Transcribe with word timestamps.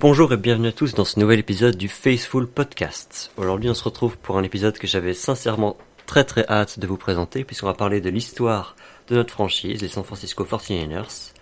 Bonjour 0.00 0.32
et 0.32 0.38
bienvenue 0.38 0.68
à 0.68 0.72
tous 0.72 0.94
dans 0.94 1.04
ce 1.04 1.20
nouvel 1.20 1.40
épisode 1.40 1.76
du 1.76 1.86
Faithful 1.86 2.46
Podcast. 2.46 3.30
Aujourd'hui 3.36 3.68
on 3.68 3.74
se 3.74 3.84
retrouve 3.84 4.16
pour 4.16 4.38
un 4.38 4.42
épisode 4.42 4.78
que 4.78 4.86
j'avais 4.86 5.12
sincèrement 5.12 5.76
très 6.06 6.24
très 6.24 6.46
hâte 6.48 6.78
de 6.78 6.86
vous 6.86 6.96
présenter 6.96 7.44
puisqu'on 7.44 7.66
va 7.66 7.74
parler 7.74 8.00
de 8.00 8.08
l'histoire 8.08 8.76
de 9.08 9.16
notre 9.16 9.34
franchise, 9.34 9.82
les 9.82 9.88
San 9.88 10.02
Francisco 10.02 10.42
49ers. 10.42 11.34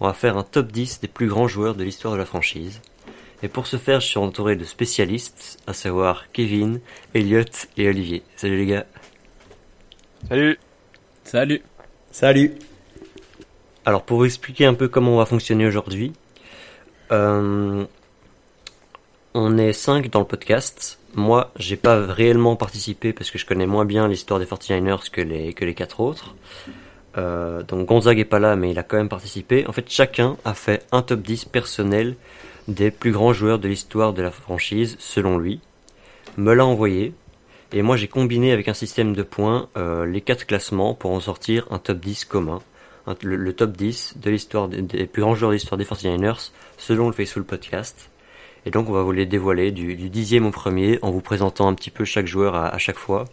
On 0.00 0.06
va 0.06 0.14
faire 0.14 0.38
un 0.38 0.42
top 0.42 0.72
10 0.72 1.00
des 1.00 1.08
plus 1.08 1.26
grands 1.26 1.48
joueurs 1.48 1.74
de 1.74 1.84
l'histoire 1.84 2.14
de 2.14 2.18
la 2.18 2.24
franchise. 2.24 2.80
Et 3.42 3.48
pour 3.48 3.66
ce 3.66 3.76
faire, 3.76 4.00
je 4.00 4.06
suis 4.06 4.18
entouré 4.18 4.56
de 4.56 4.64
spécialistes, 4.64 5.58
à 5.66 5.74
savoir 5.74 6.32
Kevin, 6.32 6.80
Elliot 7.12 7.44
et 7.76 7.88
Olivier. 7.90 8.22
Salut 8.36 8.56
les 8.56 8.66
gars. 8.66 8.86
Salut. 10.30 10.58
Salut. 11.24 11.62
Salut. 12.10 12.54
Alors 13.84 14.02
pour 14.02 14.16
vous 14.16 14.24
expliquer 14.24 14.64
un 14.64 14.72
peu 14.72 14.88
comment 14.88 15.12
on 15.12 15.18
va 15.18 15.26
fonctionner 15.26 15.66
aujourd'hui, 15.66 16.14
euh, 17.12 17.84
on 19.34 19.58
est 19.58 19.72
5 19.72 20.10
dans 20.10 20.20
le 20.20 20.26
podcast. 20.26 20.98
Moi, 21.14 21.50
j'ai 21.56 21.76
pas 21.76 22.04
réellement 22.06 22.56
participé 22.56 23.12
parce 23.12 23.30
que 23.30 23.38
je 23.38 23.46
connais 23.46 23.66
moins 23.66 23.84
bien 23.84 24.08
l'histoire 24.08 24.40
des 24.40 24.46
49ers 24.46 25.10
que 25.10 25.20
les, 25.20 25.52
que 25.52 25.64
les 25.64 25.74
4 25.74 26.00
autres. 26.00 26.34
Euh, 27.16 27.62
donc 27.62 27.86
Gonzague 27.86 28.18
est 28.18 28.24
pas 28.24 28.38
là, 28.38 28.56
mais 28.56 28.70
il 28.70 28.78
a 28.78 28.82
quand 28.82 28.96
même 28.96 29.08
participé. 29.08 29.66
En 29.66 29.72
fait, 29.72 29.86
chacun 29.88 30.36
a 30.44 30.54
fait 30.54 30.86
un 30.92 31.02
top 31.02 31.20
10 31.20 31.46
personnel 31.46 32.16
des 32.68 32.90
plus 32.90 33.12
grands 33.12 33.32
joueurs 33.32 33.58
de 33.58 33.68
l'histoire 33.68 34.12
de 34.12 34.22
la 34.22 34.30
franchise, 34.30 34.96
selon 34.98 35.38
lui. 35.38 35.60
Me 36.36 36.54
l'a 36.54 36.66
envoyé. 36.66 37.14
Et 37.72 37.82
moi, 37.82 37.96
j'ai 37.96 38.08
combiné 38.08 38.52
avec 38.52 38.68
un 38.68 38.74
système 38.74 39.14
de 39.14 39.22
points 39.22 39.68
euh, 39.76 40.06
les 40.06 40.20
quatre 40.20 40.46
classements 40.46 40.94
pour 40.94 41.12
en 41.12 41.20
sortir 41.20 41.66
un 41.70 41.78
top 41.78 41.98
10 41.98 42.24
commun. 42.26 42.60
le, 43.22 43.52
top 43.52 43.72
10 43.72 44.14
de 44.16 44.30
l'histoire 44.30 44.68
des, 44.68 45.06
plus 45.06 45.22
grands 45.22 45.34
joueurs 45.34 45.50
de 45.50 45.56
l'histoire 45.56 45.78
des 45.78 45.84
49ers, 45.84 46.50
selon 46.76 47.08
le 47.08 47.12
Faithful 47.12 47.44
Podcast. 47.44 48.10
Et 48.68 48.70
donc, 48.70 48.90
on 48.90 48.92
va 48.92 49.00
vous 49.00 49.12
les 49.12 49.24
dévoiler 49.24 49.70
du, 49.70 49.96
dixième 50.10 50.44
au 50.44 50.50
premier, 50.50 50.98
en 51.00 51.10
vous 51.10 51.22
présentant 51.22 51.68
un 51.68 51.74
petit 51.74 51.90
peu 51.90 52.04
chaque 52.04 52.26
joueur 52.26 52.54
à, 52.54 52.76
chaque 52.76 52.98
fois 52.98 53.24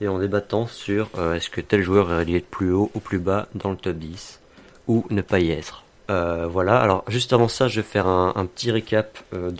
et 0.00 0.06
en 0.06 0.20
débattant 0.20 0.68
sur 0.68 1.10
euh, 1.18 1.34
est-ce 1.34 1.50
que 1.50 1.60
tel 1.60 1.82
joueur 1.82 2.20
est 2.20 2.24
lié 2.24 2.38
plus 2.38 2.70
haut 2.70 2.92
ou 2.94 3.00
plus 3.00 3.18
bas 3.18 3.48
dans 3.56 3.72
le 3.72 3.76
top 3.76 3.96
10 3.96 4.40
ou 4.86 5.04
ne 5.10 5.22
pas 5.22 5.40
y 5.40 5.50
être. 5.50 5.82
Euh, 6.08 6.46
voilà, 6.46 6.78
alors 6.78 7.02
juste 7.08 7.32
avant 7.32 7.48
ça, 7.48 7.66
je 7.66 7.80
vais 7.80 7.86
faire 7.86 8.06
un, 8.06 8.46
petit 8.46 8.70
récap 8.70 9.18
euh, 9.34 9.50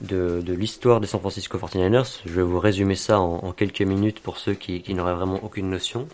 de, 0.00 0.40
de, 0.40 0.54
l'histoire 0.54 1.00
des 1.00 1.06
San 1.06 1.20
Francisco 1.20 1.58
49ers. 1.58 2.20
Je 2.24 2.32
vais 2.32 2.42
vous 2.42 2.60
résumer 2.60 2.94
ça 2.94 3.20
en, 3.20 3.52
quelques 3.52 3.82
minutes 3.82 4.20
pour 4.20 4.38
ceux 4.38 4.54
qui, 4.54 4.80
qui 4.80 4.94
n'auraient 4.94 5.16
vraiment 5.16 5.38
aucune 5.42 5.68
notion. 5.68 6.08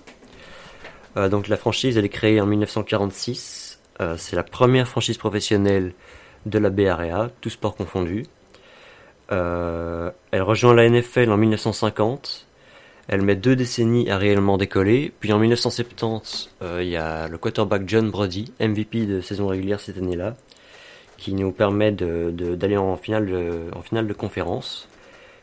donc 1.15 1.47
la 1.47 1.57
franchise, 1.57 1.97
elle 1.97 2.07
est 2.07 2.09
créée 2.09 2.41
en 2.41 2.47
1946. 2.47 3.79
C'est 4.17 4.35
la 4.35 4.43
première 4.43 4.89
franchise 4.89 5.17
professionnelle 5.17 5.93
de 6.47 6.59
la 6.59 6.71
Bay 6.71 6.89
Area, 6.89 7.31
tout 7.41 7.51
sport 7.51 7.75
confondu. 7.77 8.27
elle 9.31 10.43
rejoint 10.43 10.75
la 10.75 10.89
NFL 10.89 11.31
en 11.31 11.37
1950 11.37 12.47
elle 13.07 13.23
met 13.23 13.37
deux 13.37 13.57
décennies 13.57 14.11
à 14.11 14.19
réellement 14.19 14.57
décoller. 14.57 15.13
Puis 15.21 15.33
en 15.33 15.39
1970, 15.39 16.51
euh, 16.63 16.83
il 16.83 16.89
y 16.89 16.97
a 16.97 17.29
le 17.29 17.39
quarterback 17.39 17.83
John 17.87 18.11
Brody, 18.11 18.53
MVP 18.61 19.07
de 19.07 19.21
saison 19.21 19.49
régulière 19.49 19.81
cette 19.81 19.99
année-là, 19.99 20.37
qui 21.19 21.35
nous 21.35 21.53
permet 21.53 21.93
d'aller 21.93 22.77
en, 22.77 22.97
finale 22.97 23.27
de, 23.27 23.61
en 23.75 23.83
finale 23.83 24.07
de 24.07 24.13
conférence. 24.15 24.89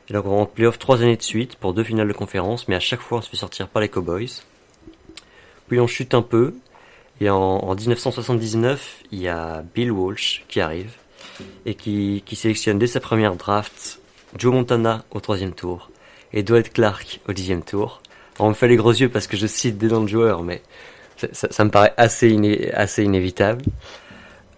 Et 0.09 0.13
donc 0.13 0.25
on 0.25 0.31
rentre 0.31 0.51
playoff 0.51 0.79
trois 0.79 1.01
années 1.01 1.17
de 1.17 1.21
suite 1.21 1.55
pour 1.55 1.73
deux 1.73 1.83
finales 1.83 2.07
de 2.07 2.13
conférence, 2.13 2.67
mais 2.67 2.75
à 2.75 2.79
chaque 2.79 2.99
fois 2.99 3.19
on 3.19 3.21
se 3.21 3.29
fait 3.29 3.37
sortir 3.37 3.67
par 3.67 3.81
les 3.81 3.89
Cowboys. 3.89 4.41
Puis 5.67 5.79
on 5.79 5.87
chute 5.87 6.13
un 6.13 6.21
peu, 6.21 6.55
et 7.21 7.29
en, 7.29 7.37
en 7.37 7.75
1979, 7.75 9.03
il 9.11 9.21
y 9.21 9.27
a 9.29 9.63
Bill 9.73 9.91
Walsh 9.91 10.43
qui 10.49 10.59
arrive, 10.59 10.91
et 11.65 11.75
qui, 11.75 12.23
sélectionne 12.33 12.79
dès 12.79 12.87
sa 12.87 12.99
première 12.99 13.35
draft 13.35 13.99
Joe 14.37 14.53
Montana 14.53 15.03
au 15.11 15.19
troisième 15.19 15.53
tour 15.53 15.91
et 16.33 16.43
Dwight 16.43 16.73
Clark 16.73 17.19
au 17.27 17.33
dixième 17.33 17.61
tour. 17.61 18.01
on 18.39 18.49
me 18.49 18.53
fait 18.53 18.67
les 18.67 18.77
gros 18.77 18.91
yeux 18.91 19.09
parce 19.09 19.27
que 19.27 19.37
je 19.37 19.47
cite 19.47 19.77
des 19.77 19.87
noms 19.87 20.01
de 20.01 20.07
joueurs, 20.07 20.43
mais 20.43 20.61
ça, 21.33 21.63
me 21.63 21.69
paraît 21.69 21.93
assez, 21.97 22.71
assez 22.73 23.03
inévitable. 23.03 23.65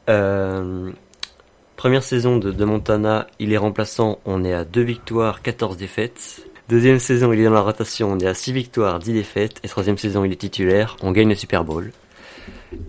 Euh, 0.10 0.92
première 1.76 2.04
saison 2.04 2.38
de, 2.38 2.52
de, 2.52 2.66
Montana, 2.66 3.28
il 3.40 3.52
est 3.52 3.58
remplaçant, 3.58 4.20
on 4.26 4.46
est 4.46 4.54
à 4.54 4.64
2 4.64 4.82
victoires, 4.82 5.42
14 5.42 5.76
défaites. 5.76 6.48
Deuxième 6.70 7.00
saison, 7.00 7.34
il 7.34 7.42
est 7.42 7.44
dans 7.44 7.52
la 7.52 7.62
rotation, 7.62 8.12
on 8.12 8.20
est 8.20 8.28
à 8.28 8.34
6 8.34 8.54
victoires, 8.54 9.00
10 9.00 9.14
défaites. 9.14 9.60
Et 9.64 9.68
troisième 9.68 9.98
saison, 9.98 10.24
il 10.24 10.32
est 10.32 10.38
titulaire, 10.38 10.96
on 11.02 11.12
gagne 11.12 11.30
le 11.30 11.36
Super 11.36 11.66
Bowl. 11.66 11.92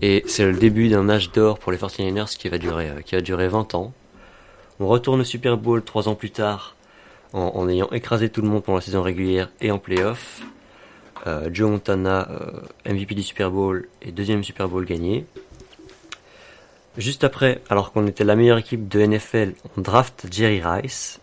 Et 0.01 0.23
c'est 0.27 0.45
le 0.45 0.57
début 0.57 0.89
d'un 0.89 1.09
âge 1.09 1.31
d'or 1.31 1.59
pour 1.59 1.71
les 1.71 1.77
49ers 1.77 2.37
qui 2.37 2.49
va 2.49 2.57
durer, 2.57 2.89
euh, 2.89 3.01
qui 3.01 3.15
va 3.15 3.21
durer 3.21 3.47
20 3.47 3.75
ans. 3.75 3.93
On 4.79 4.87
retourne 4.87 5.21
au 5.21 5.23
Super 5.23 5.57
Bowl 5.57 5.83
3 5.83 6.09
ans 6.09 6.15
plus 6.15 6.31
tard 6.31 6.75
en, 7.33 7.67
ayant 7.67 7.89
écrasé 7.91 8.29
tout 8.29 8.41
le 8.41 8.47
monde 8.47 8.63
pendant 8.63 8.77
la 8.77 8.81
saison 8.81 9.01
régulière 9.01 9.49
et 9.59 9.71
en 9.71 9.77
playoff. 9.77 10.41
Euh, 11.27 11.49
Joe 11.51 11.69
Montana, 11.69 12.29
euh, 12.29 12.91
MVP 12.91 13.15
du 13.15 13.23
Super 13.23 13.51
Bowl 13.51 13.87
et 14.01 14.11
deuxième 14.11 14.43
Super 14.43 14.69
Bowl 14.69 14.85
gagné. 14.85 15.25
Juste 16.97 17.25
après, 17.25 17.61
alors 17.69 17.91
qu'on 17.91 18.07
était 18.07 18.23
la 18.23 18.35
meilleure 18.35 18.57
équipe 18.57 18.87
de 18.87 19.05
NFL, 19.05 19.53
on 19.75 19.81
draft 19.81 20.27
Jerry 20.31 20.61
Rice, 20.63 21.19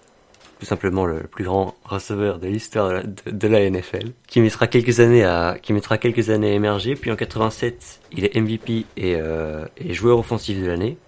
tout 0.62 0.67
simplement 0.67 1.06
le 1.06 1.25
plus 1.25 1.43
grand 1.43 1.75
receveur 1.83 2.39
de 2.39 2.47
l'histoire 2.47 3.03
de, 3.27 3.49
la 3.49 3.69
NFL, 3.69 4.12
qui 4.28 4.41
mettra 4.41 4.69
quelques 4.69 5.00
années 5.00 5.25
à 5.25 5.56
qui 5.61 5.73
mettra 5.73 5.99
quelques 5.99 6.31
années 6.31 6.53
à 6.53 6.53
émerger. 6.53 6.95
Puis 6.95 7.11
en 7.11 7.17
87, 7.17 8.00
il 8.12 8.25
est 8.25 8.41
MVP 8.41 8.87
euh, 9.00 9.67
et, 9.77 9.93
joueur 9.93 10.21
offensif 10.21 10.62
de 10.62 10.67
l'année. 10.69 10.99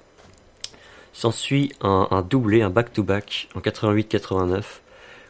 S'ensuit 1.13 1.73
un, 1.83 2.27
doublé, 2.29 2.63
un 2.63 2.71
back-to-back 2.71 3.49
en 3.55 3.61
88-89 3.61 4.65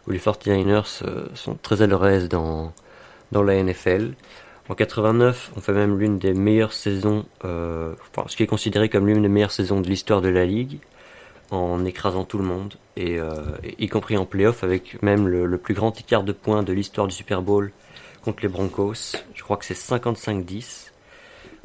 où 0.06 0.10
les 0.10 0.18
49ers 0.18 1.02
euh, 1.04 1.26
sont 1.34 1.58
très 1.60 1.82
à 1.82 1.86
l'aise 1.86 2.30
dans, 2.30 2.72
dans 3.30 3.42
la 3.42 3.62
NFL. 3.62 4.14
En 4.70 4.74
89, 4.74 5.52
on 5.54 5.60
fait 5.60 5.74
même 5.74 5.98
l'une 5.98 6.18
des 6.18 6.32
meilleures 6.32 6.72
saisons, 6.72 7.26
euh, 7.44 7.92
ce 8.26 8.36
qui 8.36 8.42
est 8.42 8.46
considéré 8.46 8.88
comme 8.88 9.06
l'une 9.06 9.20
des 9.20 9.28
meilleures 9.28 9.50
saisons 9.50 9.82
de 9.82 9.88
l'histoire 9.90 10.22
de 10.22 10.30
la 10.30 10.46
ligue, 10.46 10.78
en 11.50 11.84
écrasant 11.84 12.24
tout 12.24 12.38
le 12.38 12.44
monde, 12.44 12.74
et, 12.96 13.18
euh, 13.18 13.42
y 13.78 13.88
compris 13.88 14.16
en 14.16 14.24
playoff, 14.24 14.64
avec 14.64 15.02
même 15.02 15.28
le, 15.28 15.58
plus 15.58 15.74
grand 15.74 15.98
écart 15.98 16.24
de 16.24 16.32
points 16.32 16.62
de 16.62 16.72
l'histoire 16.72 17.06
du 17.06 17.14
Super 17.14 17.42
Bowl 17.42 17.72
contre 18.22 18.42
les 18.42 18.48
Broncos. 18.48 19.16
Je 19.34 19.42
crois 19.42 19.56
que 19.56 19.64
c'est 19.64 19.74
55-10 19.74 20.90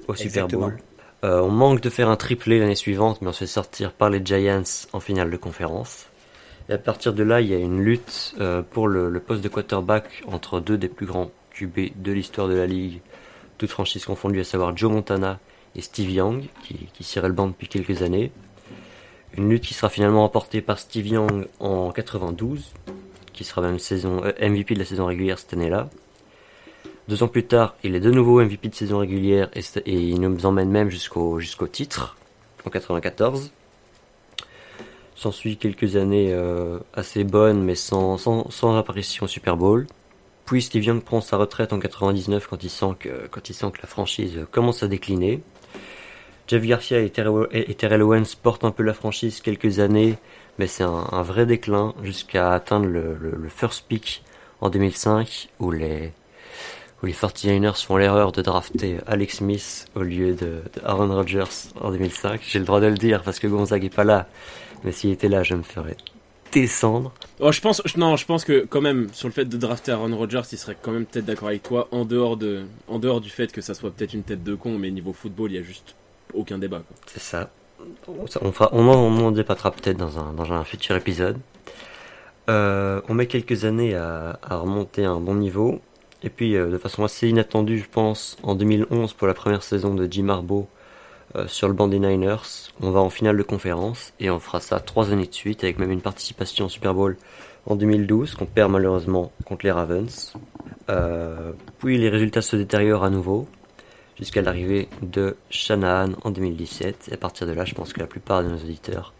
au 0.07 0.15
Super 0.15 0.47
Bowl. 0.47 0.77
Euh, 1.23 1.41
on 1.41 1.49
manque 1.49 1.81
de 1.81 1.89
faire 1.89 2.09
un 2.09 2.15
triplé 2.15 2.59
l'année 2.59 2.75
suivante, 2.75 3.21
mais 3.21 3.27
on 3.27 3.33
se 3.33 3.39
fait 3.39 3.47
sortir 3.47 3.91
par 3.91 4.09
les 4.09 4.21
Giants 4.23 4.63
en 4.93 4.99
finale 4.99 5.29
de 5.29 5.37
conférence. 5.37 6.07
Et 6.69 6.73
à 6.73 6.77
partir 6.77 7.13
de 7.13 7.23
là, 7.23 7.41
il 7.41 7.47
y 7.47 7.53
a 7.53 7.57
une 7.57 7.81
lutte 7.81 8.35
euh, 8.39 8.61
pour 8.61 8.87
le, 8.87 9.19
poste 9.19 9.43
de 9.43 9.49
quarterback 9.49 10.23
entre 10.27 10.59
deux 10.59 10.77
des 10.77 10.87
plus 10.87 11.05
grands 11.05 11.31
QB 11.51 12.01
de 12.01 12.11
l'histoire 12.11 12.47
de 12.47 12.53
la 12.53 12.67
ligue, 12.67 13.01
toutes 13.57 13.71
franchises 13.71 14.05
confondues, 14.05 14.39
à 14.39 14.43
savoir 14.43 14.77
Joe 14.77 14.91
Montana 14.91 15.39
et 15.75 15.81
Steve 15.81 16.11
Young, 16.11 16.45
qui, 16.63 16.87
qui 16.93 17.03
cirait 17.03 17.27
le 17.27 17.33
banc 17.33 17.47
depuis 17.47 17.67
quelques 17.67 18.01
années. 18.01 18.31
Une 19.37 19.49
lutte 19.49 19.63
qui 19.63 19.73
sera 19.73 19.89
finalement 19.89 20.21
remportée 20.21 20.61
par 20.61 20.79
Steve 20.79 21.07
Young 21.07 21.47
en 21.59 21.91
92, 21.91 22.73
qui 23.33 23.43
sera 23.43 23.61
même 23.61 23.77
euh, 23.93 24.49
MVP 24.49 24.73
de 24.73 24.79
la 24.79 24.85
saison 24.85 25.05
régulière 25.05 25.39
cette 25.39 25.53
année-là. 25.53 25.89
Deux 27.07 27.23
ans 27.23 27.27
plus 27.27 27.45
tard, 27.45 27.75
il 27.83 27.95
est 27.95 27.99
de 27.99 28.11
nouveau 28.11 28.39
MVP 28.43 28.69
de 28.69 28.75
saison 28.75 28.99
régulière 28.99 29.49
et, 29.53 29.63
il 29.87 30.21
nous 30.21 30.45
emmène 30.45 30.69
même 30.69 30.89
jusqu'au 30.89 31.39
titre 31.71 32.17
en 32.65 32.69
94. 32.69 33.51
S'ensuit 35.15 35.57
quelques 35.57 35.95
années 35.95 36.31
euh, 36.33 36.79
assez 36.93 37.23
bonnes, 37.23 37.63
mais 37.63 37.75
sans, 37.75 38.77
apparition 38.77 39.25
au 39.25 39.27
Super 39.27 39.57
Bowl. 39.57 39.87
Puis 40.45 40.61
Steve 40.61 40.83
Young 40.83 41.01
prend 41.01 41.19
sa 41.19 41.37
retraite 41.37 41.73
en 41.73 41.79
99 41.79 42.47
quand 42.47 42.63
il 42.63 42.69
sent 42.69 42.93
que, 42.99 43.27
quand 43.31 43.49
il 43.49 43.53
sent 43.53 43.71
que 43.73 43.81
la 43.81 43.87
franchise 43.87 44.45
commence 44.51 44.83
à 44.83 44.87
décliner. 44.87 45.41
Jeff 46.49 46.63
Garcia 46.63 46.99
et 46.99 47.11
Terrell, 47.11 48.01
Owens 48.01 48.33
portent 48.41 48.63
un 48.63 48.71
peu 48.71 48.81
la 48.81 48.95
franchise 48.95 49.39
quelques 49.39 49.77
années, 49.77 50.17
mais 50.57 50.65
c'est 50.65 50.83
un, 50.83 51.21
vrai 51.21 51.45
déclin 51.45 51.93
jusqu'à 52.01 52.53
atteindre 52.53 52.87
le, 52.87 53.47
first 53.55 53.85
pick 53.87 54.23
en 54.59 54.71
2005 54.71 55.49
où 55.59 55.69
les, 55.69 56.11
où 57.03 57.05
les 57.05 57.13
49ers 57.13 57.85
font 57.85 57.97
l'erreur 57.97 58.31
de 58.31 58.41
drafter 58.41 58.97
Alex 59.05 59.37
Smith 59.37 59.85
au 59.93 60.01
lieu 60.01 60.33
de, 60.33 60.63
de 60.73 60.81
Aaron 60.83 61.13
Rodgers 61.13 61.69
en 61.79 61.91
2005. 61.91 62.41
J'ai 62.41 62.57
le 62.57 62.65
droit 62.65 62.81
de 62.81 62.87
le 62.87 62.97
dire 62.97 63.21
parce 63.21 63.37
que 63.37 63.45
Gonzague 63.45 63.85
est 63.85 63.95
pas 63.95 64.03
là, 64.03 64.27
mais 64.83 64.91
s'il 64.91 65.11
était 65.11 65.29
là, 65.29 65.43
je 65.43 65.53
me 65.53 65.61
ferais 65.61 65.97
descendre. 66.51 67.13
Oh, 67.39 67.51
je 67.51 67.61
pense, 67.61 67.83
non, 67.95 68.15
je 68.15 68.25
pense 68.25 68.43
que 68.43 68.65
quand 68.67 68.81
même, 68.81 69.09
sur 69.13 69.27
le 69.27 69.33
fait 69.33 69.45
de 69.45 69.55
drafter 69.55 69.91
Aaron 69.91 70.17
Rodgers, 70.17 70.41
il 70.51 70.57
serait 70.57 70.77
quand 70.81 70.93
même 70.93 71.05
peut-être 71.05 71.25
d'accord 71.25 71.49
avec 71.49 71.61
toi, 71.61 71.87
en 71.91 72.05
dehors, 72.05 72.37
de, 72.37 72.63
en 72.87 72.97
dehors 72.97 73.21
du 73.21 73.29
fait 73.29 73.51
que 73.51 73.61
ça 73.61 73.75
soit 73.75 73.91
peut-être 73.91 74.15
une 74.15 74.23
tête 74.23 74.43
de 74.43 74.55
con, 74.55 74.79
mais 74.79 74.89
niveau 74.89 75.13
football, 75.13 75.51
il 75.51 75.55
y 75.55 75.59
a 75.59 75.63
juste 75.63 75.93
aucun 76.33 76.57
débat. 76.57 76.81
C'est 77.07 77.21
ça. 77.21 77.49
On, 78.07 78.87
en, 78.87 79.31
débattra 79.31 79.71
peut-être 79.71 79.97
dans 79.97 80.19
un, 80.53 80.63
futur 80.63 80.95
épisode. 80.95 81.37
Euh, 82.49 83.01
on 83.07 83.13
met 83.13 83.27
quelques 83.27 83.65
années 83.65 83.95
à, 83.95 84.37
remonter 84.49 85.05
à 85.05 85.11
un 85.11 85.19
bon 85.19 85.35
niveau. 85.35 85.79
Et 86.21 86.29
puis, 86.29 86.57
euh, 86.57 86.69
de 86.69 86.77
façon 86.77 87.03
assez 87.03 87.29
inattendue, 87.29 87.79
je 87.79 87.89
pense, 87.89 88.37
en 88.43 88.55
2011, 88.55 89.13
pour 89.13 89.27
la 89.27 89.33
première 89.33 89.63
saison 89.63 89.93
de 89.93 90.07
Jim 90.11 90.27
Harbaugh, 90.27 90.67
euh, 91.35 91.47
sur 91.47 91.67
le 91.67 91.73
banc 91.73 91.87
des 91.87 91.99
Niners. 91.99 92.71
On 92.81 92.91
va 92.91 92.99
en 92.99 93.09
finale 93.09 93.37
de 93.37 93.43
conférence 93.43 94.13
et 94.19 94.29
on 94.29 94.39
fera 94.39 94.59
ça 94.59 94.79
trois 94.79 95.11
années 95.11 95.27
de 95.27 95.33
suite 95.33 95.63
avec 95.63 95.79
même 95.79 95.91
une 95.91 96.01
participation 96.01 96.65
au 96.65 96.69
Super 96.69 96.93
Bowl 96.93 97.17
en 97.67 97.75
2012 97.75 98.33
qu'on 98.33 98.47
perd 98.47 98.71
malheureusement 98.71 99.31
contre 99.45 99.65
les 99.65 99.71
Ravens. 99.71 100.33
Puis 101.77 101.97
les 101.99 102.09
résultats 102.09 102.41
se 102.41 102.55
détériorent 102.55 103.03
à 103.03 103.11
nouveau 103.11 103.47
jusqu'à 104.19 104.41
l'arrivée 104.41 104.87
de 105.01 105.35
Shanahan 105.49 106.11
en 106.23 106.31
2017. 106.31 107.09
Et 107.09 107.13
à 107.13 107.17
partir 107.17 107.47
de 107.47 107.53
là, 107.53 107.65
je 107.65 107.73
pense 107.73 107.93
que 107.93 107.99
la 107.99 108.07
plupart 108.07 108.43
de 108.43 108.49
nos 108.49 108.57
auditeurs 108.57 109.13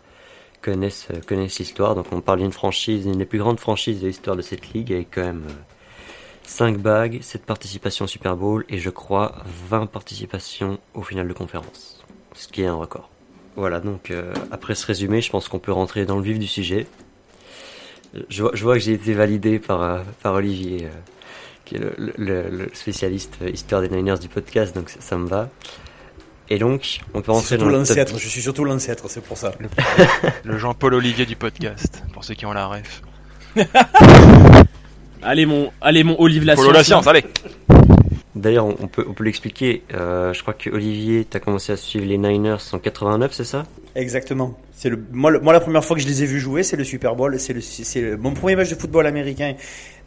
connaissent, 0.62 1.08
euh, 1.14 1.22
connaissent 1.26 1.60
l'histoire. 1.60 1.96
Donc 1.96 2.08
on 2.12 2.22
parle 2.22 2.40
d'une 2.40 2.52
franchise, 2.52 3.06
une 3.06 3.18
des 3.18 3.26
plus 3.26 3.40
grandes 3.40 3.60
franchises 3.60 4.02
de 4.02 4.08
l'histoire 4.08 4.36
de 4.36 4.42
cette 4.42 4.74
ligue 4.74 4.94
avec 4.94 5.10
quand 5.12 5.24
même 5.24 5.48
5 6.44 6.78
bagues, 6.78 7.20
7 7.22 7.46
participations 7.46 8.06
au 8.06 8.08
Super 8.08 8.36
Bowl 8.36 8.66
et 8.70 8.80
je 8.80 8.90
crois 8.90 9.36
20 9.70 9.86
participations 9.86 10.80
au 10.94 11.04
final 11.04 11.28
de 11.28 11.34
conférence. 11.34 12.04
Ce 12.34 12.48
qui 12.48 12.64
est 12.64 12.68
un 12.68 12.74
record. 12.74 13.10
Voilà, 13.56 13.80
donc 13.80 14.10
euh, 14.10 14.34
après 14.52 14.74
ce 14.74 14.86
résumé, 14.86 15.22
je 15.22 15.30
pense 15.30 15.48
qu'on 15.48 15.60
peut 15.60 15.72
rentrer 15.72 16.06
dans 16.06 16.16
le 16.16 16.24
vif 16.24 16.40
du 16.40 16.48
sujet. 16.48 16.88
Je 18.30 18.42
vois, 18.42 18.52
je 18.56 18.64
vois 18.64 18.74
que 18.76 18.80
j'ai 18.80 18.94
été 18.94 19.14
validé 19.14 19.60
par, 19.60 19.82
euh, 19.82 20.02
par 20.24 20.34
Olivier, 20.34 20.86
euh, 20.86 20.90
qui 21.70 21.76
est 21.76 21.80
le, 21.80 21.94
le- 22.18 22.50
le 22.50 22.70
spécialiste 22.74 23.36
euh, 23.44 23.50
histoire 23.52 23.82
des 23.82 23.90
Niners 23.90 24.18
du 24.20 24.28
podcast, 24.28 24.74
donc 24.76 24.90
ça, 24.90 25.00
ça 25.02 25.18
me 25.18 25.28
va. 25.28 25.50
Et 26.50 26.58
donc, 26.58 27.02
on 27.14 27.22
peut 27.22 27.32
rentrer 27.32 27.58
dans 27.58 27.66
surtout 27.66 27.78
le 27.78 27.86
top 27.86 27.96
l'ancêtre, 27.96 28.14
10. 28.16 28.20
je 28.24 28.28
suis 28.28 28.42
surtout 28.42 28.64
l'ancêtre, 28.66 29.06
c'est 29.08 29.24
pour 29.24 29.38
ça. 29.38 29.54
Le 30.44 30.58
Jean-Paul 30.58 30.96
Olivier 30.96 31.28
du 31.28 31.36
podcast, 31.36 32.02
pour 32.12 32.24
ceux 32.24 32.34
qui 32.34 32.48
ont 32.48 32.54
la 32.54 32.66
ref. 32.66 33.02
Allez 35.22 35.46
mon, 35.46 35.72
allez 35.82 36.04
mon 36.04 36.16
Olive 36.20 36.46
la 36.46 36.56
Follow 36.56 36.72
la 36.72 36.84
science, 36.84 37.06
allez 37.06 37.26
D'ailleurs, 38.40 38.66
on 38.66 38.88
peut, 38.88 39.06
on 39.08 39.14
peut 39.14 39.24
l'expliquer. 39.26 39.84
Euh, 39.94 40.34
je 40.34 40.42
crois 40.42 40.54
que 40.54 40.70
Olivier, 40.70 41.26
t'as 41.30 41.40
commencé 41.40 41.72
à 41.74 41.78
suivre 41.78 42.06
les 42.06 42.18
Niners 42.18 42.58
en 42.72 42.80
89, 42.80 43.34
c'est 43.34 43.44
ça? 43.44 43.66
Exactement. 43.96 44.58
C'est 44.72 44.90
le 44.90 44.98
moi, 45.12 45.30
le- 45.30 45.40
moi 45.42 45.52
la 45.52 45.60
première 45.60 45.84
fois 45.84 45.96
que 45.98 46.02
je 46.02 46.08
les 46.08 46.24
ai 46.24 46.26
vus 46.26 46.40
jouer, 46.40 46.64
c'est 46.64 46.78
le 46.78 46.84
Super 46.86 47.16
Bowl. 47.16 47.38
C'est 47.40 47.54
le, 47.54 47.60
c'est 47.62 48.16
mon 48.18 48.34
premier 48.34 48.56
match 48.56 48.70
de 48.70 48.76
football 48.76 49.06
américain. 49.08 49.56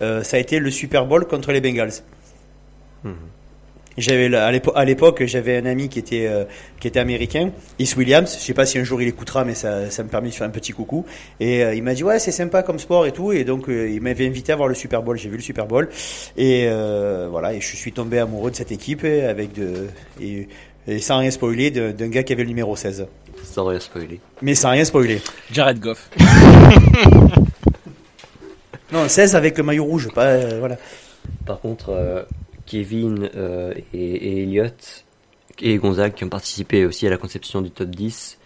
euh, 0.00 0.22
ça 0.22 0.38
a 0.38 0.40
été 0.40 0.58
le 0.58 0.70
Super 0.70 1.04
Bowl 1.06 1.26
contre 1.26 1.52
les 1.52 1.60
Bengals. 1.60 1.92
Mhm. 3.04 3.14
J'avais 3.98 4.34
à 4.34 4.50
l'épo- 4.50 4.72
à 4.74 4.84
l'époque, 4.84 5.22
j'avais 5.26 5.56
un 5.58 5.66
ami 5.66 5.88
qui 5.88 5.98
était 5.98 6.26
euh, 6.26 6.44
qui 6.80 6.88
était 6.88 7.00
américain, 7.00 7.50
Is 7.78 7.94
Williams. 7.96 8.34
Je 8.38 8.44
sais 8.44 8.54
pas 8.54 8.64
si 8.66 8.78
un 8.78 8.84
jour 8.84 9.02
il 9.02 9.08
écoutera, 9.08 9.44
mais 9.44 9.54
ça, 9.54 9.90
ça 9.90 10.02
me 10.02 10.08
permet 10.08 10.28
de 10.30 10.34
faire 10.34 10.46
un 10.46 10.50
petit 10.50 10.72
coucou. 10.72 11.04
Et 11.40 11.62
euh, 11.62 11.74
il 11.74 11.82
m'a 11.82 11.94
dit 11.94 12.02
ouais, 12.04 12.18
c'est 12.18 12.32
sympa 12.32 12.62
comme 12.62 12.78
sport 12.78 13.06
et 13.06 13.12
tout. 13.12 13.32
Et 13.32 13.44
donc 13.44 13.68
euh, 13.68 13.90
il 13.90 14.00
m'avait 14.00 14.26
invité 14.26 14.52
à 14.52 14.56
voir 14.56 14.68
le 14.68 14.74
Super 14.74 15.02
Bowl. 15.02 15.18
J'ai 15.18 15.28
vu 15.28 15.36
le 15.36 15.42
Super 15.42 15.66
Bowl 15.66 15.88
et 16.36 16.66
euh, 16.68 17.28
voilà. 17.30 17.52
Et 17.54 17.60
je 17.60 17.76
suis 17.76 17.92
tombé 17.92 18.18
amoureux 18.18 18.50
de 18.50 18.56
cette 18.56 18.72
équipe 18.72 19.04
et 19.04 19.22
avec 19.24 19.52
de 19.52 19.88
et, 20.20 20.48
et 20.88 20.98
sans 20.98 21.18
rien 21.18 21.30
spoiler 21.30 21.70
d'un 21.70 22.08
gars 22.08 22.22
qui 22.22 22.32
avait 22.32 22.42
le 22.44 22.48
numéro 22.48 22.74
16. 22.76 23.06
Sans 23.44 23.66
rien 23.66 23.80
spoiler. 23.80 24.20
Mais 24.40 24.54
sans 24.54 24.70
rien 24.70 24.84
spoiler. 24.84 25.20
Jared 25.50 25.78
Goff. 25.80 26.08
Non, 28.92 29.08
16 29.08 29.36
avec 29.36 29.56
le 29.56 29.64
maillot 29.64 29.84
rouge, 29.84 30.08
pas 30.14 30.26
euh, 30.26 30.56
voilà. 30.58 30.76
Par 31.46 31.60
contre, 31.60 31.88
euh, 31.90 32.22
Kevin 32.72 33.28
euh, 33.36 33.74
et, 33.92 33.98
et 34.14 34.42
Elliot 34.44 34.64
et 35.60 35.76
Gonzague 35.76 36.14
qui 36.14 36.24
ont 36.24 36.30
participé 36.30 36.86
aussi 36.86 37.06
à 37.06 37.10
la 37.10 37.18
conception 37.18 37.60
du 37.60 37.70
top 37.70 37.90
10 37.90 38.38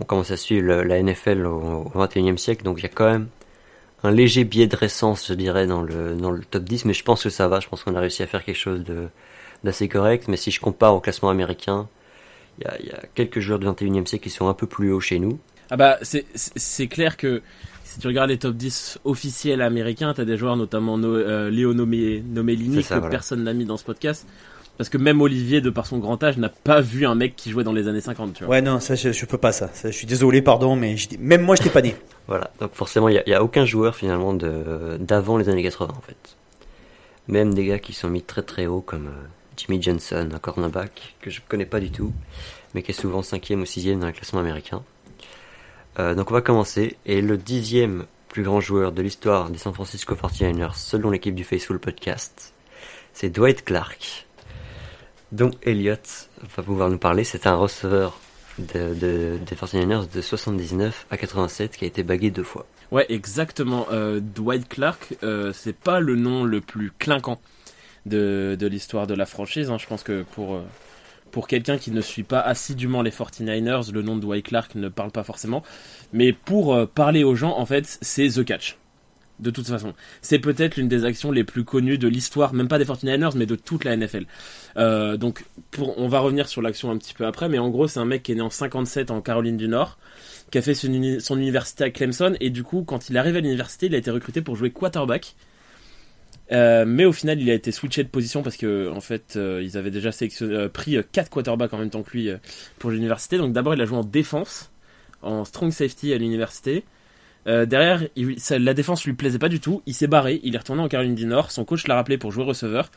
ont 0.00 0.04
commencé 0.04 0.32
à 0.32 0.36
suivre 0.38 0.66
la 0.82 1.02
NFL 1.02 1.44
au, 1.46 1.90
au 1.94 1.98
21e 2.04 2.38
siècle, 2.38 2.64
donc 2.64 2.78
il 2.78 2.82
y 2.82 2.86
a 2.86 2.88
quand 2.88 3.10
même 3.10 3.28
un 4.02 4.10
léger 4.10 4.44
biais 4.44 4.66
de 4.66 4.74
récence, 4.76 5.28
je 5.28 5.34
dirais, 5.34 5.66
dans 5.66 5.82
le, 5.82 6.14
dans 6.16 6.30
le 6.30 6.42
top 6.42 6.64
10, 6.64 6.86
mais 6.86 6.94
je 6.94 7.04
pense 7.04 7.22
que 7.22 7.30
ça 7.30 7.46
va, 7.48 7.60
je 7.60 7.68
pense 7.68 7.84
qu'on 7.84 7.94
a 7.94 8.00
réussi 8.00 8.22
à 8.22 8.26
faire 8.26 8.44
quelque 8.44 8.56
chose 8.58 8.82
d'assez 9.62 9.88
correct, 9.88 10.26
mais 10.28 10.36
si 10.36 10.50
je 10.50 10.60
compare 10.60 10.94
au 10.94 11.00
classement 11.00 11.30
américain, 11.30 11.88
il 12.58 12.64
y 12.64 12.68
a, 12.68 12.82
y 12.82 12.90
a 12.90 13.02
quelques 13.14 13.40
joueurs 13.40 13.58
du 13.58 13.66
21e 13.66 14.06
siècle 14.06 14.24
qui 14.24 14.30
sont 14.30 14.48
un 14.48 14.54
peu 14.54 14.66
plus 14.66 14.90
hauts 14.92 15.00
chez 15.00 15.18
nous. 15.18 15.38
Ah 15.70 15.76
bah 15.76 15.98
c'est- 16.02 16.26
c'est 16.34 16.86
clair 16.88 17.16
que 17.16 17.40
si 17.94 18.00
tu 18.00 18.08
regardes 18.08 18.30
les 18.30 18.38
top 18.38 18.56
10 18.56 18.98
officiels 19.04 19.62
américains, 19.62 20.12
t'as 20.14 20.24
des 20.24 20.36
joueurs 20.36 20.56
notamment 20.56 20.98
no, 20.98 21.14
euh, 21.14 21.48
Léo 21.48 21.74
Nomé, 21.74 22.24
que 22.24 22.88
voilà. 22.88 23.08
personne 23.08 23.44
n'a 23.44 23.52
mis 23.52 23.64
dans 23.64 23.76
ce 23.76 23.84
podcast. 23.84 24.26
Parce 24.76 24.88
que 24.90 24.98
même 24.98 25.20
Olivier, 25.20 25.60
de 25.60 25.70
par 25.70 25.86
son 25.86 25.98
grand 25.98 26.20
âge, 26.24 26.36
n'a 26.36 26.48
pas 26.48 26.80
vu 26.80 27.06
un 27.06 27.14
mec 27.14 27.36
qui 27.36 27.50
jouait 27.50 27.62
dans 27.62 27.72
les 27.72 27.86
années 27.86 28.00
50, 28.00 28.34
tu 28.34 28.44
vois. 28.44 28.56
Ouais, 28.56 28.62
non, 28.62 28.80
ça 28.80 28.96
je, 28.96 29.12
je 29.12 29.26
peux 29.26 29.38
pas 29.38 29.52
ça. 29.52 29.70
Ça, 29.72 29.92
Je 29.92 29.96
suis 29.96 30.08
désolé, 30.08 30.42
pardon, 30.42 30.74
mais 30.74 30.96
même 31.20 31.42
moi 31.42 31.54
j'étais 31.54 31.70
pas 31.70 31.82
né. 31.82 31.94
Voilà, 32.26 32.50
donc 32.58 32.72
forcément, 32.74 33.08
il 33.08 33.22
n'y 33.24 33.32
a, 33.32 33.44
aucun 33.44 33.64
joueur 33.64 33.94
finalement 33.94 34.34
d'avant 34.34 35.38
les 35.38 35.48
années 35.48 35.62
80 35.62 35.94
en 35.96 36.00
fait. 36.00 36.36
Même 37.28 37.54
des 37.54 37.64
gars 37.66 37.78
qui 37.78 37.92
sont 37.92 38.08
mis 38.08 38.22
très 38.22 38.42
très 38.42 38.66
haut 38.66 38.80
comme 38.80 39.06
euh, 39.06 39.26
Jimmy 39.56 39.80
Johnson, 39.80 40.28
un 40.34 40.38
cornerback 40.40 41.14
que 41.20 41.30
je 41.30 41.40
connais 41.46 41.66
pas 41.66 41.78
du 41.78 41.92
tout, 41.92 42.12
mais 42.74 42.82
qui 42.82 42.90
est 42.90 43.00
souvent 43.00 43.22
cinquième 43.22 43.62
ou 43.62 43.66
sixième 43.66 44.00
dans 44.00 44.08
le 44.08 44.12
classement 44.12 44.40
américain. 44.40 44.82
Euh, 45.98 46.14
donc 46.14 46.30
on 46.30 46.34
va 46.34 46.40
commencer, 46.40 46.96
et 47.06 47.20
le 47.20 47.36
dixième 47.36 48.06
plus 48.28 48.42
grand 48.42 48.60
joueur 48.60 48.92
de 48.92 49.00
l'histoire 49.02 49.50
des 49.50 49.58
San 49.58 49.72
Francisco 49.72 50.14
49ers, 50.14 50.74
selon 50.74 51.10
l'équipe 51.10 51.34
du 51.34 51.44
Faithful 51.44 51.78
Podcast, 51.78 52.52
c'est 53.12 53.30
Dwight 53.30 53.64
Clark, 53.64 54.26
dont 55.32 55.52
Elliott 55.62 56.28
va 56.56 56.62
pouvoir 56.62 56.90
nous 56.90 56.98
parler. 56.98 57.22
C'est 57.24 57.46
un 57.46 57.54
receveur 57.54 58.18
de, 58.58 58.94
de- 58.94 59.38
des 59.44 59.54
49ers 59.56 60.08
de 60.12 60.20
79 60.20 61.06
à 61.10 61.16
87 61.16 61.76
qui 61.76 61.84
a 61.84 61.88
été 61.88 62.02
bagué 62.02 62.30
deux 62.30 62.42
fois. 62.42 62.66
Ouais, 62.90 63.06
exactement. 63.08 63.86
Euh, 63.92 64.20
Dwight 64.20 64.68
Clark, 64.68 65.14
euh, 65.22 65.52
c'est 65.52 65.76
pas 65.76 66.00
le 66.00 66.16
nom 66.16 66.44
le 66.44 66.60
plus 66.60 66.92
clinquant 66.98 67.40
de, 68.06 68.56
de 68.58 68.66
l'histoire 68.66 69.06
de 69.06 69.14
la 69.14 69.26
franchise. 69.26 69.70
hein. 69.70 69.78
Je 69.78 69.86
pense 69.86 70.02
que 70.02 70.22
pour, 70.34 70.54
euh, 70.56 70.62
pour 71.34 71.48
quelqu'un 71.48 71.78
qui 71.78 71.90
ne 71.90 72.00
suit 72.00 72.22
pas 72.22 72.38
assidûment 72.38 73.02
les 73.02 73.10
49ers, 73.10 73.90
le 73.90 74.02
nom 74.02 74.14
de 74.14 74.20
Dwight 74.20 74.46
Clark 74.46 74.76
ne 74.76 74.88
parle 74.88 75.10
pas 75.10 75.24
forcément. 75.24 75.64
Mais 76.12 76.32
pour 76.32 76.72
euh, 76.72 76.86
parler 76.86 77.24
aux 77.24 77.34
gens, 77.34 77.58
en 77.58 77.66
fait, 77.66 77.98
c'est 78.02 78.28
The 78.28 78.44
Catch. 78.44 78.78
De 79.40 79.50
toute 79.50 79.66
façon, 79.66 79.94
c'est 80.22 80.38
peut-être 80.38 80.76
l'une 80.76 80.86
des 80.86 81.04
actions 81.04 81.32
les 81.32 81.42
plus 81.42 81.64
connues 81.64 81.98
de 81.98 82.06
l'histoire, 82.06 82.54
même 82.54 82.68
pas 82.68 82.78
des 82.78 82.84
49ers, 82.84 83.36
mais 83.36 83.46
de 83.46 83.56
toute 83.56 83.82
la 83.82 83.96
NFL. 83.96 84.26
Euh, 84.76 85.16
donc, 85.16 85.44
on 85.76 86.06
va 86.06 86.20
revenir 86.20 86.46
sur 86.46 86.62
l'action 86.62 86.92
un 86.92 86.98
petit 86.98 87.14
peu 87.14 87.26
après, 87.26 87.48
mais 87.48 87.58
en 87.58 87.68
gros, 87.68 87.88
c'est 87.88 87.98
un 87.98 88.04
mec 88.04 88.22
qui 88.22 88.30
est 88.30 88.36
né 88.36 88.40
en 88.40 88.48
57 88.48 89.10
en 89.10 89.20
Caroline 89.20 89.56
du 89.56 89.66
Nord, 89.66 89.98
qui 90.52 90.58
a 90.58 90.62
fait 90.62 90.74
son, 90.74 90.86
son 91.18 91.36
université 91.36 91.82
à 91.82 91.90
Clemson, 91.90 92.36
et 92.38 92.50
du 92.50 92.62
coup, 92.62 92.84
quand 92.84 93.10
il 93.10 93.18
arrive 93.18 93.34
à 93.34 93.40
l'université, 93.40 93.86
il 93.86 93.94
a 93.96 93.98
été 93.98 94.12
recruté 94.12 94.40
pour 94.40 94.54
jouer 94.54 94.70
quarterback. 94.70 95.34
Euh, 96.52 96.84
mais 96.86 97.04
au 97.04 97.12
final, 97.12 97.40
il 97.40 97.48
a 97.50 97.54
été 97.54 97.72
switché 97.72 98.04
de 98.04 98.08
position 98.08 98.42
parce 98.42 98.56
que 98.56 98.90
en 98.90 99.00
fait, 99.00 99.34
euh, 99.36 99.62
ils 99.62 99.78
avaient 99.78 99.90
déjà 99.90 100.12
sélectionné, 100.12 100.54
euh, 100.54 100.68
pris 100.68 100.96
euh, 100.96 101.02
quatre 101.10 101.30
quarterbacks 101.30 101.72
en 101.72 101.78
même 101.78 101.90
temps 101.90 102.02
que 102.02 102.10
lui 102.10 102.30
pour 102.78 102.90
l'université. 102.90 103.38
Donc 103.38 103.52
d'abord, 103.52 103.74
il 103.74 103.80
a 103.80 103.86
joué 103.86 103.98
en 103.98 104.04
défense, 104.04 104.70
en 105.22 105.44
strong 105.44 105.72
safety 105.72 106.12
à 106.12 106.18
l'université. 106.18 106.84
Derrière, 107.46 108.02
la 108.50 108.72
défense 108.72 109.04
lui 109.04 109.12
plaisait 109.12 109.38
pas 109.38 109.50
du 109.50 109.60
tout. 109.60 109.82
Il 109.84 109.92
s'est 109.92 110.06
barré, 110.06 110.40
il 110.44 110.54
est 110.54 110.58
retourné 110.58 110.80
en 110.80 110.88
Caroline 110.88 111.14
du 111.14 111.26
Nord. 111.26 111.50
Son 111.50 111.66
coach 111.66 111.86
l'a 111.86 111.94
rappelé 111.94 112.16
pour 112.16 112.32
jouer 112.32 112.42
receveur. 112.42 112.90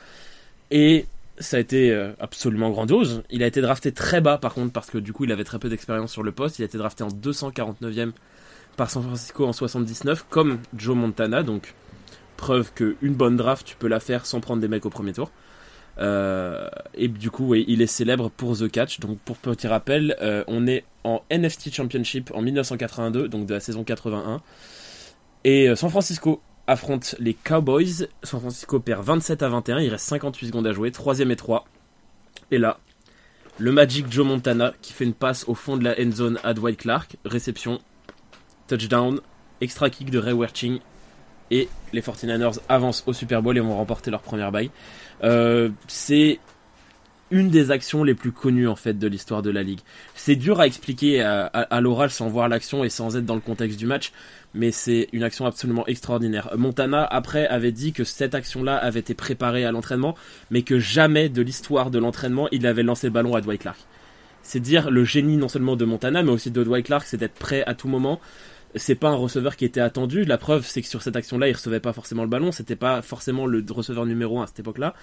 Et 0.71 1.05
ça 1.37 1.57
a 1.57 1.59
été 1.59 1.93
absolument 2.21 2.69
grandiose. 2.69 3.23
Il 3.29 3.43
a 3.43 3.47
été 3.47 3.59
drafté 3.59 3.91
très 3.91 4.21
bas 4.21 4.37
par 4.37 4.53
contre 4.53 4.71
parce 4.71 4.89
que 4.89 4.99
du 4.99 5.11
coup 5.11 5.25
il 5.25 5.33
avait 5.33 5.43
très 5.43 5.59
peu 5.59 5.67
d'expérience 5.67 6.13
sur 6.13 6.23
le 6.23 6.31
poste. 6.31 6.59
Il 6.59 6.61
a 6.61 6.65
été 6.65 6.77
drafté 6.77 7.03
en 7.03 7.09
249e 7.09 8.11
par 8.77 8.89
San 8.89 9.03
Francisco 9.03 9.45
en 9.45 9.51
79 9.51 10.25
comme 10.29 10.59
Joe 10.77 10.95
Montana. 10.95 11.43
Donc 11.43 11.73
preuve 12.38 12.72
que 12.74 12.96
une 13.01 13.13
bonne 13.13 13.36
draft 13.36 13.65
tu 13.65 13.75
peux 13.75 13.88
la 13.88 14.00
faire 14.00 14.25
sans 14.25 14.39
prendre 14.39 14.62
des 14.62 14.67
mecs 14.67 14.86
au 14.86 14.89
premier 14.89 15.13
tour. 15.13 15.32
Euh, 16.00 16.70
et 16.94 17.08
du 17.08 17.32
coup 17.32 17.56
il 17.56 17.82
est 17.82 17.88
célèbre 17.88 18.29
pour 18.29 18.58
The 18.58 18.70
Catch. 18.70 19.00
Donc 19.00 19.20
pour 19.20 19.38
petit 19.38 19.67
rappel, 19.67 20.15
euh, 20.22 20.44
on 20.48 20.67
est 20.67 20.86
en 21.03 21.24
NFC 21.29 21.72
Championship 21.72 22.32
en 22.34 22.41
1982, 22.41 23.27
donc 23.27 23.46
de 23.46 23.53
la 23.53 23.60
saison 23.60 23.84
81. 23.84 24.41
Et 25.44 25.70
euh, 25.70 25.75
San 25.75 25.89
Francisco 25.89 26.41
affronte 26.67 27.15
les 27.20 27.34
Cowboys. 27.34 28.08
San 28.24 28.39
Francisco 28.39 28.79
perd 28.79 29.03
27 29.03 29.41
à 29.44 29.50
21. 29.50 29.79
Il 29.79 29.89
reste 29.89 30.06
58 30.06 30.48
secondes 30.48 30.67
à 30.67 30.74
jouer. 30.74 30.91
Troisième 30.91 31.32
et 31.32 31.36
3. 31.36 31.65
Et 32.51 32.58
là, 32.58 32.79
le 33.58 33.72
Magic 33.72 34.12
Joe 34.12 34.25
Montana 34.25 34.74
qui 34.82 34.94
fait 34.94 35.06
une 35.06 35.13
passe 35.13 35.46
au 35.48 35.56
fond 35.56 35.77
de 35.77 35.84
la 35.84 36.00
end 36.00 36.12
zone 36.12 36.39
à 36.44 36.53
Dwight 36.53 36.77
Clark. 36.77 37.15
Réception, 37.25 37.79
touchdown, 38.67 39.20
extra 39.62 39.89
kick 39.89 40.12
de 40.12 40.20
Ray 40.20 40.34
Werching. 40.34 40.79
Et 41.51 41.69
les 41.93 42.01
49ers 42.01 42.59
avancent 42.69 43.03
au 43.07 43.13
Super 43.13 43.41
Bowl 43.41 43.57
et 43.57 43.61
vont 43.61 43.75
remporter 43.77 44.11
leur 44.11 44.21
première 44.21 44.51
bague. 44.51 44.69
Euh, 45.23 45.69
c'est 45.87 46.39
une 47.29 47.49
des 47.49 47.71
actions 47.71 48.03
les 48.05 48.13
plus 48.13 48.31
connues 48.31 48.69
en 48.69 48.77
fait 48.77 48.97
de 48.97 49.07
l'histoire 49.07 49.41
de 49.41 49.49
la 49.49 49.61
ligue. 49.63 49.79
C'est 50.15 50.35
dur 50.37 50.59
à 50.61 50.67
expliquer 50.67 51.21
à, 51.21 51.45
à- 51.47 51.61
à 51.75 51.81
l'oral 51.81 52.09
sans 52.09 52.29
voir 52.29 52.47
l'action 52.47 52.83
et 52.85 52.89
sans 52.89 53.17
être 53.17 53.25
dans 53.25 53.35
le 53.35 53.41
contexte 53.41 53.77
du 53.77 53.85
match, 53.85 54.13
mais 54.53 54.71
c'est 54.71 55.09
une 55.11 55.23
action 55.23 55.45
absolument 55.45 55.85
extraordinaire. 55.87 56.49
Montana 56.57 57.03
après 57.03 57.45
avait 57.47 57.73
dit 57.73 57.91
que 57.91 58.05
cette 58.05 58.33
action-là 58.33 58.77
avait 58.77 59.01
été 59.01 59.13
préparée 59.13 59.65
à 59.65 59.71
l'entraînement, 59.73 60.15
mais 60.51 60.61
que 60.61 60.79
jamais 60.79 61.27
de 61.27 61.41
l'histoire 61.41 61.91
de 61.91 61.99
l'entraînement 61.99 62.47
il 62.53 62.65
avait 62.65 62.83
lancé 62.83 63.07
le 63.07 63.13
ballon 63.13 63.35
à 63.35 63.41
Dwight 63.41 63.61
Clark. 63.61 63.79
C'est 64.41 64.61
dire 64.61 64.89
le 64.89 65.03
génie 65.03 65.35
non 65.35 65.49
seulement 65.49 65.75
de 65.75 65.83
Montana, 65.83 66.23
mais 66.23 66.31
aussi 66.31 66.49
de 66.51 66.63
Dwight 66.63 66.85
Clark, 66.85 67.05
c'est 67.05 67.17
d'être 67.17 67.33
prêt 67.33 67.63
à 67.67 67.73
tout 67.73 67.89
moment. 67.89 68.21
C'est 68.75 68.95
pas 68.95 69.09
un 69.09 69.15
receveur 69.15 69.55
qui 69.55 69.65
était 69.65 69.81
attendu. 69.81 70.24
La 70.24 70.38
preuve, 70.38 70.65
c'est 70.65 70.81
que 70.81 70.88
sur 70.88 71.01
cette 71.01 71.15
action-là, 71.15 71.47
il 71.47 71.53
recevait 71.53 71.79
pas 71.79 71.93
forcément 71.93 72.24
le 72.24 72.29
ballon. 72.29 72.51
C'était 72.51 72.75
pas 72.75 73.01
forcément 73.01 73.45
le 73.45 73.63
receveur 73.69 74.05
numéro 74.05 74.39
1 74.39 74.43
à 74.43 74.47
cette 74.47 74.59
époque-là 74.59 74.93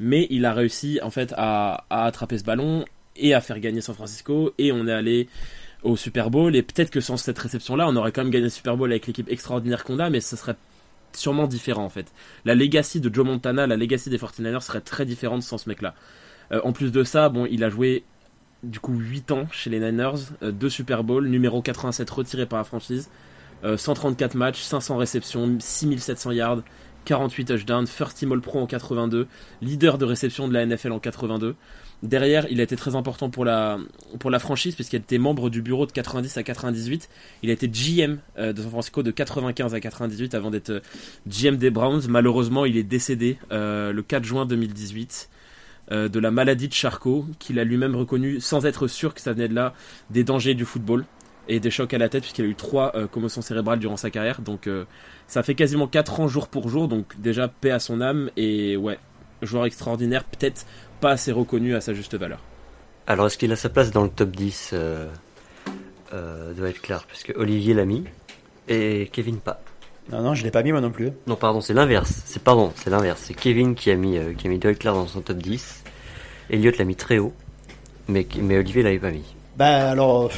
mais 0.00 0.26
il 0.30 0.44
a 0.44 0.52
réussi 0.52 0.98
en 1.02 1.10
fait 1.10 1.32
à, 1.36 1.84
attraper 1.88 2.36
ce 2.36 2.44
ballon 2.44 2.84
et 3.16 3.34
à 3.34 3.40
faire 3.40 3.60
gagner 3.60 3.80
San 3.80 3.94
Francisco 3.94 4.52
et 4.58 4.72
on 4.72 4.86
est 4.86 4.92
allé 4.92 5.28
au 5.82 5.96
Super 5.96 6.30
Bowl 6.30 6.54
et 6.56 6.62
peut-être 6.62 6.90
que 6.90 7.00
sans 7.00 7.16
cette 7.16 7.38
réception 7.38 7.76
là 7.76 7.86
on 7.88 7.96
aurait 7.96 8.12
quand 8.12 8.22
même 8.22 8.30
gagné 8.30 8.44
le 8.44 8.50
Super 8.50 8.76
Bowl 8.76 8.90
avec 8.90 9.06
l'équipe 9.06 9.30
extraordinaire 9.30 9.84
qu'on 9.84 9.98
a 10.00 10.10
mais 10.10 10.20
ce 10.20 10.36
serait 10.36 10.56
sûrement 11.12 11.46
différent 11.46 11.84
en 11.84 11.90
fait. 11.90 12.12
La 12.44 12.54
legacy 12.54 13.00
de 13.00 13.12
Joe 13.12 13.26
Montana, 13.26 13.66
la 13.66 13.76
legacy 13.76 14.10
des 14.10 14.18
49ers 14.18 14.62
serait 14.62 14.80
très 14.80 15.04
différente 15.04 15.42
sans 15.42 15.58
ce 15.58 15.68
mec 15.68 15.82
là. 15.82 15.94
en 16.64 16.72
plus 16.72 16.90
de 16.90 17.04
ça, 17.04 17.28
bon, 17.28 17.46
il 17.50 17.62
a 17.64 17.70
joué 17.70 18.04
du 18.62 18.80
coup 18.80 18.94
8 18.94 19.32
ans 19.32 19.46
chez 19.50 19.70
les 19.70 19.80
Niners, 19.80 20.20
2 20.42 20.68
Super 20.68 21.04
Bowl, 21.04 21.26
numéro 21.26 21.62
87 21.62 22.08
retiré 22.10 22.46
par 22.46 22.58
la 22.58 22.64
franchise, 22.64 23.10
134 23.64 24.34
matchs, 24.34 24.60
500 24.62 24.96
réceptions, 24.96 25.56
6700 25.60 26.32
yards, 26.32 26.62
48 27.04 27.44
touchdowns, 27.44 27.86
first 27.86 28.18
team 28.18 28.32
All 28.32 28.40
Pro 28.40 28.60
en 28.60 28.66
82, 28.66 29.26
leader 29.60 29.98
de 29.98 30.04
réception 30.04 30.48
de 30.48 30.54
la 30.54 30.64
NFL 30.66 30.92
en 30.92 30.98
82. 30.98 31.56
Derrière, 32.02 32.46
il 32.50 32.58
a 32.60 32.64
été 32.64 32.74
très 32.74 32.96
important 32.96 33.30
pour 33.30 33.44
la, 33.44 33.78
pour 34.18 34.30
la 34.30 34.40
franchise 34.40 34.74
puisqu'il 34.74 34.96
était 34.96 35.18
membre 35.18 35.50
du 35.50 35.62
bureau 35.62 35.86
de 35.86 35.92
90 35.92 36.36
à 36.36 36.42
98. 36.42 37.08
Il 37.44 37.50
a 37.50 37.52
été 37.52 37.68
GM 37.68 38.18
euh, 38.38 38.52
de 38.52 38.60
San 38.60 38.70
Francisco 38.70 39.04
de 39.04 39.12
95 39.12 39.72
à 39.74 39.80
98 39.80 40.34
avant 40.34 40.50
d'être 40.50 40.70
euh, 40.70 40.80
GM 41.28 41.56
des 41.56 41.70
Browns. 41.70 42.02
Malheureusement, 42.08 42.64
il 42.64 42.76
est 42.76 42.82
décédé 42.82 43.38
euh, 43.52 43.92
le 43.92 44.02
4 44.02 44.24
juin 44.24 44.46
2018 44.46 45.28
de 45.92 46.18
la 46.18 46.30
maladie 46.30 46.68
de 46.68 46.72
Charcot 46.72 47.26
qu'il 47.38 47.58
a 47.58 47.64
lui-même 47.64 47.94
reconnu 47.94 48.40
sans 48.40 48.64
être 48.64 48.88
sûr 48.88 49.14
que 49.14 49.20
ça 49.20 49.32
venait 49.32 49.48
de 49.48 49.54
là 49.54 49.74
des 50.10 50.24
dangers 50.24 50.54
du 50.54 50.64
football 50.64 51.04
et 51.48 51.60
des 51.60 51.70
chocs 51.70 51.92
à 51.92 51.98
la 51.98 52.08
tête 52.08 52.22
puisqu'il 52.22 52.44
a 52.44 52.48
eu 52.48 52.54
trois 52.54 52.92
commotions 53.08 53.42
cérébrales 53.42 53.78
durant 53.78 53.96
sa 53.96 54.10
carrière. 54.10 54.40
Donc 54.40 54.68
ça 55.26 55.42
fait 55.42 55.54
quasiment 55.54 55.86
4 55.86 56.20
ans 56.20 56.28
jour 56.28 56.48
pour 56.48 56.68
jour. 56.68 56.88
Donc 56.88 57.20
déjà 57.20 57.48
paix 57.48 57.72
à 57.72 57.78
son 57.78 58.00
âme 58.00 58.30
et 58.36 58.76
ouais, 58.76 58.98
joueur 59.42 59.66
extraordinaire, 59.66 60.24
peut-être 60.24 60.66
pas 61.00 61.10
assez 61.10 61.32
reconnu 61.32 61.74
à 61.74 61.80
sa 61.80 61.94
juste 61.94 62.14
valeur. 62.14 62.40
Alors 63.06 63.26
est-ce 63.26 63.36
qu'il 63.36 63.52
a 63.52 63.56
sa 63.56 63.68
place 63.68 63.90
dans 63.90 64.02
le 64.02 64.08
top 64.08 64.30
10 64.30 64.70
euh, 64.72 65.08
euh, 66.12 66.52
Doit 66.54 66.68
être 66.68 66.80
clair, 66.80 67.04
parce 67.06 67.22
que 67.24 67.32
Olivier 67.36 67.74
l'a 67.74 67.84
mis 67.84 68.04
et 68.68 69.08
Kevin 69.12 69.38
pas. 69.38 69.60
Non, 70.10 70.20
non, 70.20 70.34
je 70.34 70.42
l'ai 70.42 70.50
pas 70.50 70.62
mis 70.62 70.72
moi 70.72 70.80
non 70.80 70.90
plus. 70.90 71.10
Non, 71.26 71.36
pardon, 71.36 71.60
c'est 71.60 71.74
l'inverse. 71.74 72.22
C'est 72.24 72.42
pardon, 72.42 72.72
c'est 72.76 72.90
l'inverse. 72.90 73.22
C'est 73.24 73.34
Kevin 73.34 73.74
qui 73.74 73.90
a 73.90 73.96
mis 73.96 74.18
euh, 74.18 74.34
qui 74.34 74.46
a 74.46 74.50
mis 74.50 74.58
Dwight 74.58 74.78
Clark 74.78 74.96
dans 74.96 75.06
son 75.06 75.20
top 75.20 75.38
10. 75.38 75.81
Elliot 76.50 76.72
l'a 76.78 76.84
mis 76.84 76.96
très 76.96 77.18
haut, 77.18 77.32
mais 78.08 78.26
mais 78.40 78.58
Olivier 78.58 78.82
l'avait 78.82 78.98
pas 78.98 79.10
mis. 79.10 79.34
Bah 79.56 79.90
alors, 79.90 80.30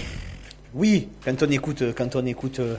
oui, 0.74 1.06
quand 1.24 1.40
on 1.44 1.50
écoute, 1.50 1.84
quand 1.96 2.16
on 2.16 2.26
écoute 2.26 2.58
euh, 2.58 2.74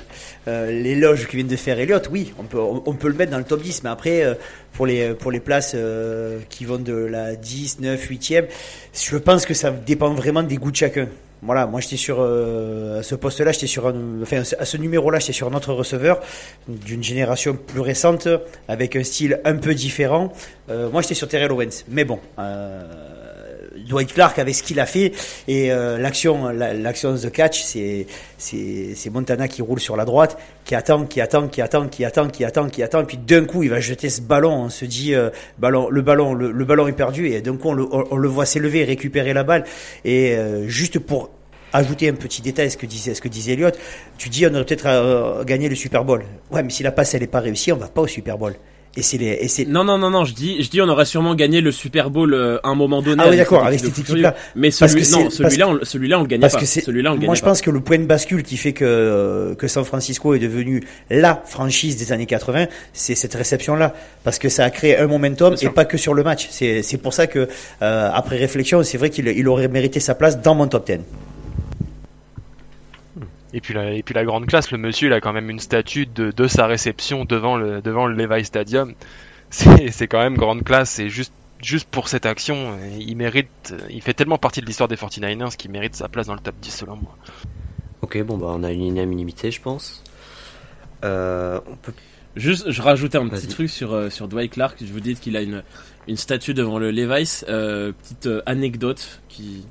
euh, 0.50 0.70
l'éloge 0.70 1.28
que 1.28 1.38
vient 1.38 1.46
de 1.46 1.56
faire 1.56 1.80
Elliott, 1.80 2.10
oui, 2.12 2.34
on 2.38 2.44
peut, 2.44 2.60
on, 2.60 2.94
peut 2.94 3.08
le 3.08 3.14
mettre 3.14 3.32
dans 3.32 3.38
le 3.38 3.46
top 3.46 3.62
10. 3.62 3.84
Mais 3.84 3.90
après, 3.90 4.22
euh, 4.22 4.34
pour 4.74 4.86
les, 4.86 5.14
pour 5.14 5.32
les 5.32 5.40
places 5.40 5.78
qui 6.50 6.66
vont 6.66 6.78
de 6.78 6.94
la 6.94 7.38
10, 7.38 7.80
9, 7.80 8.10
8e, 8.10 8.46
je 8.94 9.18
pense 9.18 9.46
que 9.46 9.54
ça 9.54 9.72
dépend 9.72 10.14
vraiment 10.14 10.44
des 10.44 10.58
goûts 10.58 10.72
de 10.72 10.76
chacun. 10.76 11.08
Voilà, 11.42 11.68
moi 11.68 11.80
j'étais 11.80 11.96
sur 11.96 12.22
à 12.22 13.04
ce 13.04 13.14
poste-là, 13.14 13.52
j'étais 13.52 13.68
sur 13.68 13.86
enfin 14.22 14.42
à 14.60 14.66
ce 14.66 14.78
numéro-là, 14.78 15.20
j'étais 15.20 15.34
sur 15.34 15.48
un 15.48 15.54
autre 15.54 15.74
receveur 15.74 16.20
d'une 16.68 17.04
génération 17.04 17.56
plus 17.56 17.82
récente 17.82 18.28
avec 18.68 18.96
un 18.96 19.04
style 19.04 19.40
un 19.46 19.56
peu 19.56 19.76
différent. 19.76 20.34
moi 20.92 21.02
j'étais 21.02 21.14
sur 21.14 21.28
Terrell 21.28 21.52
Owens, 21.52 21.84
mais 21.88 22.04
bon. 22.04 22.20
Dwight 23.86 24.14
Clark 24.14 24.40
avec 24.40 24.56
ce 24.56 24.64
qu'il 24.64 24.80
a 24.80 24.86
fait. 24.86 25.14
Et 25.48 25.72
euh, 25.72 25.98
l'action 25.98 26.50
l'action 26.50 27.16
the 27.16 27.32
catch 27.32 27.64
c'est 27.64 28.08
c'est 28.38 29.10
Montana 29.10 29.48
qui 29.48 29.62
roule 29.62 29.80
sur 29.80 29.96
la 29.96 30.06
droite 30.06 30.38
qui 30.66 30.76
attend 30.76 31.06
qui 31.06 31.22
attend 31.22 31.48
qui 31.48 31.62
attend 31.62 31.88
qui 31.88 32.04
attend 32.06 32.28
qui 32.28 32.44
attend 32.44 32.70
qui 32.70 32.84
attend. 32.84 33.06
Puis 33.06 33.18
d'un 33.18 33.46
coup 33.46 33.64
il 33.64 33.70
va 33.70 33.80
jeter 33.80 34.10
ce 34.10 34.22
ballon. 34.22 34.54
On 34.54 34.70
se 34.70 34.86
dit 34.86 35.14
euh, 35.14 35.30
ballon 35.58 35.90
le 35.90 36.02
ballon 36.02 36.34
le, 36.34 36.66
ballon 36.66 36.88
est 36.88 36.94
perdu. 36.94 37.28
Et 37.28 37.42
d'un 37.42 37.58
coup 37.58 37.70
on 37.70 37.74
le, 37.74 37.86
on, 37.92 38.16
le 38.16 38.28
voit 38.28 38.46
s'élever 38.46 38.84
récupérer 38.84 39.34
la 39.34 39.44
balle. 39.44 39.66
Et 40.04 40.36
euh, 40.36 40.68
juste 40.68 41.00
pour 41.00 41.30
ajouter 41.74 42.08
un 42.08 42.14
petit 42.14 42.42
détail 42.42 42.68
à 42.68 42.70
ce 42.70 42.78
que 42.78 42.86
disait, 42.86 43.14
ce 43.14 43.22
que 43.22 43.28
disait 43.28 43.54
Elliott, 43.54 43.78
tu 44.18 44.30
dis 44.30 44.46
on 44.48 44.54
aurait 44.54 44.64
peut-être 44.64 45.44
gagné 45.44 45.68
le 45.68 45.76
Super 45.76 46.06
Bowl. 46.06 46.24
Ouais, 46.52 46.64
mais 46.64 46.70
si 46.70 46.84
la 46.84 46.92
passe 46.92 47.14
elle 47.14 47.22
n'est 47.22 47.28
pas 47.28 47.42
réussie, 47.42 47.72
on 47.74 47.78
va 47.78 47.88
pas 47.88 48.02
au 48.02 48.08
Super 48.08 48.38
Bowl. 48.38 48.56
Et 48.98 49.02
c'est 49.02 49.18
les, 49.18 49.38
et 49.42 49.48
c'est... 49.50 49.66
Non, 49.66 49.84
non, 49.84 49.98
non, 49.98 50.10
non, 50.10 50.24
je 50.24 50.34
dis, 50.34 50.64
je 50.64 50.70
dis, 50.70 50.82
on 50.82 50.88
aurait 50.88 51.06
sûrement 51.06 51.36
gagné 51.36 51.60
le 51.60 51.72
Super 51.72 52.10
Bowl 52.10 52.34
euh, 52.34 52.60
à 52.64 52.70
un 52.70 52.76
moment 52.76 53.02
donné. 53.02 53.22
Ah 53.26 53.30
oui, 53.30 53.36
d'accord, 53.36 53.66
avec 53.66 53.82
cette 53.82 53.98
équipe-là. 53.98 54.36
Mais 54.56 54.72
celui, 54.72 55.10
non, 55.12 55.30
celui-là, 55.30 55.68
on, 55.68 55.80
celui-là, 55.84 56.20
on 56.20 56.22
le 56.22 56.28
gagnait 56.28 56.42
parce 56.42 56.54
pas. 56.54 56.62
Que 56.62 56.66
celui-là, 56.66 57.12
on 57.12 57.16
le 57.16 57.26
Moi, 57.26 57.36
je 57.36 57.42
pense 57.42 57.62
que 57.62 57.72
le 57.72 57.82
point 57.82 58.00
de 58.00 58.06
bascule 58.06 58.44
qui 58.44 58.56
fait 58.56 58.72
que, 58.72 59.54
que 59.58 59.68
San 59.68 59.84
Francisco 59.84 60.34
est 60.34 60.40
devenu 60.40 60.82
la 61.10 61.42
franchise 61.46 61.98
des 61.98 62.14
années 62.14 62.26
80, 62.26 62.68
c'est 62.94 63.16
cette 63.16 63.34
réception-là. 63.34 63.94
Parce 64.24 64.40
que 64.40 64.48
ça 64.48 64.64
a 64.64 64.70
créé 64.70 64.98
un 64.98 65.08
momentum 65.08 65.56
et 65.62 65.70
pas 65.70 65.86
que 65.86 65.98
sur 65.98 66.14
le 66.14 66.24
match. 66.24 66.48
C'est, 66.52 66.82
c'est 66.82 66.98
pour 66.98 67.14
ça 67.14 67.28
que, 67.28 67.50
euh, 67.82 68.10
après 68.14 68.38
réflexion, 68.38 68.82
c'est 68.84 68.98
vrai 68.98 69.10
qu'il 69.10 69.28
il 69.28 69.48
aurait 69.50 69.68
mérité 69.68 70.00
sa 70.00 70.16
place 70.16 70.42
dans 70.42 70.56
mon 70.56 70.68
top 70.68 70.86
10. 70.88 71.00
Et 73.56 73.62
puis, 73.62 73.74
la, 73.74 73.94
et 73.94 74.04
puis 74.04 74.14
la 74.14 74.26
grande 74.26 74.48
classe, 74.48 74.70
le 74.72 74.78
monsieur, 74.78 75.08
il 75.08 75.14
a 75.14 75.22
quand 75.22 75.32
même 75.32 75.50
une 75.50 75.60
statue 75.60 76.06
de, 76.06 76.30
de 76.30 76.48
sa 76.48 76.68
réception 76.68 77.24
devant 77.24 77.56
le, 77.56 77.82
devant 77.82 78.06
le 78.06 78.14
Levi 78.14 78.44
Stadium. 78.44 78.94
C'est 79.50 80.08
quand 80.08 80.20
même 80.20 80.36
grande 80.36 80.66
classe 80.66 81.00
et 81.00 81.08
juste, 81.08 81.32
juste 81.62 81.88
pour 81.90 82.10
cette 82.10 82.26
action, 82.26 82.78
il 83.00 83.16
mérite, 83.16 83.74
il 83.90 84.02
fait 84.02 84.14
tellement 84.14 84.38
partie 84.38 84.60
de 84.60 84.66
l'histoire 84.66 84.90
des 84.90 84.98
49ers 84.98 85.56
qu'il 85.56 85.72
mérite 85.72 85.96
sa 85.96 86.10
place 86.10 86.28
dans 86.28 86.34
le 86.34 86.42
top 86.42 86.56
10 86.62 86.70
selon 86.70 86.98
moi. 86.98 87.16
Ok, 88.02 88.22
bon 88.24 88.38
bah 88.38 88.48
on 88.50 88.64
a 88.64 88.72
une 88.72 88.86
unanimité 88.88 89.52
je 89.52 89.62
pense. 89.62 90.04
Euh, 91.06 91.62
on 91.72 91.78
peut... 91.78 91.94
Juste, 92.36 92.70
je 92.70 92.82
rajoutais 92.82 93.18
un 93.18 93.30
petit 93.30 93.48
truc 93.48 93.70
sur, 93.70 93.94
euh, 93.94 94.10
sur 94.10 94.28
Dwight 94.28 94.52
Clark. 94.52 94.78
Je 94.82 94.92
vous 94.92 95.00
dis 95.00 95.16
qu'il 95.16 95.38
a 95.38 95.42
une, 95.42 95.64
une 96.10 96.18
statue 96.18 96.54
devant 96.54 96.78
le 96.78 96.92
Levi's. 96.92 97.46
Euh, 97.48 97.94
petite 97.94 98.26
euh, 98.26 98.42
anecdote 98.46 99.22
qui, 99.30 99.66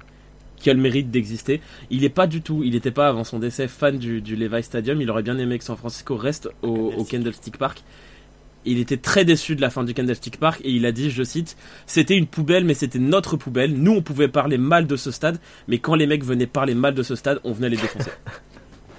qui 0.64 0.71
a 0.71 0.75
le 0.75 0.80
mérite 0.80 1.11
d'exister. 1.11 1.61
Il 1.90 2.00
n'est 2.00 2.09
pas 2.09 2.26
du 2.26 2.40
tout, 2.40 2.62
il 2.64 2.73
n'était 2.73 2.90
pas 2.90 3.06
avant 3.06 3.23
son 3.23 3.38
décès 3.38 3.68
fan 3.68 3.99
du, 3.99 4.23
du 4.23 4.35
Levi 4.35 4.62
Stadium. 4.62 4.99
Il 5.02 5.11
aurait 5.11 5.23
bien 5.23 5.37
aimé 5.37 5.59
que 5.59 5.64
San 5.64 5.76
Francisco 5.76 6.16
reste 6.16 6.49
au, 6.62 7.04
Candlestick 7.04 7.59
Park. 7.59 7.83
Il 8.64 8.78
était 8.78 8.97
très 8.97 9.26
déçu 9.26 9.56
de 9.56 9.61
la 9.61 9.68
fin 9.68 9.85
du 9.85 9.92
Candlestick 9.92 10.38
Park 10.38 10.62
et 10.64 10.71
il 10.71 10.87
a 10.87 10.92
dit, 10.92 11.11
je 11.11 11.23
cite, 11.23 11.59
c'était 11.85 12.16
une 12.16 12.26
poubelle 12.26 12.64
mais 12.64 12.73
c'était 12.73 12.99
notre 12.99 13.37
poubelle. 13.37 13.75
Nous 13.75 13.92
on 13.92 14.00
pouvait 14.00 14.28
parler 14.28 14.56
mal 14.56 14.87
de 14.87 14.97
ce 14.97 15.11
stade, 15.11 15.38
mais 15.68 15.76
quand 15.78 15.97
les 15.97 16.06
mecs 16.06 16.25
venaient 16.25 16.47
parler 16.47 16.75
mal 16.75 16.94
de 16.94 17.02
ce 17.02 17.14
stade, 17.14 17.40
on 17.44 17.52
venait 17.52 17.68
les 17.68 17.76
défoncer. 17.76 18.11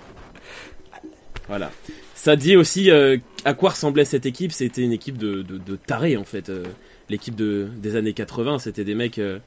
voilà. 1.47 1.71
Ça 2.13 2.35
dit 2.35 2.55
aussi 2.55 2.91
euh, 2.91 3.17
à 3.43 3.55
quoi 3.55 3.71
ressemblait 3.71 4.05
cette 4.05 4.27
équipe. 4.27 4.51
C'était 4.51 4.83
une 4.83 4.91
équipe 4.91 5.17
de, 5.17 5.41
de, 5.41 5.75
tarés 5.75 6.15
en 6.15 6.25
fait. 6.25 6.49
Euh, 6.49 6.63
l'équipe 7.09 7.35
de, 7.35 7.67
des 7.77 7.95
années 7.95 8.13
80, 8.13 8.59
c'était 8.59 8.83
des 8.83 8.93
mecs. 8.93 9.17
Euh, 9.17 9.39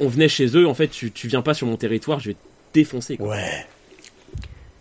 on 0.00 0.08
venait 0.08 0.28
chez 0.28 0.56
eux, 0.56 0.66
en 0.66 0.74
fait, 0.74 0.88
tu, 0.88 1.10
tu 1.10 1.28
viens 1.28 1.42
pas 1.42 1.54
sur 1.54 1.66
mon 1.66 1.76
territoire, 1.76 2.20
je 2.20 2.30
vais 2.30 2.34
te 2.34 2.38
défoncer. 2.74 3.16
Ouais. 3.20 3.66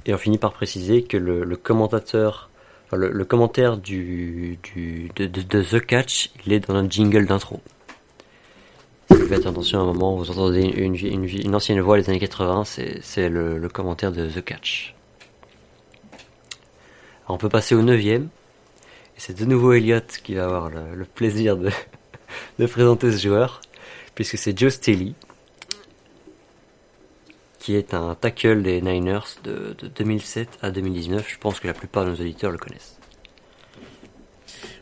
Et 0.05 0.13
on 0.13 0.17
finit 0.17 0.37
par 0.37 0.53
préciser 0.53 1.03
que 1.03 1.17
le, 1.17 1.55
commentateur, 1.57 2.49
le, 2.93 3.25
commentaire 3.25 3.77
du, 3.77 4.57
du 4.63 5.11
de, 5.17 5.63
The 5.63 5.85
Catch, 5.85 6.31
il 6.45 6.53
est 6.53 6.61
dans 6.67 6.75
un 6.75 6.89
jingle 6.89 7.25
d'intro. 7.25 7.59
Si 9.11 9.17
vous 9.17 9.27
faites 9.27 9.45
attention 9.45 9.79
à 9.79 9.81
un 9.83 9.85
moment, 9.85 10.15
vous 10.15 10.31
entendez 10.31 10.63
une, 10.63 10.95
une, 10.95 11.55
ancienne 11.55 11.79
voix 11.81 11.99
des 11.99 12.09
années 12.09 12.19
80, 12.19 12.63
c'est 13.01 13.29
le, 13.29 13.67
commentaire 13.67 14.13
de 14.13 14.29
The 14.29 14.43
Catch. 14.43 14.95
on 17.27 17.37
peut 17.37 17.49
passer 17.49 17.75
au 17.75 17.81
neuvième. 17.81 18.29
Et 19.17 19.19
c'est 19.19 19.37
de 19.37 19.45
nouveau 19.45 19.73
Elliot 19.73 19.99
qui 20.23 20.35
va 20.35 20.45
avoir 20.45 20.69
le, 20.69 21.03
plaisir 21.03 21.57
de, 21.57 21.69
de 22.59 22.65
présenter 22.65 23.11
ce 23.11 23.17
joueur 23.17 23.61
puisque 24.17 24.39
c'est 24.39 24.57
Joe 24.57 24.73
Staley, 24.73 25.13
qui 27.59 27.75
est 27.75 27.93
un 27.93 28.15
tackle 28.15 28.63
des 28.63 28.81
Niners 28.81 29.37
de, 29.43 29.75
2007 29.95 30.57
à 30.63 30.71
2019. 30.71 31.29
Je 31.29 31.37
pense 31.37 31.59
que 31.59 31.67
la 31.67 31.75
plupart 31.75 32.03
de 32.03 32.09
nos 32.09 32.15
auditeurs 32.15 32.49
le 32.49 32.57
connaissent. 32.57 32.97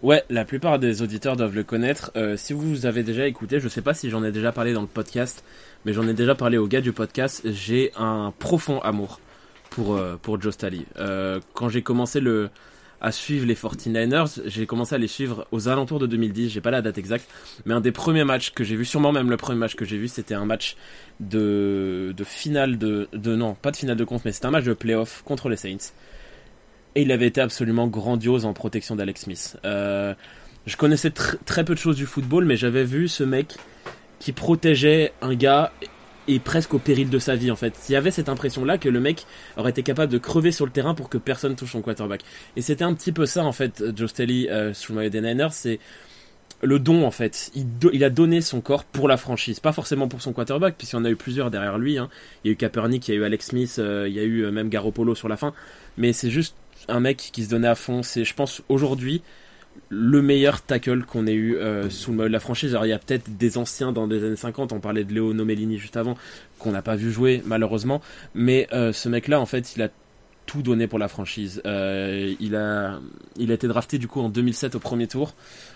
Ouais, 0.02 0.24
la 0.30 0.46
plupart 0.46 0.80
des 0.80 1.02
auditeurs 1.02 1.36
doivent 1.36 1.54
le 1.54 1.66
connaître. 1.66 2.12
Euh, 2.16 2.38
si 2.38 2.54
vous 2.54 2.86
avez 2.86 3.04
déjà 3.04 3.28
écouté, 3.28 3.60
je 3.60 3.68
sais 3.68 3.82
pas 3.82 3.94
si 3.94 4.10
j'en 4.10 4.24
ai 4.24 4.32
déjà 4.32 4.54
parlé 4.54 4.72
dans 4.72 4.80
le 4.80 4.88
podcast, 4.88 5.44
mais 5.84 5.92
j'en 5.92 6.08
ai 6.08 6.14
déjà 6.14 6.34
parlé 6.34 6.58
au 6.58 6.68
gars 6.68 6.80
du 6.80 6.94
podcast. 6.94 7.42
J'ai 7.44 7.92
un 7.98 8.34
profond 8.40 8.80
amour 8.80 9.20
pour, 9.70 9.98
euh, 9.98 10.16
pour 10.16 10.42
Joe 10.42 10.54
Staley. 10.54 10.86
Euh, 10.98 11.42
quand 11.54 11.68
j'ai 11.68 11.82
commencé 11.82 12.22
le, 12.22 12.50
à 13.06 13.12
suivre 13.12 13.46
les 13.46 13.54
49ers. 13.54 14.42
J'ai 14.48 14.66
commencé 14.66 14.96
à 14.96 14.98
les 14.98 15.08
suivre 15.08 15.46
aux 15.52 15.68
alentours 15.68 16.00
de 16.00 16.08
2010, 16.08 16.50
j'ai 16.50 16.60
pas 16.60 16.72
la 16.72 16.82
date 16.82 16.98
exacte, 16.98 17.30
mais 17.66 17.76
un 17.76 17.80
des 17.80 17.92
premiers 17.92 18.24
matchs 18.24 18.50
que 18.50 18.64
j'ai 18.64 18.76
vu, 18.76 18.84
sûrement 18.84 19.12
même 19.12 19.30
le 19.30 19.38
premier 19.38 19.60
match 19.60 19.76
que 19.76 19.86
j'ai 19.86 19.98
vu, 19.98 20.08
c'était 20.08 20.34
un 20.34 20.46
match 20.46 20.76
de, 21.20 22.16
de 22.18 22.24
finale 22.24 22.80
de, 22.80 23.08
de, 23.14 23.36
non, 23.36 23.54
pas 23.54 23.70
de 23.70 23.78
finale 23.78 23.96
de 23.96 24.04
compte, 24.04 24.26
mais 24.26 24.32
c'était 24.32 24.48
un 24.48 24.52
match 24.52 24.64
de 24.64 24.74
playoff 24.74 25.22
contre 25.24 25.50
les 25.50 25.56
Saints. 25.56 25.92
Et 26.96 27.04
il 27.04 27.12
avait 27.12 27.28
été 27.28 27.42
absolument 27.42 27.86
grandiose 27.86 28.44
en 28.44 28.54
protection 28.54 28.96
d'Alex 28.96 29.22
Smith. 29.22 29.58
Euh, 29.66 30.16
je 30.66 30.76
connaissais 30.76 31.12
très 31.12 31.64
peu 31.64 31.76
de 31.76 31.80
choses 31.80 31.98
du 31.98 32.08
football, 32.08 32.46
mais 32.46 32.58
j'avais 32.58 32.86
vu 32.86 33.08
ce 33.08 33.24
mec 33.24 33.56
qui 34.18 34.32
protégeait 34.32 35.14
un 35.22 35.36
gars 35.36 35.72
et 36.28 36.40
presque 36.40 36.74
au 36.74 36.80
péril 36.80 37.10
de 37.10 37.20
sa 37.20 37.36
vie 37.36 37.52
en 37.52 37.56
fait. 37.56 37.74
Il 37.90 37.94
y 37.94 37.96
avait 37.96 38.12
cette 38.12 38.30
impression 38.30 38.66
là 38.66 38.78
que 38.78 38.90
le 38.90 39.00
mec 39.00 39.26
aurait 39.58 39.72
été 39.72 39.84
capable 39.84 40.12
de 40.12 40.18
crever 40.18 40.52
sur 40.52 40.66
le 40.66 40.72
terrain 40.72 40.94
pour 40.94 41.10
que 41.10 41.18
personne 41.18 41.56
touche 41.56 41.72
son 41.72 41.82
quarterback. 41.82 42.22
Et 42.56 42.62
c'était 42.62 42.84
un 42.84 42.94
petit 42.94 43.12
peu 43.12 43.26
ça 43.26 43.44
en 43.44 43.52
fait, 43.52 43.84
Joe 43.96 44.10
Staley 44.10 44.50
euh, 44.50 44.74
sous 44.74 44.94
le 44.94 44.98
maillot 44.98 45.10
des 45.10 45.22
Niners, 45.22 45.52
c'est 45.52 45.80
le 46.62 46.80
don 46.80 47.06
en 47.06 47.12
fait. 47.12 47.52
Il, 47.92 48.04
a 48.04 48.10
donné 48.10 48.42
son 48.42 48.62
corps 48.62 48.84
pour 48.84 49.08
la 49.08 49.18
franchise, 49.18 49.60
pas 49.60 49.72
forcément 49.72 50.08
pour 50.08 50.22
son 50.22 50.34
quarterback, 50.34 50.76
puisqu'il 50.78 50.96
y 50.96 51.00
en 51.00 51.06
a 51.06 51.10
eu 51.10 51.16
plusieurs 51.16 51.52
derrière 51.52 51.78
lui. 51.78 51.98
hein. 51.98 52.10
Il 52.44 52.48
y 52.48 52.50
a 52.50 52.54
eu 52.54 52.56
Kaepernick, 52.56 53.08
il 53.08 53.12
y 53.12 53.18
a 53.18 53.22
eu 53.22 53.24
Alex 53.24 53.48
Smith, 53.48 53.76
euh, 53.80 54.08
il 54.08 54.14
y 54.14 54.20
a 54.20 54.24
eu 54.24 54.46
euh, 54.46 54.52
même 54.52 54.70
Garoppolo 54.70 55.16
sur 55.16 55.28
la 55.28 55.38
fin. 55.38 55.54
Mais 55.98 56.14
c'est 56.14 56.30
juste 56.30 56.56
un 56.88 57.00
mec 57.00 57.18
qui 57.32 57.44
se 57.44 57.50
donnait 57.50 57.68
à 57.68 57.76
fond. 57.76 58.04
C'est, 58.04 58.26
je 58.26 58.34
pense, 58.34 58.62
aujourd'hui 58.70 59.22
le 59.90 60.22
meilleur 60.22 60.62
tackle 60.62 61.04
qu'on 61.04 61.28
ait 61.28 61.34
eu 61.34 61.56
euh, 61.56 61.90
sous 61.90 62.14
le 62.14 62.28
la 62.28 62.40
franchise. 62.40 62.72
Alors 62.72 62.86
il 62.86 62.90
y 62.90 62.94
a 62.94 63.00
peut-être 63.00 63.38
des 63.38 63.58
anciens 63.58 63.92
dans 63.92 64.08
les 64.08 64.24
années 64.24 64.36
50, 64.36 64.74
on 64.74 64.80
parlait 64.80 65.04
de 65.04 65.14
Léo 65.14 65.34
Nomellini 65.34 65.78
juste 65.78 65.98
avant, 65.98 66.18
qu'on 66.60 66.72
n'a 66.72 66.82
pas 66.82 66.96
vu 66.96 67.12
jouer 67.12 67.42
malheureusement. 67.46 68.02
Mais 68.34 68.68
euh, 68.74 68.92
ce 68.94 69.10
mec-là, 69.10 69.40
en 69.40 69.46
fait, 69.46 69.76
il 69.76 69.82
a 69.82 69.90
tout 70.46 70.62
donné 70.62 70.88
pour 70.88 71.00
la 71.00 71.08
franchise. 71.08 71.62
Euh, 71.66 72.36
il, 72.40 72.56
a, 72.56 73.00
il 73.38 73.52
a 73.52 73.56
été 73.56 73.68
drafté 73.68 73.98
du 73.98 74.08
coup 74.08 74.22
en 74.22 74.30
2007 74.30 74.76
au 74.76 74.80
premier 74.80 75.08
tour. 75.08 75.34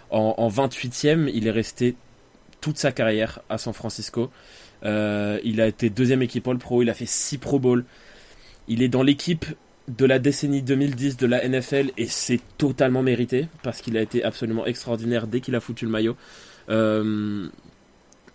En, 0.09 0.35
en 0.37 0.49
28e, 0.49 1.29
il 1.33 1.47
est 1.47 1.51
resté 1.51 1.95
toute 2.61 2.77
sa 2.77 2.91
carrière 2.91 3.39
à 3.49 3.57
San 3.57 3.73
Francisco. 3.73 4.31
Il 4.83 5.61
a 5.61 5.67
été 5.67 5.89
deuxième 5.89 6.21
équipe 6.21 6.47
All 6.47 6.57
Pro, 6.57 6.81
il 6.81 6.89
a 6.89 6.93
fait 6.93 7.07
6 7.07 7.37
Pro 7.37 7.59
Bowl. 7.59 7.85
Il 8.67 8.83
est 8.83 8.89
dans 8.89 9.03
l'équipe 9.03 9.45
de 9.89 10.05
la 10.05 10.19
décennie 10.19 10.61
2010 10.61 11.17
de 11.17 11.27
la 11.27 11.47
NFL 11.47 11.91
et 11.97 12.07
c'est 12.07 12.39
totalement 12.57 13.01
mérité 13.01 13.47
parce 13.63 13.81
qu'il 13.81 13.97
a 13.97 14.01
été 14.01 14.23
absolument 14.23 14.65
extraordinaire 14.65 15.27
dès 15.27 15.41
qu'il 15.41 15.55
a 15.55 15.59
foutu 15.59 15.85
le 15.85 15.91
maillot. 15.91 16.15
Euh, 16.69 17.47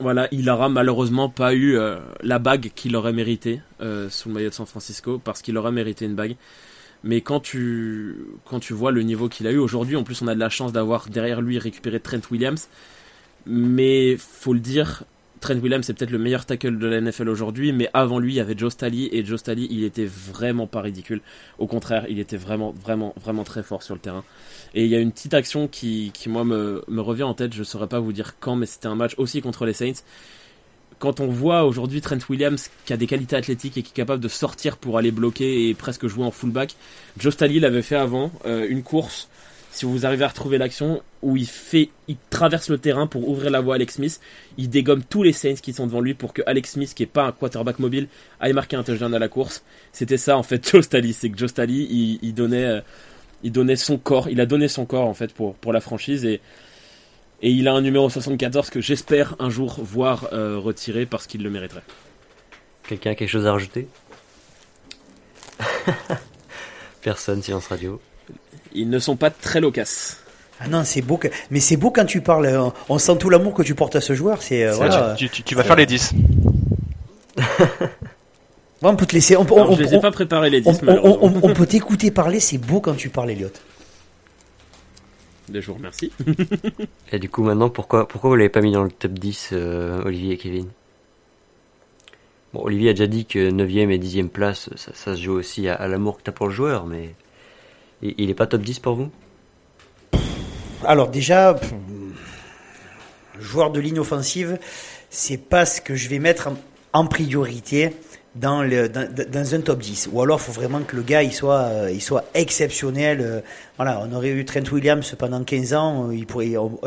voilà, 0.00 0.26
il 0.32 0.50
aura 0.50 0.68
malheureusement 0.68 1.28
pas 1.28 1.54
eu 1.54 1.76
euh, 1.76 1.98
la 2.22 2.38
bague 2.38 2.72
qu'il 2.74 2.96
aurait 2.96 3.12
mérité 3.12 3.60
euh, 3.80 4.10
sous 4.10 4.28
le 4.28 4.34
maillot 4.34 4.48
de 4.50 4.54
San 4.54 4.66
Francisco 4.66 5.20
parce 5.22 5.40
qu'il 5.40 5.56
aurait 5.56 5.72
mérité 5.72 6.04
une 6.04 6.16
bague. 6.16 6.36
Mais 7.04 7.20
quand 7.20 7.40
tu 7.40 8.16
quand 8.44 8.60
tu 8.60 8.72
vois 8.72 8.90
le 8.90 9.02
niveau 9.02 9.28
qu'il 9.28 9.46
a 9.46 9.52
eu 9.52 9.58
aujourd'hui, 9.58 9.94
en 9.94 10.02
plus 10.02 10.22
on 10.22 10.26
a 10.26 10.34
de 10.34 10.40
la 10.40 10.48
chance 10.48 10.72
d'avoir 10.72 11.08
derrière 11.08 11.40
lui 11.40 11.58
récupéré 11.58 12.00
Trent 12.00 12.20
Williams. 12.30 12.68
Mais 13.46 14.16
faut 14.16 14.54
le 14.54 14.60
dire, 14.60 15.04
Trent 15.44 15.58
Williams 15.58 15.84
c'est 15.84 15.92
peut-être 15.92 16.10
le 16.10 16.16
meilleur 16.16 16.46
tackle 16.46 16.78
de 16.78 16.86
la 16.86 17.02
NFL 17.02 17.28
aujourd'hui, 17.28 17.72
mais 17.72 17.90
avant 17.92 18.18
lui 18.18 18.32
il 18.32 18.36
y 18.36 18.40
avait 18.40 18.56
Joe 18.56 18.72
Staley 18.72 19.10
et 19.12 19.22
Joe 19.26 19.38
Staley 19.38 19.66
il 19.68 19.84
était 19.84 20.06
vraiment 20.06 20.66
pas 20.66 20.80
ridicule. 20.80 21.20
Au 21.58 21.66
contraire, 21.66 22.06
il 22.08 22.18
était 22.18 22.38
vraiment 22.38 22.72
vraiment 22.72 23.12
vraiment 23.22 23.44
très 23.44 23.62
fort 23.62 23.82
sur 23.82 23.94
le 23.94 24.00
terrain. 24.00 24.24
Et 24.72 24.84
il 24.84 24.90
y 24.90 24.94
a 24.94 25.00
une 25.00 25.12
petite 25.12 25.34
action 25.34 25.68
qui, 25.68 26.12
qui 26.14 26.30
moi 26.30 26.44
me, 26.44 26.82
me 26.88 27.02
revient 27.02 27.24
en 27.24 27.34
tête, 27.34 27.52
je 27.52 27.62
saurais 27.62 27.88
pas 27.88 28.00
vous 28.00 28.14
dire 28.14 28.36
quand, 28.40 28.56
mais 28.56 28.64
c'était 28.64 28.86
un 28.86 28.94
match 28.94 29.12
aussi 29.18 29.42
contre 29.42 29.66
les 29.66 29.74
Saints. 29.74 30.02
Quand 30.98 31.20
on 31.20 31.26
voit 31.26 31.64
aujourd'hui 31.64 32.00
Trent 32.00 32.16
Williams 32.30 32.70
qui 32.86 32.94
a 32.94 32.96
des 32.96 33.06
qualités 33.06 33.36
athlétiques 33.36 33.76
et 33.76 33.82
qui 33.82 33.90
est 33.90 33.94
capable 33.94 34.22
de 34.22 34.28
sortir 34.28 34.78
pour 34.78 34.96
aller 34.96 35.10
bloquer 35.10 35.68
et 35.68 35.74
presque 35.74 36.06
jouer 36.06 36.24
en 36.24 36.30
fullback, 36.30 36.74
Joe 37.18 37.34
Staley 37.34 37.60
l'avait 37.60 37.82
fait 37.82 37.96
avant, 37.96 38.32
euh, 38.46 38.66
une 38.66 38.82
course, 38.82 39.28
si 39.74 39.86
vous 39.86 40.06
arrivez 40.06 40.24
à 40.24 40.28
retrouver 40.28 40.56
l'action, 40.56 41.02
où 41.20 41.36
il 41.36 41.48
fait, 41.48 41.90
il 42.06 42.16
traverse 42.30 42.68
le 42.68 42.78
terrain 42.78 43.08
pour 43.08 43.28
ouvrir 43.28 43.50
la 43.50 43.60
voie 43.60 43.74
à 43.74 43.76
Alex 43.76 43.94
Smith, 43.94 44.20
il 44.56 44.70
dégomme 44.70 45.02
tous 45.02 45.24
les 45.24 45.32
Saints 45.32 45.54
qui 45.54 45.72
sont 45.72 45.88
devant 45.88 46.00
lui 46.00 46.14
pour 46.14 46.32
que 46.32 46.42
Alex 46.46 46.72
Smith, 46.72 46.94
qui 46.94 47.02
est 47.02 47.06
pas 47.06 47.24
un 47.24 47.32
quarterback 47.32 47.80
mobile, 47.80 48.06
aille 48.38 48.52
marquer 48.52 48.76
un 48.76 48.84
touchdown 48.84 49.12
à 49.12 49.18
la 49.18 49.28
course. 49.28 49.64
C'était 49.92 50.16
ça 50.16 50.38
en 50.38 50.44
fait 50.44 50.64
Joe 50.70 50.84
Staley, 50.84 51.12
c'est 51.12 51.28
que 51.28 51.36
Joe 51.36 51.50
Staley, 51.50 51.88
il, 52.22 52.34
donnait... 52.34 52.64
euh, 52.64 52.80
il 53.42 53.50
donnait 53.50 53.74
son 53.74 53.98
corps, 53.98 54.28
il 54.28 54.40
a 54.40 54.46
donné 54.46 54.68
son 54.68 54.86
corps 54.86 55.08
en 55.08 55.14
fait 55.14 55.34
pour, 55.34 55.56
pour 55.56 55.72
la 55.72 55.80
franchise 55.80 56.24
et, 56.24 56.40
et 57.42 57.50
il 57.50 57.66
a 57.66 57.72
un 57.72 57.80
numéro 57.80 58.08
74 58.08 58.70
que 58.70 58.80
j'espère 58.80 59.34
un 59.40 59.50
jour 59.50 59.80
voir 59.82 60.28
euh, 60.32 60.56
retiré 60.56 61.04
parce 61.04 61.26
qu'il 61.26 61.42
le 61.42 61.50
mériterait. 61.50 61.82
Quelqu'un 62.88 63.10
a 63.10 63.14
quelque 63.16 63.28
chose 63.28 63.46
à 63.46 63.52
rajouter? 63.52 63.88
Personne, 67.02 67.42
silence 67.42 67.66
radio. 67.66 68.00
Ils 68.74 68.90
ne 68.90 68.98
sont 68.98 69.16
pas 69.16 69.30
très 69.30 69.60
loquaces. 69.60 70.18
Ah 70.60 70.68
non, 70.68 70.84
c'est 70.84 71.02
beau. 71.02 71.16
que- 71.16 71.28
Mais 71.50 71.60
c'est 71.60 71.76
beau 71.76 71.90
quand 71.90 72.04
tu 72.04 72.20
parles. 72.20 72.72
On 72.88 72.98
sent 72.98 73.16
tout 73.18 73.30
l'amour 73.30 73.54
que 73.54 73.62
tu 73.62 73.74
portes 73.74 73.96
à 73.96 74.00
ce 74.00 74.14
joueur. 74.14 74.40
C'est 74.42 74.64
euh, 74.64 74.72
voilà. 74.74 75.14
tu, 75.16 75.28
tu- 75.28 75.42
tu 75.42 75.54
vas 75.54 75.62
faire 75.64 75.76
les 75.76 75.86
10. 75.86 76.12
Ouais, 78.82 78.90
on 78.90 78.96
peut 78.96 79.06
te 79.06 79.14
laisser. 79.14 79.34
On, 79.36 79.46
peut- 79.46 79.54
Alors, 79.54 79.70
on- 79.70 79.76
je 79.76 79.82
les 79.82 79.94
ai 79.94 79.96
on- 79.96 80.00
pas 80.00 80.10
préparés 80.10 80.50
les 80.50 80.60
10 80.60 80.68
on- 80.68 80.72
on- 80.72 80.84
malheureusement. 80.84 81.40
on- 81.42 81.50
on 81.50 81.54
peut 81.54 81.64
t'écouter 81.66 82.10
parler. 82.10 82.38
C'est 82.38 82.58
beau 82.58 82.80
quand 82.80 82.94
tu 82.94 83.08
parles, 83.08 83.30
Elliot. 83.30 83.48
Je 85.52 85.60
vous 85.60 85.74
remercie. 85.74 86.12
Et 87.12 87.18
du 87.18 87.30
coup, 87.30 87.42
maintenant, 87.42 87.70
pourquoi, 87.70 88.06
pourquoi 88.06 88.28
vous 88.30 88.36
l'avez 88.36 88.50
pas 88.50 88.60
mis 88.60 88.72
dans 88.72 88.82
le 88.84 88.90
top 88.90 89.12
10, 89.12 89.50
euh, 89.52 90.02
Olivier 90.04 90.34
et 90.34 90.36
Kevin? 90.36 90.68
Bon, 92.52 92.60
Olivier 92.62 92.90
a 92.90 92.92
déjà 92.92 93.06
dit 93.06 93.24
que 93.24 93.50
9ème 93.50 93.90
et 93.90 93.98
10ème 93.98 94.28
place, 94.28 94.68
ça, 94.76 94.90
ça 94.94 95.16
se 95.16 95.20
joue 95.22 95.32
aussi 95.32 95.66
à, 95.68 95.74
à 95.74 95.88
l'amour 95.88 96.18
que 96.18 96.22
t'as 96.22 96.32
pour 96.32 96.46
le 96.48 96.52
joueur, 96.52 96.84
mais 96.86 97.14
il, 98.04 98.14
il 98.18 98.30
est 98.30 98.34
pas 98.34 98.46
top 98.46 98.62
10 98.62 98.78
pour 98.78 98.94
vous? 98.94 99.10
Alors 100.84 101.08
déjà, 101.08 101.58
joueur 103.40 103.70
de 103.70 103.80
ligne 103.80 103.98
offensive, 103.98 104.58
c'est 105.10 105.38
pas 105.38 105.66
ce 105.66 105.80
que 105.80 105.96
je 105.96 106.08
vais 106.08 106.18
mettre 106.18 106.50
en 106.92 107.06
priorité 107.06 107.90
dans, 108.34 108.62
le, 108.62 108.88
dans, 108.88 109.08
dans 109.30 109.54
un 109.54 109.60
top 109.60 109.80
10. 109.80 110.08
Ou 110.12 110.22
alors, 110.22 110.38
il 110.40 110.44
faut 110.44 110.52
vraiment 110.52 110.80
que 110.80 110.96
le 110.96 111.02
gars 111.02 111.22
il 111.22 111.32
soit, 111.32 111.62
euh, 111.64 111.90
il 111.92 112.00
soit 112.02 112.24
exceptionnel. 112.34 113.20
euh, 113.20 113.40
voilà, 113.76 114.00
on 114.08 114.12
aurait 114.14 114.30
eu 114.30 114.44
Trent 114.44 114.60
Williams 114.72 115.14
pendant 115.18 115.42
15 115.44 115.74
ans, 115.74 116.08
euh, 116.08 116.14
il 116.14 116.26
pourrait, 116.26 116.56
on, 116.56 116.78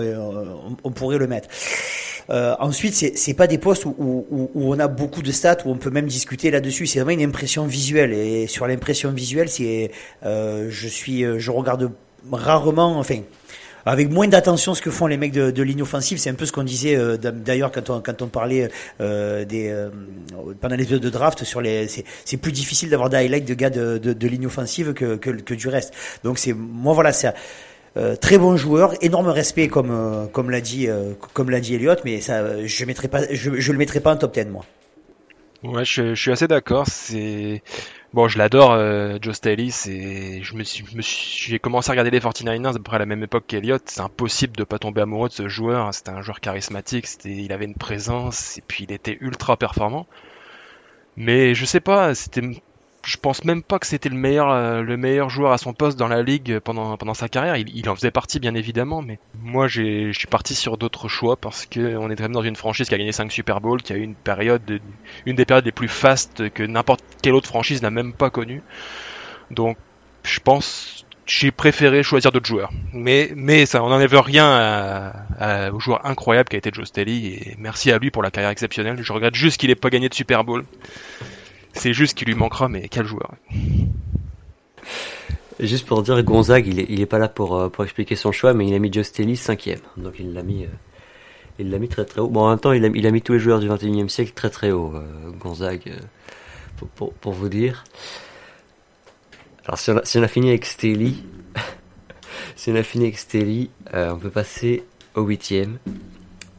on- 0.84 0.92
pourrait 0.92 1.18
le 1.18 1.28
mettre. 1.28 1.48
Euh, 2.30 2.56
ensuite, 2.60 2.94
c'est 2.94 3.18
c'est 3.18 3.34
pas 3.34 3.48
des 3.48 3.58
postes 3.58 3.86
où, 3.86 3.96
où, 3.98 4.52
où 4.54 4.74
on 4.74 4.80
a 4.80 4.88
beaucoup 4.88 5.22
de 5.22 5.32
stats 5.32 5.58
où 5.66 5.70
on 5.72 5.78
peut 5.78 5.90
même 5.90 6.08
discuter 6.08 6.52
là-dessus. 6.52 6.86
C'est 6.88 7.00
vraiment 7.00 7.20
une 7.22 7.28
impression 7.28 7.66
visuelle. 7.66 8.12
Et 8.14 8.48
sur 8.48 8.68
l'impression 8.68 9.12
visuelle, 9.12 9.50
c'est, 9.50 9.92
je 10.24 10.88
suis, 10.88 11.24
je 11.40 11.52
regarde 11.52 11.92
rarement, 12.32 12.98
enfin, 13.00 13.20
avec 13.88 14.10
moins 14.10 14.28
d'attention 14.28 14.74
ce 14.74 14.82
que 14.82 14.92
font 14.92 15.08
les 15.08 15.18
mecs 15.18 15.32
de, 15.32 15.52
de 15.52 15.64
ligne 15.64 15.82
offensive. 15.82 16.18
C'est 16.18 16.30
un 16.30 16.36
peu 16.36 16.46
ce 16.46 16.52
qu'on 16.52 16.64
disait 16.64 16.96
euh, 16.96 17.18
d'ailleurs 17.18 17.72
quand 17.72 17.90
on, 17.90 18.02
quand 18.02 18.22
on 18.22 18.28
parlait 18.28 18.70
euh, 19.02 19.46
des 19.46 19.70
euh, 19.70 19.90
pendant 20.60 20.76
les 20.76 20.84
épisodes 20.84 21.02
de 21.02 21.10
draft 21.10 21.44
sur 21.44 21.62
les. 21.62 21.88
C'est 21.88 22.04
c'est 22.26 22.38
plus 22.38 22.52
difficile 22.52 22.90
d'avoir 22.90 23.10
des 23.10 23.18
highlights 23.18 23.48
de 23.48 23.54
gars 23.54 23.70
de, 23.70 23.98
de, 23.98 24.14
de 24.14 24.28
ligne 24.28 24.46
offensive 24.46 24.94
que, 24.94 25.16
que, 25.16 25.30
que 25.32 25.54
du 25.54 25.68
reste. 25.70 25.94
Donc 26.24 26.38
c'est 26.38 26.54
moi 26.54 26.94
voilà 26.94 27.14
ça. 27.14 27.34
Euh, 27.98 28.16
très 28.16 28.38
bon 28.38 28.58
joueur, 28.58 28.94
énorme 29.02 29.30
respect 29.30 29.70
comme 29.70 29.90
euh, 29.90 30.28
comme 30.28 30.52
l'a 30.52 30.62
dit 30.62 30.88
euh, 30.88 31.14
comme 31.34 31.50
l'a 31.50 31.60
dit 31.60 31.74
Elliot, 31.74 31.96
mais 32.06 32.22
ça 32.22 32.64
je 32.66 32.86
mettrai 32.86 33.08
pas 33.08 33.22
je, 33.32 33.60
je 33.60 33.72
le 33.72 33.78
mettrai 33.78 34.02
pas 34.02 34.14
en 34.14 34.18
top 34.18 34.36
10 34.36 34.46
moi. 34.46 34.66
Ouais, 35.64 35.84
je, 35.84 36.14
je 36.14 36.22
suis 36.22 36.32
assez 36.32 36.48
d'accord. 36.48 36.86
C'est 36.88 37.64
bon, 38.14 38.28
je 38.28 38.38
l'adore, 38.38 38.78
Joe 39.22 39.36
Staley. 39.36 39.70
C'est, 39.70 40.42
je 40.42 40.56
me 40.56 40.64
suis, 40.64 40.86
j'ai 41.02 41.60
commencé 41.60 41.90
à 41.90 41.94
regarder 41.94 42.12
les 42.12 42.20
49ers 42.20 42.70
à 42.70 42.74
peu 42.74 42.84
près 42.84 42.96
à 42.98 43.00
la 43.00 43.06
même 43.06 43.24
époque 43.24 43.46
qu'Eliott. 43.48 43.84
C'est 43.86 44.02
impossible 44.02 44.56
de 44.56 44.64
pas 44.64 44.80
tomber 44.80 45.02
amoureux 45.02 45.30
de 45.30 45.34
ce 45.34 45.48
joueur. 45.48 45.94
C'était 45.94 46.12
un 46.12 46.22
joueur 46.22 46.40
charismatique. 46.40 47.08
C'était, 47.08 47.36
il 47.36 47.52
avait 47.52 47.66
une 47.66 47.76
présence 47.76 48.58
et 48.58 48.64
puis 48.68 48.86
il 48.86 48.92
était 48.92 49.18
ultra 49.22 49.58
performant. 49.58 50.08
Mais 51.18 51.56
je 51.56 51.66
sais 51.66 51.80
pas, 51.80 52.14
c'était, 52.16 52.62
je 53.08 53.16
pense 53.16 53.46
même 53.46 53.64
pas 53.64 53.80
que 53.80 53.88
c'était 53.88 54.10
le 54.10 54.18
meilleur, 54.18 54.52
euh, 54.52 54.82
le 54.82 54.98
meilleur 54.98 55.30
joueur 55.30 55.54
à 55.54 55.58
son 55.58 55.72
poste 55.72 55.98
dans 55.98 56.10
la 56.10 56.22
ligue 56.24 56.60
pendant 56.60 56.98
pendant 56.98 57.14
sa 57.14 57.30
carrière. 57.30 57.56
Il, 57.56 57.90
en 57.90 57.96
faisait 57.96 58.12
partie 58.12 58.38
bien 58.42 58.54
évidemment, 58.54 59.02
mais 59.02 59.18
moi 59.42 59.70
j'ai, 59.70 60.12
je 60.12 60.20
suis 60.20 60.28
parti 60.28 60.56
sur 60.56 60.78
d'autres 60.78 61.08
choix 61.08 61.38
parce 61.38 61.66
que 61.66 61.96
on 61.96 62.10
est 62.10 62.18
quand 62.18 62.26
même 62.26 62.34
dans 62.34 62.42
une 62.44 62.58
franchise 62.58 62.90
qui 62.90 62.96
a 62.96 62.98
gagné 62.98 63.14
5 63.14 63.32
Super 63.32 63.62
Bowls, 63.62 63.82
qui 63.82 63.94
a 63.94 63.96
eu 63.96 64.02
une 64.02 64.14
période 64.16 64.66
de, 64.66 64.82
une 65.26 65.38
des 65.38 65.46
périodes 65.46 65.64
les 65.64 65.72
plus 65.72 65.88
fastes 65.88 66.50
que 66.50 66.64
n'importe 66.64 67.02
quelle 67.22 67.34
autre 67.34 67.48
franchise 67.48 67.82
n'a 67.82 67.92
même 67.92 68.12
pas 68.12 68.30
connue. 68.30 68.62
Donc, 69.52 69.78
je 70.24 70.42
pense, 70.42 71.06
j'ai 71.26 71.52
préféré 71.52 72.04
choisir 72.04 72.34
d'autres 72.34 72.46
joueurs. 72.46 72.72
Mais, 72.92 73.32
mais 73.38 73.66
ça, 73.66 73.82
on 73.86 73.90
n'enlève 73.90 74.14
rien 74.20 74.50
à, 74.50 75.14
à- 75.40 75.72
au 75.72 75.80
joueur 75.80 76.06
incroyable 76.06 76.50
qui 76.50 76.58
a 76.58 76.60
été 76.60 76.72
Joe 76.74 76.86
Staley 76.86 77.14
et 77.14 77.56
merci 77.58 77.90
à 77.90 78.00
lui 78.00 78.12
pour 78.12 78.22
la 78.22 78.32
carrière 78.32 78.52
exceptionnelle. 78.52 78.98
Je 79.02 79.14
regrette 79.14 79.36
juste 79.36 79.62
qu'il 79.62 79.70
ait 79.70 79.76
pas 79.76 79.90
gagné 79.90 80.10
de 80.10 80.14
Super 80.14 80.44
Bowl. 80.44 80.66
C'est 81.78 81.94
juste 81.94 82.18
qu'il 82.18 82.28
lui 82.28 82.36
manquera, 82.36 82.68
mais 82.68 82.88
quel 82.90 83.06
joueur. 83.06 83.36
Juste 85.60 85.88
pour 85.88 86.04
dire, 86.04 86.22
Gonzague, 86.24 86.68
il 86.68 87.02
est, 87.02 87.06
pas 87.06 87.18
là 87.18 87.28
pour, 87.28 87.56
euh, 87.56 87.70
pour 87.70 87.84
expliquer 87.84 88.16
son 88.16 88.32
choix, 88.32 88.54
mais 88.54 88.68
il 88.68 88.74
a 88.74 88.80
mis 88.80 88.92
Staley 89.04 89.34
5ème. 89.34 89.80
Donc 89.98 90.16
il 90.20 90.34
l'a 90.34 90.44
mis, 90.44 90.66
euh, 90.66 90.70
il 91.60 91.72
l'a 91.72 91.80
mis 91.80 91.88
très 91.88 92.06
très 92.06 92.22
haut. 92.22 92.28
Bon, 92.28 92.42
en 92.42 92.50
même 92.50 92.60
temps, 92.60 92.72
il 92.72 92.86
a, 92.86 93.12
mis 93.12 93.22
tous 93.22 93.34
les 93.34 93.40
joueurs 93.40 93.60
du 93.60 93.68
21e 93.68 94.10
siècle 94.10 94.34
très 94.36 94.50
très 94.50 94.72
haut, 94.72 94.94
euh, 94.96 95.32
Gonzague, 95.40 95.94
pour, 96.96 97.34
vous 97.34 97.50
dire. 97.50 97.84
Alors 99.66 99.80
si 99.80 99.92
on 99.92 100.24
a, 100.24 100.28
fini 100.28 100.50
avec 100.50 100.66
Staley, 100.66 101.14
si 102.56 102.72
on 102.72 102.76
a 102.76 102.84
fini 102.84 103.06
avec 103.06 103.18
euh, 103.94 104.14
on 104.14 104.18
peut 104.18 104.30
passer 104.30 104.84
au 105.16 105.24
huitième. 105.24 105.80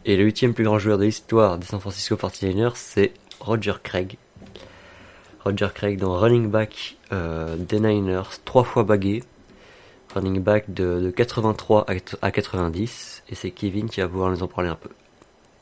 Et 0.04 0.16
le 0.16 0.24
huitième 0.24 0.54
plus 0.54 0.64
grand 0.64 0.78
joueur 0.78 0.98
de 0.98 1.04
l'histoire 1.04 1.58
des 1.58 1.66
San 1.66 1.80
Francisco 1.80 2.16
49ers, 2.16 2.72
c'est 2.74 3.12
Roger 3.40 3.74
Craig. 3.82 4.16
Roger 5.48 5.68
Craig 5.74 5.98
dans 5.98 6.14
running 6.14 6.50
back 6.50 6.96
euh, 7.10 7.56
des 7.56 7.80
Niners, 7.80 8.28
trois 8.44 8.64
fois 8.64 8.84
bagué. 8.84 9.24
Running 10.14 10.42
back 10.42 10.64
de, 10.68 11.00
de 11.00 11.10
83 11.10 11.86
à, 11.88 11.94
à 12.26 12.30
90. 12.30 13.22
Et 13.30 13.34
c'est 13.34 13.50
Kevin 13.50 13.88
qui 13.88 14.02
va 14.02 14.08
pouvoir 14.08 14.30
nous 14.30 14.42
en 14.42 14.46
parler 14.46 14.68
un 14.68 14.74
peu. 14.74 14.90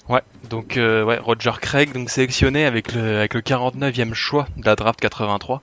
Ouais, 0.08 0.22
donc 0.50 0.76
euh, 0.76 1.04
ouais, 1.04 1.18
Roger 1.18 1.52
Craig, 1.60 1.92
donc 1.92 2.10
sélectionné 2.10 2.64
avec 2.64 2.92
le, 2.94 3.18
avec 3.18 3.34
le 3.34 3.40
49e 3.42 4.12
choix 4.14 4.48
de 4.56 4.64
la 4.64 4.74
draft 4.74 4.98
83. 4.98 5.62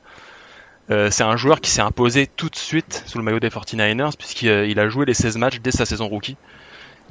Euh, 0.90 1.10
c'est 1.12 1.24
un 1.24 1.36
joueur 1.36 1.60
qui 1.60 1.70
s'est 1.70 1.82
imposé 1.82 2.28
tout 2.28 2.50
de 2.50 2.56
suite 2.56 3.04
sous 3.06 3.18
le 3.18 3.26
maillot 3.26 3.42
des 3.42 3.50
49ers 3.50 4.16
puisqu'il 4.18 4.50
euh, 4.50 4.74
a 4.78 4.88
joué 4.88 5.06
les 5.06 5.14
16 5.14 5.38
matchs 5.38 5.60
dès 5.60 5.72
sa 5.72 5.86
saison 5.86 6.08
rookie. 6.08 6.38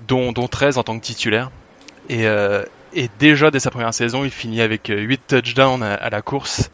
dont, 0.09 0.33
dont 0.33 0.49
13 0.49 0.79
en 0.79 0.83
tant 0.83 0.99
que 0.99 1.05
titulaire. 1.05 1.51
Et, 2.09 2.25
et 2.95 3.09
déjà 3.19 3.51
dès 3.51 3.61
sa 3.61 3.71
première 3.71 3.95
saison, 3.95 4.25
il 4.25 4.31
finit 4.31 4.61
avec 4.61 4.89
8 4.95 5.21
touchdowns 5.29 5.83
à 5.83 6.11
la 6.11 6.21
course 6.21 6.71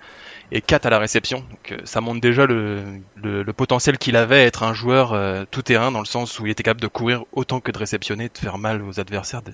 et 0.50 0.61
4 0.61 0.87
à 0.87 0.90
la 0.90 0.98
réception. 0.98 1.40
Donc, 1.40 1.72
euh, 1.72 1.78
ça 1.84 2.00
montre 2.00 2.20
déjà 2.20 2.46
le, 2.46 2.82
le, 3.16 3.42
le 3.42 3.52
potentiel 3.52 3.98
qu'il 3.98 4.16
avait 4.16 4.40
à 4.40 4.44
être 4.44 4.62
un 4.62 4.74
joueur 4.74 5.12
euh, 5.12 5.44
tout 5.50 5.62
terrain 5.62 5.90
dans 5.90 6.00
le 6.00 6.06
sens 6.06 6.38
où 6.38 6.46
il 6.46 6.50
était 6.50 6.62
capable 6.62 6.80
de 6.80 6.87
courir 6.87 7.24
autant 7.32 7.61
que 7.61 7.70
de 7.70 7.78
réceptionner, 7.78 8.28
de 8.28 8.38
faire 8.38 8.58
mal 8.58 8.82
aux 8.82 9.00
adversaires 9.00 9.42
de, 9.42 9.52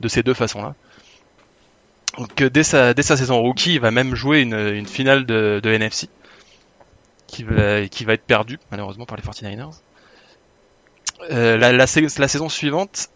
de 0.00 0.08
ces 0.08 0.22
deux 0.22 0.34
façons-là. 0.34 0.74
Donc 2.18 2.42
euh, 2.42 2.50
dès 2.50 2.62
sa, 2.62 2.94
dès 2.94 3.02
sa 3.02 3.16
saison 3.16 3.40
rookie, 3.40 3.74
il 3.74 3.80
va 3.80 3.90
même 3.90 4.14
jouer 4.14 4.40
une, 4.40 4.54
une 4.54 4.86
finale 4.86 5.26
de, 5.26 5.60
de 5.62 5.70
NFC 5.70 6.08
qui 7.26 7.42
va, 7.42 7.86
qui 7.88 8.04
va 8.04 8.12
être 8.12 8.24
perdue 8.24 8.58
malheureusement 8.70 9.06
par 9.06 9.16
les 9.16 9.22
49ers. 9.22 9.70
Euh, 11.30 11.56
la, 11.56 11.72
la, 11.72 11.86
la 11.86 12.28
saison 12.28 12.48
suivante, 12.48 13.08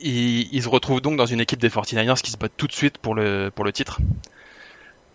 il, 0.00 0.52
il, 0.54 0.62
se 0.62 0.68
retrouve 0.68 1.00
donc 1.00 1.16
dans 1.16 1.26
une 1.26 1.40
équipe 1.40 1.58
des 1.60 1.68
49ers 1.68 2.20
qui 2.22 2.30
se 2.30 2.36
bat 2.36 2.48
tout 2.48 2.66
de 2.66 2.72
suite 2.72 2.98
pour 2.98 3.14
le, 3.14 3.50
pour 3.54 3.64
le 3.64 3.72
titre. 3.72 4.00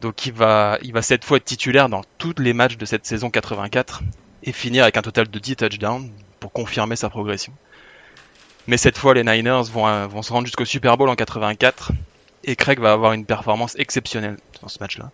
Donc 0.03 0.25
il 0.25 0.33
va, 0.33 0.79
cette 1.01 1.23
fois 1.23 1.37
être 1.37 1.45
titulaire 1.45 1.87
dans 1.87 2.01
tous 2.17 2.35
les 2.37 2.51
matchs 2.51 2.75
de 2.75 2.83
cette 2.83 3.05
saison 3.05 3.29
84 3.29 4.03
et 4.43 4.51
finir 4.51 4.83
avec 4.83 4.97
un 4.97 5.01
total 5.01 5.29
de 5.29 5.39
10 5.39 5.55
touchdowns 5.55 6.11
pour 6.41 6.51
confirmer 6.51 6.97
sa 6.97 7.09
progression. 7.09 7.53
Mais 8.67 8.75
cette 8.75 8.97
fois, 8.97 9.13
les 9.13 9.23
Niners 9.23 9.63
vont, 9.71 10.07
vont 10.07 10.21
se 10.21 10.33
rendre 10.33 10.45
jusqu'au 10.45 10.65
Super 10.65 10.97
Bowl 10.97 11.07
en 11.07 11.15
84 11.15 11.93
et 12.43 12.57
Craig 12.57 12.81
va 12.81 12.91
avoir 12.91 13.13
une 13.13 13.25
performance 13.25 13.75
exceptionnelle 13.79 14.35
dans 14.61 14.67
ce 14.67 14.77
match-là. 14.81 15.09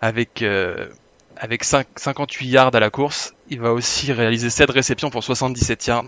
Avec, 0.00 0.40
euh, 0.40 0.88
avec 1.36 1.62
5, 1.62 1.86
58 1.96 2.48
yards 2.48 2.74
à 2.74 2.80
la 2.80 2.88
course, 2.88 3.34
il 3.50 3.60
va 3.60 3.74
aussi 3.74 4.14
réaliser 4.14 4.48
7 4.48 4.70
réceptions 4.70 5.10
pour 5.10 5.22
77 5.22 5.86
yards 5.88 6.06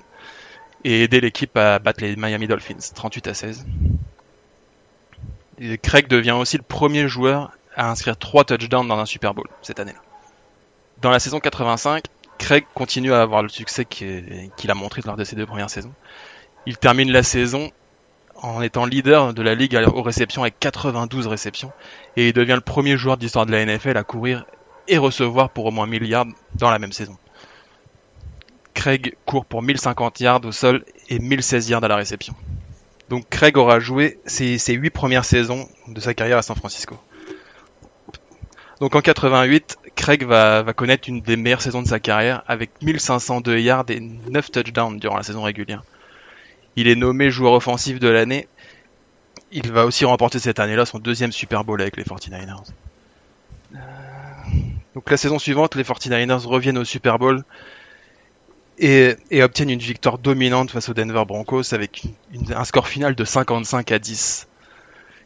et 0.84 1.02
aider 1.02 1.20
l'équipe 1.20 1.54
à 1.58 1.78
battre 1.78 2.00
les 2.00 2.16
Miami 2.16 2.46
Dolphins 2.46 2.92
38 2.94 3.28
à 3.28 3.34
16. 3.34 3.66
Et 5.58 5.76
Craig 5.76 6.08
devient 6.08 6.30
aussi 6.30 6.56
le 6.56 6.62
premier 6.62 7.06
joueur 7.06 7.52
à 7.76 7.90
inscrire 7.90 8.16
3 8.16 8.44
touchdowns 8.44 8.88
dans 8.88 8.98
un 8.98 9.06
Super 9.06 9.34
Bowl 9.34 9.46
cette 9.62 9.80
année-là. 9.80 10.00
Dans 11.00 11.10
la 11.10 11.18
saison 11.18 11.40
85, 11.40 12.04
Craig 12.38 12.64
continue 12.74 13.12
à 13.12 13.22
avoir 13.22 13.42
le 13.42 13.48
succès 13.48 13.84
qu'il 13.84 14.70
a 14.70 14.74
montré 14.74 15.02
lors 15.04 15.16
de 15.16 15.24
ses 15.24 15.36
deux 15.36 15.46
premières 15.46 15.70
saisons. 15.70 15.92
Il 16.66 16.76
termine 16.76 17.10
la 17.10 17.22
saison 17.22 17.70
en 18.36 18.62
étant 18.62 18.84
leader 18.84 19.34
de 19.34 19.42
la 19.42 19.54
ligue 19.54 19.76
aux 19.94 20.02
réceptions 20.02 20.42
avec 20.42 20.58
92 20.58 21.26
réceptions 21.26 21.72
et 22.16 22.28
il 22.28 22.32
devient 22.32 22.54
le 22.54 22.60
premier 22.60 22.96
joueur 22.96 23.16
de 23.16 23.22
l'histoire 23.22 23.46
de 23.46 23.52
la 23.52 23.64
NFL 23.64 23.96
à 23.96 24.02
courir 24.04 24.44
et 24.88 24.98
recevoir 24.98 25.50
pour 25.50 25.66
au 25.66 25.70
moins 25.70 25.86
1000 25.86 26.04
yards 26.04 26.26
dans 26.56 26.70
la 26.70 26.78
même 26.78 26.92
saison. 26.92 27.16
Craig 28.74 29.16
court 29.26 29.44
pour 29.44 29.62
1050 29.62 30.20
yards 30.20 30.44
au 30.44 30.52
sol 30.52 30.84
et 31.08 31.18
1016 31.18 31.68
yards 31.68 31.84
à 31.84 31.88
la 31.88 31.96
réception. 31.96 32.34
Donc 33.08 33.28
Craig 33.28 33.56
aura 33.56 33.78
joué 33.78 34.18
ses, 34.24 34.58
ses 34.58 34.72
8 34.72 34.90
premières 34.90 35.24
saisons 35.24 35.68
de 35.86 36.00
sa 36.00 36.14
carrière 36.14 36.38
à 36.38 36.42
San 36.42 36.56
Francisco. 36.56 36.96
Donc 38.82 38.96
en 38.96 39.00
88, 39.00 39.78
Craig 39.94 40.24
va, 40.24 40.64
connaître 40.74 41.08
une 41.08 41.20
des 41.20 41.36
meilleures 41.36 41.62
saisons 41.62 41.82
de 41.82 41.86
sa 41.86 42.00
carrière 42.00 42.42
avec 42.48 42.70
1502 42.82 43.60
yards 43.60 43.84
et 43.90 44.00
9 44.00 44.50
touchdowns 44.50 44.98
durant 44.98 45.16
la 45.16 45.22
saison 45.22 45.42
régulière. 45.42 45.84
Il 46.74 46.88
est 46.88 46.96
nommé 46.96 47.30
joueur 47.30 47.52
offensif 47.52 48.00
de 48.00 48.08
l'année. 48.08 48.48
Il 49.52 49.70
va 49.70 49.86
aussi 49.86 50.04
remporter 50.04 50.40
cette 50.40 50.58
année-là 50.58 50.84
son 50.84 50.98
deuxième 50.98 51.30
Super 51.30 51.62
Bowl 51.62 51.80
avec 51.80 51.96
les 51.96 52.02
49ers. 52.02 52.72
Donc 54.96 55.08
la 55.08 55.16
saison 55.16 55.38
suivante, 55.38 55.76
les 55.76 55.84
49ers 55.84 56.44
reviennent 56.44 56.78
au 56.78 56.84
Super 56.84 57.20
Bowl 57.20 57.44
et, 58.78 59.14
obtiennent 59.42 59.70
une 59.70 59.78
victoire 59.78 60.18
dominante 60.18 60.72
face 60.72 60.88
aux 60.88 60.94
Denver 60.94 61.22
Broncos 61.24 61.72
avec 61.72 62.02
un 62.52 62.64
score 62.64 62.88
final 62.88 63.14
de 63.14 63.24
55 63.24 63.92
à 63.92 64.00
10. 64.00 64.48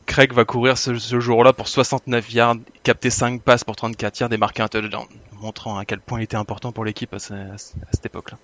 Craig 0.07 0.33
va 0.33 0.45
courir 0.45 0.79
ce, 0.79 1.21
jour-là 1.21 1.53
pour 1.53 1.69
69 1.69 2.33
yards, 2.33 2.57
capter 2.85 3.11
5 3.11 3.43
passes 3.43 3.65
pour 3.65 3.77
34 3.77 4.21
yards 4.21 4.33
et 4.33 4.37
marquer 4.37 4.63
un 4.63 4.69
touchdown, 4.69 5.07
montrant 5.41 5.77
à 5.79 5.85
quel 5.85 6.01
point 6.01 6.21
il 6.21 6.25
était 6.25 6.37
important 6.37 6.73
pour 6.73 6.85
l'équipe 6.85 7.13
à, 7.13 7.19
cette 7.19 8.07
époque-là. 8.07 8.39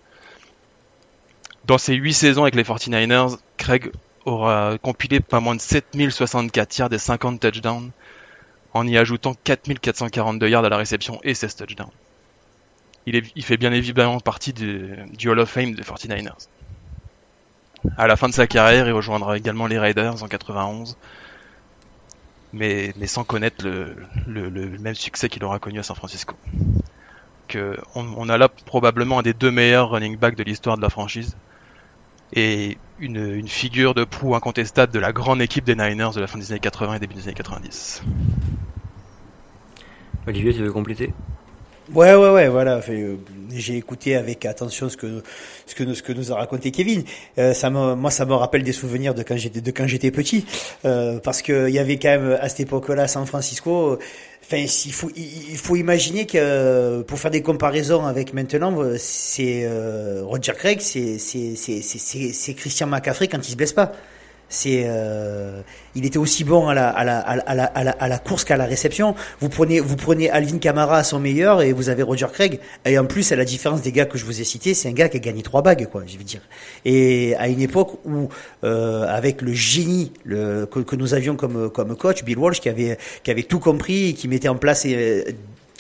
Dans 1.65 1.79
ses 1.79 1.95
8 1.95 2.13
saisons 2.13 2.43
avec 2.43 2.57
les 2.57 2.65
49ers, 2.65 3.39
Craig 3.57 3.93
aura 4.25 4.77
compilé 4.83 5.21
pas 5.21 5.41
moins 5.41 5.55
de 5.55 5.61
7064 5.61 6.79
yards 6.79 6.93
et 6.93 6.99
50 6.99 7.41
touchdowns, 7.41 7.91
en 8.75 8.87
y 8.87 8.99
ajoutant 8.99 9.35
4442 9.45 10.49
yards 10.49 10.65
à 10.65 10.69
la 10.69 10.77
réception 10.77 11.21
et 11.23 11.35
16 11.35 11.57
touchdowns. 11.57 11.91
Il 13.07 13.45
fait 13.45 13.57
bien 13.57 13.73
évidemment 13.73 14.21
partie 14.21 14.53
du, 14.53 14.97
du, 15.17 15.29
Hall 15.29 15.39
of 15.41 15.51
Fame 15.51 15.75
des 15.75 15.83
49ers. 15.83 16.49
À 17.97 18.07
la 18.07 18.17
fin 18.17 18.29
de 18.29 18.35
sa 18.35 18.47
carrière, 18.47 18.87
il 18.87 18.93
rejoindra 18.93 19.37
également 19.37 19.67
les 19.67 19.79
Raiders 19.79 20.23
en 20.23 20.29
91, 20.29 20.97
mais, 22.53 22.93
mais 22.97 23.07
sans 23.07 23.25
connaître 23.25 23.65
le, 23.65 23.97
le, 24.27 24.49
le 24.49 24.79
même 24.79 24.95
succès 24.95 25.29
qu'il 25.29 25.45
aura 25.45 25.59
connu 25.59 25.79
à 25.79 25.83
San 25.83 25.97
Francisco. 25.97 26.37
Que 27.49 27.79
on, 27.95 28.07
on, 28.17 28.29
a 28.29 28.39
là 28.39 28.49
probablement 28.49 29.19
un 29.19 29.23
des 29.23 29.35
deux 29.35 29.51
meilleurs 29.51 29.91
running 29.91 30.17
backs 30.17 30.37
de 30.37 30.43
l'histoire 30.43 30.77
de 30.77 30.83
la 30.83 30.91
franchise 30.91 31.37
et 32.35 32.79
une, 32.99 33.17
une, 33.17 33.49
figure 33.49 33.95
de 33.95 34.05
proue 34.05 34.35
incontestable 34.35 34.93
de 34.93 34.99
la 34.99 35.13
grande 35.13 35.43
équipe 35.43 35.65
des 35.65 35.75
Niners 35.75 36.11
de 36.15 36.21
la 36.21 36.27
fin 36.27 36.39
des 36.39 36.51
années 36.51 36.61
80 36.61 36.95
et 36.95 36.99
début 36.99 37.15
des 37.15 37.25
années 37.25 37.35
90. 37.35 38.03
Olivier, 40.27 40.55
tu 40.55 40.63
veux 40.63 40.73
compléter? 40.73 41.13
Ouais, 41.91 42.15
ouais, 42.15 42.31
ouais, 42.31 42.49
voilà. 42.49 42.81
Euh, 42.89 43.17
j'ai 43.53 43.77
écouté 43.77 44.15
avec 44.15 44.47
attention 44.47 44.89
ce 44.89 44.97
que 44.97 45.23
ce 45.67 45.75
que, 45.75 45.95
ce 45.95 46.03
que 46.03 46.13
nous 46.13 46.33
a 46.33 46.37
raconté 46.37 46.71
Kevin. 46.71 47.03
Euh, 47.39 47.53
ça 47.55 47.71
me, 47.71 47.95
moi, 47.97 48.11
ça 48.11 48.25
me 48.25 48.35
rappelle 48.35 48.63
des 48.63 48.73
souvenirs 48.73 49.15
de 49.15 49.23
quand 49.25 49.37
j'étais 49.37 49.61
de 49.61 49.71
quand 49.73 49.87
j'étais 49.89 50.13
petit, 50.13 50.47
euh, 50.85 51.19
parce 51.19 51.43
que 51.43 51.69
il 51.69 51.75
y 51.75 51.81
avait 51.81 51.99
quand 51.99 52.11
même 52.11 52.39
à 52.41 52.49
cette 52.49 52.61
époque-là, 52.61 53.09
San 53.09 53.27
Francisco. 53.27 53.99
Enfin, 54.45 54.59
il 54.59 54.93
faut 54.93 55.11
il 55.17 55.57
faut 55.57 55.77
imaginer 55.77 56.27
que 56.27 57.03
pour 57.03 57.19
faire 57.19 57.31
des 57.33 57.43
comparaisons 57.43 58.07
avec 58.07 58.33
maintenant, 58.33 58.77
c'est 58.99 59.63
euh, 59.65 60.23
Roger 60.25 60.53
Craig, 60.53 60.81
c'est 60.81 61.19
c'est 61.19 61.57
c'est 61.57 61.83
c'est 61.83 62.55
Christian 62.55 62.87
McCaffrey 62.87 63.27
quand 63.29 63.39
il 63.47 63.51
se 63.51 63.57
blesse 63.57 63.73
pas. 63.73 63.93
C'est, 64.53 64.83
euh, 64.85 65.63
il 65.95 66.05
était 66.05 66.19
aussi 66.19 66.45
bon 66.45 66.69
à 66.69 66.75
la, 66.75 66.91
à 66.91 67.05
la, 67.05 67.21
à 67.21 67.55
la, 67.55 67.65
à 67.65 67.85
la, 67.85 67.91
à 67.93 68.07
la 68.07 68.19
course 68.19 68.45
qu'à 68.45 68.59
la 68.59 68.67
réception. 68.67 69.15
Vous 69.41 69.49
prenez, 69.49 69.81
vous 69.81 69.97
prenez 69.97 70.29
Alvin 70.29 70.59
Kamara 70.59 70.99
à 70.99 71.05
son 71.05 71.19
meilleur 71.19 71.63
et 71.63 71.73
vous 71.73 71.89
avez 71.89 72.03
Roger 72.03 72.27
Craig. 72.31 72.61
Et 72.85 72.99
en 72.99 73.07
plus, 73.07 73.33
à 73.33 73.37
la 73.37 73.47
différence 73.47 73.81
des 73.81 73.93
gars 73.93 74.05
que 74.05 74.19
je 74.19 74.27
vous 74.27 74.43
ai 74.43 74.45
cités, 74.45 74.75
c'est 74.75 74.91
un 74.91 74.93
gars 74.93 75.09
qui 75.09 75.17
a 75.17 75.21
gagné 75.21 75.43
trois 75.43 75.63
bagues, 75.63 75.89
quoi, 75.91 76.03
je 76.07 76.19
veux 76.19 76.25
dire. 76.25 76.43
Et 76.85 77.35
à 77.37 77.49
une 77.49 77.63
époque 77.63 77.99
où, 78.05 78.29
euh, 78.63 79.07
avec 79.09 79.41
le 79.41 79.55
génie 79.55 80.13
le, 80.25 80.67
que, 80.67 80.81
que, 80.81 80.97
nous 80.97 81.15
avions 81.15 81.35
comme, 81.35 81.71
comme 81.71 81.97
coach, 81.97 82.23
Bill 82.23 82.37
Walsh, 82.37 82.61
qui 82.61 82.69
avait, 82.69 82.99
qui 83.23 83.31
avait 83.31 83.45
tout 83.45 83.59
compris 83.59 84.11
et 84.11 84.13
qui 84.13 84.29
mettait 84.29 84.49
en 84.49 84.57
place 84.57 84.85
euh, 84.87 85.25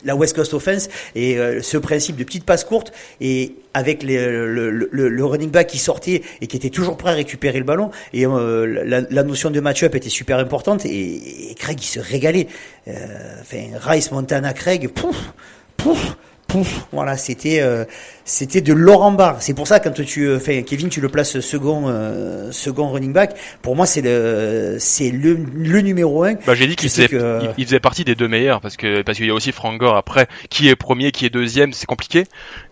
la 0.05 0.17
West 0.17 0.35
Coast 0.37 0.55
Offense 0.55 0.89
et 1.15 1.39
euh, 1.39 1.63
ce 1.63 1.77
principe 1.77 2.17
de 2.17 2.25
petite 2.25 2.45
passe 2.45 2.65
courte 2.65 2.93
et 3.21 3.57
avec 3.75 4.03
les, 4.03 4.25
le, 4.27 4.71
le, 4.71 5.09
le, 5.09 5.25
running 5.25 5.51
back 5.51 5.69
qui 5.69 5.79
sortait 5.79 6.23
et 6.41 6.47
qui 6.47 6.57
était 6.57 6.71
toujours 6.71 6.97
prêt 6.97 7.11
à 7.11 7.15
récupérer 7.15 7.59
le 7.59 7.65
ballon 7.65 7.91
et 8.13 8.27
euh, 8.27 8.85
la, 8.85 9.01
la, 9.01 9.23
notion 9.23 9.51
de 9.51 9.61
match-up 9.61 9.95
était 9.95 10.09
super 10.09 10.39
importante 10.39 10.85
et, 10.85 11.51
et, 11.51 11.55
Craig 11.55 11.79
il 11.81 11.87
se 11.87 12.01
régalait. 12.01 12.49
Euh, 12.89 12.93
enfin 13.41 13.79
Rice 13.81 14.11
Montana 14.11 14.53
Craig, 14.53 14.89
pouf, 14.89 15.33
pouf, 15.77 16.17
pouf, 16.53 16.87
voilà 16.93 17.17
c'était 17.17 17.61
euh, 17.61 17.85
c'était 18.25 18.61
de 18.61 18.73
l'or 18.75 19.03
en 19.03 19.13
barre. 19.13 19.41
C'est 19.41 19.55
pour 19.55 19.67
ça 19.67 19.81
quand 19.81 19.93
tu 19.93 20.39
fais 20.39 20.63
Kevin, 20.63 20.91
tu 20.91 21.01
le 21.01 21.09
places 21.09 21.41
second 21.41 21.89
euh, 21.89 22.53
second 22.53 22.91
running 22.91 23.13
back. 23.13 23.35
Pour 23.63 23.75
moi, 23.75 23.87
c'est 23.87 24.03
le 24.03 24.77
c'est 24.79 25.11
le, 25.11 25.35
le 25.55 25.81
numéro 25.81 26.25
un. 26.25 26.35
Bah 26.47 26.55
j'ai 26.55 26.67
dit 26.67 26.77
qu'il 26.77 26.91
faisait 26.91 27.09
que... 27.09 27.41
il, 27.57 27.65
faisait 27.65 27.81
partie 27.81 28.05
des 28.05 28.15
deux 28.15 28.29
meilleurs 28.29 28.61
parce 28.61 28.77
que 28.77 29.03
parce 29.03 29.17
qu'il 29.17 29.27
y 29.27 29.31
a 29.31 29.35
aussi 29.35 29.51
Frank 29.51 29.79
Gore 29.79 29.97
après 29.97 30.29
qui 30.51 30.69
est 30.69 30.77
premier, 30.77 31.11
qui 31.11 31.25
est 31.25 31.31
deuxième, 31.31 31.73
c'est 31.73 31.87
compliqué. 31.87 32.25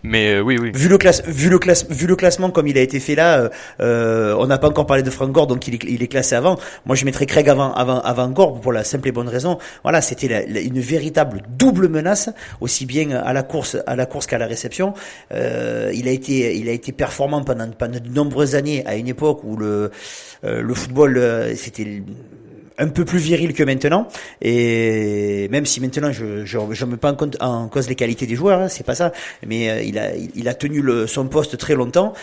Mais 0.03 0.33
euh, 0.35 0.41
oui 0.41 0.57
oui. 0.59 0.71
Vu 0.73 0.87
le 0.87 0.97
classe 0.97 1.23
vu 1.25 1.49
le 1.49 1.59
classe 1.59 1.85
vu 1.89 2.07
le 2.07 2.15
classement 2.15 2.49
comme 2.49 2.67
il 2.67 2.77
a 2.77 2.81
été 2.81 2.99
fait 2.99 3.15
là, 3.15 3.49
euh, 3.79 4.35
on 4.39 4.47
n'a 4.47 4.57
pas 4.57 4.67
encore 4.69 4.85
parlé 4.85 5.03
de 5.03 5.09
Frank 5.09 5.31
Gore 5.31 5.47
donc 5.47 5.67
il 5.67 5.75
est, 5.75 5.83
il 5.83 6.01
est 6.03 6.07
classé 6.07 6.35
avant. 6.35 6.57
Moi 6.85 6.95
je 6.95 7.05
mettrais 7.05 7.25
Craig 7.25 7.47
avant 7.49 7.73
avant 7.73 7.99
avant 8.01 8.29
Gore 8.29 8.59
pour 8.59 8.71
la 8.71 8.83
simple 8.83 9.07
et 9.07 9.11
bonne 9.11 9.29
raison. 9.29 9.57
Voilà, 9.83 10.01
c'était 10.01 10.45
une 10.63 10.79
véritable 10.79 11.43
double 11.49 11.87
menace 11.87 12.29
aussi 12.61 12.85
bien 12.85 13.11
à 13.11 13.33
la 13.33 13.43
course 13.43 13.77
à 13.85 13.95
la 13.95 14.05
course 14.05 14.27
qu'à 14.27 14.37
la 14.37 14.47
réception. 14.47 14.93
Euh, 15.33 15.91
il 15.93 16.07
a 16.07 16.11
été, 16.11 16.55
il 16.55 16.69
a 16.69 16.71
été 16.71 16.91
performant 16.91 17.43
pendant, 17.43 17.69
pendant 17.71 17.99
de 17.99 18.09
nombreuses 18.09 18.55
années 18.55 18.85
à 18.85 18.95
une 18.95 19.07
époque 19.07 19.43
où 19.43 19.57
le, 19.57 19.91
euh, 20.43 20.61
le 20.61 20.73
football 20.73 21.17
euh, 21.17 21.55
c'était 21.55 22.03
un 22.81 22.89
peu 22.89 23.05
plus 23.05 23.19
viril 23.19 23.53
que 23.53 23.63
maintenant. 23.63 24.07
Et 24.41 25.47
même 25.49 25.65
si 25.65 25.79
maintenant 25.79 26.11
je 26.11 26.45
je, 26.45 26.57
je 26.71 26.85
mets 26.85 26.97
pas 26.97 27.11
en, 27.11 27.15
compte, 27.15 27.37
en 27.39 27.67
cause 27.67 27.87
les 27.87 27.95
qualités 27.95 28.25
des 28.25 28.35
joueurs 28.35 28.59
hein, 28.59 28.67
c'est 28.67 28.85
pas 28.85 28.95
ça. 28.95 29.11
Mais 29.45 29.69
euh, 29.69 29.81
il 29.81 29.97
a 29.97 30.15
il 30.15 30.47
a 30.47 30.53
tenu 30.53 30.81
le, 30.81 31.07
son 31.07 31.27
poste 31.27 31.57
très 31.57 31.75
longtemps 31.75 32.13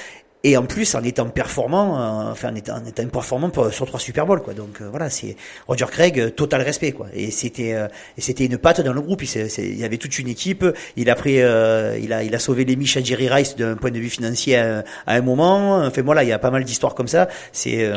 et 0.45 0.57
en 0.57 0.65
plus 0.65 0.95
en 0.95 1.03
étant 1.03 1.29
performant, 1.29 2.01
euh, 2.01 2.31
enfin 2.31 2.53
en 2.53 2.55
étant, 2.55 2.77
en 2.77 2.85
étant 2.85 3.07
performant 3.09 3.51
pour- 3.51 3.73
sur 3.73 3.87
trois 3.87 3.99
Super 3.99 4.25
Bowls 4.25 4.41
quoi. 4.41 4.55
Donc 4.55 4.81
euh, 4.81 4.89
voilà, 4.89 5.11
c'est 5.11 5.37
Roger 5.67 5.87
Craig, 5.91 6.21
euh, 6.21 6.31
total 6.31 6.63
respect 6.63 6.93
quoi. 6.93 7.07
Et 7.13 7.31
c'était 7.33 7.75
euh, 7.75 7.89
c'était 8.19 8.47
une 8.47 8.57
patte 8.59 8.81
dans 8.81 8.93
le 8.93 9.01
groupe. 9.01 9.23
Il, 9.23 9.49
il 9.59 9.79
y 9.79 9.85
avait 9.85 9.97
toute 9.97 10.17
une 10.19 10.29
équipe. 10.29 10.65
Il 10.97 11.11
a 11.11 11.17
pris, 11.17 11.35
il 11.35 12.13
a 12.13 12.23
il 12.23 12.35
a 12.35 12.39
sauvé 12.39 12.65
les 12.65 12.77
miches 12.77 12.97
à 12.97 13.03
Jerry 13.03 13.29
Rice 13.29 13.57
d'un 13.57 13.77
point 13.77 13.91
de 13.91 13.99
vue 13.99 14.09
financier 14.09 14.57
à, 14.57 14.85
un 15.07 15.21
moment. 15.23 15.79
Enfin 15.85 16.03
voilà, 16.03 16.23
il 16.23 16.29
y 16.29 16.33
a 16.33 16.39
pas 16.39 16.51
mal 16.51 16.63
d'histoires 16.65 16.95
comme 16.95 17.09
ça. 17.09 17.29
C'est 17.53 17.91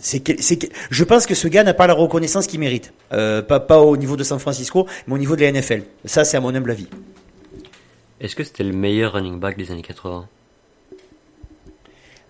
c'est 0.00 0.22
je 0.90 1.04
pense 1.04 1.26
que 1.26 1.34
ce 1.34 1.48
gars 1.48 1.62
n'a 1.62 1.74
pas 1.74 1.86
la 1.86 1.94
reconnaissance 1.94 2.46
qu'il 2.46 2.60
mérite. 2.60 2.92
Pas 3.10 3.60
pas 3.60 3.80
au 3.80 3.96
niveau 3.96 4.16
de 4.16 4.24
San 4.24 4.38
Francisco, 4.38 4.86
mais 5.06 5.14
au 5.14 5.18
niveau 5.18 5.36
de 5.36 5.42
la 5.42 5.52
NFL. 5.52 5.82
Ça 6.04 6.24
c'est 6.24 6.36
à 6.36 6.40
mon 6.40 6.54
humble 6.54 6.72
avis. 6.72 6.88
Est-ce 8.20 8.34
que 8.34 8.42
c'était 8.42 8.64
le 8.64 8.72
meilleur 8.72 9.12
running 9.12 9.38
back 9.38 9.56
des 9.56 9.70
années 9.70 9.82
80 9.82 10.26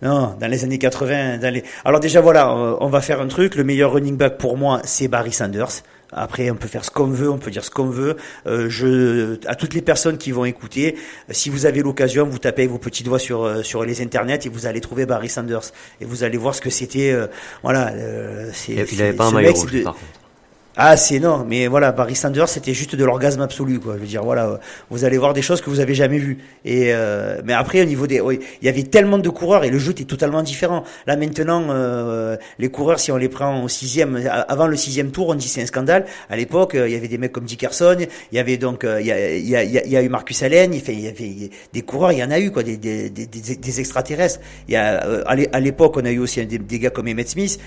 Non, 0.02 0.36
dans 0.40 0.46
les 0.46 0.62
années 0.64 0.78
80, 0.78 1.38
dans 1.38 1.52
les... 1.52 1.64
Alors 1.84 1.98
déjà 2.00 2.20
voilà, 2.20 2.54
on 2.54 2.88
va 2.88 3.00
faire 3.00 3.20
un 3.20 3.26
truc. 3.26 3.56
Le 3.56 3.64
meilleur 3.64 3.92
running 3.92 4.16
back 4.16 4.38
pour 4.38 4.56
moi, 4.56 4.80
c'est 4.84 5.08
Barry 5.08 5.32
Sanders. 5.32 5.82
Après, 6.10 6.50
on 6.50 6.54
peut 6.54 6.68
faire 6.68 6.86
ce 6.86 6.90
qu'on 6.90 7.08
veut, 7.08 7.28
on 7.30 7.36
peut 7.36 7.50
dire 7.50 7.62
ce 7.64 7.70
qu'on 7.70 7.90
veut. 7.90 8.16
Euh, 8.46 8.70
je, 8.70 9.36
à 9.46 9.54
toutes 9.56 9.74
les 9.74 9.82
personnes 9.82 10.16
qui 10.16 10.32
vont 10.32 10.46
écouter, 10.46 10.96
si 11.30 11.50
vous 11.50 11.66
avez 11.66 11.82
l'occasion, 11.82 12.24
vous 12.26 12.38
tapez 12.38 12.66
vos 12.66 12.78
petits 12.78 13.02
doigts 13.02 13.18
sur 13.18 13.42
euh, 13.44 13.62
sur 13.62 13.84
les 13.84 14.00
internets 14.00 14.38
et 14.46 14.48
vous 14.48 14.64
allez 14.64 14.80
trouver 14.80 15.04
Barry 15.04 15.28
Sanders 15.28 15.64
et 16.00 16.06
vous 16.06 16.24
allez 16.24 16.38
voir 16.38 16.54
ce 16.54 16.62
que 16.62 16.70
c'était. 16.70 17.10
euh, 17.12 17.26
voilà, 17.62 17.88
euh, 17.92 18.48
c'est. 18.54 18.72
Il 18.90 19.02
avait 19.02 19.12
pas 19.12 19.24
un 19.26 19.32
maillot 19.32 19.48
mec, 19.48 19.56
c'est 19.56 19.62
rouge, 19.64 19.72
de- 19.72 19.82
par 19.82 19.92
contre. 19.94 20.06
Ah, 20.80 20.96
c'est 20.96 21.16
énorme, 21.16 21.46
mais 21.48 21.66
voilà, 21.66 21.90
Barry 21.90 22.14
Sanders, 22.14 22.48
c'était 22.48 22.72
juste 22.72 22.94
de 22.94 23.04
l'orgasme 23.04 23.40
absolu, 23.40 23.80
quoi. 23.80 23.94
Je 23.96 24.00
veux 24.00 24.06
dire, 24.06 24.22
voilà, 24.22 24.60
vous 24.90 25.04
allez 25.04 25.18
voir 25.18 25.32
des 25.34 25.42
choses 25.42 25.60
que 25.60 25.70
vous 25.70 25.80
avez 25.80 25.92
jamais 25.92 26.18
vues. 26.18 26.38
Et 26.64 26.92
euh, 26.94 27.40
mais 27.44 27.52
après, 27.52 27.82
au 27.82 27.84
niveau 27.84 28.06
des, 28.06 28.22
il 28.62 28.64
y 28.64 28.68
avait 28.68 28.84
tellement 28.84 29.18
de 29.18 29.28
coureurs 29.28 29.64
et 29.64 29.70
le 29.70 29.78
jeu 29.80 29.90
était 29.90 30.04
totalement 30.04 30.40
différent. 30.40 30.84
Là 31.08 31.16
maintenant, 31.16 31.66
euh, 31.70 32.36
les 32.60 32.68
coureurs, 32.68 33.00
si 33.00 33.10
on 33.10 33.16
les 33.16 33.28
prend 33.28 33.60
au 33.64 33.66
sixième, 33.68 34.22
avant 34.46 34.68
le 34.68 34.76
sixième 34.76 35.10
tour, 35.10 35.28
on 35.30 35.34
dit 35.34 35.48
c'est 35.48 35.62
un 35.62 35.66
scandale. 35.66 36.06
À 36.30 36.36
l'époque, 36.36 36.76
euh, 36.76 36.88
il 36.88 36.94
y 36.94 36.96
avait 36.96 37.08
des 37.08 37.18
mecs 37.18 37.32
comme 37.32 37.44
Dickerson, 37.44 37.96
il 38.30 38.36
y 38.36 38.38
avait 38.38 38.56
donc, 38.56 38.84
euh, 38.84 39.00
il 39.00 39.06
y, 39.08 39.10
a, 39.12 39.34
il 39.34 39.48
y, 39.48 39.56
a, 39.56 39.64
il 39.64 39.90
y 39.90 39.96
a- 39.96 40.02
eu 40.02 40.08
Marcus 40.08 40.40
Allen, 40.44 40.72
il, 40.74 41.00
y 41.00 41.08
avait 41.08 41.50
des 41.72 41.82
coureurs, 41.82 42.12
il 42.12 42.18
y 42.18 42.22
en 42.22 42.30
a 42.30 42.38
eu, 42.38 42.52
quoi, 42.52 42.62
des, 42.62 42.76
des, 42.76 43.10
des, 43.10 43.80
extraterrestres. 43.80 44.38
Il 44.68 44.74
y 44.74 44.76
a, 44.76 45.04
euh, 45.04 45.24
à 45.26 45.34
l'é- 45.34 45.48
à 45.52 45.58
l'époque, 45.58 45.96
on 45.96 46.04
a 46.04 46.10
eu 46.12 46.20
aussi 46.20 46.46
des, 46.46 46.78
gars 46.78 46.90
comme 46.90 47.08
Emmett 47.08 47.28
Smith. 47.28 47.58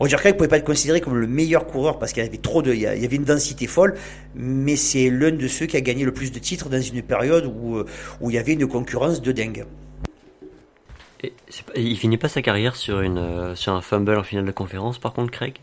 Roger 0.00 0.16
Craig 0.16 0.36
pouvait 0.36 0.48
pas 0.48 0.56
être 0.56 0.64
considéré 0.64 1.00
comme 1.00 1.16
le 1.16 1.26
meilleur 1.28 1.66
coureur 1.68 1.98
parce 1.98 2.12
qu'il 2.12 2.24
y 2.24 2.26
avait 2.26 2.38
trop 2.38 2.62
de, 2.62 2.72
il 2.72 2.80
y 2.80 2.86
avait 2.86 3.16
une 3.16 3.24
densité 3.24 3.66
folle, 3.66 3.94
mais 4.34 4.76
c'est 4.76 5.10
l'un 5.10 5.32
de 5.32 5.48
ceux 5.48 5.66
qui 5.66 5.76
a 5.76 5.80
gagné 5.80 6.04
le 6.04 6.12
plus 6.12 6.32
de 6.32 6.38
titres 6.38 6.68
dans 6.68 6.80
une 6.80 7.02
période 7.02 7.46
où, 7.46 7.76
euh, 7.76 7.86
où 8.20 8.30
il 8.30 8.34
y 8.34 8.38
avait 8.38 8.54
une 8.54 8.66
concurrence 8.66 9.22
de 9.22 9.32
dingue. 9.32 9.64
Et 11.22 11.32
il 11.74 11.96
finit 11.96 12.16
pas 12.16 12.28
sa 12.28 12.42
carrière 12.42 12.76
sur 12.76 13.00
une 13.00 13.18
euh, 13.18 13.54
sur 13.54 13.72
un 13.72 13.80
fumble 13.80 14.16
en 14.16 14.22
finale 14.22 14.44
de 14.44 14.52
conférence, 14.52 14.98
par 14.98 15.12
contre, 15.12 15.32
Craig? 15.32 15.56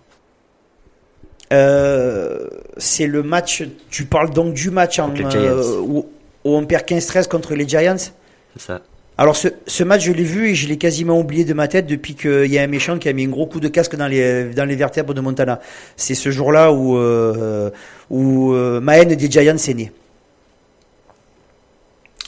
Euh, 1.54 2.50
c'est 2.78 3.08
le 3.08 3.24
match, 3.24 3.64
tu 3.90 4.06
parles 4.06 4.32
donc 4.32 4.54
du 4.54 4.72
match 4.72 5.00
en, 5.00 5.14
euh, 5.16 5.80
où, 5.80 6.10
où 6.44 6.56
on 6.56 6.66
perd 6.66 6.86
15-13 6.86 7.28
contre 7.28 7.54
les 7.56 7.68
Giants? 7.68 7.96
C'est 7.98 8.62
ça. 8.62 8.82
Alors 9.18 9.38
ce, 9.38 9.48
ce 9.66 9.84
match, 9.86 10.04
je 10.04 10.12
l'ai 10.12 10.24
vu 10.24 10.50
et 10.50 10.56
je 10.56 10.68
l'ai 10.68 10.78
quasiment 10.78 11.18
oublié 11.18 11.46
de 11.46 11.54
ma 11.54 11.70
tête 11.70 11.88
depuis 11.88 12.16
qu'il 12.16 12.48
y 12.48 12.58
a 12.58 12.64
un 12.64 12.68
méchant 12.68 12.98
qui 12.98 13.08
a 13.08 13.14
mis 13.14 13.24
un 13.24 13.30
gros 13.30 13.46
coup 13.46 13.62
de 13.62 13.70
casque 13.70 13.96
dans 13.96 14.08
les, 14.08 14.46
dans 14.50 14.66
les 14.66 14.76
vertèbres 14.76 15.14
de 15.14 15.22
Montana. 15.22 15.62
C'est 15.96 16.16
ce 16.16 16.32
jour-là 16.32 16.74
où, 16.74 16.98
euh, 16.98 17.70
où 18.10 18.54
euh, 18.54 18.82
ma 18.82 18.98
haine 18.98 19.16
des 19.16 19.32
Giants 19.32 19.56
est 19.56 19.74
née. 19.74 19.92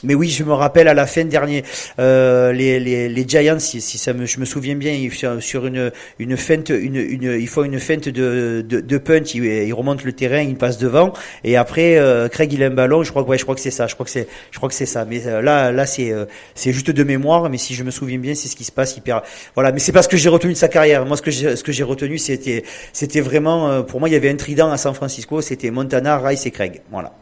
Mais 0.04 0.14
oui, 0.14 0.28
je 0.28 0.44
me 0.44 0.52
rappelle 0.52 0.86
à 0.86 0.94
la 0.94 1.06
fin 1.06 1.24
dernier, 1.24 1.64
euh, 1.98 2.52
les, 2.52 2.78
les, 2.78 3.08
les 3.08 3.28
Giants, 3.28 3.58
si, 3.58 3.80
si 3.80 3.98
ça 3.98 4.12
me, 4.12 4.26
je 4.26 4.38
me 4.38 4.44
souviens 4.44 4.76
bien, 4.76 4.92
ils, 4.92 5.12
sur, 5.40 5.66
une, 5.66 5.90
une 6.20 6.36
feinte, 6.36 6.68
une, 6.70 6.94
une, 6.94 7.36
ils 7.40 7.48
font 7.48 7.64
une 7.64 7.80
feinte 7.80 8.08
de, 8.08 8.64
de, 8.66 8.80
de 8.80 8.98
punch, 8.98 9.34
ils, 9.34 9.44
ils 9.44 9.72
remontent 9.72 10.04
le 10.04 10.12
terrain, 10.12 10.40
ils 10.40 10.56
passent 10.56 10.78
devant, 10.78 11.12
et 11.42 11.56
après 11.56 11.96
euh, 11.96 12.28
Craig 12.28 12.52
il 12.52 12.62
a 12.62 12.66
un 12.66 12.70
ballon, 12.70 13.02
je 13.02 13.10
crois 13.10 13.24
que 13.24 13.28
ouais, 13.28 13.38
je 13.38 13.42
crois 13.42 13.56
que 13.56 13.60
c'est 13.60 13.72
ça, 13.72 13.88
je 13.88 13.94
crois 13.94 14.04
que 14.04 14.12
c'est, 14.12 14.28
je 14.52 14.56
crois 14.56 14.68
que 14.68 14.74
c'est 14.74 14.86
ça. 14.86 15.04
Mais 15.04 15.26
euh, 15.26 15.42
là, 15.42 15.72
là 15.72 15.84
c'est, 15.84 16.12
euh, 16.12 16.26
c'est 16.54 16.72
juste 16.72 16.90
de 16.90 17.04
mémoire, 17.04 17.48
mais 17.50 17.58
si 17.58 17.74
je 17.74 17.82
me 17.82 17.90
souviens 17.90 18.18
bien, 18.18 18.34
c'est 18.34 18.48
ce 18.48 18.56
qui 18.56 18.64
se 18.64 18.72
passe. 18.72 18.96
Il 18.96 19.02
perd, 19.02 19.22
voilà. 19.54 19.72
Mais 19.72 19.78
c'est 19.78 19.92
pas 19.92 20.02
ce 20.02 20.08
que 20.08 20.16
j'ai 20.16 20.28
retenu 20.28 20.52
de 20.52 20.58
sa 20.58 20.68
carrière. 20.68 21.04
Moi, 21.06 21.16
ce 21.16 21.22
que 21.22 21.30
j'ai, 21.30 21.56
ce 21.56 21.64
que 21.64 21.72
j'ai 21.72 21.84
retenu, 21.84 22.18
c'était, 22.18 22.64
c'était 22.92 23.20
vraiment, 23.20 23.68
euh, 23.68 23.82
pour 23.82 24.00
moi, 24.00 24.08
il 24.08 24.12
y 24.12 24.16
avait 24.16 24.30
un 24.30 24.36
trident 24.36 24.70
à 24.70 24.76
San 24.76 24.94
Francisco, 24.94 25.40
c'était 25.40 25.70
Montana, 25.70 26.18
Rice 26.18 26.46
et 26.46 26.50
Craig. 26.50 26.82
Voilà. 26.90 27.12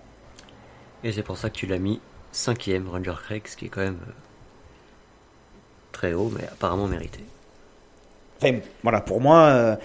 Et 1.04 1.12
c'est 1.12 1.22
pour 1.22 1.38
ça 1.38 1.50
que 1.50 1.56
tu 1.56 1.66
l'as 1.66 1.78
mis 1.78 2.00
cinquième, 2.36 2.88
Roger 2.88 3.14
Craig, 3.24 3.42
ce 3.46 3.56
qui 3.56 3.66
est 3.66 3.68
quand 3.68 3.80
même 3.80 3.98
euh, 4.08 4.12
très 5.92 6.12
haut, 6.14 6.30
mais 6.36 6.44
apparemment 6.46 6.86
mérité. 6.86 7.20
Enfin, 8.42 8.58
voilà, 8.82 9.00
pour 9.00 9.20
moi, 9.20 9.38
euh, 9.46 9.76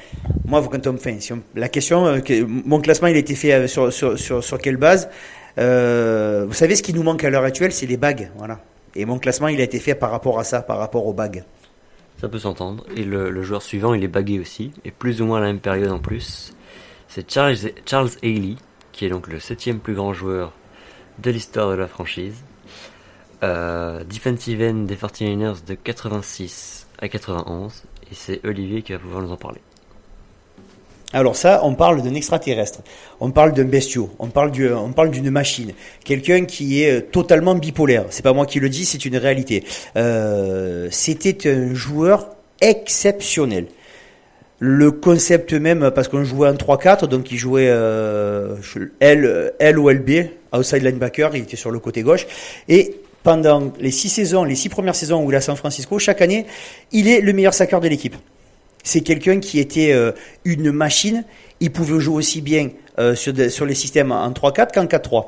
moi, 0.45 0.61
quand 0.69 0.85
on 0.87 0.93
me 0.93 0.97
fait, 0.97 1.19
si 1.21 1.31
la 1.55 1.69
question, 1.69 2.05
euh, 2.05 2.19
que- 2.19 2.43
mon 2.43 2.81
classement, 2.81 3.07
il 3.07 3.15
a 3.15 3.19
été 3.19 3.33
fait 3.35 3.53
euh, 3.53 3.67
sur, 3.67 3.93
sur, 3.93 4.19
sur, 4.19 4.43
sur 4.43 4.57
quelle 4.57 4.77
base 4.77 5.09
Euh, 5.57 6.45
Vous 6.47 6.53
savez, 6.53 6.75
ce 6.75 6.83
qui 6.83 6.93
nous 6.93 7.03
manque 7.03 7.23
à 7.23 7.29
l'heure 7.29 7.43
actuelle, 7.43 7.71
c'est 7.71 7.85
les 7.85 7.97
bagues, 7.97 8.29
voilà. 8.37 8.59
Et 8.95 9.05
mon 9.05 9.19
classement, 9.19 9.47
il 9.47 9.59
a 9.61 9.63
été 9.63 9.79
fait 9.79 9.95
par 9.95 10.11
rapport 10.11 10.37
à 10.39 10.43
ça, 10.43 10.61
par 10.61 10.77
rapport 10.79 11.05
aux 11.07 11.13
bagues. 11.13 11.43
Ça 12.19 12.27
peut 12.29 12.39
s'entendre. 12.39 12.85
Et 12.95 13.03
le, 13.03 13.29
le 13.29 13.41
joueur 13.43 13.61
suivant, 13.61 13.93
il 13.93 14.03
est 14.03 14.07
bagué 14.09 14.39
aussi, 14.39 14.71
et 14.85 14.91
plus 14.91 15.21
ou 15.21 15.25
moins 15.25 15.37
à 15.37 15.41
la 15.41 15.47
même 15.47 15.59
période 15.59 15.91
en 15.91 15.99
plus. 15.99 16.51
C'est 17.07 17.29
Charles, 17.31 17.55
Charles 17.85 18.09
Haley, 18.21 18.55
qui 18.91 19.05
est 19.05 19.09
donc 19.09 19.27
le 19.27 19.39
septième 19.39 19.79
plus 19.79 19.93
grand 19.95 20.13
joueur 20.13 20.51
de 21.19 21.32
l'histoire 21.32 21.69
de 21.69 21.76
la 21.76 21.88
franchise. 21.88 22.36
Euh, 23.43 24.04
defensive 24.04 24.62
end 24.62 24.84
des 24.86 24.95
49ers 24.95 25.65
de 25.65 25.74
86 25.74 26.88
à 27.00 27.08
91. 27.08 27.84
Et 28.12 28.15
c'est 28.15 28.45
Olivier 28.45 28.82
qui 28.82 28.91
va 28.91 29.00
pouvoir 29.00 29.24
nous 29.24 29.32
en 29.32 29.38
parler. 29.38 29.62
Alors 31.13 31.36
ça, 31.36 31.62
on 31.63 31.76
parle 31.76 32.02
d'un 32.02 32.13
extraterrestre, 32.13 32.80
on 33.19 33.32
parle 33.32 33.52
d'un 33.52 33.65
bestiau, 33.65 34.12
on 34.17 34.30
parle 34.30 34.52
d'une 34.52 35.30
machine, 35.30 35.74
quelqu'un 36.06 36.45
qui 36.45 36.84
est 36.84 36.91
euh, 36.91 37.02
totalement 37.02 37.54
bipolaire. 37.54 38.06
C'est 38.12 38.21
pas 38.21 38.32
moi 38.32 38.45
qui 38.45 38.62
le 38.62 38.69
dis, 38.69 38.86
c'est 38.86 39.04
une 39.04 39.17
réalité. 39.17 39.65
Euh, 39.97 40.88
C'était 40.89 41.50
un 41.50 41.74
joueur 41.74 42.30
exceptionnel. 42.62 43.67
Le 44.63 44.91
concept 44.91 45.54
même, 45.54 45.89
parce 45.89 46.08
qu'on 46.08 46.24
jouait 46.24 46.47
en 46.47 46.54
3-4, 46.54 47.08
donc 47.08 47.32
il 47.32 47.38
jouait 47.39 47.67
euh, 47.67 48.56
L, 49.00 49.54
L 49.58 49.80
ou 49.80 49.89
LB, 49.89 50.10
outside 50.54 50.84
linebacker, 50.84 51.36
il 51.36 51.41
était 51.43 51.56
sur 51.58 51.71
le 51.71 51.80
côté 51.80 52.04
gauche, 52.04 52.28
et 52.69 52.97
pendant 53.24 53.74
les 53.80 53.89
six 53.89 54.10
saisons, 54.10 54.43
les 54.43 54.54
six 54.54 54.69
premières 54.69 54.93
saisons 54.93 55.24
où 55.26 55.32
il 55.32 55.34
est 55.34 55.38
à 55.38 55.41
San 55.41 55.56
Francisco, 55.56 55.97
chaque 55.97 56.21
année, 56.21 56.45
il 56.91 57.08
est 57.08 57.21
le 57.21 57.34
meilleur 57.34 57.56
saqueur 57.56 57.80
de 57.82 57.88
l'équipe. 57.88 58.15
C'est 58.84 59.02
quelqu'un 59.02 59.39
qui 59.39 59.60
était 59.60 59.93
euh, 59.93 60.12
une 60.45 60.71
machine. 60.71 61.24
Il 61.60 61.71
pouvait 61.71 62.00
jouer 62.00 62.15
aussi 62.17 62.41
bien 62.41 62.69
euh, 63.00 63.15
sur, 63.15 63.34
de- 63.34 63.50
sur 63.50 63.65
les 63.65 63.76
systèmes 63.76 64.12
en 64.12 64.30
3-4 64.32 64.74
qu'en 64.74 64.86
4-3. 64.86 65.26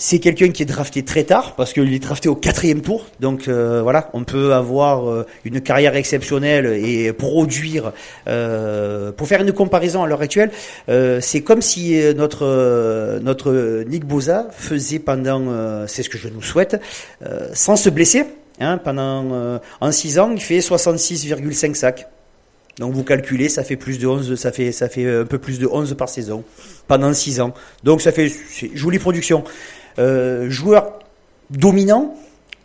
C'est 0.00 0.20
quelqu'un 0.20 0.50
qui 0.52 0.62
est 0.62 0.66
drafté 0.66 1.02
très 1.02 1.24
tard 1.24 1.56
parce 1.56 1.72
qu'il 1.72 1.92
est 1.92 1.98
drafté 1.98 2.28
au 2.28 2.36
quatrième 2.36 2.82
tour. 2.82 3.04
Donc 3.18 3.48
euh, 3.48 3.82
voilà, 3.82 4.10
on 4.12 4.22
peut 4.22 4.54
avoir 4.54 5.10
euh, 5.10 5.26
une 5.44 5.60
carrière 5.60 5.96
exceptionnelle 5.96 6.66
et 6.66 7.12
produire. 7.12 7.92
euh, 8.28 9.10
pour 9.10 9.26
faire 9.26 9.42
une 9.42 9.52
comparaison 9.52 10.04
à 10.04 10.06
l'heure 10.06 10.22
actuelle, 10.22 10.52
c'est 10.86 11.40
comme 11.40 11.62
si 11.62 12.00
notre 12.16 13.18
notre 13.20 13.82
Nick 13.88 14.04
Boza 14.04 14.46
faisait 14.52 15.00
pendant, 15.00 15.86
c'est 15.88 16.04
ce 16.04 16.08
que 16.08 16.18
je 16.18 16.28
nous 16.28 16.42
souhaite, 16.42 16.80
sans 17.52 17.74
se 17.74 17.90
blesser. 17.90 18.24
Hein, 18.60 18.78
pendant 18.78 19.60
en 19.80 19.92
6 19.92 20.18
ans, 20.20 20.30
il 20.32 20.40
fait 20.40 20.58
66,5 20.58 21.74
sacs. 21.74 22.06
Donc 22.78 22.94
vous 22.94 23.02
calculez, 23.02 23.48
ça 23.48 23.64
fait 23.64 23.76
plus 23.76 23.98
de 23.98 24.06
11, 24.06 24.36
ça 24.36 24.52
fait 24.52 24.70
ça 24.70 24.88
fait 24.88 25.22
un 25.22 25.24
peu 25.24 25.38
plus 25.38 25.58
de 25.58 25.66
11 25.66 25.96
par 25.96 26.08
saison 26.08 26.44
pendant 26.86 27.12
6 27.12 27.40
ans. 27.40 27.52
Donc 27.82 28.00
ça 28.00 28.12
fait 28.12 28.32
jolie 28.74 29.00
production. 29.00 29.42
Euh, 29.98 30.48
joueur 30.48 30.98
dominant, 31.50 32.14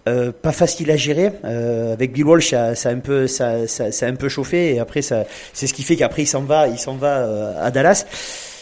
euh, 0.08 0.32
pas 0.32 0.52
facile 0.52 0.91
à 0.91 0.98
gérer. 0.98 1.32
Euh, 1.46 1.93
avec 1.93 2.12
Bill 2.12 2.26
Walsh, 2.26 2.50
ça, 2.50 2.76
ça 2.76 2.89
a 2.89 2.91
un 2.91 3.00
peu 3.00 3.28
ça, 3.28 3.67
ça, 3.67 3.91
ça 3.91 4.06
a 4.06 4.10
un 4.10 4.15
peu 4.15 4.30
chauffé 4.30 4.76
et 4.76 4.80
après 4.80 5.02
ça 5.02 5.24
c'est 5.54 5.65
ce 5.65 5.74
qui 5.74 5.84
fait 5.84 5.96
qu'après 5.96 6.24
il 6.24 6.28
s'en 6.28 6.41
va, 6.41 6.67
il 6.67 6.78
s'en 6.78 6.96
va 6.96 7.17
euh, 7.19 7.54
à 7.62 7.72
Dallas. 7.72 8.06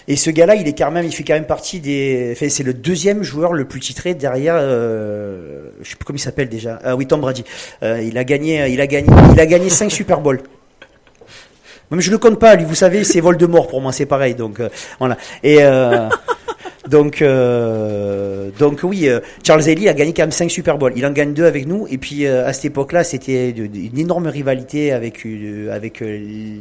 Et 0.08 0.16
ce 0.16 0.32
gars-là, 0.32 0.56
il 0.56 0.68
est 0.68 0.76
quand 0.76 0.90
même, 0.90 1.06
il 1.06 1.12
fait 1.14 1.24
quand 1.24 1.36
même 1.36 1.46
partie 1.46 1.80
des. 1.80 2.32
Enfin, 2.36 2.50
c'est 2.50 2.64
le 2.64 2.74
deuxième 2.74 3.22
joueur 3.22 3.54
le 3.54 3.66
plus 3.66 3.80
titré 3.80 4.16
derrière. 4.16 4.56
Euh, 4.58 5.70
je 5.82 5.90
sais 5.92 5.96
plus 5.96 6.06
comment 6.06 6.18
il 6.18 6.22
s'appelle 6.22 6.50
déjà. 6.50 6.80
Ah 6.84 6.96
oui, 6.96 7.06
Tom 7.06 7.22
Brady. 7.22 7.46
Euh, 7.84 8.02
il 8.02 8.18
a 8.18 8.24
gagné, 8.24 8.68
il 8.68 8.82
a 8.82 8.88
gagné, 8.88 9.08
il 9.32 9.40
a 9.40 9.46
gagné 9.46 9.70
cinq 9.70 9.92
Super 9.92 10.20
Bowls. 10.20 10.42
Même 11.92 12.00
je 12.00 12.10
le 12.10 12.18
compte 12.18 12.40
pas, 12.40 12.56
lui. 12.56 12.66
Vous 12.66 12.76
savez, 12.76 13.04
c'est 13.04 13.20
Voldemort 13.20 13.68
pour 13.68 13.80
moi, 13.80 13.92
c'est 13.92 14.08
pareil. 14.08 14.34
Donc 14.34 14.60
voilà. 15.00 15.18
Et 15.44 15.60
donc 16.92 17.22
euh, 17.22 18.50
donc 18.60 18.82
oui, 18.84 19.08
euh, 19.08 19.22
Charles 19.44 19.68
Haley 19.68 19.88
a 19.88 19.94
gagné 19.94 20.14
quand 20.14 20.24
même 20.24 20.32
cinq 20.32 20.52
Super 20.52 20.78
Bowls. 20.78 20.94
Il 20.98 21.06
en 21.06 21.12
gagne 21.12 21.34
deux 21.34 21.46
avec 21.46 21.66
nous. 21.66 21.88
Et 21.90 21.98
puis 21.98 22.26
euh, 22.26 22.46
à 22.46 22.54
cette 22.54 22.66
époque-là, 22.66 23.04
c'était 23.04 23.50
une 23.52 23.98
énorme 23.98 24.28
rivalité 24.28 24.92
avec 24.92 25.26
euh, 25.26 25.74
avec 25.74 26.02
euh, 26.02 26.60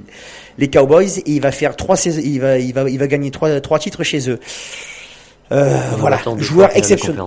les 0.57 0.71
Cowboys. 0.71 1.19
Et 1.27 1.33
il 1.33 1.41
va 1.41 1.51
faire 1.51 1.75
trois 1.77 1.97
saisons. 1.97 2.23
Il 2.25 2.41
va 2.41 2.59
il 2.59 2.73
va 2.73 2.89
il 2.89 2.99
va 2.99 3.09
gagner 3.09 3.31
trois 3.31 3.61
trois 3.61 3.81
titres 3.81 4.05
chez 4.05 4.31
eux. 4.31 4.39
Euh, 5.53 5.77
voilà, 5.99 6.21
joueur 6.39 6.71
exceptionnel. 6.77 7.23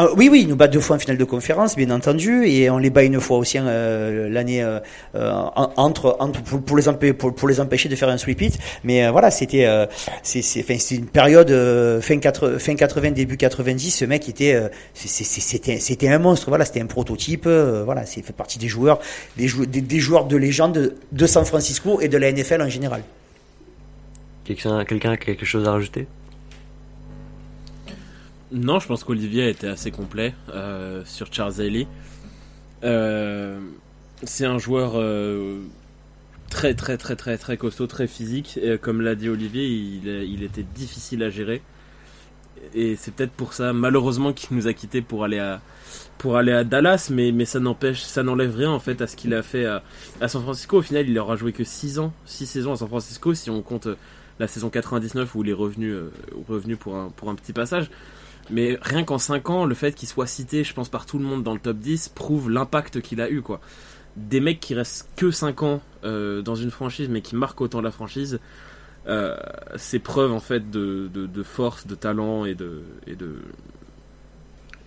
Ah, 0.00 0.06
oui, 0.16 0.28
oui, 0.30 0.42
ils 0.42 0.48
nous 0.48 0.54
battent 0.54 0.72
deux 0.72 0.78
fois 0.80 0.94
en 0.94 0.98
finale 1.00 1.18
de 1.18 1.24
conférence, 1.24 1.74
bien 1.74 1.90
entendu, 1.90 2.46
et 2.46 2.70
on 2.70 2.78
les 2.78 2.88
bat 2.88 3.02
une 3.02 3.20
fois 3.20 3.36
aussi 3.36 3.58
euh, 3.60 4.28
l'année 4.28 4.62
euh, 4.62 4.78
euh, 5.16 5.32
en- 5.32 5.72
entre, 5.76 6.14
entre 6.20 6.40
pour, 6.40 6.78
les 7.48 7.58
empêcher 7.60 7.88
de 7.88 7.96
faire 7.96 8.08
un 8.08 8.16
sweep 8.16 8.40
it. 8.42 8.58
Mais 8.84 9.08
voilà, 9.10 9.32
c'était 9.32 9.66
c'est 10.22 10.40
c'est 10.42 10.94
une 10.94 11.06
période 11.06 11.50
fin 12.00 12.18
80, 12.18 12.60
fin 12.60 12.76
80 12.76 13.10
début 13.10 13.36
90. 13.36 13.90
Ce 13.90 14.04
mec 14.04 14.28
était 14.28 14.70
c'était 14.94 16.08
un 16.08 16.18
monstre. 16.20 16.48
Voilà, 16.48 16.64
c'était 16.64 16.80
un 16.80 16.86
prototype. 16.86 17.48
voilà, 17.48 18.06
c'est 18.06 18.22
fait 18.22 18.32
partie 18.32 18.60
des 18.60 18.68
joueurs 18.68 19.00
des, 19.36 19.48
jou- 19.48 19.66
des, 19.66 19.80
des 19.80 19.98
joueurs 19.98 20.26
de 20.26 20.36
légende 20.36 20.94
de 21.10 21.26
San 21.26 21.44
Francisco 21.44 22.00
et 22.00 22.06
de 22.06 22.16
la 22.18 22.30
NFL 22.30 22.62
en 22.62 22.68
général. 22.68 23.02
Quelqu'un 24.44 24.84
quelqu'un 24.84 25.10
a 25.10 25.16
quelque 25.16 25.44
chose 25.44 25.66
à 25.66 25.72
rajouter? 25.72 26.06
Non, 28.50 28.80
je 28.80 28.86
pense 28.86 29.04
qu'Olivier 29.04 29.50
était 29.50 29.68
assez 29.68 29.90
complet 29.90 30.34
euh, 30.54 31.02
sur 31.04 31.32
Charles 31.32 31.60
Haley. 31.60 31.86
Euh, 32.82 33.60
c'est 34.22 34.46
un 34.46 34.58
joueur 34.58 34.92
euh, 34.94 35.60
très 36.48 36.74
très 36.74 36.96
très 36.96 37.14
très 37.14 37.36
très 37.36 37.58
costaud, 37.58 37.86
très 37.86 38.06
physique. 38.06 38.58
Et, 38.62 38.78
comme 38.78 39.02
l'a 39.02 39.14
dit 39.14 39.28
Olivier, 39.28 39.66
il, 39.66 40.42
était 40.42 40.62
difficile 40.62 41.22
à 41.22 41.30
gérer. 41.30 41.60
Et 42.74 42.96
c'est 42.96 43.12
peut-être 43.12 43.32
pour 43.32 43.52
ça, 43.52 43.72
malheureusement, 43.72 44.32
qu'il 44.32 44.56
nous 44.56 44.66
a 44.66 44.72
quittés 44.72 45.02
pour 45.02 45.24
aller 45.24 45.38
à 45.38 45.60
pour 46.16 46.36
aller 46.36 46.52
à 46.52 46.64
Dallas, 46.64 47.10
mais, 47.12 47.30
mais 47.32 47.44
ça 47.44 47.60
n'empêche, 47.60 48.02
ça 48.02 48.22
n'enlève 48.24 48.56
rien 48.56 48.70
en 48.70 48.80
fait 48.80 49.00
à 49.02 49.06
ce 49.06 49.14
qu'il 49.14 49.32
a 49.34 49.42
fait 49.42 49.66
à, 49.66 49.82
San 50.26 50.42
Francisco. 50.42 50.78
Au 50.78 50.82
final, 50.82 51.08
il 51.08 51.18
aura 51.18 51.36
joué 51.36 51.52
que 51.52 51.64
6 51.64 51.98
ans, 51.98 52.12
6 52.24 52.46
saisons 52.46 52.72
à 52.72 52.76
San 52.76 52.88
Francisco, 52.88 53.34
si 53.34 53.50
on 53.50 53.62
compte 53.62 53.88
la 54.40 54.48
saison 54.48 54.70
99 54.70 55.34
où 55.34 55.44
il 55.44 55.50
est 55.50 55.52
revenu, 55.52 55.94
revenu 56.48 56.76
pour, 56.76 56.96
un, 56.96 57.10
pour 57.10 57.30
un 57.30 57.34
petit 57.34 57.52
passage. 57.52 57.90
Mais 58.50 58.78
rien 58.80 59.04
qu'en 59.04 59.18
5 59.18 59.50
ans, 59.50 59.64
le 59.64 59.74
fait 59.74 59.92
qu'il 59.92 60.08
soit 60.08 60.26
cité, 60.26 60.64
je 60.64 60.72
pense, 60.74 60.88
par 60.88 61.06
tout 61.06 61.18
le 61.18 61.24
monde 61.24 61.42
dans 61.42 61.52
le 61.54 61.60
top 61.60 61.78
10, 61.78 62.08
prouve 62.10 62.50
l'impact 62.50 63.00
qu'il 63.00 63.20
a 63.20 63.30
eu, 63.30 63.42
quoi. 63.42 63.60
Des 64.16 64.40
mecs 64.40 64.60
qui 64.60 64.74
restent 64.74 65.08
que 65.16 65.30
5 65.30 65.62
ans 65.62 65.80
euh, 66.04 66.42
dans 66.42 66.54
une 66.54 66.70
franchise, 66.70 67.08
mais 67.08 67.20
qui 67.20 67.36
marquent 67.36 67.60
autant 67.60 67.80
la 67.80 67.90
franchise, 67.90 68.40
euh, 69.06 69.36
c'est 69.76 69.98
preuve, 69.98 70.32
en 70.32 70.40
fait, 70.40 70.70
de, 70.70 71.08
de, 71.12 71.26
de 71.26 71.42
force, 71.42 71.86
de 71.86 71.94
talent 71.94 72.44
et 72.44 72.54
de. 72.54 72.82
Et 73.06 73.16
de 73.16 73.36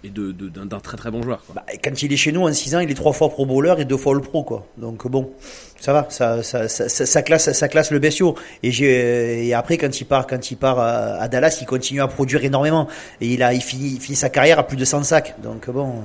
et 0.04 0.10
de, 0.10 0.32
d'un, 0.32 0.80
très 0.80 0.98
très 0.98 1.12
bon 1.12 1.22
joueur. 1.22 1.44
Bah, 1.54 1.64
quand 1.84 2.02
il 2.02 2.12
est 2.12 2.18
chez 2.18 2.32
nous 2.32 2.42
en 2.42 2.54
6 2.54 2.76
ans, 2.76 2.80
il 2.80 2.90
est 2.90 2.96
trois 2.96 3.14
fois 3.14 3.30
pro 3.30 3.46
bowler 3.46 3.76
et 3.80 3.86
deux 3.86 3.98
fois 3.98 4.14
le 4.14 4.22
pro 4.22 4.44
quoi. 4.44 4.66
Donc 4.78 5.08
bon, 5.08 5.32
ça 5.80 5.94
va, 5.94 6.08
ça 6.10 7.22
classe 7.22 7.52
ça 7.52 7.68
classe 7.68 7.92
le. 7.92 8.02
Et 8.64 8.72
j'ai 8.72 9.48
et 9.48 9.54
après 9.54 9.78
quand 9.78 10.02
il 10.02 10.06
part 10.06 10.28
quand 10.28 10.52
il 10.52 10.58
part 10.58 10.80
à, 10.80 11.28
Dallas, 11.28 11.60
il 11.62 11.68
continue 11.68 12.02
à 12.02 12.08
produire 12.08 12.44
énormément 12.44 12.88
et 13.20 13.28
il 13.28 13.44
a 13.44 13.54
il 13.54 13.62
finit 13.62 14.16
sa 14.16 14.30
carrière 14.30 14.60
à 14.60 14.68
plus 14.68 14.78
de 14.78 14.86
100 14.86 15.04
sacs. 15.04 15.36
Donc 15.42 15.70
bon 15.70 16.02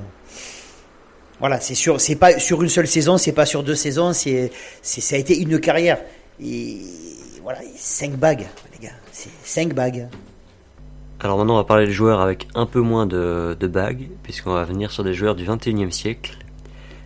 voilà, 1.39 1.61
c'est 1.61 1.75
sûr, 1.75 2.01
c'est 2.01 2.17
pas 2.17 2.39
sur 2.39 2.63
une 2.63 2.69
seule 2.69 2.87
saison, 2.87 3.19
c'est 3.19 3.33
pas 3.33 3.45
sur 3.45 3.63
deux 3.63 3.75
saisons, 3.75 4.13
c'est 4.13 4.51
ça 4.83 5.17
a 5.17 5.19
été 5.19 5.39
une 5.39 5.61
carrière. 5.61 5.99
Et 6.43 6.79
voilà, 7.43 7.61
cinq 7.77 8.13
bagues 8.13 8.47
les 8.73 8.87
gars, 8.87 8.95
c'est 9.13 9.31
cinq 9.45 9.75
bagues. 9.75 10.09
Alors 11.19 11.39
maintenant, 11.39 11.55
on 11.55 11.59
va 11.59 11.65
parler 11.65 11.87
de 11.87 11.93
joueurs 11.93 12.21
avec 12.21 12.47
un 12.55 12.67
peu 12.67 12.81
moins 12.81 13.07
de, 13.07 13.57
de 13.59 13.67
bagues, 13.67 14.11
puisqu'on 14.23 14.53
va 14.53 14.65
venir 14.65 14.91
sur 14.91 15.03
des 15.03 15.15
joueurs 15.15 15.35
du 15.35 15.47
21e 15.47 15.91
siècle. 15.91 16.37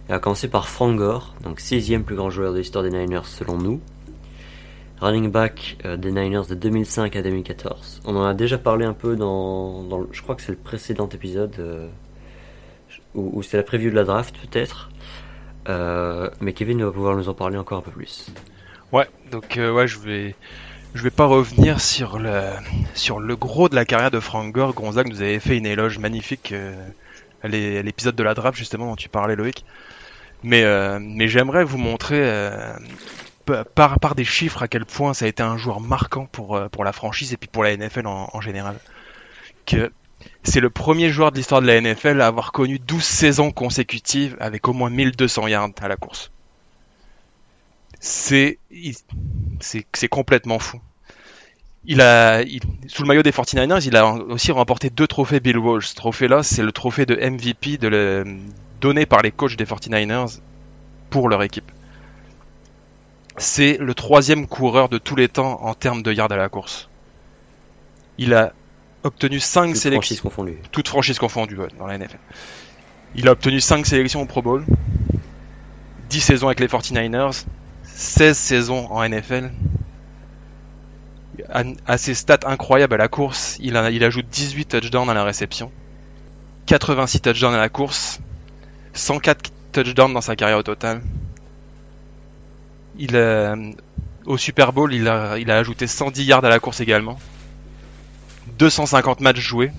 Et 0.08 0.12
on 0.12 0.14
va 0.14 0.18
commencer 0.18 0.48
par 0.48 0.68
Frank 0.68 0.96
Gore, 0.96 1.34
donc 1.44 1.60
sixième 1.60 2.02
plus 2.02 2.16
grand 2.16 2.28
joueur 2.28 2.52
de 2.52 2.58
l'histoire 2.58 2.82
des 2.82 2.90
Niners 2.90 3.26
selon 3.26 3.56
nous. 3.56 3.80
Running 5.00 5.30
back 5.30 5.78
euh, 5.84 5.96
des 5.96 6.10
Niners 6.10 6.42
de 6.48 6.56
2005 6.56 7.14
à 7.14 7.22
2014. 7.22 8.00
On 8.04 8.16
en 8.16 8.24
a 8.24 8.34
déjà 8.34 8.58
parlé 8.58 8.84
un 8.84 8.92
peu 8.92 9.14
dans, 9.14 10.08
je 10.10 10.22
crois 10.22 10.34
que 10.34 10.42
c'est 10.42 10.52
le 10.52 10.58
précédent 10.58 11.08
épisode, 11.08 11.54
euh, 11.60 11.88
où, 13.14 13.38
où 13.38 13.42
c'est 13.44 13.56
la 13.56 13.62
preview 13.62 13.90
de 13.90 13.94
la 13.94 14.04
draft 14.04 14.34
peut-être. 14.38 14.90
Euh, 15.68 16.28
mais 16.40 16.52
Kevin 16.52 16.82
va 16.82 16.90
pouvoir 16.90 17.16
nous 17.16 17.28
en 17.28 17.34
parler 17.34 17.56
encore 17.56 17.78
un 17.78 17.82
peu 17.82 17.92
plus. 17.92 18.26
Ouais, 18.92 19.08
donc 19.30 19.56
ouais, 19.56 19.86
je 19.86 19.98
vais 20.00 20.34
je 20.94 21.02
vais 21.02 21.10
pas 21.10 21.26
revenir 21.26 21.80
sur 21.80 22.18
le 22.18 22.50
sur 22.94 23.20
le 23.20 23.36
gros 23.36 23.68
de 23.68 23.74
la 23.74 23.84
carrière 23.84 24.10
de 24.10 24.20
Frank 24.20 24.52
Gore. 24.52 24.74
Gonzague 24.74 25.08
nous 25.08 25.22
avait 25.22 25.38
fait 25.38 25.56
une 25.56 25.66
éloge 25.66 25.98
magnifique 25.98 26.52
euh, 26.52 26.74
l'épisode 27.44 28.16
de 28.16 28.22
la 28.22 28.34
draft 28.34 28.58
justement 28.58 28.86
dont 28.86 28.96
tu 28.96 29.08
parlais 29.08 29.36
Loïc. 29.36 29.64
Mais 30.42 30.64
euh, 30.64 30.98
mais 31.00 31.28
j'aimerais 31.28 31.64
vous 31.64 31.78
montrer 31.78 32.20
euh, 32.20 32.74
par 33.74 34.00
par 34.00 34.14
des 34.14 34.24
chiffres 34.24 34.62
à 34.62 34.68
quel 34.68 34.84
point 34.84 35.14
ça 35.14 35.26
a 35.26 35.28
été 35.28 35.42
un 35.42 35.56
joueur 35.56 35.80
marquant 35.80 36.26
pour 36.26 36.56
euh, 36.56 36.68
pour 36.68 36.84
la 36.84 36.92
franchise 36.92 37.32
et 37.32 37.36
puis 37.36 37.48
pour 37.48 37.62
la 37.62 37.76
NFL 37.76 38.06
en, 38.06 38.28
en 38.32 38.40
général. 38.40 38.76
Que 39.66 39.92
c'est 40.42 40.60
le 40.60 40.70
premier 40.70 41.10
joueur 41.10 41.30
de 41.30 41.36
l'histoire 41.36 41.62
de 41.62 41.66
la 41.66 41.80
NFL 41.80 42.20
à 42.20 42.26
avoir 42.26 42.52
connu 42.52 42.78
12 42.78 43.02
saisons 43.02 43.52
consécutives 43.52 44.36
avec 44.40 44.66
au 44.68 44.72
moins 44.72 44.90
1200 44.90 45.46
yards 45.46 45.70
à 45.80 45.88
la 45.88 45.96
course. 45.96 46.30
C'est 48.00 48.58
c'est 49.60 50.08
complètement 50.08 50.58
fou. 50.58 50.80
Il 51.84 52.00
a, 52.00 52.42
il- 52.42 52.60
sous 52.88 53.02
le 53.02 53.08
maillot 53.08 53.22
des 53.22 53.30
49ers, 53.30 53.86
il 53.86 53.96
a 53.96 54.12
aussi 54.14 54.52
remporté 54.52 54.90
deux 54.90 55.06
trophées 55.06 55.40
Bill 55.40 55.58
Walsh. 55.58 55.86
Ce 55.86 55.94
trophée-là, 55.94 56.42
c'est 56.42 56.62
le 56.62 56.72
trophée 56.72 57.06
de 57.06 57.14
MVP 57.16 57.78
de 57.78 57.88
le, 57.88 58.24
donné 58.80 59.06
par 59.06 59.22
les 59.22 59.30
coachs 59.30 59.56
des 59.56 59.64
49ers 59.64 60.40
pour 61.10 61.28
leur 61.28 61.42
équipe. 61.42 61.70
C'est 63.36 63.78
le 63.78 63.94
troisième 63.94 64.46
coureur 64.46 64.88
de 64.88 64.98
tous 64.98 65.16
les 65.16 65.28
temps 65.28 65.62
en 65.62 65.74
termes 65.74 66.02
de 66.02 66.12
yards 66.12 66.32
à 66.32 66.36
la 66.36 66.48
course. 66.48 66.88
Il 68.18 68.34
a 68.34 68.52
obtenu 69.02 69.40
cinq 69.40 69.68
Toutes 69.68 69.76
sélections 69.76 70.00
franchises 70.00 70.20
confondues. 70.20 70.58
toutes 70.72 70.88
franchises 70.88 71.18
confondues 71.18 71.56
ouais, 71.58 71.68
dans 71.78 71.86
la 71.86 71.96
NFL. 71.98 72.18
Il 73.14 73.26
a 73.28 73.32
obtenu 73.32 73.58
5 73.60 73.84
sélections 73.86 74.22
au 74.22 74.26
Pro 74.26 74.40
Bowl, 74.40 74.64
10 76.10 76.20
saisons 76.20 76.46
avec 76.46 76.60
les 76.60 76.68
49ers, 76.68 77.44
16 78.00 78.38
saisons 78.38 78.86
en 78.90 79.06
NFL. 79.06 79.50
À, 81.86 81.98
ses 81.98 82.14
stats 82.14 82.40
incroyables 82.46 82.94
à 82.94 82.96
la 82.96 83.08
course, 83.08 83.58
il, 83.60 83.76
ajoute 83.76 84.26
18 84.26 84.66
touchdowns 84.66 85.10
à 85.10 85.14
la 85.14 85.22
réception, 85.22 85.70
86 86.64 87.20
touchdowns 87.20 87.54
à 87.54 87.58
la 87.58 87.68
course, 87.68 88.20
104 88.94 89.52
touchdowns 89.72 90.14
dans 90.14 90.22
sa 90.22 90.34
carrière 90.34 90.58
au 90.58 90.62
total. 90.62 91.02
A- 93.12 93.54
au 94.24 94.36
Super 94.38 94.72
Bowl, 94.72 94.94
il 94.94 95.06
a, 95.06 95.38
il 95.38 95.50
a 95.50 95.58
ajouté 95.58 95.86
110 95.86 96.24
yards 96.24 96.44
à 96.44 96.48
la 96.48 96.58
course 96.58 96.80
également. 96.80 97.18
250 98.58 99.20
matchs 99.20 99.40
joués, 99.40 99.72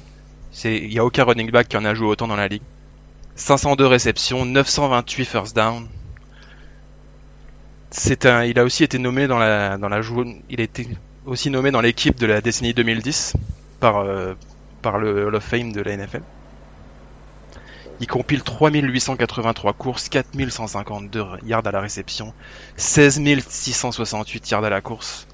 il 0.63 0.93
y 0.93 0.99
a 0.99 1.05
aucun 1.05 1.23
running 1.23 1.49
back 1.49 1.67
qui 1.69 1.77
en 1.77 1.85
a 1.85 1.95
joué 1.95 2.07
autant 2.07 2.27
dans 2.27 2.35
la 2.35 2.47
ligue. 2.47 2.63
502 3.35 3.87
réceptions, 3.87 4.45
928 4.45 5.25
first 5.25 5.55
down. 5.55 5.87
C'est 7.91 8.25
un, 8.25 8.45
il 8.45 8.57
a 8.57 8.63
aussi 8.63 8.85
été 8.85 8.97
nommé 8.99 9.27
dans 9.27 9.37
la, 9.37 9.77
dans 9.77 9.89
la 9.89 9.99
il 10.49 10.61
a 10.61 10.63
été 10.63 10.87
aussi 11.25 11.49
nommé 11.49 11.71
dans 11.71 11.81
l'équipe 11.81 12.17
de 12.17 12.25
la 12.25 12.39
décennie 12.39 12.73
2010 12.73 13.33
par, 13.81 13.97
euh, 13.97 14.33
par 14.81 14.97
le 14.97 15.27
Hall 15.27 15.35
of 15.35 15.43
Fame 15.43 15.73
de 15.73 15.81
la 15.81 15.97
NFL. 15.97 16.21
Il 17.99 18.07
compile 18.07 18.41
3883 18.41 19.73
courses, 19.73 20.09
4152 20.09 21.23
yards 21.45 21.67
à 21.67 21.71
la 21.71 21.81
réception, 21.81 22.33
16 22.77 23.21
668 23.47 24.49
yards 24.49 24.63
à 24.63 24.69
la 24.69 24.81
course. 24.81 25.27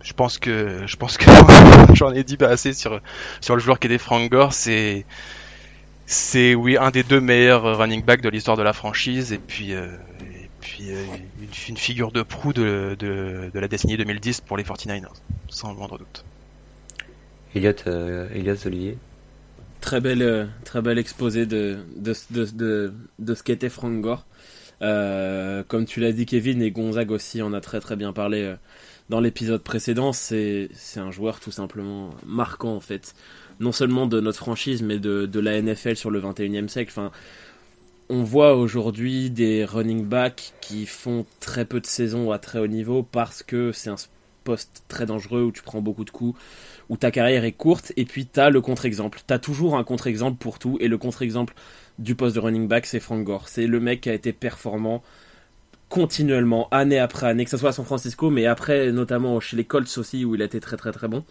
Je 0.00 0.12
pense 0.12 0.38
que, 0.38 0.86
je 0.86 0.94
pense 0.94 1.18
que 1.18 1.26
j'en 1.94 2.12
ai 2.12 2.22
dit 2.22 2.36
pas 2.36 2.46
assez 2.46 2.72
sur, 2.72 3.00
sur 3.40 3.56
le 3.56 3.60
joueur 3.60 3.80
qui 3.80 3.88
était 3.88 3.98
Frank 3.98 4.30
Gore. 4.30 4.52
C'est, 4.52 5.04
c'est 6.06 6.54
oui 6.54 6.76
un 6.76 6.92
des 6.92 7.02
deux 7.02 7.20
meilleurs 7.20 7.76
running 7.78 8.04
backs 8.04 8.20
de 8.20 8.28
l'histoire 8.28 8.56
de 8.56 8.62
la 8.62 8.72
franchise 8.72 9.32
et 9.32 9.38
puis 9.38 9.74
euh, 9.74 9.88
puis 10.66 10.90
euh, 10.90 11.04
une, 11.40 11.48
une 11.68 11.76
figure 11.76 12.10
de 12.10 12.22
proue 12.22 12.52
de, 12.52 12.96
de, 12.98 13.50
de 13.54 13.60
la 13.60 13.68
décennie 13.68 13.96
2010 13.96 14.40
pour 14.40 14.56
les 14.56 14.64
49ers 14.64 15.04
sans 15.48 15.70
le 15.70 15.78
moindre 15.78 15.96
doute. 15.96 16.24
Elliot, 17.54 17.72
euh, 17.86 18.28
Elliot 18.34 18.56
Olivier. 18.66 18.98
Très 19.80 20.00
bel, 20.00 20.22
euh, 20.22 20.46
très 20.64 20.82
bel 20.82 20.98
exposé 20.98 21.46
de, 21.46 21.78
de, 21.96 22.12
de, 22.32 22.44
de, 22.46 22.92
de 23.20 23.34
ce 23.34 23.44
qu'était 23.44 23.68
Frank 23.68 24.00
Gore. 24.00 24.26
Euh, 24.82 25.62
comme 25.68 25.86
tu 25.86 26.00
l'as 26.00 26.10
dit, 26.10 26.26
Kevin, 26.26 26.60
et 26.60 26.72
Gonzague 26.72 27.12
aussi, 27.12 27.40
on 27.42 27.52
a 27.52 27.60
très 27.60 27.78
très 27.78 27.94
bien 27.94 28.12
parlé 28.12 28.42
euh, 28.42 28.56
dans 29.08 29.20
l'épisode 29.20 29.62
précédent. 29.62 30.12
C'est 30.12 30.68
c'est 30.74 30.98
un 30.98 31.12
joueur 31.12 31.38
tout 31.38 31.52
simplement 31.52 32.10
marquant 32.26 32.74
en 32.74 32.80
fait. 32.80 33.14
Non 33.60 33.70
seulement 33.70 34.08
de 34.08 34.20
notre 34.20 34.38
franchise, 34.38 34.82
mais 34.82 34.98
de, 34.98 35.26
de 35.26 35.40
la 35.40 35.62
NFL 35.62 35.94
sur 35.94 36.10
le 36.10 36.20
21e 36.20 36.66
siècle. 36.66 36.90
Enfin, 36.90 37.12
on 38.08 38.22
voit 38.22 38.54
aujourd'hui 38.56 39.30
des 39.30 39.64
running 39.64 40.04
backs 40.04 40.52
qui 40.60 40.86
font 40.86 41.26
très 41.40 41.64
peu 41.64 41.80
de 41.80 41.86
saisons 41.86 42.30
à 42.32 42.38
très 42.38 42.58
haut 42.58 42.66
niveau 42.66 43.02
parce 43.02 43.42
que 43.42 43.72
c'est 43.72 43.90
un 43.90 43.96
poste 44.44 44.84
très 44.88 45.06
dangereux 45.06 45.42
où 45.42 45.52
tu 45.52 45.62
prends 45.62 45.82
beaucoup 45.82 46.04
de 46.04 46.10
coups, 46.10 46.38
où 46.88 46.96
ta 46.96 47.10
carrière 47.10 47.44
est 47.44 47.52
courte, 47.52 47.92
et 47.96 48.04
puis 48.04 48.26
tu 48.26 48.38
as 48.40 48.48
le 48.50 48.60
contre-exemple. 48.60 49.20
Tu 49.26 49.34
as 49.34 49.40
toujours 49.40 49.76
un 49.76 49.84
contre-exemple 49.84 50.38
pour 50.38 50.58
tout, 50.58 50.78
et 50.80 50.88
le 50.88 50.98
contre-exemple 50.98 51.54
du 51.98 52.14
poste 52.14 52.36
de 52.36 52.40
running 52.40 52.68
back, 52.68 52.86
c'est 52.86 53.00
Frank 53.00 53.24
Gore. 53.24 53.48
C'est 53.48 53.66
le 53.66 53.80
mec 53.80 54.02
qui 54.02 54.10
a 54.10 54.14
été 54.14 54.32
performant 54.32 55.02
continuellement, 55.88 56.68
année 56.70 56.98
après 56.98 57.26
année, 57.28 57.44
que 57.44 57.50
ce 57.50 57.56
soit 57.56 57.70
à 57.70 57.72
San 57.72 57.84
Francisco, 57.84 58.30
mais 58.30 58.46
après, 58.46 58.92
notamment 58.92 59.40
chez 59.40 59.56
les 59.56 59.64
Colts 59.64 59.98
aussi, 59.98 60.24
où 60.24 60.34
il 60.34 60.42
a 60.42 60.44
été 60.44 60.60
très 60.60 60.76
très 60.76 60.92
très 60.92 61.08
bon. 61.08 61.24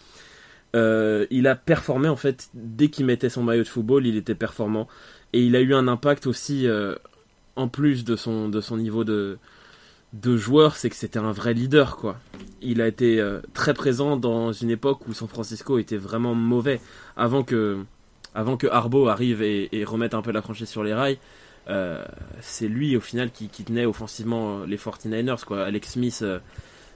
euh, 0.76 1.26
il 1.30 1.48
a 1.48 1.56
performé 1.56 2.10
en 2.10 2.16
fait 2.18 2.50
dès 2.54 2.90
qu'il 2.90 3.06
mettait 3.06 3.30
son 3.30 3.44
maillot 3.44 3.64
de 3.64 3.68
football, 3.68 4.06
il 4.06 4.18
était 4.18 4.36
performant 4.36 4.88
et 5.36 5.42
il 5.42 5.56
a 5.58 5.62
eu 5.62 5.74
un 5.74 5.90
impact 5.90 6.28
aussi 6.28 6.66
euh, 6.66 6.96
en 7.58 7.68
plus 7.68 8.06
de 8.06 8.16
son 8.16 8.48
de 8.48 8.62
son 8.62 8.78
niveau 8.78 9.04
de 9.04 9.38
de 10.14 10.38
joueur, 10.38 10.78
c'est 10.78 10.90
que 10.90 10.96
c'était 10.96 11.20
un 11.20 11.34
vrai 11.34 11.54
leader 11.54 11.98
quoi. 11.98 12.18
Il 12.62 12.80
a 12.80 12.88
été 12.88 13.20
euh, 13.20 13.42
très 13.54 13.74
présent 13.74 14.16
dans 14.16 14.54
une 14.54 14.70
époque 14.70 15.06
où 15.10 15.14
San 15.14 15.28
Francisco 15.28 15.78
était 15.78 15.98
vraiment 15.98 16.36
mauvais 16.36 16.80
avant 17.18 17.44
que 17.44 17.84
avant 18.34 18.56
que 18.56 18.68
arrive 19.08 19.42
et, 19.42 19.68
et 19.78 19.84
remette 19.84 20.14
un 20.14 20.22
peu 20.22 20.32
la 20.32 20.42
franchise 20.42 20.70
sur 20.70 20.86
les 20.86 20.94
rails. 20.94 21.18
Euh, 21.68 22.06
c'est 22.40 22.70
lui 22.70 22.96
au 22.96 23.02
final 23.02 23.30
qui, 23.32 23.50
tenait 23.50 23.86
offensivement 23.86 24.64
les 24.64 24.78
49ers 24.78 25.44
quoi. 25.44 25.66
Alex 25.66 25.92
Smith 25.92 26.24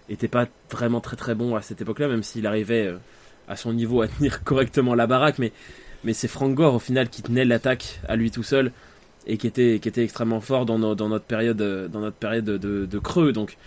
était 0.08 0.30
pas 0.30 0.48
vraiment 0.72 1.02
très 1.02 1.18
très 1.18 1.36
bon 1.36 1.58
à 1.58 1.62
cette 1.62 1.82
époque-là, 1.82 2.08
même 2.08 2.24
s'il 2.24 2.48
arrivait 2.48 2.96
à 3.50 3.58
son 3.58 3.74
niveau 3.74 4.02
à 4.02 4.08
tenir 4.08 4.44
correctement 4.46 4.96
la 4.96 5.08
baraque, 5.08 5.40
mais 5.40 5.52
mais 6.04 6.14
c'est 6.14 6.28
Frank 6.28 6.54
Gore 6.54 6.76
au 6.76 6.80
final 6.80 7.10
qui 7.10 7.22
tenait 7.22 7.46
l'attaque 7.46 8.00
à 8.08 8.16
lui 8.16 8.32
tout 8.32 8.44
seul 8.44 8.72
et 9.28 9.38
qui 9.38 9.48
était 9.48 9.80
qui 9.82 9.88
était 9.90 10.04
extrêmement 10.04 10.42
fort 10.42 10.66
dans, 10.66 10.78
notre 10.80 11.26
période 11.26 11.62
euh, 11.62 11.88
dans 11.88 12.00
notre 12.00 12.16
période 12.18 12.46
de, 12.46 12.58
de- 12.58 12.86
de 12.86 13.00
creux. 13.00 13.32
Donc 13.34 13.58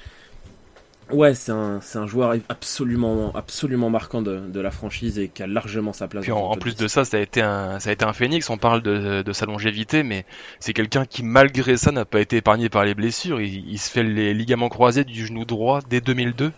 ouais, 1.11 1.35
c'est 1.35 1.53
un 1.53 1.81
un 1.95 2.07
joueur 2.07 2.35
absolument 2.49 3.33
absolument 3.35 3.91
marquant 3.91 4.23
de, 4.23 4.41
de 4.41 4.61
la 4.61 4.71
franchise 4.71 5.19
et 5.19 5.29
qui 5.29 5.43
a 5.43 5.47
largement 5.47 5.93
sa 5.93 6.09
place. 6.09 6.23
Puis 6.23 6.33
en, 6.33 6.57
plus 6.57 6.75
10. 6.75 6.83
de 6.85 6.89
ça, 6.89 7.05
ça 7.05 7.19
a 7.19 7.21
été 7.21 7.43
un, 7.43 7.79
ça 7.81 7.91
a 7.91 7.93
été 7.93 8.05
un 8.05 8.13
phénix. 8.15 8.49
On 8.51 8.57
parle 8.59 8.83
de, 8.83 9.23
de 9.23 9.33
sa 9.33 9.47
longévité, 9.47 10.03
mais 10.03 10.25
c'est 10.59 10.73
quelqu'un 10.73 11.05
qui, 11.05 11.23
malgré 11.23 11.77
ça, 11.77 11.93
n'a 11.93 12.05
pas 12.07 12.21
été 12.21 12.39
épargné 12.39 12.69
par 12.71 12.85
les 12.85 12.95
blessures. 12.95 13.41
Il, 13.41 13.69
il 13.71 13.79
se 13.79 13.91
fait 13.91 14.03
les 14.03 14.33
ligaments 14.35 14.71
croisés 14.71 15.05
du 15.05 15.27
genou 15.27 15.45
droit 15.45 15.81
dès 15.89 16.01
2002. 16.01 16.51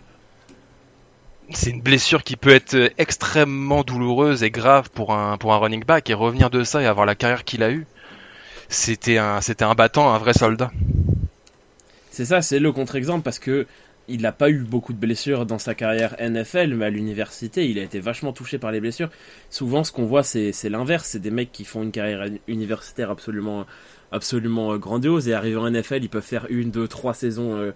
C'est 1.50 1.70
une 1.70 1.82
blessure 1.82 2.22
qui 2.22 2.36
peut 2.36 2.50
être 2.50 2.92
extrêmement 2.98 3.82
douloureuse 3.82 4.42
et 4.42 4.50
grave 4.50 4.90
pour 4.90 5.12
un, 5.12 5.36
pour 5.36 5.52
un 5.52 5.58
running 5.58 5.84
back 5.84 6.08
et 6.08 6.14
revenir 6.14 6.50
de 6.50 6.64
ça 6.64 6.82
et 6.82 6.86
avoir 6.86 7.06
la 7.06 7.14
carrière 7.14 7.44
qu'il 7.44 7.62
a 7.62 7.70
eue. 7.70 7.86
C'était 8.68 9.18
un, 9.18 9.40
c'était 9.40 9.64
un 9.64 9.74
battant, 9.74 10.12
un 10.12 10.18
vrai 10.18 10.32
soldat. 10.32 10.72
C'est 12.10 12.24
ça, 12.24 12.42
c'est 12.42 12.58
le 12.58 12.72
contre-exemple 12.72 13.22
parce 13.22 13.38
que 13.38 13.66
il 14.06 14.20
n'a 14.20 14.32
pas 14.32 14.50
eu 14.50 14.58
beaucoup 14.58 14.92
de 14.92 14.98
blessures 14.98 15.46
dans 15.46 15.58
sa 15.58 15.74
carrière 15.74 16.14
NFL, 16.20 16.74
mais 16.74 16.84
à 16.86 16.90
l'université, 16.90 17.68
il 17.70 17.78
a 17.78 17.82
été 17.82 18.00
vachement 18.00 18.34
touché 18.34 18.58
par 18.58 18.70
les 18.70 18.80
blessures. 18.80 19.08
Souvent, 19.48 19.82
ce 19.82 19.92
qu'on 19.92 20.04
voit, 20.04 20.22
c'est 20.22 20.52
c'est 20.52 20.68
l'inverse. 20.68 21.08
C'est 21.08 21.20
des 21.20 21.30
mecs 21.30 21.52
qui 21.52 21.64
font 21.64 21.82
une 21.82 21.90
carrière 21.90 22.26
universitaire 22.46 23.10
absolument, 23.10 23.64
absolument 24.12 24.72
euh, 24.72 24.78
grandiose 24.78 25.28
et 25.28 25.34
arrivent 25.34 25.58
en 25.58 25.70
NFL, 25.70 26.02
ils 26.02 26.08
peuvent 26.08 26.22
faire 26.22 26.46
une, 26.48 26.70
deux, 26.70 26.88
trois 26.88 27.14
saisons 27.14 27.56
euh, 27.56 27.72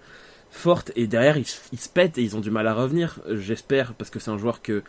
fortes 0.51 0.91
et 0.95 1.07
derrière, 1.07 1.37
ils, 1.37 1.45
se- 1.45 1.89
pètent 1.89 2.17
et 2.17 2.23
ils 2.23 2.35
ont 2.35 2.39
du 2.41 2.51
mal 2.51 2.67
à 2.67 2.73
revenir. 2.73 3.19
J'espère, 3.31 3.93
parce 3.93 4.09
que 4.09 4.19
c'est 4.19 4.31
un 4.31 4.37
joueur 4.37 4.61
que 4.61 4.83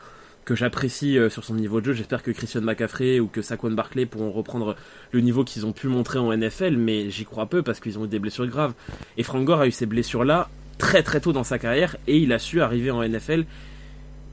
que 0.47 0.55
j'apprécie 0.57 1.19
euh, 1.19 1.29
sur 1.29 1.45
son 1.45 1.55
niveau 1.55 1.81
de 1.81 1.87
jeu. 1.87 1.93
J'espère 1.93 2.23
que 2.23 2.31
Christian 2.31 2.63
McCaffrey 2.63 3.21
ou 3.21 3.27
que 3.27 3.43
Saquon 3.43 3.71
Barkley 3.73 4.07
pourront 4.07 4.33
reprendre 4.33 4.75
le 5.13 5.21
niveau 5.21 5.45
qu'ils 5.45 5.67
ont 5.67 5.73
pu 5.73 5.87
montrer 5.87 6.19
en 6.19 6.35
NFL, 6.35 6.77
mais 6.79 7.11
j'y 7.11 7.25
crois 7.27 7.45
peu 7.47 7.63
parce 7.63 7.79
qu'ils 7.79 7.99
ont 7.99 8.07
eu 8.07 8.09
des 8.09 8.19
blessures 8.19 8.47
graves. 8.47 8.73
Et 9.19 9.23
Frank 9.23 9.45
Gore 9.45 9.61
a 9.61 9.67
eu 9.67 9.71
ces 9.71 9.85
blessures-là 9.85 10.49
très 10.79 11.03
très 11.03 11.21
tôt 11.21 11.35
dans 11.35 11.45
sa 11.45 11.59
carrière 11.59 11.97
et 12.07 12.17
il 12.19 12.33
a 12.33 12.39
su 12.39 12.63
arriver 12.63 12.91
en 12.91 13.07
NFL 13.07 13.45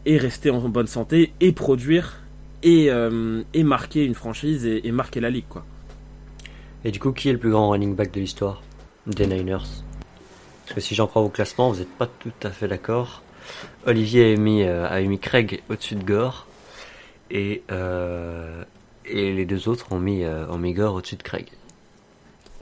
et 0.06 0.18
rester 0.18 0.50
en 0.50 0.68
bonne 0.70 0.88
santé 0.88 1.34
et 1.42 1.52
produire 1.52 2.22
et, 2.64 2.90
euh, 2.90 3.44
et 3.54 3.64
marquer 3.64 4.06
une 4.06 4.16
franchise 4.16 4.66
et, 4.66 4.88
et 4.88 4.92
marquer 4.94 5.20
la 5.20 5.30
ligue 5.30 5.48
quoi. 5.50 5.66
Et 6.86 6.92
du 6.92 7.00
coup, 7.00 7.12
qui 7.12 7.28
est 7.28 7.34
le 7.34 7.38
plus 7.38 7.52
grand 7.52 7.70
running 7.70 7.96
back 7.96 8.12
de 8.14 8.22
l'histoire 8.22 8.64
des 9.08 9.28
Niners? 9.28 9.58
Parce 10.68 10.76
que 10.76 10.82
si 10.82 10.96
j'en 10.96 11.08
crois 11.08 11.22
au 11.22 11.30
classement, 11.30 11.72
vous 11.72 11.80
n'êtes 11.80 11.98
pas 11.98 12.08
tout 12.08 12.32
à 12.44 12.50
fait 12.50 12.68
d'accord. 12.68 13.22
Olivier 13.86 14.34
a 14.34 14.38
mis, 14.38 14.64
euh, 14.64 14.86
a 14.88 15.00
mis 15.02 15.18
Craig 15.20 15.62
au-dessus 15.70 15.96
de 15.96 16.04
Gore. 16.04 16.46
Et, 17.32 17.64
euh, 17.72 18.64
et 19.06 19.34
les 19.34 19.46
deux 19.46 19.70
autres 19.70 19.92
ont 19.94 20.00
mis, 20.00 20.24
euh, 20.24 20.46
ont 20.50 20.58
mis 20.58 20.74
Gore 20.74 20.96
au-dessus 20.96 21.16
de 21.16 21.24
Craig. 21.24 21.48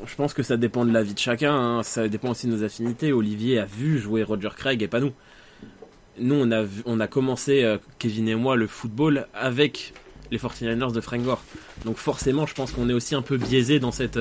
Je 0.06 0.16
pense 0.16 0.34
que 0.34 0.44
ça 0.44 0.58
dépend 0.58 0.86
de 0.86 0.92
la 0.92 1.02
vie 1.02 1.14
de 1.14 1.20
chacun, 1.20 1.54
hein. 1.56 1.84
ça 1.84 2.08
dépend 2.08 2.30
aussi 2.30 2.46
de 2.48 2.52
nos 2.52 2.64
affinités. 2.64 3.12
Olivier 3.12 3.58
a 3.60 3.66
vu 3.66 3.98
jouer 3.98 4.24
Roger 4.24 4.50
Craig 4.56 4.84
et 4.84 4.88
pas 4.88 5.00
nous. 5.00 5.14
Nous 6.20 6.36
on 6.36 6.52
a, 6.52 6.64
vu- 6.64 6.84
on 6.86 7.00
a 7.00 7.08
commencé, 7.08 7.78
Kevin 7.98 8.28
et 8.28 8.36
moi, 8.36 8.56
le 8.56 8.68
football 8.68 9.28
avec 9.34 9.94
les 10.32 10.38
49ers 10.38 10.92
de 10.94 11.02
Frank 11.02 11.22
Gore. 11.24 11.44
Donc 11.86 11.98
forcément 11.98 12.46
je 12.46 12.54
pense 12.54 12.72
qu'on 12.72 12.90
est 12.90 12.94
aussi 12.94 13.16
un 13.16 13.22
peu 13.22 13.38
biaisé 13.38 13.80
dans 13.80 13.92
cette... 13.92 14.20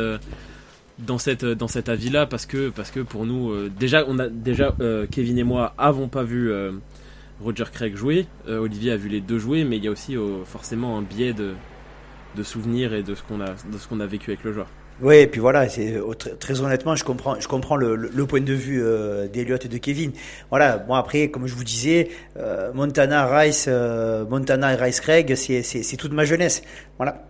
dans 0.99 1.19
cette 1.19 1.45
dans 1.45 1.69
cet 1.69 1.89
avis 1.89 2.11
là 2.11 2.27
parce 2.27 2.47
que 2.47 2.69
parce 2.71 2.91
que 2.91 3.01
pour 3.01 3.27
nous 3.27 3.51
euh, 3.51 3.71
déjà 3.79 4.05
on 4.07 4.19
a 4.19 4.29
déjà 4.29 4.75
euh, 4.81 5.07
Kevin 5.11 5.39
et 5.39 5.45
moi 5.45 5.75
avons 5.77 6.09
pas 6.09 6.23
vu 6.23 6.53
euh, 6.53 6.73
Roger 7.43 7.65
Craig 7.73 7.97
jouer 7.97 8.27
Olivier 8.49 8.93
a 8.93 8.97
vu 8.97 9.09
les 9.09 9.21
deux 9.21 9.39
jouer 9.39 9.65
mais 9.65 9.77
il 9.77 9.85
y 9.85 9.89
a 9.89 9.91
aussi 9.91 10.17
forcément 10.45 10.97
un 10.97 11.03
biais 11.03 11.33
de 11.33 11.55
de 12.37 12.43
souvenirs 12.43 12.95
et 12.95 13.03
de 13.03 13.15
ce 13.15 13.23
qu'on 13.23 13.41
a 13.41 13.51
de 13.51 13.79
ce 13.79 13.89
qu'on 13.89 14.01
a 14.01 14.07
vécu 14.07 14.31
avec 14.31 14.45
le 14.45 14.53
joueur 14.53 14.69
Oui, 15.01 15.17
et 15.17 15.27
puis 15.27 15.41
voilà, 15.41 15.67
très, 15.67 16.61
honnêtement, 16.61 16.97
je 16.97 17.05
comprends, 17.05 17.39
je 17.39 17.47
comprends 17.47 17.77
le, 17.77 18.27
point 18.27 18.41
de 18.41 18.53
vue 18.53 18.83
euh, 18.83 19.29
d'Eliott 19.29 19.65
et 19.65 19.69
de 19.69 19.79
Kevin. 19.79 20.13
Voilà, 20.51 20.79
bon 20.79 20.95
après, 20.95 21.31
comme 21.31 21.47
je 21.47 21.55
vous 21.55 21.65
disais, 21.65 22.11
Montana, 22.75 23.27
Rice, 23.27 23.69
Montana 24.29 24.73
et 24.73 24.77
Rice 24.77 25.01
Craig, 25.01 25.35
c'est 25.35 25.97
toute 25.97 26.13
ma 26.13 26.25
jeunesse. 26.25 26.63
Voilà. 26.99 27.25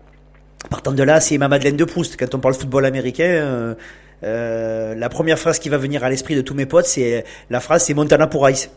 Partant 0.70 0.92
de 0.92 1.02
là, 1.02 1.20
c'est 1.20 1.38
ma 1.38 1.48
Madeleine 1.48 1.76
de 1.76 1.84
Proust. 1.84 2.16
Quand 2.18 2.34
on 2.34 2.38
parle 2.40 2.54
football 2.54 2.86
américain, 2.86 3.24
euh, 3.24 3.74
euh, 4.22 4.94
la 4.94 5.08
première 5.08 5.38
phrase 5.38 5.58
qui 5.58 5.68
va 5.68 5.76
venir 5.76 6.04
à 6.04 6.08
l'esprit 6.08 6.34
de 6.34 6.40
tous 6.40 6.54
mes 6.54 6.66
potes, 6.66 6.86
c'est 6.86 7.24
la 7.50 7.60
phrase, 7.60 7.84
c'est 7.84 7.94
Montana 7.94 8.26
pour 8.26 8.44
Rice. 8.44 8.70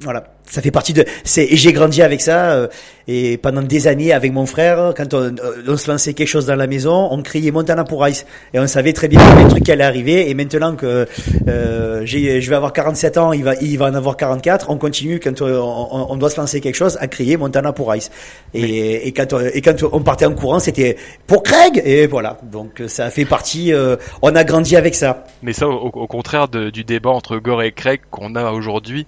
Voilà, 0.00 0.24
ça 0.44 0.60
fait 0.60 0.70
partie 0.70 0.92
de. 0.92 1.06
C'est 1.24 1.44
et 1.44 1.56
j'ai 1.56 1.72
grandi 1.72 2.02
avec 2.02 2.20
ça 2.20 2.50
euh, 2.52 2.68
et 3.08 3.38
pendant 3.38 3.62
des 3.62 3.86
années 3.86 4.12
avec 4.12 4.30
mon 4.30 4.44
frère, 4.44 4.92
quand 4.94 5.14
on, 5.14 5.22
euh, 5.22 5.32
on 5.66 5.76
se 5.78 5.90
lançait 5.90 6.12
quelque 6.12 6.28
chose 6.28 6.44
dans 6.44 6.54
la 6.54 6.66
maison, 6.66 7.08
on 7.10 7.22
criait 7.22 7.50
Montana 7.50 7.82
pour 7.84 8.02
Rice 8.02 8.26
et 8.52 8.60
on 8.60 8.66
savait 8.66 8.92
très 8.92 9.08
bien 9.08 9.18
avait 9.20 9.44
un 9.44 9.48
truc 9.48 9.64
qui 9.64 9.72
allait 9.72 9.84
arriver. 9.84 10.28
Et 10.28 10.34
maintenant 10.34 10.76
que 10.76 11.06
euh, 11.48 12.02
j'ai, 12.04 12.42
je 12.42 12.50
vais 12.50 12.56
avoir 12.56 12.74
47 12.74 13.16
ans, 13.16 13.32
il 13.32 13.42
va, 13.42 13.54
il 13.56 13.78
va 13.78 13.86
en 13.86 13.94
avoir 13.94 14.18
44, 14.18 14.68
on 14.68 14.76
continue 14.76 15.18
quand 15.18 15.40
on, 15.40 15.46
on- 15.46 16.06
on 16.12 16.16
doit 16.16 16.28
se 16.30 16.38
lancer 16.38 16.60
quelque 16.60 16.74
chose 16.76 16.98
à 17.00 17.06
crier 17.08 17.38
Montana 17.38 17.72
pour 17.72 17.90
Rice. 17.90 18.10
Et, 18.52 19.08
et 19.08 19.12
quand 19.12 19.32
on, 19.32 19.40
et 19.40 19.62
quand 19.62 19.76
on 19.92 20.00
partait 20.02 20.26
en 20.26 20.34
courant, 20.34 20.58
c'était 20.58 20.96
pour 21.26 21.42
Craig 21.42 21.80
et 21.84 22.06
voilà. 22.06 22.36
Donc 22.42 22.82
ça 22.86 23.08
fait 23.10 23.24
partie. 23.24 23.72
euh, 23.72 23.96
on 24.20 24.34
a 24.36 24.44
grandi 24.44 24.76
avec 24.76 24.94
ça. 24.94 25.24
Mais 25.42 25.54
ça, 25.54 25.66
au, 25.68 25.86
au 25.86 26.06
contraire 26.06 26.48
de- 26.48 26.68
du 26.68 26.84
débat 26.84 27.10
entre 27.10 27.38
Gore 27.38 27.62
et 27.62 27.72
Craig 27.72 28.00
qu'on 28.10 28.34
a 28.34 28.50
aujourd'hui, 28.52 29.06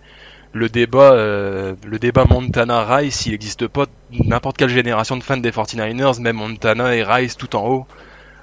le 0.53 0.69
débat, 0.69 1.13
euh, 1.13 1.75
le 1.87 1.99
débat 1.99 2.25
Montana 2.29 2.85
Rice, 2.85 3.27
il 3.27 3.33
n'existe 3.33 3.67
pas 3.67 3.87
n'importe 4.11 4.57
quelle 4.57 4.71
génération 4.71 5.17
de 5.17 5.23
fans 5.23 5.37
des 5.37 5.51
49ers, 5.51 6.21
même 6.21 6.37
Montana 6.37 6.95
et 6.95 7.03
Rice 7.03 7.37
tout 7.37 7.55
en 7.57 7.67
haut. 7.69 7.87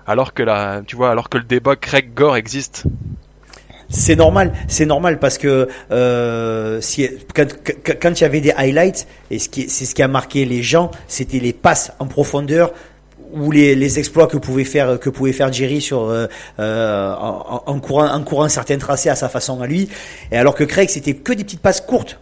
Alors 0.07 0.33
que 0.33 0.43
la, 0.43 0.81
tu 0.85 0.95
vois, 0.95 1.09
alors 1.09 1.29
que 1.29 1.37
le 1.37 1.43
débat 1.43 1.75
Craig 1.75 2.13
Gore 2.13 2.37
existe. 2.37 2.83
C'est 3.89 4.15
normal, 4.15 4.53
c'est 4.67 4.85
normal 4.85 5.19
parce 5.19 5.37
que 5.37 5.67
euh, 5.91 6.81
si, 6.81 7.07
quand, 7.33 8.19
il 8.19 8.21
y 8.21 8.25
avait 8.25 8.41
des 8.41 8.51
highlights, 8.51 9.07
et 9.29 9.39
ce 9.39 9.49
qui, 9.49 9.69
c'est 9.69 9.85
ce 9.85 9.93
qui 9.93 10.01
a 10.01 10.07
marqué 10.07 10.45
les 10.45 10.63
gens, 10.63 10.91
c'était 11.07 11.39
les 11.39 11.53
passes 11.53 11.91
en 11.99 12.05
profondeur 12.05 12.71
ou 13.33 13.51
les, 13.51 13.75
les 13.75 13.99
exploits 13.99 14.27
que 14.27 14.37
pouvait 14.37 14.63
faire 14.63 14.99
que 14.99 15.09
pouvait 15.09 15.33
faire 15.33 15.51
Jerry 15.51 15.81
sur 15.81 16.03
euh, 16.03 16.27
euh, 16.59 17.13
en, 17.13 17.79
courant 17.79 18.07
en 18.07 18.23
courant 18.23 18.49
certains 18.49 18.77
tracés 18.77 19.09
à 19.09 19.15
sa 19.15 19.29
façon 19.29 19.61
à 19.61 19.67
lui. 19.67 19.89
Et 20.31 20.37
alors 20.37 20.55
que 20.55 20.63
Craig, 20.63 20.89
c'était 20.89 21.13
que 21.13 21.33
des 21.33 21.43
petites 21.43 21.61
passes 21.61 21.81
courtes. 21.81 22.19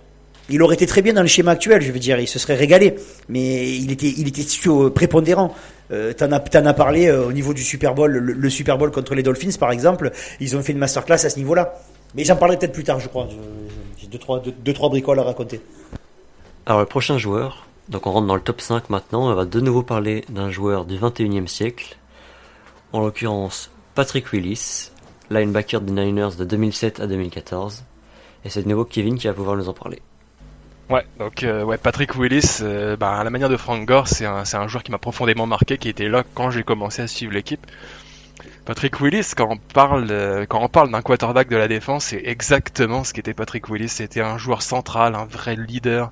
Il 0.49 0.61
aurait 0.61 0.75
été 0.75 0.85
très 0.85 1.01
bien 1.01 1.13
dans 1.13 1.21
le 1.21 1.27
schéma 1.27 1.51
actuel, 1.51 1.81
je 1.81 1.91
veux 1.91 1.99
dire, 1.99 2.19
il 2.19 2.27
se 2.27 2.37
serait 2.37 2.55
régalé, 2.55 2.95
mais 3.29 3.69
il 3.77 3.91
était 3.91 4.13
il 4.17 4.27
était 4.27 4.41
sur- 4.43 4.93
prépondérant. 4.93 5.55
Euh, 5.91 6.11
t'en 6.13 6.31
as 6.31 6.41
as 6.53 6.73
parlé 6.73 7.07
euh, 7.07 7.25
au 7.27 7.31
niveau 7.31 7.53
du 7.53 7.63
Super 7.63 7.93
Bowl, 7.93 8.11
le, 8.11 8.33
le 8.33 8.49
Super 8.49 8.77
Bowl 8.77 8.91
contre 8.91 9.15
les 9.15 9.23
Dolphins 9.23 9.57
par 9.59 9.71
exemple, 9.71 10.11
ils 10.39 10.55
ont 10.55 10.61
fait 10.61 10.73
une 10.73 10.79
masterclass 10.79 11.25
à 11.25 11.29
ce 11.29 11.37
niveau-là. 11.37 11.75
Mais 12.15 12.23
j'en 12.25 12.35
parlerai 12.35 12.57
peut-être 12.59 12.73
plus 12.73 12.83
tard, 12.83 12.99
je 12.99 13.07
crois. 13.07 13.27
J'ai 13.97 14.07
deux 14.07 14.17
trois, 14.17 14.39
deux, 14.39 14.53
deux, 14.63 14.73
trois 14.73 14.89
bricoles 14.89 15.19
à 15.19 15.23
raconter. 15.23 15.61
Alors 16.65 16.79
le 16.81 16.85
prochain 16.85 17.17
joueur, 17.17 17.67
donc 17.89 18.07
on 18.07 18.11
rentre 18.11 18.27
dans 18.27 18.36
le 18.36 18.41
top 18.41 18.61
5 18.61 18.89
maintenant, 18.89 19.29
on 19.29 19.34
va 19.36 19.45
de 19.45 19.59
nouveau 19.59 19.84
parler 19.84 20.25
d'un 20.29 20.49
joueur 20.49 20.86
du 20.86 20.97
21e 20.97 21.47
siècle, 21.47 21.97
en 22.91 23.01
l'occurrence 23.01 23.71
Patrick 23.95 24.31
Willis, 24.31 24.91
linebacker 25.29 25.81
des 25.81 25.91
Niners 25.91 26.36
de 26.38 26.45
2007 26.45 26.99
à 26.99 27.07
2014, 27.07 27.84
et 28.45 28.49
c'est 28.49 28.63
de 28.63 28.69
nouveau 28.69 28.86
Kevin 28.86 29.17
qui 29.17 29.27
va 29.27 29.34
pouvoir 29.34 29.55
nous 29.55 29.69
en 29.69 29.73
parler. 29.73 30.01
Ouais, 30.89 31.05
donc 31.17 31.43
euh, 31.43 31.77
Patrick 31.77 32.15
Willis, 32.15 32.59
euh, 32.61 32.97
bah, 32.97 33.13
à 33.13 33.23
la 33.23 33.29
manière 33.29 33.49
de 33.49 33.57
Frank 33.57 33.86
Gore, 33.86 34.07
c'est 34.07 34.25
un, 34.25 34.43
un 34.53 34.67
joueur 34.67 34.84
qui 34.84 34.91
m'a 34.91 34.97
profondément 34.97 35.47
marqué, 35.47 35.77
qui 35.77 35.89
était 35.89 36.09
là 36.09 36.23
quand 36.34 36.51
j'ai 36.51 36.63
commencé 36.63 37.01
à 37.01 37.07
suivre 37.07 37.34
l'équipe. 37.34 37.65
Patrick 38.65 38.99
Willis, 39.01 39.34
quand 39.36 39.49
on 39.49 39.57
parle, 39.57 40.07
euh, 40.09 40.45
quand 40.47 40.61
on 40.61 40.69
parle 40.69 40.91
d'un 40.91 41.01
quarterback 41.01 41.49
de 41.49 41.57
la 41.57 41.67
défense, 41.67 42.05
c'est 42.05 42.21
exactement 42.25 43.03
ce 43.03 43.13
qu'était 43.13 43.34
Patrick 43.34 43.69
Willis. 43.69 43.89
C'était 43.89 44.21
un 44.21 44.38
joueur 44.38 44.61
central, 44.61 45.15
un 45.15 45.25
vrai 45.25 45.55
leader. 45.55 46.11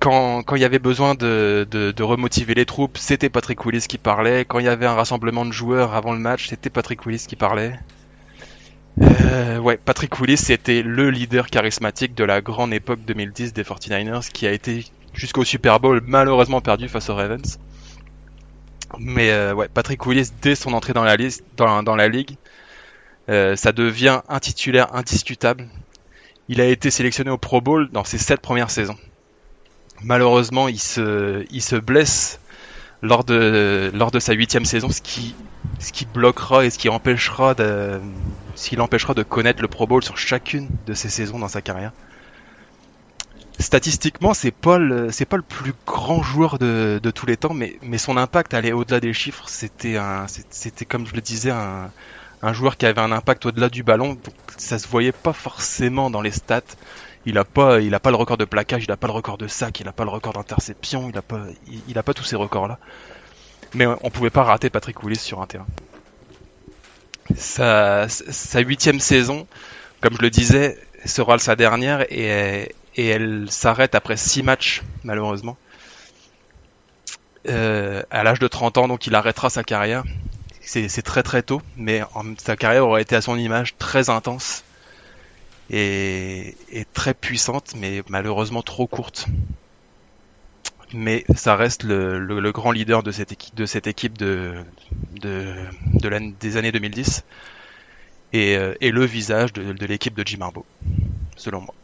Quand, 0.00 0.42
quand 0.42 0.56
il 0.56 0.62
y 0.62 0.64
avait 0.64 0.78
besoin 0.78 1.14
de, 1.14 1.66
de, 1.70 1.92
de 1.92 2.02
remotiver 2.02 2.54
les 2.54 2.64
troupes, 2.64 2.96
c'était 2.98 3.28
Patrick 3.28 3.64
Willis 3.64 3.86
qui 3.86 3.98
parlait. 3.98 4.44
Quand 4.46 4.58
il 4.58 4.64
y 4.64 4.68
avait 4.68 4.86
un 4.86 4.94
rassemblement 4.94 5.44
de 5.44 5.52
joueurs 5.52 5.94
avant 5.94 6.12
le 6.12 6.18
match, 6.18 6.48
c'était 6.48 6.70
Patrick 6.70 7.04
Willis 7.04 7.26
qui 7.28 7.36
parlait. 7.36 7.78
Euh, 9.00 9.58
ouais, 9.58 9.76
Patrick 9.76 10.18
Willis 10.20 10.36
c'était 10.38 10.82
le 10.82 11.10
leader 11.10 11.46
charismatique 11.48 12.14
de 12.14 12.24
la 12.24 12.40
grande 12.40 12.72
époque 12.74 13.00
2010 13.06 13.52
des 13.52 13.62
49ers 13.62 14.30
qui 14.30 14.46
a 14.46 14.52
été 14.52 14.84
jusqu'au 15.14 15.44
Super 15.44 15.80
Bowl 15.80 16.02
malheureusement 16.04 16.60
perdu 16.60 16.88
face 16.88 17.08
aux 17.08 17.14
Ravens. 17.14 17.58
Mais 18.98 19.30
euh, 19.30 19.54
ouais, 19.54 19.68
Patrick 19.68 20.04
Willis 20.06 20.30
dès 20.42 20.54
son 20.54 20.72
entrée 20.72 20.92
dans 20.92 21.04
la, 21.04 21.16
liste, 21.16 21.44
dans, 21.56 21.82
dans 21.82 21.94
la 21.96 22.08
ligue, 22.08 22.36
euh, 23.28 23.54
ça 23.54 23.72
devient 23.72 24.20
un 24.28 24.40
titulaire 24.40 24.94
indiscutable. 24.94 25.68
Il 26.48 26.60
a 26.60 26.66
été 26.66 26.90
sélectionné 26.90 27.30
au 27.30 27.38
Pro 27.38 27.60
Bowl 27.60 27.88
dans 27.92 28.04
ses 28.04 28.18
sept 28.18 28.40
premières 28.40 28.70
saisons. 28.70 28.96
Malheureusement, 30.02 30.68
il 30.68 30.80
se, 30.80 31.44
il 31.50 31.62
se 31.62 31.76
blesse 31.76 32.40
lors 33.02 33.24
de, 33.24 33.90
lors 33.94 34.10
de 34.10 34.18
sa 34.18 34.32
huitième 34.32 34.64
saison, 34.64 34.90
ce 34.90 35.00
qui, 35.00 35.34
ce 35.78 35.92
qui 35.92 36.06
bloquera 36.06 36.64
et 36.64 36.70
ce 36.70 36.78
qui 36.78 36.88
empêchera 36.88 37.54
de, 37.54 38.00
ce 38.54 38.68
qui 38.68 38.76
l'empêchera 38.76 39.14
de 39.14 39.22
connaître 39.22 39.62
le 39.62 39.68
Pro 39.68 39.86
Bowl 39.86 40.02
sur 40.02 40.16
chacune 40.16 40.68
de 40.86 40.94
ses 40.94 41.08
saisons 41.08 41.38
dans 41.38 41.48
sa 41.48 41.62
carrière. 41.62 41.92
Statistiquement, 43.58 44.32
c'est 44.32 44.52
pas 44.52 44.78
le, 44.78 45.10
pas 45.28 45.36
le 45.36 45.42
plus 45.42 45.74
grand 45.86 46.22
joueur 46.22 46.58
de, 46.58 46.98
de 47.02 47.10
tous 47.10 47.26
les 47.26 47.36
temps, 47.36 47.52
mais, 47.52 47.76
mais 47.82 47.98
son 47.98 48.16
impact 48.16 48.54
allait 48.54 48.72
au-delà 48.72 49.00
des 49.00 49.12
chiffres. 49.12 49.44
C'était 49.48 49.98
comme 50.88 51.06
je 51.06 51.14
le 51.14 51.20
disais, 51.20 51.50
un, 51.50 51.90
un 52.42 52.52
joueur 52.54 52.78
qui 52.78 52.86
avait 52.86 53.02
un 53.02 53.12
impact 53.12 53.44
au-delà 53.46 53.68
du 53.68 53.82
ballon. 53.82 54.16
Ça 54.56 54.78
se 54.78 54.88
voyait 54.88 55.12
pas 55.12 55.34
forcément 55.34 56.10
dans 56.10 56.22
les 56.22 56.30
stats. 56.30 56.62
Il 57.26 57.36
a 57.36 57.44
pas, 57.44 57.80
il 57.80 57.94
a 57.94 58.00
pas 58.00 58.10
le 58.10 58.16
record 58.16 58.38
de 58.38 58.44
plaquage, 58.44 58.84
il 58.84 58.90
a 58.92 58.96
pas 58.96 59.06
le 59.06 59.12
record 59.12 59.36
de 59.36 59.46
sac, 59.46 59.80
il 59.80 59.88
a 59.88 59.92
pas 59.92 60.04
le 60.04 60.10
record 60.10 60.32
d'interception, 60.32 61.10
il 61.10 61.18
a 61.18 61.22
pas, 61.22 61.42
il, 61.88 61.94
pas 61.94 62.14
tous 62.14 62.24
ces 62.24 62.36
records-là. 62.36 62.78
Mais 63.74 63.86
on 63.86 64.10
pouvait 64.10 64.30
pas 64.30 64.42
rater 64.42 64.70
Patrick 64.70 65.02
Willis 65.02 65.16
sur 65.16 65.42
un 65.42 65.46
terrain. 65.46 65.66
Sa, 67.36 68.06
huitième 68.54 69.00
saison, 69.00 69.46
comme 70.00 70.16
je 70.16 70.22
le 70.22 70.30
disais, 70.30 70.78
sera 71.04 71.38
sa 71.38 71.56
dernière 71.56 72.10
et, 72.10 72.74
elle 72.96 73.46
s'arrête 73.50 73.94
après 73.94 74.16
six 74.16 74.42
matchs, 74.42 74.82
malheureusement. 75.04 75.56
Euh, 77.48 78.02
à 78.10 78.22
l'âge 78.22 78.38
de 78.38 78.48
30 78.48 78.78
ans, 78.78 78.88
donc 78.88 79.06
il 79.06 79.14
arrêtera 79.14 79.48
sa 79.50 79.62
carrière. 79.62 80.04
C'est 80.62 81.02
très 81.02 81.22
très 81.22 81.42
tôt, 81.42 81.62
mais 81.76 82.02
sa 82.38 82.56
carrière 82.56 82.86
aurait 82.86 83.02
été 83.02 83.16
à 83.16 83.20
son 83.20 83.36
image 83.36 83.76
très 83.76 84.08
intense 84.08 84.64
et 85.70 86.54
très 86.92 87.14
puissante, 87.14 87.74
mais 87.76 88.02
malheureusement 88.08 88.62
trop 88.62 88.86
courte. 88.86 89.26
Mais 90.92 91.24
ça 91.36 91.54
reste 91.54 91.84
le, 91.84 92.50
grand 92.52 92.72
leader 92.72 93.02
de 93.02 93.12
cette 93.12 93.32
équipe 93.32 93.54
de, 93.54 93.66
cette 93.66 93.86
équipe 93.86 94.18
de, 94.18 94.54
de, 95.20 95.54
de 95.94 96.32
des 96.40 96.56
années 96.56 96.72
2010 96.72 97.24
et, 98.32 98.56
euh, 98.56 98.74
et 98.80 98.90
le 98.90 99.04
visage 99.04 99.52
de, 99.52 99.72
de 99.72 99.86
l'équipe 99.86 100.14
de 100.14 100.26
Jim 100.26 100.40
Harbaugh, 100.40 100.64
selon 101.36 101.60
moi. 101.60 101.74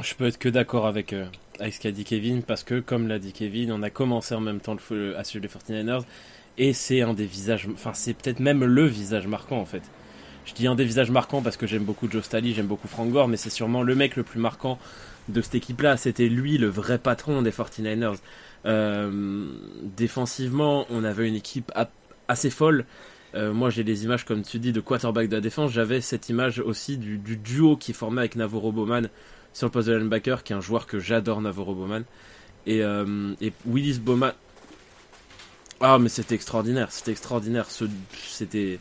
Je 0.00 0.14
peux 0.14 0.26
être 0.26 0.38
que 0.38 0.48
d'accord 0.48 0.86
avec, 0.86 1.12
euh, 1.12 1.26
avec 1.60 1.74
ce 1.74 1.80
qu'a 1.80 1.90
dit 1.90 2.04
Kevin, 2.04 2.42
parce 2.42 2.62
que, 2.62 2.80
comme 2.80 3.08
l'a 3.08 3.18
dit 3.18 3.32
Kevin, 3.32 3.72
on 3.72 3.82
a 3.82 3.90
commencé 3.90 4.34
en 4.34 4.40
même 4.40 4.60
temps 4.60 4.76
le, 4.90 5.18
à 5.18 5.24
suivre 5.24 5.44
les 5.44 5.82
49ers, 5.82 6.04
et 6.58 6.72
c'est 6.72 7.02
un 7.02 7.14
des 7.14 7.26
visages, 7.26 7.68
enfin, 7.72 7.92
c'est 7.94 8.14
peut-être 8.14 8.40
même 8.40 8.64
le 8.64 8.86
visage 8.86 9.26
marquant, 9.26 9.58
en 9.58 9.66
fait. 9.66 9.82
Je 10.44 10.54
dis 10.54 10.66
un 10.66 10.74
des 10.74 10.84
visages 10.84 11.10
marquants 11.10 11.42
parce 11.42 11.56
que 11.56 11.66
j'aime 11.66 11.84
beaucoup 11.84 12.10
Joe 12.10 12.24
Staley, 12.24 12.52
j'aime 12.52 12.66
beaucoup 12.66 12.88
Frank 12.88 13.10
Gore, 13.10 13.28
mais 13.28 13.36
c'est 13.36 13.50
sûrement 13.50 13.82
le 13.82 13.94
mec 13.94 14.16
le 14.16 14.22
plus 14.22 14.40
marquant 14.40 14.78
de 15.28 15.40
cette 15.40 15.54
équipe-là. 15.54 15.96
C'était 15.96 16.28
lui 16.28 16.58
le 16.58 16.68
vrai 16.68 16.98
patron 16.98 17.42
des 17.42 17.50
49ers. 17.50 18.18
Euh, 18.66 19.46
défensivement, 19.82 20.86
on 20.90 21.04
avait 21.04 21.28
une 21.28 21.36
équipe 21.36 21.72
assez 22.28 22.50
folle. 22.50 22.84
Euh, 23.34 23.52
moi, 23.52 23.70
j'ai 23.70 23.84
des 23.84 24.04
images, 24.04 24.24
comme 24.24 24.42
tu 24.42 24.58
dis, 24.58 24.72
de 24.72 24.80
quarterback 24.80 25.28
de 25.28 25.36
la 25.36 25.40
défense. 25.40 25.70
J'avais 25.72 26.00
cette 26.00 26.28
image 26.28 26.58
aussi 26.58 26.98
du, 26.98 27.18
du, 27.18 27.36
duo 27.36 27.76
qui 27.76 27.92
formé 27.92 28.18
avec 28.20 28.36
Navarro 28.36 28.72
Bowman 28.72 29.08
sur 29.52 29.68
le 29.68 29.70
poste 29.70 29.88
de 29.88 29.94
linebacker, 29.94 30.42
qui 30.42 30.52
est 30.52 30.56
un 30.56 30.60
joueur 30.60 30.86
que 30.86 30.98
j'adore, 30.98 31.40
Navarro 31.40 31.74
Bowman. 31.74 32.04
Et, 32.66 32.82
euh, 32.82 33.34
et 33.40 33.52
Willis 33.66 34.00
Bowman. 34.00 34.32
Ah, 35.80 35.98
mais 35.98 36.08
c'était 36.08 36.34
extraordinaire, 36.34 36.92
c'était 36.92 37.10
extraordinaire. 37.10 37.66
C'était 37.68 38.78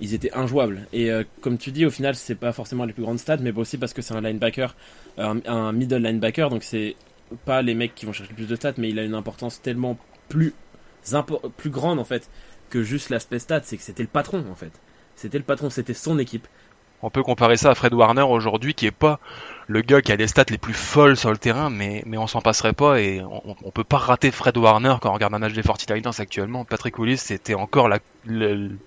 ils 0.00 0.14
étaient 0.14 0.32
injouables. 0.32 0.86
Et 0.92 1.10
euh, 1.10 1.24
comme 1.40 1.58
tu 1.58 1.70
dis, 1.72 1.86
au 1.86 1.90
final, 1.90 2.14
c'est 2.14 2.34
pas 2.34 2.52
forcément 2.52 2.84
les 2.84 2.92
plus 2.92 3.02
grandes 3.02 3.18
stats, 3.18 3.38
mais 3.38 3.52
aussi 3.52 3.78
parce 3.78 3.92
que 3.92 4.02
c'est 4.02 4.14
un 4.14 4.20
linebacker, 4.20 4.74
un, 5.18 5.38
un, 5.46 5.72
middle 5.72 6.02
linebacker, 6.02 6.50
donc 6.50 6.62
c'est 6.62 6.96
pas 7.44 7.62
les 7.62 7.74
mecs 7.74 7.94
qui 7.94 8.06
vont 8.06 8.12
chercher 8.12 8.30
le 8.30 8.36
plus 8.36 8.48
de 8.48 8.56
stats, 8.56 8.74
mais 8.78 8.90
il 8.90 8.98
a 8.98 9.04
une 9.04 9.14
importance 9.14 9.60
tellement 9.62 9.98
plus, 10.28 10.54
plus 11.56 11.70
grande 11.70 11.98
en 11.98 12.04
fait 12.04 12.28
que 12.70 12.82
juste 12.82 13.10
l'aspect 13.10 13.38
stats, 13.38 13.62
c'est 13.62 13.76
que 13.76 13.82
c'était 13.82 14.02
le 14.02 14.08
patron 14.08 14.44
en 14.50 14.54
fait. 14.54 14.72
C'était 15.14 15.38
le 15.38 15.44
patron, 15.44 15.70
c'était 15.70 15.94
son 15.94 16.18
équipe. 16.18 16.46
On 17.02 17.10
peut 17.10 17.22
comparer 17.22 17.56
ça 17.56 17.70
à 17.70 17.74
Fred 17.74 17.92
Warner 17.94 18.22
aujourd'hui, 18.22 18.74
qui 18.74 18.86
est 18.86 18.90
pas 18.90 19.20
le 19.68 19.80
gars 19.80 20.00
qui 20.00 20.12
a 20.12 20.16
les 20.16 20.28
stats 20.28 20.44
les 20.48 20.58
plus 20.58 20.74
folles 20.74 21.16
sur 21.16 21.30
le 21.30 21.38
terrain, 21.38 21.70
mais, 21.70 22.02
mais 22.06 22.16
on 22.18 22.26
s'en 22.26 22.40
passerait 22.40 22.72
pas 22.72 23.00
et 23.00 23.20
on, 23.20 23.56
on 23.64 23.70
peut 23.70 23.84
pas 23.84 23.98
rater 23.98 24.30
Fred 24.30 24.56
Warner 24.56 24.96
quand 25.00 25.10
on 25.10 25.14
regarde 25.14 25.34
un 25.34 25.38
match 25.38 25.52
des 25.52 25.62
49ers 25.62 26.20
actuellement. 26.20 26.64
Patrick 26.64 26.98
Willis, 26.98 27.18
c'était 27.18 27.54
encore 27.54 27.88
la, 27.88 27.98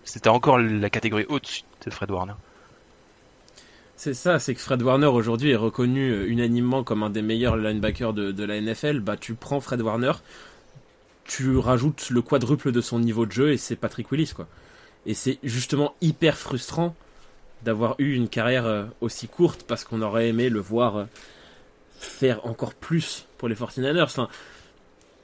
c'était 0.04 0.30
encore 0.30 0.58
la 0.58 0.90
catégorie 0.90 1.26
au-dessus 1.28 1.64
de 1.86 1.92
Fred 1.92 2.12
Warner. 2.12 2.34
C'est 3.98 4.14
ça, 4.14 4.40
c'est 4.40 4.56
que 4.56 4.62
Fred 4.62 4.82
Warner 4.82 5.08
aujourd'hui 5.08 5.52
est 5.52 5.58
reconnu 5.58 6.26
unanimement 6.28 6.86
comme 6.86 7.04
un 7.04 7.10
des 7.10 7.22
meilleurs 7.22 7.58
linebackers 7.58 8.14
de, 8.14 8.32
de 8.32 8.44
la 8.46 8.62
NFL. 8.62 9.02
Bah, 9.02 9.18
tu 9.18 9.34
prends 9.34 9.60
Fred 9.60 9.82
Warner, 9.82 10.14
tu 11.26 11.58
rajoutes 11.58 12.10
le 12.10 12.22
quadruple 12.22 12.72
de 12.72 12.80
son 12.80 13.00
niveau 13.00 13.26
de 13.26 13.34
jeu 13.34 13.52
et 13.52 13.58
c'est 13.58 13.76
Patrick 13.76 14.10
Willis, 14.12 14.32
quoi. 14.34 14.48
Et 15.06 15.14
c'est 15.14 15.40
justement 15.44 15.96
hyper 16.02 16.38
frustrant 16.38 16.96
d'avoir 17.64 17.96
eu 18.00 18.14
une 18.16 18.30
carrière 18.30 18.88
aussi 19.02 19.28
courte 19.28 19.64
parce 19.64 19.84
qu'on 19.84 20.02
aurait 20.02 20.30
aimé 20.30 20.50
le 20.50 20.60
voir 20.60 21.08
faire 22.00 22.46
encore 22.46 22.74
plus 22.74 23.26
pour 23.38 23.50
les 23.50 23.56
49ers. 23.56 24.04
Enfin, 24.04 24.30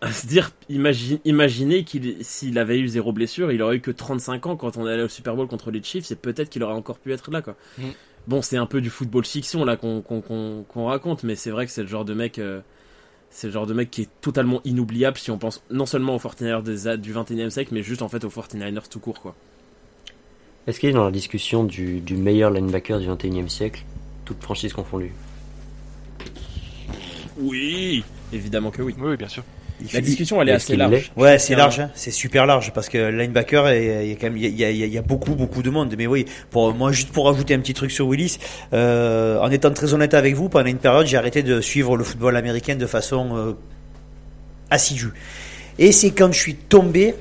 à 0.01 0.11
se 0.11 0.27
dire, 0.27 0.51
imagine, 0.69 1.19
imaginez 1.25 1.83
qu'il, 1.83 2.23
s'il 2.23 2.59
avait 2.59 2.79
eu 2.79 2.88
zéro 2.88 3.11
blessure, 3.11 3.51
il 3.51 3.61
aurait 3.61 3.77
eu 3.77 3.81
que 3.81 3.91
35 3.91 4.45
ans 4.45 4.55
quand 4.55 4.77
on 4.77 4.86
allait 4.86 5.03
au 5.03 5.07
Super 5.07 5.36
Bowl 5.36 5.47
contre 5.47 5.71
les 5.71 5.81
Chiefs 5.81 6.11
et 6.11 6.15
peut-être 6.15 6.49
qu'il 6.49 6.63
aurait 6.63 6.73
encore 6.73 6.99
pu 6.99 7.13
être 7.13 7.31
là, 7.31 7.41
quoi. 7.41 7.55
Mm. 7.77 7.83
Bon, 8.27 8.41
c'est 8.41 8.57
un 8.57 8.65
peu 8.65 8.81
du 8.81 8.89
football 8.89 9.23
fiction 9.23 9.65
là 9.65 9.77
qu'on 9.77 10.01
qu'on 10.01 10.19
qu'on 10.21 10.65
qu'on 10.67 10.86
raconte, 10.86 11.23
mais 11.23 11.36
c'est 11.36 11.51
vrai 11.51 11.65
que 11.65 11.71
c'est 11.71 11.83
le 11.83 11.88
genre 11.88 12.05
de 12.05 12.13
mec, 12.15 12.39
euh, 12.39 12.61
c'est 13.29 13.47
le 13.47 13.53
genre 13.53 13.67
de 13.67 13.73
mec 13.73 13.91
qui 13.91 14.03
est 14.03 14.09
totalement 14.21 14.61
inoubliable 14.65 15.17
si 15.17 15.29
on 15.29 15.38
pense 15.38 15.63
non 15.69 15.86
seulement 15.86 16.15
aux 16.15 16.19
49ers 16.19 16.63
des, 16.63 16.97
du 16.97 17.13
21e 17.13 17.51
siècle, 17.51 17.73
mais 17.73 17.83
juste 17.83 18.01
en 18.01 18.09
fait 18.09 18.23
aux 18.23 18.29
49ers 18.29 18.89
tout 18.89 18.99
court, 18.99 19.21
quoi. 19.21 19.36
Est-ce 20.68 20.80
qu'il 20.80 20.89
est 20.89 20.93
dans 20.93 21.05
la 21.05 21.11
discussion 21.11 21.63
du, 21.63 21.99
du 21.99 22.16
meilleur 22.16 22.49
linebacker 22.49 22.99
du 22.99 23.07
21e 23.07 23.49
siècle, 23.49 23.84
toute 24.26 24.41
franchise 24.41 24.74
confondue 24.74 25.13
Oui, 27.38 28.03
évidemment 28.34 28.72
que 28.72 28.82
oui. 28.82 28.95
Oui, 28.97 29.16
bien 29.16 29.28
sûr. 29.28 29.43
Il 29.82 29.88
la 29.93 30.01
discussion, 30.01 30.41
elle 30.41 30.49
est 30.49 30.53
assez 30.53 30.76
large. 30.76 31.11
Ouais, 31.18 31.38
c'est 31.38 31.53
large, 31.53 31.82
hein. 31.82 31.91
c'est 31.95 32.09
super 32.09 32.45
large 32.45 32.72
parce 32.74 32.88
que 32.88 32.97
linebacker, 32.97 33.74
il 33.74 34.07
y 34.07 34.11
a 34.11 34.16
quand 34.16 34.28
même, 34.28 34.38
il 34.38 34.55
y 34.55 34.63
a, 34.63 34.72
il 34.72 34.78
y 34.78 34.97
a, 34.97 35.01
beaucoup, 35.01 35.36
beaucoup 35.36 35.61
de 35.61 35.70
monde. 35.70 35.93
Mais 35.97 36.07
oui, 36.07 36.26
pour 36.49 36.74
moi, 36.74 36.91
juste 36.93 37.11
pour 37.11 37.30
ajouter 37.30 37.53
un 37.53 37.59
petit 37.59 37.74
truc 37.74 37.91
sur 37.91 38.07
Willis, 38.07 38.38
euh, 38.74 39.38
en 39.39 39.51
étant 39.51 39.72
très 39.72 39.93
honnête 39.93 40.13
avec 40.13 40.34
vous, 40.34 40.47
pendant 40.47 40.68
une 40.68 40.78
période, 40.78 41.05
j'ai 41.05 41.18
arrêté 41.18 41.43
de 41.43 41.59
suivre 41.59 41.97
le 41.97 42.05
football 42.05 42.38
américain 42.38 42.76
de 42.76 42.86
façon 42.88 43.36
euh, 43.36 43.53
assidue. 44.70 45.11
Et 45.78 45.91
c'est 45.91 46.11
quand 46.11 46.32
je 46.32 46.39
suis 46.39 46.55
tombé 46.55 47.13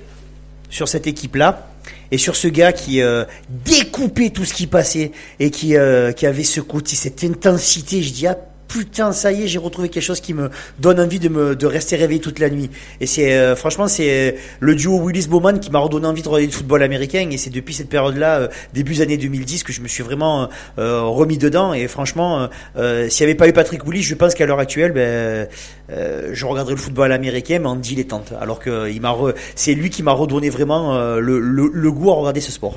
sur 0.71 0.89
cette 0.89 1.09
équipe-là 1.09 1.74
et 2.15 2.19
sur 2.19 2.37
ce 2.37 2.47
gars 2.47 2.73
qui 2.73 3.03
euh, 3.03 3.25
découpait 3.49 4.31
tout 4.31 4.45
ce 4.45 4.55
qui 4.55 4.69
passait 4.69 5.11
et 5.41 5.51
qui, 5.51 5.77
euh, 5.77 6.13
qui 6.13 6.27
avait 6.27 6.45
ce 6.45 6.61
côté, 6.61 6.95
cette 6.95 7.25
intensité. 7.25 8.05
Je 8.05 8.13
dis, 8.13 8.29
ah 8.29 8.39
putain, 8.75 9.13
ça 9.13 9.31
y 9.31 9.45
est, 9.45 9.47
j'ai 9.47 9.61
retrouvé 9.61 9.89
quelque 9.89 10.03
chose 10.03 10.21
qui 10.21 10.35
me 10.35 10.51
donne 10.81 10.99
envie 10.99 11.21
de 11.21 11.29
me 11.29 11.55
de 11.55 11.65
rester 11.65 11.95
réveillé 11.95 12.21
toute 12.21 12.41
la 12.41 12.51
nuit. 12.51 12.71
Et 13.01 13.07
c'est 13.07 13.33
euh, 13.33 13.55
franchement, 13.55 13.87
c'est 13.87 14.35
le 14.59 14.75
duo 14.75 14.99
Willis 14.99 15.29
Bowman 15.29 15.61
qui 15.61 15.71
m'a 15.71 15.79
redonné 15.79 16.09
envie 16.09 16.23
de 16.23 16.29
regarder 16.29 16.47
le 16.47 16.53
football 16.53 16.83
américain. 16.83 17.29
Et 17.31 17.39
c'est 17.39 17.51
depuis 17.51 17.73
cette 17.73 17.89
période-là, 17.89 18.39
euh, 18.41 18.49
début 18.73 18.95
des 18.95 19.03
années 19.03 19.17
2010, 19.17 19.63
que 19.63 19.73
je 19.73 19.81
me 19.81 19.87
suis 19.87 20.03
vraiment 20.03 20.49
euh, 20.81 21.03
remis 21.03 21.39
dedans. 21.39 21.73
Et 21.73 21.87
franchement, 21.87 22.49
euh, 22.77 23.09
s'il 23.09 23.25
n'y 23.25 23.31
avait 23.31 23.39
pas 23.39 23.47
eu 23.47 23.53
Patrick 23.53 23.87
Willis, 23.87 24.03
je 24.03 24.17
pense 24.17 24.35
qu'à 24.35 24.45
l'heure 24.45 24.59
actuelle, 24.59 24.91
ben, 24.91 25.47
je 25.89 26.45
regarderais 26.45 26.75
le 26.75 26.81
football 26.81 27.13
américain, 27.13 27.61
mais 27.61 27.69
en 27.69 27.77
dilettante. 27.77 28.33
Alors 28.41 28.59
que 28.59 28.91
il 28.91 29.01
m'a, 29.01 29.17
c'est 29.55 29.75
lui 29.75 29.89
qui 29.89 30.03
m'a 30.03 30.13
redonné 30.13 30.51
vraiment 30.51 30.99
le, 31.19 31.39
le, 31.39 31.71
le 31.73 31.93
goût 31.93 32.11
à 32.11 32.15
regarder 32.15 32.41
ce 32.41 32.51
sport 32.51 32.75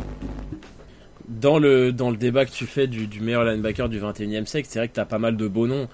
dans 1.39 1.59
le, 1.59 1.91
dans 1.91 2.09
le 2.09 2.17
débat 2.17 2.45
que 2.45 2.51
tu 2.51 2.65
fais 2.65 2.87
du, 2.87 3.07
du 3.07 3.21
meilleur 3.21 3.43
linebacker 3.43 3.89
du 3.89 3.99
21e 3.99 4.45
siècle, 4.45 4.67
c'est 4.69 4.79
vrai 4.79 4.87
que 4.87 4.93
tu 4.93 4.99
as 4.99 5.05
pas 5.05 5.19
mal 5.19 5.37
de 5.37 5.47
beaux 5.47 5.67
noms. 5.67 5.87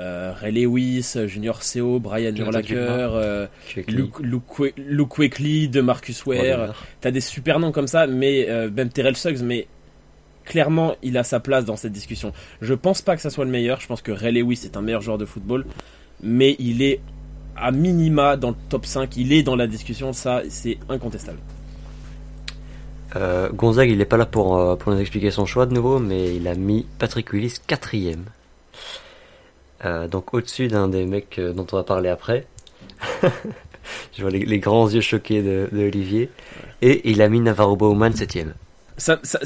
Euh, 0.00 0.32
Ray 0.32 0.52
Lewis, 0.52 1.16
Junior 1.26 1.62
Seo, 1.62 1.98
Brian 1.98 2.34
Urlacher, 2.34 2.76
euh, 2.76 3.46
Luke, 3.88 4.20
Luke, 4.20 5.40
de 5.42 5.80
Marcus 5.80 6.24
Ware. 6.24 6.72
Tu 7.00 7.08
as 7.08 7.10
des 7.10 7.20
super 7.20 7.58
noms 7.58 7.72
comme 7.72 7.88
ça, 7.88 8.06
mais 8.06 8.46
euh, 8.48 8.70
même 8.70 8.90
Terrell 8.90 9.16
Suggs, 9.16 9.42
mais 9.42 9.66
clairement, 10.44 10.94
il 11.02 11.18
a 11.18 11.24
sa 11.24 11.40
place 11.40 11.64
dans 11.64 11.76
cette 11.76 11.92
discussion. 11.92 12.32
Je 12.62 12.74
pense 12.74 13.02
pas 13.02 13.16
que 13.16 13.22
ça 13.22 13.30
soit 13.30 13.44
le 13.44 13.50
meilleur. 13.50 13.80
Je 13.80 13.88
pense 13.88 14.00
que 14.00 14.12
Ray 14.12 14.32
Lewis 14.32 14.60
est 14.64 14.76
un 14.76 14.82
meilleur 14.82 15.00
joueur 15.02 15.18
de 15.18 15.24
football, 15.24 15.66
mais 16.22 16.54
il 16.60 16.80
est 16.82 17.00
à 17.56 17.72
minima 17.72 18.36
dans 18.36 18.50
le 18.50 18.56
top 18.68 18.86
5. 18.86 19.16
Il 19.16 19.32
est 19.32 19.42
dans 19.42 19.56
la 19.56 19.66
discussion, 19.66 20.12
ça, 20.12 20.42
c'est 20.48 20.78
incontestable. 20.88 21.38
Euh, 23.16 23.48
Gonzague, 23.50 23.90
il 23.90 23.98
n'est 23.98 24.04
pas 24.04 24.16
là 24.16 24.26
pour, 24.26 24.56
euh, 24.56 24.76
pour 24.76 24.92
nous 24.92 25.00
expliquer 25.00 25.30
son 25.30 25.46
choix 25.46 25.66
de 25.66 25.74
nouveau, 25.74 25.98
mais 25.98 26.36
il 26.36 26.46
a 26.46 26.54
mis 26.54 26.86
Patrick 26.98 27.32
Willis 27.32 27.56
quatrième. 27.66 28.24
Euh, 29.84 30.08
donc 30.08 30.34
au-dessus 30.34 30.68
d'un 30.68 30.88
des 30.88 31.06
mecs 31.06 31.38
euh, 31.38 31.52
dont 31.52 31.66
on 31.72 31.76
va 31.76 31.84
parler 31.84 32.08
après. 32.08 32.46
Je 34.16 34.22
vois 34.22 34.30
les, 34.30 34.44
les 34.44 34.58
grands 34.58 34.88
yeux 34.88 35.00
choqués 35.00 35.42
de, 35.42 35.68
de 35.72 35.86
Olivier. 35.86 36.30
Et 36.82 37.08
il 37.10 37.22
a 37.22 37.28
mis 37.28 37.40
Navarro 37.40 37.76
Bowman 37.76 38.12
septième. 38.12 38.54
Ça, 38.96 39.18
ça, 39.22 39.38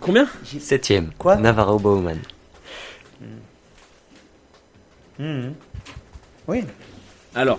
Combien? 0.00 0.26
Septième. 0.44 1.10
Quoi? 1.18 1.36
Navarro 1.36 1.78
Bowman. 1.78 2.18
Mhm. 5.18 5.54
Oui. 6.48 6.64
Alors, 7.34 7.58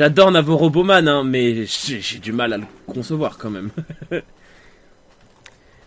j'adore 0.00 0.30
Navarro 0.30 0.70
Bowman, 0.70 1.06
hein, 1.08 1.24
mais 1.24 1.66
j'ai 1.66 2.18
du 2.20 2.32
mal 2.32 2.54
à 2.54 2.56
le 2.56 2.64
concevoir 2.86 3.36
quand 3.36 3.50
même. 3.50 3.68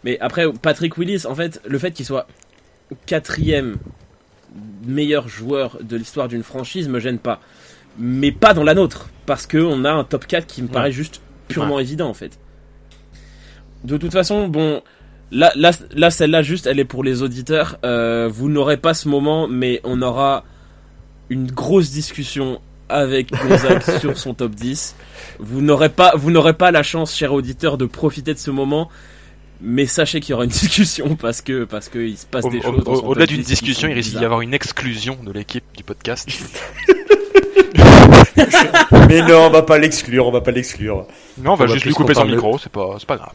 mais 0.03 0.19
après, 0.19 0.45
Patrick 0.53 0.99
Willis, 0.99 1.25
en 1.25 1.33
fait, 1.33 1.59
le 1.65 1.79
fait 1.79 1.89
qu'il 1.89 2.05
soit 2.05 2.27
quatrième 3.07 3.77
meilleur 4.85 5.27
joueur 5.27 5.79
de 5.81 5.97
l'histoire 5.97 6.27
d'une 6.27 6.43
franchise 6.43 6.89
me 6.89 6.99
gêne 6.99 7.17
pas. 7.17 7.41
Mais 7.97 8.31
pas 8.31 8.53
dans 8.53 8.63
la 8.63 8.75
nôtre, 8.75 9.09
parce 9.25 9.47
que 9.47 9.57
on 9.57 9.83
a 9.83 9.91
un 9.91 10.03
top 10.03 10.27
4 10.27 10.45
qui 10.45 10.61
me 10.61 10.67
paraît 10.67 10.91
juste 10.91 11.19
purement 11.47 11.79
évident 11.79 12.07
en 12.07 12.13
fait. 12.13 12.37
De 13.83 13.97
toute 13.97 14.11
façon, 14.11 14.47
bon, 14.47 14.83
là, 15.31 15.51
là, 15.55 15.71
là 15.95 16.11
celle-là 16.11 16.43
juste, 16.43 16.67
elle 16.67 16.79
est 16.79 16.85
pour 16.85 17.03
les 17.03 17.23
auditeurs. 17.23 17.79
Euh, 17.83 18.29
vous 18.31 18.47
n'aurez 18.47 18.77
pas 18.77 18.93
ce 18.93 19.09
moment, 19.09 19.47
mais 19.47 19.81
on 19.83 20.03
aura 20.03 20.43
une 21.31 21.49
grosse 21.49 21.89
discussion 21.89 22.61
avec 22.93 23.31
Gonzague 23.31 23.81
sur 23.99 24.17
son 24.17 24.33
top 24.33 24.51
10. 24.55 24.95
Vous 25.39 25.61
n'aurez 25.61 25.89
pas, 25.89 26.13
vous 26.15 26.31
n'aurez 26.31 26.53
pas 26.53 26.71
la 26.71 26.83
chance, 26.83 27.15
cher 27.15 27.33
auditeur, 27.33 27.77
de 27.77 27.85
profiter 27.85 28.33
de 28.33 28.39
ce 28.39 28.51
moment. 28.51 28.89
Mais 29.65 29.85
sachez 29.85 30.19
qu'il 30.19 30.31
y 30.31 30.33
aura 30.33 30.43
une 30.43 30.49
discussion 30.61 31.15
parce 31.15 31.41
que 31.41 31.63
parce 31.63 31.87
que 31.89 31.99
il 31.99 32.17
se 32.17 32.25
passe 32.25 32.45
Au- 32.45 32.49
des 32.49 32.59
au- 32.59 32.83
choses. 32.83 33.01
Au-delà 33.05 33.25
d'une 33.25 33.37
10 33.37 33.43
qui 33.45 33.49
discussion, 33.51 33.87
il 33.87 33.93
risque 33.93 34.17
d'y 34.17 34.25
avoir 34.25 34.41
une 34.41 34.53
exclusion 34.53 35.17
de 35.23 35.31
l'équipe 35.31 35.63
du 35.77 35.83
podcast. 35.83 36.27
Mais 39.07 39.21
non, 39.21 39.45
on 39.47 39.49
va 39.49 39.61
pas 39.61 39.77
l'exclure, 39.77 40.27
on 40.27 40.31
va 40.31 40.41
pas 40.41 40.51
l'exclure. 40.51 41.07
Non, 41.37 41.53
on 41.53 41.55
va 41.55 41.63
On 41.65 41.67
va 41.67 41.73
juste 41.73 41.85
lui 41.85 41.93
couper 41.93 42.13
son 42.13 42.25
de- 42.25 42.31
micro, 42.31 42.57
c'est 42.57 42.71
pas, 42.71 42.95
c'est 42.99 43.07
pas 43.07 43.17
grave. 43.17 43.33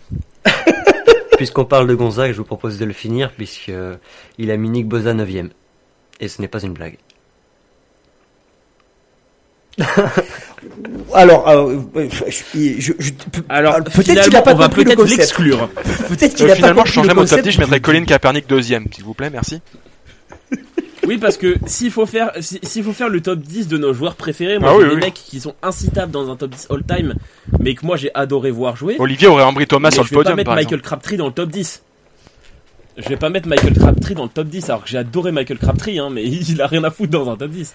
Puisqu'on 1.36 1.64
parle 1.64 1.86
de 1.86 1.94
Gonzague, 1.94 2.32
je 2.32 2.36
vous 2.38 2.44
propose 2.44 2.78
de 2.78 2.84
le 2.84 2.92
finir, 2.92 3.30
puisque 3.36 3.68
euh, 3.68 3.96
il 4.38 4.50
a 4.50 4.56
mis 4.56 4.68
Nick 4.70 4.88
Boza 4.88 5.14
neuvième. 5.14 5.50
Et 6.20 6.26
ce 6.28 6.42
n'est 6.42 6.48
pas 6.48 6.60
une 6.60 6.72
blague. 6.72 6.98
Alors, 11.14 11.48
euh, 11.48 11.78
je, 12.28 12.80
je- 12.80 12.92
je- 12.98 13.10
Alors, 13.48 13.76
peut-être 13.84 14.22
qu'il 14.24 14.36
a 14.36 14.42
pas 14.42 14.52
on 14.54 14.56
va 14.56 14.64
compris 14.66 14.80
le 14.84 14.86
peut-être 14.86 14.98
concept. 15.00 15.18
l'exclure. 15.18 15.68
Peut-être 16.08 16.34
qu'il 16.34 16.46
Euh, 16.46 16.48
a 16.48 16.50
pas 16.50 16.56
finalement, 16.56 16.84
je 16.84 16.92
changerai 16.92 17.14
mon 17.14 17.22
top 17.22 17.30
concept. 17.30 17.44
10, 17.48 17.52
je 17.52 17.60
mettrai 17.60 17.80
Colin 17.80 18.04
Kaepernick 18.04 18.46
deuxième, 18.48 18.86
s'il 18.92 19.04
vous 19.04 19.14
plaît, 19.14 19.30
merci. 19.30 19.60
Oui, 21.06 21.16
parce 21.16 21.38
que 21.38 21.54
s'il 21.66 21.90
faut 21.90 22.04
faire, 22.04 22.32
si- 22.40 22.58
s'il 22.62 22.84
faut 22.84 22.92
faire 22.92 23.08
le 23.08 23.20
top 23.22 23.38
10 23.38 23.66
de 23.68 23.78
nos 23.78 23.94
joueurs 23.94 24.14
préférés, 24.14 24.58
moi 24.58 24.70
Ah 24.72 24.76
j'ai 24.76 24.82
oui, 24.84 24.88
des 24.90 24.94
oui. 24.96 25.00
mecs 25.00 25.14
qui 25.14 25.40
sont 25.40 25.54
incitables 25.62 26.12
dans 26.12 26.30
un 26.30 26.36
top 26.36 26.50
10 26.50 26.66
all 26.70 26.82
time, 26.84 27.14
mais 27.60 27.74
que 27.74 27.86
moi 27.86 27.96
j'ai 27.96 28.10
adoré 28.14 28.50
voir 28.50 28.76
jouer. 28.76 28.96
Olivier 28.98 29.26
aurait 29.28 29.42
Ambry 29.44 29.66
Thomas 29.66 29.90
sur 29.90 30.02
le 30.02 30.06
je 30.08 30.10
vais 30.10 30.16
pas 30.16 30.22
podium, 30.24 30.36
mettre 30.36 30.50
Michael 30.50 30.64
exemple. 30.64 30.82
Crabtree 30.82 31.16
dans 31.16 31.26
le 31.26 31.32
top 31.32 31.48
10. 31.50 31.82
Je 32.98 33.08
vais 33.08 33.16
pas 33.16 33.30
mettre 33.30 33.48
Michael 33.48 33.72
Crabtree 33.74 34.14
dans 34.14 34.24
le 34.24 34.28
top 34.28 34.48
10, 34.48 34.68
alors 34.68 34.82
que 34.84 34.90
j'ai 34.90 34.98
adoré 34.98 35.32
Michael 35.32 35.58
Crabtree, 35.58 35.98
hein, 35.98 36.08
mais 36.12 36.24
il 36.26 36.60
a 36.60 36.66
rien 36.66 36.84
à 36.84 36.90
foutre 36.90 37.12
dans 37.12 37.30
un 37.30 37.36
top 37.36 37.50
10. 37.52 37.72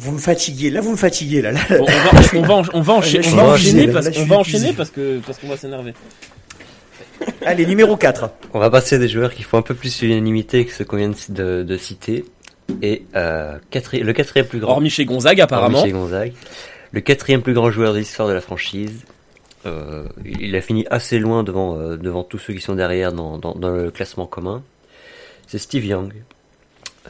Vous 0.00 0.12
me 0.12 0.18
fatiguez, 0.18 0.70
là 0.70 0.80
vous 0.80 0.92
me 0.92 0.96
fatiguez, 0.96 1.42
là. 1.42 1.50
là. 1.52 1.60
Bon, 1.70 1.84
on 1.84 1.84
va, 1.84 1.92
on 2.34 2.42
va, 2.42 2.54
encha- 2.62 2.70
on 2.74 2.80
va, 2.82 2.94
encha- 3.00 3.16
Là, 3.16 3.22
je 3.22 3.28
on 3.30 3.30
suis 3.30 3.36
va 3.36 3.42
épuisé, 3.54 3.70
enchaîner 3.82 3.86
là, 3.86 3.92
parce 3.92 4.06
qu'on 4.06 4.12
va 4.12 4.36
épuisé. 4.40 4.56
enchaîner 4.58 4.72
parce 4.74 4.90
que 4.90 5.18
parce 5.26 5.38
qu'on 5.38 5.48
va 5.48 5.56
s'énerver. 5.56 5.94
Allez, 7.44 7.66
numéro 7.66 7.96
4. 7.96 8.30
On 8.54 8.58
va 8.58 8.70
passer 8.70 8.98
des 8.98 9.08
joueurs 9.08 9.34
qui 9.34 9.42
font 9.42 9.58
un 9.58 9.62
peu 9.62 9.74
plus 9.74 10.00
l'unanimité 10.02 10.64
que 10.66 10.72
ceux 10.72 10.84
qu'on 10.84 10.96
vient 10.98 11.08
de, 11.10 11.14
de- 11.30 11.62
de 11.64 11.76
citer. 11.76 12.24
Et 12.82 13.04
euh, 13.16 13.58
quatri- 13.72 14.02
le 14.02 14.12
quatrième 14.12 14.46
plus 14.46 14.60
grand. 14.60 14.72
Hormis 14.72 14.90
chez 14.90 15.04
Gonzague 15.04 15.38
hormis 15.40 15.42
apparemment. 15.42 15.84
chez 15.84 15.90
Gonzague. 15.90 16.32
Le 16.92 17.00
quatrième 17.00 17.42
plus 17.42 17.54
grand 17.54 17.70
joueur 17.70 17.92
de 17.92 17.98
l'histoire 17.98 18.28
de 18.28 18.34
la 18.34 18.40
franchise. 18.40 19.04
Euh, 19.66 20.04
il 20.24 20.54
a 20.54 20.60
fini 20.60 20.86
assez 20.90 21.18
loin 21.18 21.42
devant, 21.42 21.76
euh, 21.76 21.96
devant 21.96 22.22
tous 22.22 22.38
ceux 22.38 22.52
qui 22.54 22.60
sont 22.60 22.74
derrière 22.76 23.12
dans, 23.12 23.38
dans, 23.38 23.54
dans 23.54 23.70
le 23.70 23.90
classement 23.90 24.26
commun. 24.26 24.62
C'est 25.48 25.58
Steve 25.58 25.84
Young, 25.86 26.12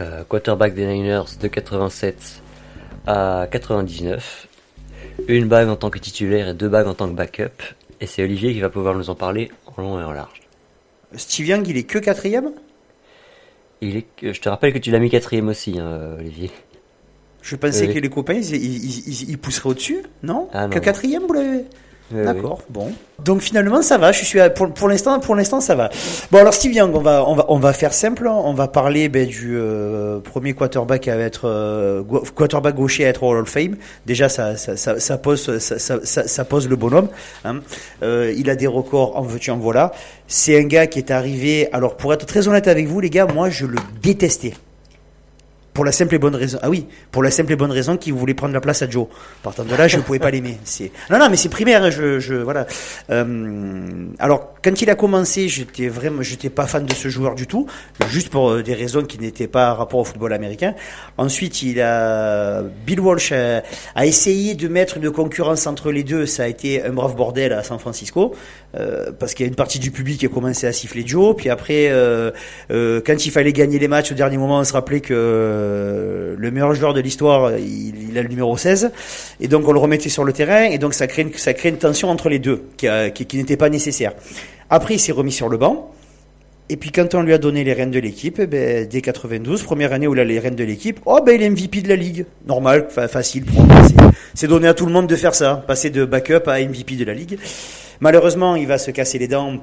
euh, 0.00 0.22
quarterback 0.28 0.74
des 0.74 0.86
Niners 0.86 1.24
de 1.40 1.48
87 1.48 2.40
à 3.08 3.46
99. 3.50 4.46
Une 5.28 5.48
bague 5.48 5.68
en 5.68 5.76
tant 5.76 5.90
que 5.90 5.98
titulaire 5.98 6.48
et 6.48 6.54
deux 6.54 6.68
bagues 6.68 6.86
en 6.86 6.94
tant 6.94 7.08
que 7.08 7.14
backup. 7.14 7.62
Et 8.00 8.06
c'est 8.06 8.22
Olivier 8.22 8.52
qui 8.52 8.60
va 8.60 8.68
pouvoir 8.68 8.94
nous 8.94 9.10
en 9.10 9.14
parler 9.14 9.50
en 9.76 9.82
long 9.82 10.00
et 10.00 10.04
en 10.04 10.12
large. 10.12 10.40
Steve 11.16 11.46
Young, 11.48 11.66
il 11.66 11.76
est 11.78 11.84
que 11.84 11.98
quatrième? 11.98 12.52
Il 13.80 13.96
est, 13.96 14.06
je 14.20 14.40
te 14.40 14.48
rappelle 14.48 14.72
que 14.72 14.78
tu 14.78 14.90
l'as 14.90 14.98
mis 14.98 15.08
quatrième 15.10 15.48
aussi, 15.48 15.78
hein, 15.78 16.16
Olivier. 16.18 16.50
Je 17.42 17.56
pensais 17.56 17.86
Oui. 17.86 17.94
que 17.94 17.98
les 17.98 18.10
copains, 18.10 18.34
ils, 18.34 18.54
ils, 18.54 19.08
ils- 19.08 19.30
ils 19.30 19.38
pousseraient 19.38 19.70
au-dessus, 19.70 20.02
non? 20.22 20.48
Ah, 20.52 20.66
non, 20.66 20.70
Que 20.70 20.78
quatrième, 20.80 21.22
vous 21.26 21.32
l'avez? 21.32 21.64
D'accord, 22.10 22.60
bon. 22.70 22.90
Donc 23.22 23.40
finalement 23.40 23.82
ça 23.82 23.98
va, 23.98 24.12
je 24.12 24.24
suis 24.24 24.40
à- 24.40 24.48
pour, 24.48 24.72
pour 24.72 24.88
l'instant 24.88 25.18
pour 25.20 25.34
l'instant 25.34 25.60
ça 25.60 25.74
va. 25.74 25.90
Bon 26.30 26.38
alors 26.38 26.54
Steve 26.54 26.72
Young, 26.72 26.94
on 26.94 27.00
va 27.00 27.24
on 27.26 27.34
va 27.34 27.44
on 27.48 27.58
va 27.58 27.72
faire 27.72 27.92
simple, 27.92 28.26
hein. 28.28 28.32
on 28.44 28.54
va 28.54 28.66
parler 28.68 29.08
ben, 29.08 29.26
du 29.26 29.56
euh, 29.58 30.20
premier 30.20 30.54
quarterback 30.54 31.06
à 31.08 31.16
être 31.16 31.42
euh, 31.46 32.02
quarterback 32.34 32.76
gaucher 32.76 33.04
à 33.04 33.08
être 33.08 33.22
Hall 33.24 33.38
of 33.38 33.48
Fame. 33.48 33.76
Déjà 34.06 34.28
ça 34.28 34.56
ça, 34.56 34.76
ça, 34.76 34.98
ça 35.00 35.18
pose 35.18 35.58
ça, 35.58 35.78
ça, 35.78 35.98
ça, 36.02 36.28
ça 36.28 36.44
pose 36.44 36.68
le 36.68 36.76
bonhomme. 36.76 37.08
Hein. 37.44 37.60
Euh, 38.02 38.32
il 38.36 38.48
a 38.48 38.56
des 38.56 38.68
records 38.68 39.16
en 39.16 39.22
veux-tu 39.22 39.50
en 39.50 39.58
voilà. 39.58 39.92
C'est 40.28 40.58
un 40.58 40.64
gars 40.64 40.86
qui 40.86 41.00
est 41.00 41.10
arrivé. 41.10 41.68
Alors 41.72 41.96
pour 41.96 42.14
être 42.14 42.24
très 42.24 42.48
honnête 42.48 42.68
avec 42.68 42.86
vous 42.86 43.00
les 43.00 43.10
gars, 43.10 43.26
moi 43.26 43.50
je 43.50 43.66
le 43.66 43.78
détestais. 44.00 44.54
Pour 45.78 45.84
la 45.84 45.92
simple 45.92 46.16
et 46.16 46.18
bonne 46.18 46.34
raison. 46.34 46.58
Ah 46.60 46.70
oui, 46.70 46.88
pour 47.12 47.22
la 47.22 47.30
simple 47.30 47.52
et 47.52 47.54
bonne 47.54 47.70
raison 47.70 47.96
qu'il 47.96 48.12
voulait 48.12 48.34
prendre 48.34 48.52
la 48.52 48.60
place 48.60 48.82
à 48.82 48.90
Joe. 48.90 49.06
Partant 49.44 49.62
de 49.62 49.72
là, 49.76 49.86
je 49.86 49.96
ne 49.96 50.02
pouvais 50.02 50.18
pas 50.18 50.32
l'aimer. 50.32 50.58
Non 51.08 51.20
non, 51.20 51.30
mais 51.30 51.36
c'est 51.36 51.48
primaire. 51.48 51.84
hein, 51.84 51.90
Je, 51.90 52.18
je 52.18 52.34
voilà. 52.34 52.66
Euh, 53.10 54.08
alors 54.18 54.54
quand 54.64 54.82
il 54.82 54.90
a 54.90 54.96
commencé, 54.96 55.46
j'étais 55.46 55.86
vraiment, 55.86 56.20
j'étais 56.22 56.50
pas 56.50 56.66
fan 56.66 56.84
de 56.84 56.92
ce 56.92 57.06
joueur 57.06 57.36
du 57.36 57.46
tout, 57.46 57.68
juste 58.10 58.28
pour 58.28 58.50
euh, 58.50 58.62
des 58.64 58.74
raisons 58.74 59.02
qui 59.04 59.20
n'étaient 59.20 59.46
pas 59.46 59.72
rapport 59.72 60.00
au 60.00 60.04
football 60.04 60.32
américain. 60.32 60.74
Ensuite, 61.16 61.62
il 61.62 61.80
a 61.80 62.62
Bill 62.84 62.98
Walsh 62.98 63.30
a, 63.30 64.04
essayé 64.04 64.56
de 64.56 64.66
mettre 64.66 64.96
une 64.96 65.12
concurrence 65.12 65.68
entre 65.68 65.92
les 65.92 66.02
deux. 66.02 66.26
Ça 66.26 66.42
a 66.42 66.46
été 66.48 66.82
un 66.82 66.90
brave 66.90 67.14
bordel 67.14 67.52
à 67.52 67.62
San 67.62 67.78
Francisco 67.78 68.34
euh, 68.76 69.12
parce 69.16 69.32
qu'il 69.34 69.46
y 69.46 69.48
a 69.48 69.50
une 69.50 69.54
partie 69.54 69.78
du 69.78 69.92
public 69.92 70.18
qui 70.18 70.26
a 70.26 70.28
commencé 70.28 70.66
à 70.66 70.72
siffler 70.72 71.06
Joe. 71.06 71.36
Puis 71.36 71.50
après, 71.50 71.88
quand 72.68 73.26
il 73.26 73.30
fallait 73.30 73.52
gagner 73.52 73.78
les 73.78 73.86
matchs 73.86 74.10
au 74.10 74.16
dernier 74.16 74.38
moment, 74.38 74.58
on 74.58 74.64
se 74.64 74.72
rappelait 74.72 75.00
que 75.00 75.67
euh, 75.68 76.34
le 76.38 76.50
meilleur 76.50 76.74
joueur 76.74 76.94
de 76.94 77.00
l'histoire, 77.00 77.52
il, 77.58 78.16
a 78.16 78.22
le 78.22 78.28
numéro 78.28 78.56
16. 78.56 78.92
Et 79.40 79.48
donc 79.48 79.66
on 79.68 79.72
le 79.72 79.78
remettait 79.78 80.08
sur 80.08 80.24
le 80.24 80.32
terrain. 80.32 80.64
Et 80.64 80.78
donc 80.78 80.94
ça 80.94 81.06
crée 81.06 81.22
une, 81.22 81.76
tension 81.76 82.10
entre 82.10 82.28
les 82.28 82.38
deux 82.38 82.64
qui, 82.76 83.36
n'était 83.36 83.56
pas 83.56 83.68
nécessaire. 83.68 84.12
Après, 84.70 84.94
il 84.94 84.98
s'est 84.98 85.12
remis 85.12 85.32
sur 85.32 85.48
le 85.48 85.56
banc. 85.56 85.92
Et 86.70 86.76
puis 86.76 86.90
quand 86.90 87.14
on 87.14 87.22
lui 87.22 87.32
a 87.32 87.38
donné 87.38 87.64
les 87.64 87.72
rênes 87.72 87.90
de 87.90 87.98
l'équipe, 87.98 88.38
eh 88.40 88.46
ben, 88.46 88.86
dès 88.86 89.00
92, 89.00 89.62
première 89.62 89.94
année 89.94 90.06
où 90.06 90.14
il 90.14 90.20
a 90.20 90.24
les 90.24 90.38
rênes 90.38 90.54
de 90.54 90.64
l'équipe, 90.64 91.00
oh 91.06 91.20
ben 91.24 91.34
il 91.34 91.42
est 91.42 91.48
MVP 91.48 91.80
de 91.80 91.88
la 91.88 91.96
ligue. 91.96 92.26
Normal, 92.46 92.88
fa- 92.90 93.08
facile. 93.08 93.44
c'est- 94.34 94.46
donné 94.46 94.68
à 94.68 94.74
tout 94.74 94.84
le 94.84 94.92
monde 94.92 95.06
de 95.06 95.16
faire 95.16 95.34
ça, 95.34 95.64
passer 95.66 95.88
de 95.88 96.04
backup 96.04 96.46
à 96.46 96.60
MVP 96.60 96.96
de 96.96 97.04
la 97.06 97.14
ligue. 97.14 97.38
Malheureusement, 98.00 98.54
il 98.54 98.66
va 98.66 98.76
se 98.76 98.90
casser 98.90 99.18
les 99.18 99.28
dents 99.28 99.58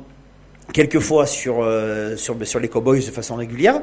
quelques 0.73 0.99
fois 0.99 1.25
euh, 1.47 2.17
sur 2.17 2.59
les 2.59 2.67
Cowboys 2.67 3.05
de 3.05 3.11
façon 3.11 3.35
régulière. 3.35 3.81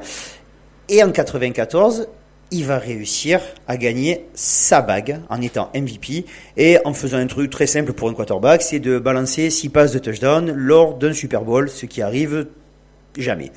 Et 0.95 1.03
en 1.03 1.11
94, 1.11 2.07
il 2.51 2.67
va 2.67 2.77
réussir 2.77 3.41
à 3.67 3.79
gagner 3.79 4.27
sa 4.35 4.83
bague 4.83 5.21
en 5.31 5.41
étant 5.41 5.71
MVP 5.75 6.27
et 6.59 6.77
en 6.85 6.93
faisant 6.93 7.17
un 7.17 7.27
truc 7.27 7.49
très 7.49 7.67
simple 7.67 7.95
pour 7.95 8.11
un 8.11 8.13
quarterback, 8.13 8.61
c'est 8.61 8.79
de 8.79 8.99
balancer 8.99 9.49
6 9.49 9.71
passes 9.71 9.93
de 9.93 9.99
touchdown 9.99 10.53
lors 10.55 10.99
d'un 10.99 11.15
Super 11.15 11.45
Bowl, 11.45 11.71
ce 11.71 11.87
qui 11.87 12.03
arrive 12.03 12.47
jamais. 13.17 13.53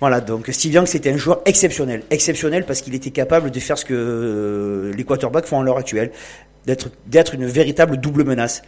Voilà, 0.00 0.20
donc 0.20 0.48
Steve 0.50 0.72
Young 0.72 0.86
c'était 0.86 1.12
un 1.12 1.16
joueur 1.16 1.40
exceptionnel, 1.44 2.02
exceptionnel 2.10 2.66
parce 2.66 2.80
qu'il 2.80 2.96
était 2.96 3.12
capable 3.12 3.52
de 3.52 3.60
faire 3.60 3.78
ce 3.78 3.84
que 3.84 3.94
euh, 3.94 4.92
les 4.92 5.04
quarterbacks 5.04 5.46
font 5.46 5.60
à 5.60 5.62
l'heure 5.62 5.78
actuelle, 5.78 6.10
d'être 6.66 6.90
d'être 7.06 7.36
une 7.36 7.46
véritable 7.46 7.98
double 7.98 8.24
menace. 8.24 8.62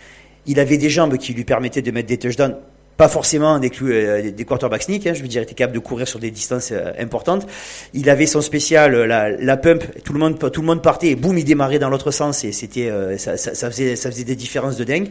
Il 0.47 0.61
avait 0.61 0.79
des 0.79 0.89
jambes 0.89 1.19
qui 1.19 1.35
lui 1.35 1.43
permettaient 1.43 1.83
de 1.83 1.91
mettre 1.91 2.07
des 2.07 2.19
touchdowns 2.19 2.59
pas 2.97 3.09
forcément 3.09 3.59
des, 3.59 3.73
euh, 3.83 4.31
des 4.31 4.45
quarterbacks 4.45 4.85
sneak, 4.85 5.07
hein, 5.07 5.15
je 5.15 5.23
veux 5.23 5.29
dire, 5.29 5.43
était 5.43 5.55
capable 5.55 5.75
de 5.75 5.81
courir 5.81 6.07
sur 6.07 6.19
des 6.19 6.31
distances 6.31 6.71
euh, 6.73 6.93
importantes. 6.99 7.47
Il 7.93 8.09
avait 8.09 8.27
son 8.27 8.41
spécial, 8.41 8.95
euh, 8.95 9.07
la, 9.07 9.31
la 9.31 9.57
pump, 9.57 9.85
tout 10.05 10.13
le 10.13 10.19
monde, 10.19 10.39
tout 10.39 10.61
le 10.61 10.67
monde 10.67 10.83
partait 10.83 11.09
et 11.09 11.17
boum, 11.17 11.37
il 11.37 11.45
démarrait 11.45 11.79
dans 11.79 11.91
l'autre 11.91 12.11
sens 12.11 12.45
et 12.45 12.53
c'était, 12.53 12.89
euh, 12.89 13.19
ça, 13.19 13.37
ça, 13.37 13.55
ça 13.55 13.71
faisait, 13.71 13.97
ça 13.97 14.11
faisait 14.11 14.25
des 14.25 14.37
différences 14.37 14.77
de 14.77 14.85
dingue. 14.85 15.09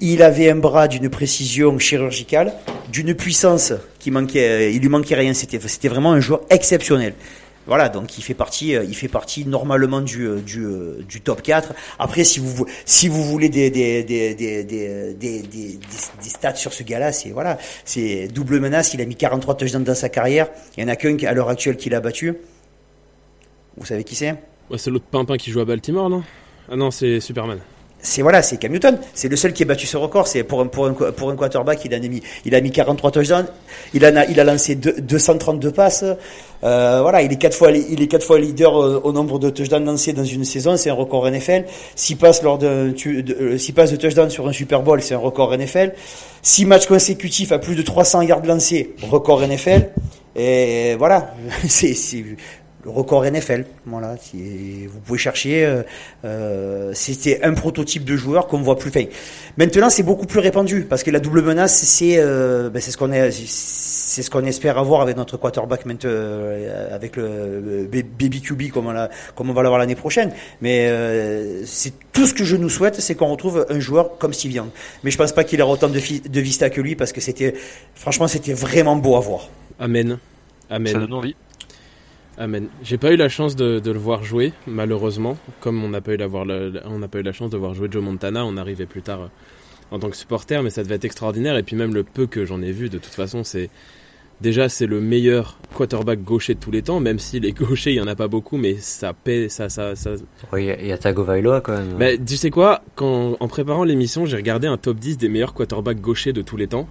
Il 0.00 0.22
avait 0.22 0.50
un 0.50 0.56
bras 0.56 0.88
d'une 0.88 1.08
précision 1.10 1.78
chirurgicale, 1.78 2.52
d'une 2.90 3.14
puissance 3.14 3.72
qui 4.00 4.10
manquait, 4.10 4.48
euh, 4.48 4.70
il 4.70 4.80
lui 4.80 4.88
manquait 4.88 5.14
rien. 5.14 5.32
C'était, 5.32 5.60
c'était 5.60 5.88
vraiment 5.88 6.12
un 6.12 6.20
joueur 6.20 6.40
exceptionnel. 6.50 7.14
Voilà, 7.66 7.88
donc 7.88 8.18
il 8.18 8.22
fait 8.22 8.34
partie, 8.34 8.74
euh, 8.74 8.84
il 8.84 8.96
fait 8.96 9.08
partie 9.08 9.46
normalement 9.46 10.00
du, 10.00 10.26
euh, 10.26 10.40
euh, 10.56 11.02
du 11.08 11.20
top 11.20 11.42
4. 11.42 11.72
Après, 11.98 12.24
si 12.24 12.40
vous, 12.40 12.66
si 12.84 13.08
vous 13.08 13.22
voulez 13.22 13.48
des, 13.48 13.70
des, 13.70 14.02
des, 14.02 14.34
des, 14.34 14.64
des, 14.64 15.42
des, 15.42 15.78
stats 16.22 16.56
sur 16.56 16.72
ce 16.72 16.82
gars-là, 16.82 17.12
c'est 17.12 17.30
voilà, 17.30 17.58
c'est 17.84 18.26
double 18.28 18.58
menace. 18.58 18.94
Il 18.94 19.00
a 19.00 19.04
mis 19.04 19.14
43 19.14 19.56
touchdowns 19.56 19.84
dans 19.84 19.94
sa 19.94 20.08
carrière. 20.08 20.48
Il 20.76 20.82
y 20.82 20.84
en 20.84 20.88
a 20.88 20.96
qu'un 20.96 21.16
à 21.24 21.32
l'heure 21.32 21.48
actuelle 21.48 21.76
qui 21.76 21.88
l'a 21.88 22.00
battu. 22.00 22.34
Vous 23.76 23.86
savez 23.86 24.02
qui 24.02 24.16
c'est? 24.16 24.34
C'est 24.76 24.90
l'autre 24.90 25.06
pimpin 25.10 25.36
qui 25.36 25.50
joue 25.50 25.60
à 25.60 25.64
Baltimore, 25.64 26.10
non? 26.10 26.22
Ah 26.68 26.76
non, 26.76 26.90
c'est 26.90 27.20
Superman. 27.20 27.60
C'est 28.02 28.20
voilà, 28.22 28.42
c'est 28.42 28.56
Cam 28.56 28.72
Newton. 28.72 28.98
C'est 29.14 29.28
le 29.28 29.36
seul 29.36 29.52
qui 29.52 29.62
a 29.62 29.66
battu 29.66 29.86
ce 29.86 29.96
record. 29.96 30.26
C'est 30.26 30.42
pour 30.42 30.60
un, 30.60 30.66
pour 30.66 30.86
un, 30.86 30.92
pour 30.92 31.30
un 31.30 31.36
quarterback, 31.36 31.84
il 31.84 31.94
a 31.94 31.98
mis, 32.00 32.20
il 32.44 32.54
a 32.54 32.60
mis 32.60 32.72
43 32.72 33.12
touchdowns. 33.12 33.46
Il 33.94 34.04
a, 34.04 34.26
il 34.28 34.40
a 34.40 34.44
lancé 34.44 34.74
deux- 34.74 34.96
232 35.00 35.70
passes. 35.70 36.04
Euh, 36.64 36.98
voilà, 37.00 37.22
il 37.22 37.32
est 37.32 37.36
quatre 37.36 37.56
fois, 37.56 37.70
il 37.70 38.02
est 38.02 38.06
quatre 38.08 38.24
fois 38.26 38.38
leader 38.40 38.74
au, 38.74 39.00
au 39.00 39.12
nombre 39.12 39.38
de 39.38 39.50
touchdowns 39.50 39.84
lancés 39.84 40.12
dans 40.12 40.24
une 40.24 40.44
saison. 40.44 40.76
C'est 40.76 40.90
un 40.90 40.94
record 40.94 41.28
NFL. 41.30 41.64
Six 41.94 42.16
passes 42.16 42.42
lors 42.42 42.58
de, 42.58 42.92
euh, 43.06 43.58
six 43.58 43.72
passes 43.72 43.92
de 43.92 43.96
touchdowns 43.96 44.30
sur 44.30 44.48
un 44.48 44.52
Super 44.52 44.82
Bowl, 44.82 45.00
c'est 45.00 45.14
un 45.14 45.18
record 45.18 45.56
NFL. 45.56 45.92
Six 46.42 46.64
matchs 46.66 46.86
consécutifs 46.86 47.52
à 47.52 47.58
plus 47.60 47.76
de 47.76 47.82
300 47.82 48.22
yards 48.22 48.44
lancés, 48.44 48.94
record 49.10 49.42
NFL. 49.46 49.90
Et 50.34 50.96
voilà, 50.98 51.34
c'est 51.68 51.94
le 52.84 52.90
record 52.90 53.24
NFL. 53.24 53.64
Voilà, 53.86 54.16
si 54.20 54.86
vous 54.86 54.98
pouvez 55.00 55.18
chercher. 55.18 55.64
euh, 55.64 55.82
euh, 56.24 56.90
c'était 56.94 57.42
un 57.42 57.54
prototype 57.54 58.04
de 58.04 58.16
joueur 58.16 58.46
qu'on 58.48 58.60
voit 58.62 58.76
plus. 58.78 58.90
Enfin, 58.90 59.04
maintenant, 59.56 59.88
c'est 59.90 60.02
beaucoup 60.02 60.26
plus 60.26 60.40
répandu 60.40 60.82
parce 60.88 61.02
que 61.02 61.10
la 61.10 61.20
double 61.20 61.42
menace, 61.42 61.76
c'est 61.76 62.16
euh, 62.18 62.70
ben, 62.70 62.80
c'est 62.82 62.90
ce 62.90 62.96
qu'on 62.96 63.12
est, 63.12 63.30
c'est 63.30 64.22
ce 64.22 64.30
qu'on 64.30 64.44
espère 64.44 64.78
avoir 64.78 65.00
avec 65.00 65.16
notre 65.16 65.36
quarterback 65.36 65.86
maintenant, 65.86 66.10
euh, 66.10 66.94
avec 66.94 67.16
le, 67.16 67.60
le 67.60 68.02
baby 68.02 68.40
QB 68.42 68.70
comme 68.70 68.86
on, 68.88 68.92
l'a- 68.92 69.10
comme 69.36 69.48
on 69.50 69.52
va 69.54 69.62
l'avoir 69.62 69.78
l'année 69.78 69.94
prochaine. 69.94 70.32
Mais 70.60 70.88
euh, 70.88 71.64
c'est 71.66 71.92
tout 72.12 72.26
ce 72.26 72.34
que 72.34 72.44
je 72.44 72.56
nous 72.56 72.68
souhaite, 72.68 73.00
c'est 73.00 73.14
qu'on 73.14 73.28
retrouve 73.30 73.64
un 73.70 73.80
joueur 73.80 74.18
comme 74.18 74.32
Steve 74.32 74.52
Young. 74.52 74.68
Mais 75.04 75.10
je 75.10 75.18
pense 75.18 75.32
pas 75.32 75.44
qu'il 75.44 75.62
aura 75.62 75.72
autant 75.72 75.88
de, 75.88 75.98
de 76.28 76.40
vista 76.40 76.68
que 76.68 76.80
lui 76.80 76.94
parce 76.96 77.12
que 77.12 77.20
c'était, 77.20 77.54
franchement, 77.94 78.28
c'était 78.28 78.52
vraiment 78.54 78.96
beau 78.96 79.16
à 79.16 79.20
voir. 79.20 79.48
Amen. 79.78 80.18
Amen. 80.68 80.92
Ça 80.92 80.98
donne 80.98 81.12
envie. 81.14 81.36
Amen. 82.42 82.66
J'ai 82.82 82.98
pas 82.98 83.12
eu 83.12 83.16
la 83.16 83.28
chance 83.28 83.54
de, 83.54 83.78
de 83.78 83.90
le 83.92 83.98
voir 84.00 84.24
jouer, 84.24 84.52
malheureusement. 84.66 85.36
Comme 85.60 85.84
on 85.84 85.88
n'a 85.88 86.00
pas 86.00 86.14
eu 86.14 86.16
la 86.16 86.26
voir 86.26 86.44
le- 86.44 86.72
on 86.86 86.98
n'a 86.98 87.06
pas 87.06 87.20
eu 87.20 87.22
la 87.22 87.32
chance 87.32 87.50
de 87.50 87.56
voir 87.56 87.72
jouer 87.74 87.86
Joe 87.88 88.02
Montana, 88.02 88.44
on 88.44 88.56
arrivait 88.56 88.86
plus 88.86 89.00
tard 89.02 89.20
euh, 89.22 89.26
en 89.92 90.00
tant 90.00 90.10
que 90.10 90.16
supporter, 90.16 90.60
mais 90.62 90.70
ça 90.70 90.82
devait 90.82 90.96
être 90.96 91.04
extraordinaire. 91.04 91.56
Et 91.56 91.62
puis 91.62 91.76
même 91.76 91.94
le 91.94 92.02
peu 92.02 92.26
que 92.26 92.44
j'en 92.44 92.60
ai 92.60 92.72
vu, 92.72 92.88
de 92.88 92.98
toute 92.98 93.12
façon, 93.14 93.44
c'est 93.44 93.70
déjà 94.40 94.68
c'est 94.68 94.86
le 94.86 95.00
meilleur 95.00 95.56
quarterback 95.72 96.24
gaucher 96.24 96.54
de 96.54 96.58
tous 96.58 96.72
les 96.72 96.82
temps. 96.82 96.98
Même 96.98 97.20
si 97.20 97.38
les 97.38 97.52
gauchers, 97.62 97.92
il 97.92 97.96
y 97.96 98.00
en 98.00 98.08
a 98.08 98.16
pas 98.16 98.26
beaucoup, 98.26 98.56
mais 98.56 98.74
ça 98.78 99.12
paie, 99.12 99.48
ça, 99.48 99.68
ça, 99.68 99.94
ça. 99.94 100.10
Ouais, 100.52 100.64
Il 100.64 100.66
y 100.66 100.70
a- 100.72 100.80
il 100.80 100.86
y 100.88 100.92
a 100.92 100.98
Tagovailoa 100.98 101.60
quand 101.60 101.74
même. 101.76 101.94
Bah, 101.96 102.16
tu 102.16 102.36
sais 102.36 102.50
quoi? 102.50 102.82
Quand 102.96 103.36
en 103.38 103.46
préparant 103.46 103.84
l'émission, 103.84 104.26
j'ai 104.26 104.36
regardé 104.36 104.66
un 104.66 104.78
top 104.78 104.98
10 104.98 105.16
des 105.16 105.28
meilleurs 105.28 105.54
quarterbacks 105.54 106.00
gauchers 106.00 106.32
de 106.32 106.42
tous 106.42 106.56
les 106.56 106.66
temps. 106.66 106.88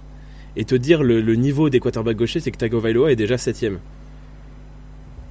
Et 0.56 0.64
te 0.64 0.74
dire 0.74 1.02
le, 1.02 1.20
le 1.20 1.34
niveau 1.34 1.68
des 1.68 1.78
quarterbacks 1.80 2.16
gauchers, 2.16 2.40
c'est 2.40 2.50
que 2.52 2.58
Tagovailoa 2.58 3.12
est 3.12 3.16
déjà 3.16 3.36
septième. 3.36 3.80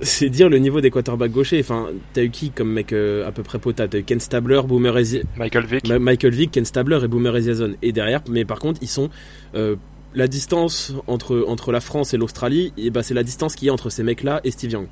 C'est 0.02 0.30
dire 0.30 0.50
le 0.50 0.58
niveau 0.58 0.82
des 0.82 0.90
quarterbacks 0.90 1.32
gauchers. 1.32 1.60
Enfin, 1.60 1.90
t'as 2.14 2.24
eu 2.24 2.30
qui 2.32 2.50
comme 2.52 2.72
mec 2.72 2.92
euh, 2.92 3.28
à 3.28 3.32
peu 3.32 3.44
près 3.44 3.60
potable 3.60 3.90
T'as 3.90 4.00
eu 4.00 4.04
Ken 4.04 4.20
Stabler, 4.20 4.62
Boomer 4.66 4.96
Ezi- 4.98 5.24
Michael 5.38 5.66
Vick. 5.66 5.88
Ma- 5.88 6.00
Michael 6.00 6.34
Vick, 6.34 6.52
Ken 6.52 6.66
Stabler 6.66 7.00
et 7.04 7.08
Boomer 7.08 7.36
Esiason. 7.36 7.76
Et 7.82 7.92
derrière, 7.92 8.22
mais 8.30 8.44
par 8.46 8.60
contre, 8.60 8.80
ils 8.82 8.88
sont 8.90 9.10
euh, 9.56 9.76
la 10.16 10.28
distance 10.28 10.94
entre 11.08 11.46
entre 11.48 11.72
la 11.72 11.82
France 11.82 12.14
et 12.14 12.18
l'Australie. 12.18 12.74
Et 12.78 12.90
bah, 12.90 13.04
c'est 13.04 13.14
la 13.14 13.24
distance 13.24 13.56
qu'il 13.56 13.68
y 13.68 13.70
a 13.70 13.74
entre 13.74 13.90
ces 13.92 14.04
mecs-là 14.04 14.42
et 14.44 14.52
Steve 14.52 14.72
Young. 14.72 14.88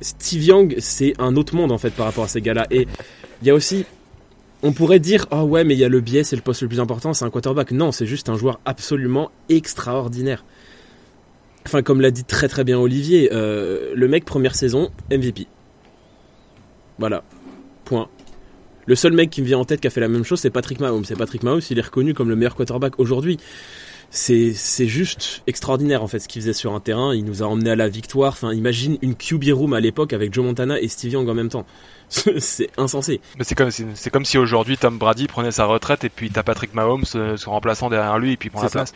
Steve 0.00 0.42
Young, 0.44 0.74
c'est 0.78 1.12
un 1.18 1.36
autre 1.36 1.54
monde 1.54 1.72
en 1.72 1.78
fait 1.78 1.90
par 1.90 2.06
rapport 2.06 2.24
à 2.24 2.28
ces 2.28 2.40
gars-là. 2.40 2.66
Et 2.70 2.86
il 3.42 3.46
y 3.46 3.50
a 3.50 3.54
aussi, 3.54 3.84
on 4.62 4.72
pourrait 4.72 4.98
dire, 4.98 5.26
ah 5.30 5.44
ouais, 5.44 5.62
mais 5.62 5.74
il 5.74 5.78
y 5.78 5.84
a 5.84 5.88
le 5.88 6.00
biais, 6.00 6.24
c'est 6.24 6.36
le 6.36 6.42
poste 6.42 6.62
le 6.62 6.68
plus 6.68 6.80
important, 6.80 7.12
c'est 7.12 7.24
un 7.24 7.30
quarterback. 7.30 7.70
Non, 7.72 7.92
c'est 7.92 8.06
juste 8.06 8.28
un 8.28 8.36
joueur 8.36 8.60
absolument 8.64 9.30
extraordinaire. 9.50 10.44
Enfin, 11.66 11.82
comme 11.82 12.00
l'a 12.00 12.10
dit 12.10 12.24
très 12.24 12.48
très 12.48 12.64
bien 12.64 12.78
Olivier, 12.78 13.30
euh, 13.32 13.92
le 13.94 14.08
mec 14.08 14.24
première 14.24 14.54
saison 14.54 14.90
MVP. 15.10 15.46
Voilà, 16.98 17.22
point. 17.84 18.08
Le 18.86 18.94
seul 18.94 19.12
mec 19.12 19.30
qui 19.30 19.40
me 19.42 19.46
vient 19.46 19.58
en 19.58 19.64
tête 19.64 19.80
qui 19.80 19.86
a 19.86 19.90
fait 19.90 20.00
la 20.00 20.08
même 20.08 20.24
chose, 20.24 20.40
c'est 20.40 20.50
Patrick 20.50 20.80
Mahomes. 20.80 21.04
C'est 21.04 21.16
Patrick 21.16 21.42
Mahomes, 21.42 21.60
il 21.70 21.78
est 21.78 21.82
reconnu 21.82 22.14
comme 22.14 22.28
le 22.28 22.36
meilleur 22.36 22.54
quarterback 22.56 22.98
aujourd'hui. 22.98 23.38
C'est 24.12 24.52
c'est 24.54 24.88
juste 24.88 25.42
extraordinaire 25.46 26.02
en 26.02 26.08
fait 26.08 26.18
ce 26.18 26.26
qu'il 26.26 26.42
faisait 26.42 26.52
sur 26.52 26.74
un 26.74 26.80
terrain. 26.80 27.14
Il 27.14 27.24
nous 27.24 27.42
a 27.44 27.46
emmené 27.46 27.70
à 27.70 27.76
la 27.76 27.88
victoire. 27.88 28.32
Enfin, 28.32 28.52
imagine 28.52 28.98
une 29.02 29.14
QB 29.14 29.44
room 29.52 29.72
à 29.72 29.78
l'époque 29.80 30.12
avec 30.12 30.34
Joe 30.34 30.44
Montana 30.44 30.80
et 30.80 30.88
Steve 30.88 31.12
Young 31.12 31.28
en 31.28 31.34
même 31.34 31.48
temps. 31.50 31.64
C'est 32.08 32.70
insensé. 32.76 33.20
Mais 33.38 33.44
c'est 33.44 33.54
comme, 33.54 33.70
si- 33.70 33.86
c'est 33.94 34.10
comme 34.10 34.24
si 34.24 34.36
aujourd'hui 34.36 34.76
Tom 34.76 34.98
Brady 34.98 35.28
prenait 35.28 35.52
sa 35.52 35.66
retraite 35.66 36.02
et 36.02 36.08
puis 36.08 36.28
t'as 36.30 36.42
Patrick 36.42 36.74
Mahomes, 36.74 37.04
euh, 37.14 37.36
son 37.36 37.52
remplaçant 37.52 37.88
derrière 37.88 38.18
lui 38.18 38.32
et 38.32 38.36
puis 38.36 38.50
prend 38.50 38.62
la 38.62 38.68
ça. 38.68 38.78
place. 38.80 38.92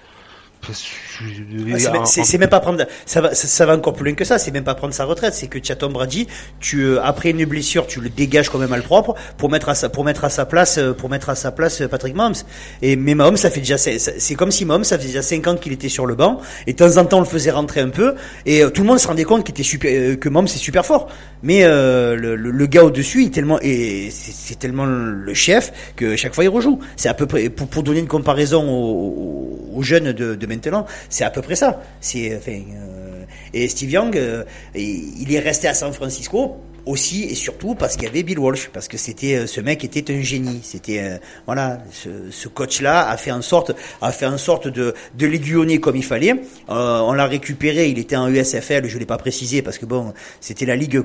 C'est 2.06 2.38
même- 2.38 2.48
pas 2.48 2.60
prendre, 2.60 2.84
ça 3.06 3.20
va, 3.20 3.34
ça, 3.34 3.48
ça 3.48 3.66
va 3.66 3.74
encore 3.76 3.94
plus 3.94 4.04
loin 4.04 4.14
que 4.14 4.24
ça. 4.24 4.38
C'est 4.38 4.50
même 4.50 4.64
pas 4.64 4.74
prendre 4.74 4.94
sa 4.94 5.04
retraite. 5.04 5.34
C'est 5.34 5.46
que 5.48 5.58
Tom 5.74 5.92
Brady, 5.92 6.26
tu 6.60 6.82
euh, 6.84 7.02
après 7.02 7.30
une 7.30 7.44
blessure, 7.46 7.86
tu 7.86 8.00
le 8.00 8.08
dégages 8.10 8.48
quand 8.50 8.58
même 8.58 8.70
malpropre 8.70 9.14
pour 9.38 9.50
mettre 9.50 9.68
à 9.68 9.74
sa, 9.74 9.88
pour 9.88 10.04
mettre 10.04 10.24
à 10.24 10.30
sa 10.30 10.44
place, 10.46 10.78
euh, 10.78 10.92
pour 10.92 11.08
mettre 11.10 11.30
à 11.30 11.34
sa 11.34 11.50
place 11.52 11.80
euh, 11.80 11.88
Patrick 11.88 12.14
Mahomes. 12.14 12.34
Et 12.82 12.96
mais 12.96 13.14
Mahomes, 13.14 13.36
ça 13.36 13.50
fait 13.50 13.60
déjà, 13.60 13.76
c'est 13.78 14.34
comme 14.34 14.50
si 14.50 14.64
Mahomes, 14.64 14.84
ça 14.84 14.98
fait 14.98 15.06
déjà 15.06 15.22
5 15.22 15.46
ans 15.48 15.56
qu'il 15.56 15.72
était 15.72 15.88
sur 15.88 16.06
le 16.06 16.14
banc 16.14 16.40
et 16.66 16.72
de 16.72 16.78
temps 16.78 16.96
en 16.98 17.04
temps 17.04 17.18
on 17.18 17.20
le 17.20 17.26
faisait 17.26 17.50
rentrer 17.50 17.80
un 17.80 17.88
peu 17.90 18.14
et 18.46 18.62
euh, 18.62 18.70
tout 18.70 18.82
le 18.82 18.86
monde 18.88 18.98
se 18.98 19.06
rendait 19.08 19.24
compte 19.24 19.44
qu'il 19.44 19.52
était 19.54 19.62
super, 19.62 19.90
euh, 19.92 20.16
que 20.16 20.28
Mahomes 20.28 20.48
c'est 20.48 20.58
super 20.58 20.84
fort. 20.84 21.08
Mais 21.42 21.64
euh, 21.64 22.16
le, 22.16 22.36
le, 22.36 22.50
le 22.50 22.66
gars 22.66 22.84
au 22.84 22.90
dessus, 22.90 23.22
il 23.22 23.26
est 23.26 23.30
tellement 23.30 23.58
et 23.60 24.08
c'est 24.10 24.32
c'est 24.32 24.58
tellement 24.58 24.84
le 24.86 25.34
chef 25.34 25.72
que 25.96 26.16
chaque 26.16 26.34
fois 26.34 26.44
il 26.44 26.48
rejoue. 26.48 26.78
C'est 26.96 27.08
à 27.08 27.14
peu 27.14 27.26
près 27.26 27.48
pour, 27.48 27.66
pour 27.66 27.82
donner 27.82 28.00
une 28.00 28.06
comparaison 28.08 28.68
aux, 28.68 29.70
aux 29.74 29.82
jeunes 29.82 30.12
de, 30.12 30.34
de 30.34 30.46
maintenant, 30.54 30.86
c'est 31.08 31.24
à 31.24 31.30
peu 31.30 31.42
près 31.42 31.56
ça. 31.56 31.82
Euh, 32.14 33.24
et 33.52 33.68
Steve 33.68 33.90
Young, 33.90 34.16
euh, 34.16 34.44
il 34.74 35.32
est 35.32 35.40
resté 35.40 35.68
à 35.68 35.74
San 35.74 35.92
Francisco 35.92 36.56
aussi 36.86 37.24
et 37.24 37.34
surtout 37.34 37.74
parce 37.74 37.94
qu'il 37.94 38.04
y 38.04 38.08
avait 38.08 38.22
Bill 38.22 38.38
Walsh, 38.38 38.68
parce 38.70 38.88
que 38.88 38.98
c'était 38.98 39.36
euh, 39.36 39.46
ce 39.46 39.60
mec 39.60 39.84
était 39.84 40.12
un 40.12 40.20
génie. 40.20 40.60
C'était 40.62 41.20
voilà, 41.46 41.78
ce, 41.90 42.48
coach-là 42.48 43.08
a 43.08 43.16
fait 43.16 43.30
en 43.30 43.42
sorte 43.42 43.72
a 44.02 44.12
fait 44.12 44.26
en 44.26 44.38
sorte 44.38 44.68
de 44.68 44.94
de 45.14 45.26
l'aiguillonner 45.26 45.80
comme 45.80 45.96
il 45.96 46.04
fallait. 46.04 46.34
On 46.68 47.12
l'a 47.12 47.26
récupéré, 47.26 47.88
il 47.88 47.98
était 47.98 48.16
en 48.16 48.28
USFL, 48.28 48.86
je 48.86 48.98
l'ai 48.98 49.06
pas 49.06 49.18
précisé 49.18 49.62
parce 49.62 49.78
que 49.78 49.86
bon, 49.86 50.12
c'était 50.40 50.66
la 50.66 50.76
ligue 50.76 51.02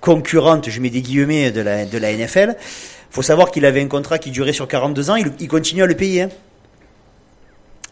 concurrente, 0.00 0.70
je 0.70 0.80
mets 0.80 0.90
des 0.90 1.02
de 1.02 1.60
la 1.60 1.84
de 1.84 1.98
la 1.98 2.12
NFL. 2.12 2.56
Faut 3.10 3.22
savoir 3.22 3.50
qu'il 3.50 3.64
avait 3.64 3.80
un 3.82 3.88
contrat 3.88 4.18
qui 4.18 4.30
durait 4.30 4.52
sur 4.52 4.68
42 4.68 5.10
ans, 5.10 5.16
il, 5.16 5.32
il 5.40 5.48
continue 5.48 5.82
à 5.82 5.86
le 5.86 5.94
payer. 5.94 6.22
hein. 6.22 6.28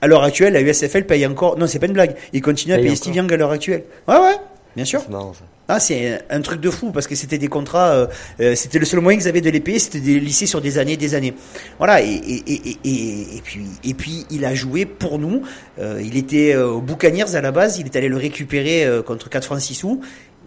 À 0.03 0.07
l'heure 0.07 0.23
actuelle, 0.23 0.53
la 0.53 0.61
USFL 0.61 1.05
paye 1.05 1.27
encore. 1.27 1.59
Non, 1.59 1.67
c'est 1.67 1.79
pas 1.79 1.87
une 1.87 1.93
blague. 1.95 2.15
Il 2.33 2.43
continue 2.43 2.73
à 2.75 2.77
Paye 2.77 2.85
payer 2.85 2.93
encore. 2.95 3.03
Steve 3.05 3.17
Young 3.17 3.33
à 3.33 3.37
l'heure 3.37 3.51
actuelle. 3.51 3.85
Ouais, 4.07 4.17
ouais, 4.19 4.37
bien 4.75 4.85
sûr. 4.85 5.01
C'est 5.01 5.11
marrant 5.11 5.33
ça. 5.33 5.41
Ah, 5.69 5.81
c'est 5.81 6.21
un 6.31 6.41
truc 6.43 6.61
de 6.61 6.71
fou 6.71 6.93
parce 6.93 7.09
que 7.09 7.17
c'était 7.17 7.39
des 7.39 7.49
contrats. 7.49 7.91
euh, 7.93 8.07
euh, 8.41 8.55
c'était 8.55 8.79
le 8.79 8.85
seul 8.85 9.01
moyen 9.01 9.19
qu'ils 9.19 9.27
avaient 9.27 9.41
de 9.41 9.51
les 9.51 9.59
payer, 9.61 9.81
c'était 9.81 9.99
des 9.99 10.21
lycées 10.21 10.47
sur 10.47 10.61
des 10.61 10.79
années, 10.79 10.93
et 10.93 10.97
des 10.97 11.15
années. 11.17 11.35
Voilà. 11.79 12.03
Et, 12.03 12.07
et, 12.07 12.53
et, 12.85 13.37
et, 13.37 13.41
puis 13.43 13.67
et 13.83 13.95
puis 13.95 14.27
il 14.31 14.45
a 14.45 14.55
joué 14.55 14.85
pour 14.85 15.19
nous. 15.19 15.43
Euh, 15.81 16.01
il 16.05 16.17
était 16.17 16.55
euh, 16.55 16.69
au 16.69 16.81
Buccaneers 16.81 17.35
à 17.35 17.41
la 17.41 17.51
base. 17.51 17.79
Il 17.79 17.87
est 17.87 17.97
allé 17.97 18.09
le 18.09 18.17
récupérer 18.17 18.85
euh, 18.85 19.03
contre 19.03 19.29
4 19.29 19.45
francs 19.45 19.61
6 19.61 19.75
sous. 19.75 20.01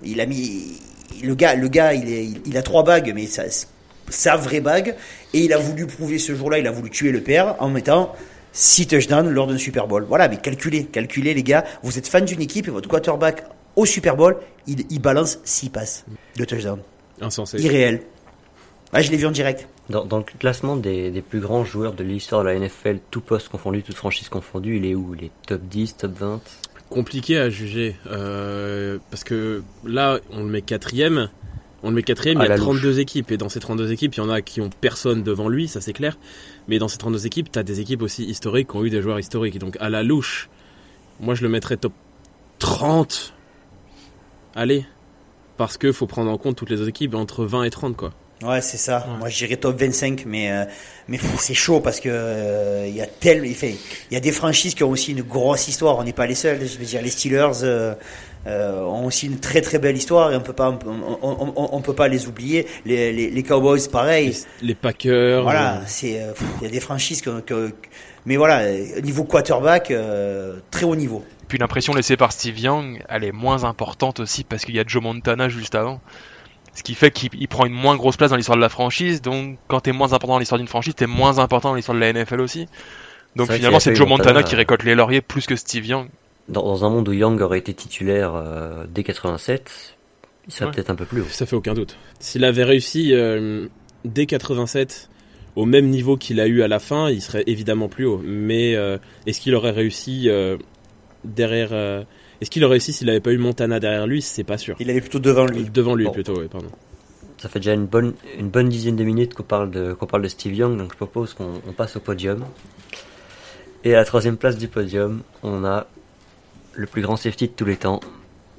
Il 0.03 0.21
a 0.21 0.25
mis 0.25 0.79
le 1.21 1.35
gars. 1.35 1.55
Le 1.55 1.67
gars, 1.67 1.93
il, 1.93 2.07
est, 2.13 2.23
il, 2.23 2.41
il 2.45 2.55
a 2.57 2.61
trois 2.61 2.83
bagues, 2.83 3.11
mais 3.13 3.25
ça, 3.25 3.43
sa 4.07 4.37
vraie 4.37 4.61
bague. 4.61 4.95
Et 5.33 5.39
il 5.39 5.51
a 5.51 5.57
voulu 5.57 5.85
prouver 5.85 6.17
ce 6.17 6.33
jour-là. 6.33 6.59
Il 6.59 6.67
a 6.67 6.71
voulu 6.71 6.89
tuer 6.89 7.11
le 7.11 7.19
père 7.21 7.55
en 7.59 7.67
mettant 7.69 8.15
6 8.51 8.87
touchdowns 8.87 9.29
lors 9.29 9.47
d'un 9.47 9.57
Super 9.57 9.87
Bowl. 9.87 10.03
Voilà, 10.07 10.27
mais 10.27 10.37
calculez, 10.37 10.85
calculez 10.85 11.33
les 11.33 11.43
gars. 11.43 11.63
Vous 11.83 11.97
êtes 11.97 12.07
fan 12.07 12.25
d'une 12.25 12.41
équipe 12.41 12.67
et 12.67 12.71
votre 12.71 12.89
quarterback 12.89 13.43
au 13.75 13.85
Super 13.85 14.15
Bowl, 14.15 14.37
il, 14.67 14.85
il 14.89 14.99
balance 14.99 15.39
6 15.43 15.69
passes 15.69 16.05
de 16.37 16.45
touchdown. 16.45 16.79
Insensé. 17.21 17.61
Irréel. 17.61 18.01
Ah, 18.91 19.01
je 19.01 19.11
l'ai 19.11 19.17
vu 19.17 19.25
en 19.27 19.31
direct. 19.31 19.67
Dans, 19.89 20.03
dans 20.05 20.17
le 20.17 20.23
classement 20.23 20.75
des, 20.75 21.11
des 21.11 21.21
plus 21.21 21.39
grands 21.39 21.63
joueurs 21.63 21.93
de 21.93 22.03
l'histoire 22.03 22.43
de 22.43 22.49
la 22.49 22.59
NFL, 22.59 22.99
tout 23.11 23.21
poste 23.21 23.49
confondu, 23.49 23.83
toute 23.83 23.95
franchise 23.95 24.29
confondue, 24.29 24.77
il 24.77 24.85
est 24.85 24.95
où? 24.95 25.15
Il 25.17 25.25
est 25.25 25.31
top 25.47 25.61
10, 25.61 25.97
top 25.97 26.11
20 26.17 26.41
Compliqué 26.89 27.37
à 27.37 27.49
juger. 27.51 27.95
euh, 28.09 28.97
parce 29.11 29.23
que 29.23 29.61
là, 29.85 30.19
on 30.31 30.39
le 30.39 30.49
met 30.49 30.63
quatrième. 30.63 31.29
On 31.83 31.89
le 31.89 31.95
met 31.95 32.03
quatrième, 32.03 32.39
il 32.39 32.41
y 32.41 32.45
a 32.45 32.49
la 32.49 32.57
32 32.57 32.99
équipes. 32.99 33.31
Et 33.31 33.37
dans 33.37 33.47
ces 33.47 33.59
32 33.59 33.91
équipes, 33.91 34.15
il 34.15 34.17
y 34.17 34.21
en 34.21 34.29
a 34.29 34.41
qui 34.41 34.59
ont 34.59 34.69
personne 34.81 35.21
devant 35.23 35.47
lui, 35.49 35.67
ça 35.67 35.81
c'est 35.81 35.93
clair. 35.93 36.17
Mais 36.69 36.77
dans 36.77 36.87
ces 36.87 36.99
32 36.99 37.25
équipes, 37.25 37.51
tu 37.51 37.57
as 37.57 37.63
des 37.63 37.79
équipes 37.79 38.03
aussi 38.03 38.23
historiques 38.25 38.69
qui 38.69 38.75
ont 38.77 38.85
eu 38.85 38.91
des 38.91 39.01
joueurs 39.01 39.19
historiques. 39.19 39.57
Donc 39.57 39.75
à 39.79 39.89
la 39.89 40.03
louche, 40.03 40.49
moi 41.19 41.33
je 41.33 41.41
le 41.41 41.49
mettrais 41.49 41.77
top 41.77 41.93
30. 42.59 43.33
Allez. 44.53 44.85
Parce 45.57 45.77
que 45.77 45.91
faut 45.91 46.05
prendre 46.05 46.29
en 46.29 46.37
compte 46.37 46.55
toutes 46.55 46.69
les 46.69 46.79
autres 46.79 46.89
équipes 46.89 47.15
entre 47.15 47.43
20 47.43 47.63
et 47.63 47.69
30 47.71 47.97
quoi. 47.97 48.13
Ouais, 48.43 48.61
c'est 48.61 48.77
ça. 48.77 48.99
Ouais. 48.99 49.17
Moi, 49.17 49.29
je 49.29 49.37
dirais 49.37 49.57
top 49.57 49.77
25, 49.77 50.23
mais 50.25 50.51
euh, 50.51 50.63
mais 51.09 51.19
c'est 51.37 51.53
chaud 51.53 51.81
parce 51.81 51.99
que 51.99 52.07
euh, 52.09 52.85
il 52.87 52.95
y 52.95 53.01
a 53.01 53.07
tel, 53.07 53.45
il 53.45 53.77
y 54.11 54.15
a 54.15 54.19
des 54.21 54.31
franchises 54.31 54.75
qui 54.75 54.83
ont 54.83 54.91
aussi 54.91 55.11
une 55.11 55.23
grosse 55.23 55.67
histoire. 55.67 55.97
On 55.97 56.03
n'est 56.03 56.13
pas 56.13 56.27
les 56.27 56.35
seuls. 56.35 56.59
Je 56.65 56.77
veux 56.77 56.85
dire, 56.85 57.01
les 57.01 57.09
Steelers 57.09 57.63
euh, 57.63 57.95
euh, 58.47 58.81
ont 58.83 59.05
aussi 59.05 59.27
une 59.27 59.39
très 59.39 59.61
très 59.61 59.79
belle 59.79 59.97
histoire 59.97 60.31
et 60.31 60.35
on 60.35 60.41
peut 60.41 60.53
pas, 60.53 60.69
on, 60.85 61.17
on, 61.21 61.53
on- 61.55 61.69
on 61.73 61.81
peut 61.81 61.93
pas 61.95 62.07
les 62.07 62.27
oublier. 62.27 62.65
Les, 62.85 63.11
les, 63.11 63.29
les 63.29 63.43
Cowboys, 63.43 63.79
pareil. 63.91 64.35
Les, 64.61 64.69
les 64.69 64.75
Packers. 64.75 65.43
Voilà, 65.43 65.77
euh, 65.77 65.83
c'est, 65.87 66.21
euh, 66.21 66.31
il 66.61 66.63
y 66.65 66.67
a 66.67 66.71
des 66.71 66.79
franchises 66.79 67.21
que, 67.21 67.41
que- 67.41 67.71
mais 68.25 68.37
voilà, 68.37 68.69
niveau 69.01 69.23
quarterback, 69.23 69.91
euh, 69.91 70.59
très 70.71 70.85
haut 70.85 70.95
niveau. 70.95 71.23
Puis 71.47 71.57
l'impression 71.57 71.93
laissée 71.93 72.15
par 72.17 72.31
Steve 72.31 72.59
Young, 72.59 73.01
elle 73.09 73.23
est 73.23 73.31
moins 73.31 73.63
importante 73.63 74.19
aussi 74.19 74.43
parce 74.43 74.65
qu'il 74.65 74.75
y 74.75 74.79
a 74.79 74.83
Joe 74.85 75.01
Montana 75.01 75.49
juste 75.49 75.73
avant. 75.75 75.99
Ce 76.75 76.83
qui 76.83 76.93
fait 76.93 77.09
qu'il 77.11 77.29
il 77.33 77.47
prend 77.47 77.65
une 77.65 77.73
moins 77.73 77.95
grosse 77.97 78.15
place 78.15 78.29
dans 78.29 78.35
l'histoire 78.37 78.55
de 78.57 78.61
la 78.61 78.69
franchise. 78.69 79.21
Donc 79.21 79.57
quand 79.67 79.79
t'es 79.81 79.91
moins 79.91 80.13
important 80.13 80.33
dans 80.33 80.39
l'histoire 80.39 80.59
d'une 80.59 80.67
franchise, 80.67 80.93
t'es 80.95 81.07
moins 81.07 81.39
important 81.39 81.69
dans 81.69 81.75
l'histoire 81.75 81.95
de 81.95 82.01
la 82.01 82.13
NFL 82.13 82.39
aussi. 82.41 82.67
Donc 83.35 83.51
finalement, 83.51 83.79
c'est 83.79 83.95
Joe 83.95 84.07
Montana, 84.07 84.29
Montana 84.29 84.43
qui 84.47 84.55
récolte 84.55 84.83
les 84.83 84.95
lauriers 84.95 85.21
plus 85.21 85.45
que 85.47 85.55
Steve 85.55 85.85
Young. 85.87 86.07
Dans, 86.49 86.63
dans 86.63 86.83
un 86.85 86.89
monde 86.89 87.07
où 87.07 87.13
Young 87.13 87.39
aurait 87.41 87.59
été 87.59 87.73
titulaire 87.73 88.33
euh, 88.35 88.85
dès 88.93 89.03
87, 89.03 89.95
il 90.47 90.53
serait 90.53 90.65
Ouais. 90.65 90.71
peut-être 90.75 90.89
un 90.89 90.95
peu 90.95 91.05
plus 91.05 91.21
haut. 91.21 91.27
Ça 91.29 91.45
fait 91.45 91.55
aucun 91.55 91.73
doute. 91.73 91.95
S'il 92.19 92.43
avait 92.43 92.63
réussi 92.63 93.13
euh, 93.13 93.67
dès 94.03 94.25
87 94.25 95.09
au 95.55 95.65
même 95.65 95.89
niveau 95.89 96.15
qu'il 96.17 96.39
a 96.39 96.47
eu 96.47 96.61
à 96.61 96.67
la 96.67 96.79
fin, 96.79 97.09
il 97.09 97.21
serait 97.21 97.43
évidemment 97.47 97.87
plus 97.89 98.05
haut. 98.05 98.21
Mais 98.23 98.75
euh, 98.75 98.97
est-ce 99.25 99.39
qu'il 99.41 99.53
aurait 99.55 99.71
réussi 99.71 100.29
euh, 100.29 100.57
derrière 101.25 101.69
euh, 101.73 102.03
Est-ce 102.41 102.49
qu'il 102.49 102.63
aurait 102.63 102.73
réussi 102.73 102.93
s'il 102.93 103.07
n'avait 103.07 103.19
pas 103.19 103.31
eu 103.31 103.37
Montana 103.37 103.79
derrière 103.79 104.07
lui? 104.07 104.21
C'est 104.21 104.43
pas 104.43 104.57
sûr. 104.57 104.75
Il 104.79 104.89
allait 104.89 105.01
plutôt 105.01 105.19
devant 105.19 105.45
lui. 105.45 105.63
Devant 105.69 105.95
lui 105.95 106.05
Bon. 106.05 106.11
plutôt, 106.11 106.37
ouais, 106.39 106.47
pardon. 106.47 106.69
Ça 107.37 107.47
fait 107.49 107.59
déjà 107.59 107.73
une 107.73 107.85
bonne, 107.85 108.13
une 108.37 108.49
bonne 108.49 108.69
dizaine 108.69 108.95
de 108.95 109.03
minutes 109.03 109.33
qu'on 109.33 109.43
parle 109.43 109.71
de, 109.71 109.93
qu'on 109.93 110.05
parle 110.07 110.23
de 110.23 110.27
Steve 110.27 110.53
Young, 110.55 110.77
donc 110.77 110.91
je 110.91 110.97
propose 110.97 111.33
qu'on 111.33 111.61
on 111.67 111.71
passe 111.73 111.95
au 111.95 111.99
podium. 111.99 112.43
Et 113.83 113.93
à 113.93 113.97
la 113.97 114.05
troisième 114.05 114.35
place 114.37 114.57
du 114.57 114.67
podium, 114.67 115.21
on 115.41 115.63
a 115.63 115.87
le 116.79 116.87
plus 116.87 117.01
grand 117.01 117.17
safety 117.17 117.47
de 117.47 117.53
tous 117.53 117.65
les 117.65 117.75
temps, 117.75 117.99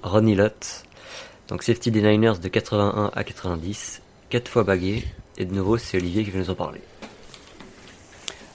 Ronnie 0.02 0.34
Lott. 0.34 0.84
Donc 1.48 1.62
safety 1.62 1.90
des 1.90 2.02
Niners 2.02 2.38
de 2.40 2.48
81 2.48 3.10
à 3.14 3.24
90, 3.24 4.02
4 4.28 4.48
fois 4.48 4.62
bagué. 4.62 5.04
Et 5.38 5.46
de 5.46 5.54
nouveau, 5.54 5.78
c'est 5.78 5.96
Olivier 5.96 6.22
qui 6.22 6.30
va 6.30 6.38
nous 6.38 6.50
en 6.50 6.54
parler. 6.54 6.82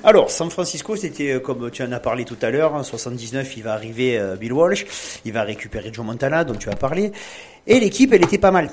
Alors, 0.03 0.29
San 0.29 0.51
Francisco, 0.51 0.95
c'était 0.95 1.31
euh, 1.31 1.39
comme 1.39 1.71
tu 1.71 1.81
en 1.81 1.91
as 1.91 1.99
parlé 1.99 2.25
tout 2.25 2.37
à 2.43 2.51
l'heure, 2.51 2.75
en 2.75 2.83
79, 2.83 3.57
il 3.57 3.63
va 3.63 3.73
arriver 3.73 4.19
euh, 4.19 4.35
Bill 4.35 4.53
Walsh, 4.53 4.85
il 5.25 5.33
va 5.33 5.41
récupérer 5.41 5.91
Joe 5.91 6.05
Montana, 6.05 6.43
dont 6.43 6.53
tu 6.53 6.69
as 6.69 6.75
parlé, 6.75 7.11
et 7.65 7.79
l'équipe, 7.79 8.13
elle 8.13 8.23
était 8.23 8.37
pas 8.37 8.51
mal. 8.51 8.69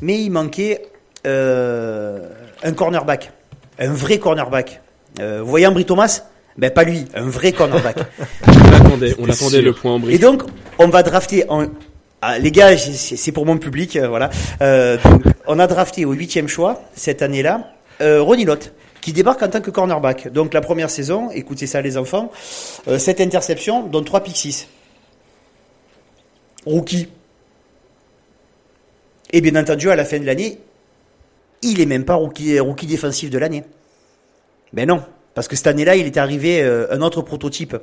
Mais 0.00 0.22
il 0.22 0.30
manquait 0.30 0.86
euh, 1.26 2.30
un 2.62 2.72
cornerback, 2.72 3.32
un 3.80 3.92
vrai 3.92 4.20
cornerback. 4.20 4.80
Euh, 5.18 5.42
vous 5.42 5.50
voyez 5.50 5.66
Ambry 5.66 5.84
Thomas 5.84 6.22
Ben 6.56 6.70
pas 6.70 6.84
lui, 6.84 7.06
un 7.14 7.28
vrai 7.28 7.52
cornerback. 7.52 7.96
On 8.46 8.70
l'attendait, 8.70 9.14
on 9.18 9.32
sûr. 9.32 9.62
le 9.62 9.72
point 9.72 9.92
en 9.92 9.98
et 9.98 10.00
brique. 10.00 10.20
donc, 10.20 10.42
on 10.78 10.88
va 10.88 11.02
drafter 11.02 11.44
en... 11.48 11.66
Ah, 12.22 12.38
les 12.38 12.50
gars, 12.50 12.76
c'est 12.76 13.32
pour 13.32 13.46
mon 13.46 13.56
public, 13.56 13.96
euh, 13.96 14.08
voilà. 14.08 14.28
Euh, 14.60 14.98
donc, 15.02 15.22
on 15.46 15.58
a 15.58 15.66
drafté 15.66 16.04
au 16.04 16.12
huitième 16.12 16.48
choix 16.48 16.82
cette 16.94 17.22
année-là 17.22 17.72
euh, 18.00 18.22
Ronnie 18.22 18.44
Lott, 18.44 18.72
qui 19.00 19.12
débarque 19.12 19.42
en 19.42 19.48
tant 19.48 19.60
que 19.60 19.70
cornerback. 19.70 20.28
Donc 20.28 20.54
la 20.54 20.60
première 20.60 20.90
saison, 20.90 21.30
écoutez 21.30 21.66
ça 21.66 21.80
les 21.82 21.96
enfants, 21.96 22.30
euh, 22.88 22.98
cette 22.98 23.20
interception, 23.20 23.86
dont 23.86 24.02
3 24.02 24.20
pick 24.22 24.36
6. 24.36 24.68
Rookie. 26.66 27.08
Et 29.32 29.40
bien 29.40 29.56
entendu, 29.60 29.90
à 29.90 29.96
la 29.96 30.04
fin 30.04 30.18
de 30.18 30.26
l'année, 30.26 30.58
il 31.62 31.80
est 31.80 31.86
même 31.86 32.04
pas 32.04 32.14
rookie, 32.14 32.58
rookie 32.58 32.86
défensif 32.86 33.30
de 33.30 33.38
l'année. 33.38 33.64
Ben 34.72 34.88
non, 34.88 35.02
parce 35.34 35.48
que 35.48 35.56
cette 35.56 35.66
année-là, 35.68 35.96
il 35.96 36.06
était 36.06 36.20
arrivé 36.20 36.62
euh, 36.62 36.86
un 36.90 37.02
autre 37.02 37.22
prototype. 37.22 37.76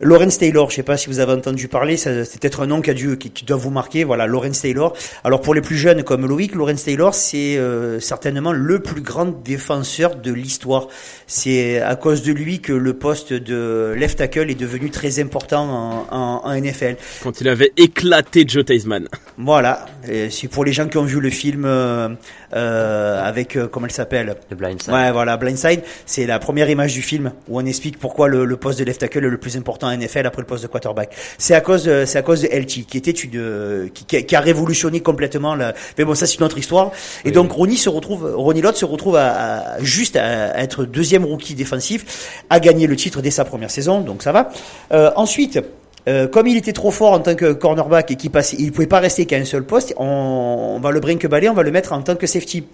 Lawrence 0.00 0.38
Taylor, 0.38 0.68
je 0.68 0.76
sais 0.76 0.82
pas 0.82 0.96
si 0.96 1.06
vous 1.08 1.20
avez 1.20 1.32
entendu 1.32 1.68
parler, 1.68 1.96
ça- 1.96 2.24
c'est 2.24 2.40
peut-être 2.40 2.62
un 2.62 2.66
nom 2.66 2.80
qui, 2.80 2.90
a 2.90 2.94
dû, 2.94 3.16
qui, 3.18 3.30
qui 3.30 3.44
doit 3.44 3.56
vous 3.58 3.70
marquer, 3.70 4.02
voilà, 4.02 4.26
Lawrence 4.26 4.60
Taylor. 4.62 4.94
Alors 5.22 5.40
pour 5.40 5.54
les 5.54 5.60
plus 5.60 5.76
jeunes 5.76 6.02
comme 6.02 6.26
Loïc, 6.26 6.56
Lawrence 6.56 6.82
Taylor, 6.82 7.14
c'est 7.14 7.56
euh, 7.56 8.00
certainement 8.00 8.50
le 8.50 8.80
plus 8.80 9.00
grand 9.00 9.26
défenseur 9.26 10.16
de 10.16 10.32
l'histoire. 10.32 10.88
C'est 11.28 11.80
à 11.80 11.94
cause 11.94 12.22
de 12.24 12.32
lui 12.32 12.60
que 12.60 12.72
le 12.72 12.94
poste 12.94 13.32
de 13.32 13.94
left 13.96 14.18
tackle 14.18 14.50
est 14.50 14.58
devenu 14.58 14.90
très 14.90 15.20
important 15.20 15.68
en, 15.70 16.06
en- 16.10 16.40
en 16.46 16.52
NFL. 16.60 16.96
Quand 17.22 17.40
il 17.40 17.48
avait 17.48 17.70
éclaté 17.76 18.44
Joe 18.48 18.64
Theismann. 18.64 19.06
Voilà, 19.38 19.86
Et 20.08 20.30
c'est 20.30 20.48
pour 20.48 20.64
les 20.64 20.72
gens 20.72 20.88
qui 20.88 20.98
ont 20.98 21.04
vu 21.04 21.20
le 21.20 21.30
film 21.30 21.62
euh, 21.64 22.08
euh, 22.54 23.22
avec, 23.22 23.56
euh, 23.56 23.66
comment 23.68 23.86
elle 23.86 23.92
s'appelle 23.92 24.36
Le 24.50 24.56
blind 24.56 24.80
side. 24.82 24.92
Ouais, 24.92 25.10
voilà, 25.12 25.36
Blindside, 25.36 25.82
c'est 26.06 26.26
la 26.26 26.38
première 26.38 26.68
image 26.70 26.92
du 26.94 27.02
film 27.02 27.32
où 27.48 27.58
on 27.60 27.64
explique 27.66 27.98
pourquoi 27.98 28.28
le, 28.28 28.44
le 28.44 28.56
poste 28.56 28.78
de 28.78 28.84
left 28.84 29.00
tackle 29.00 29.24
est 29.24 29.28
le 29.28 29.38
plus 29.38 29.56
important 29.56 29.88
en 29.88 29.96
NFL 29.96 30.26
après 30.26 30.42
le 30.42 30.46
poste 30.46 30.62
de 30.62 30.68
quarterback. 30.68 31.14
C'est 31.38 31.54
à 31.54 31.60
cause, 31.60 31.84
de- 31.84 32.04
c'est 32.06 32.18
à 32.18 32.22
cause 32.22 32.42
de 32.42 32.48
LT 32.48 32.86
qui 32.86 32.96
était 32.98 33.10
une, 33.10 33.30
euh, 33.36 33.88
qui, 33.92 34.04
qui 34.24 34.36
a- 34.36 34.40
révolutionné 34.40 35.00
complètement 35.00 35.54
la. 35.54 35.72
Mais 35.98 36.04
bon, 36.04 36.14
ça 36.14 36.26
c'est 36.26 36.36
une 36.36 36.44
autre 36.44 36.58
histoire. 36.58 36.90
Et 37.24 37.28
Oui. 37.28 37.32
donc 37.32 37.52
Ronnie 37.52 37.76
se 37.76 37.88
retrouve, 37.88 38.32
Ronnie 38.34 38.60
Lott 38.60 38.76
se 38.76 38.84
retrouve 38.84 39.16
à, 39.16 39.32
à- 39.76 39.78
juste 39.82 40.16
à, 40.16 40.50
à 40.52 40.58
être 40.62 40.84
deuxième 40.84 41.24
rookie 41.24 41.54
défensif, 41.54 42.42
à 42.50 42.60
gagner 42.60 42.86
le 42.86 42.96
titre 42.96 43.22
dès 43.22 43.30
sa 43.30 43.44
première 43.44 43.70
saison, 43.70 44.00
donc 44.00 44.22
ça 44.22 44.32
va. 44.32 44.50
Euh, 44.92 45.10
ensuite. 45.16 45.60
Euh, 46.08 46.26
comme 46.28 46.46
il 46.46 46.56
était 46.56 46.72
trop 46.72 46.90
fort 46.90 47.12
en 47.12 47.20
tant 47.20 47.34
que 47.34 47.52
cornerback 47.52 48.10
et 48.10 48.16
qu'il 48.16 48.30
passait, 48.30 48.56
il 48.58 48.72
pouvait 48.72 48.86
pas 48.86 49.00
rester 49.00 49.26
qu'à 49.26 49.36
un 49.36 49.44
seul 49.44 49.64
poste, 49.64 49.94
on, 49.96 50.74
on 50.76 50.80
va 50.80 50.90
le 50.90 51.00
brinque-baller, 51.00 51.48
on 51.48 51.54
va 51.54 51.62
le 51.62 51.70
mettre 51.70 51.92
en 51.92 52.02
tant 52.02 52.16
que 52.16 52.26
safety 52.26 52.64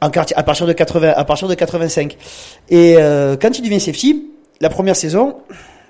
en 0.00 0.10
quartier, 0.10 0.36
à 0.36 0.42
partir 0.42 0.66
de 0.66 0.72
80, 0.72 1.12
à 1.16 1.24
partir 1.24 1.48
de 1.48 1.54
85. 1.54 2.16
Et 2.68 2.96
euh, 2.98 3.36
quand 3.40 3.58
il 3.58 3.62
devient 3.62 3.80
safety, 3.80 4.26
la 4.60 4.68
première 4.68 4.96
saison, 4.96 5.36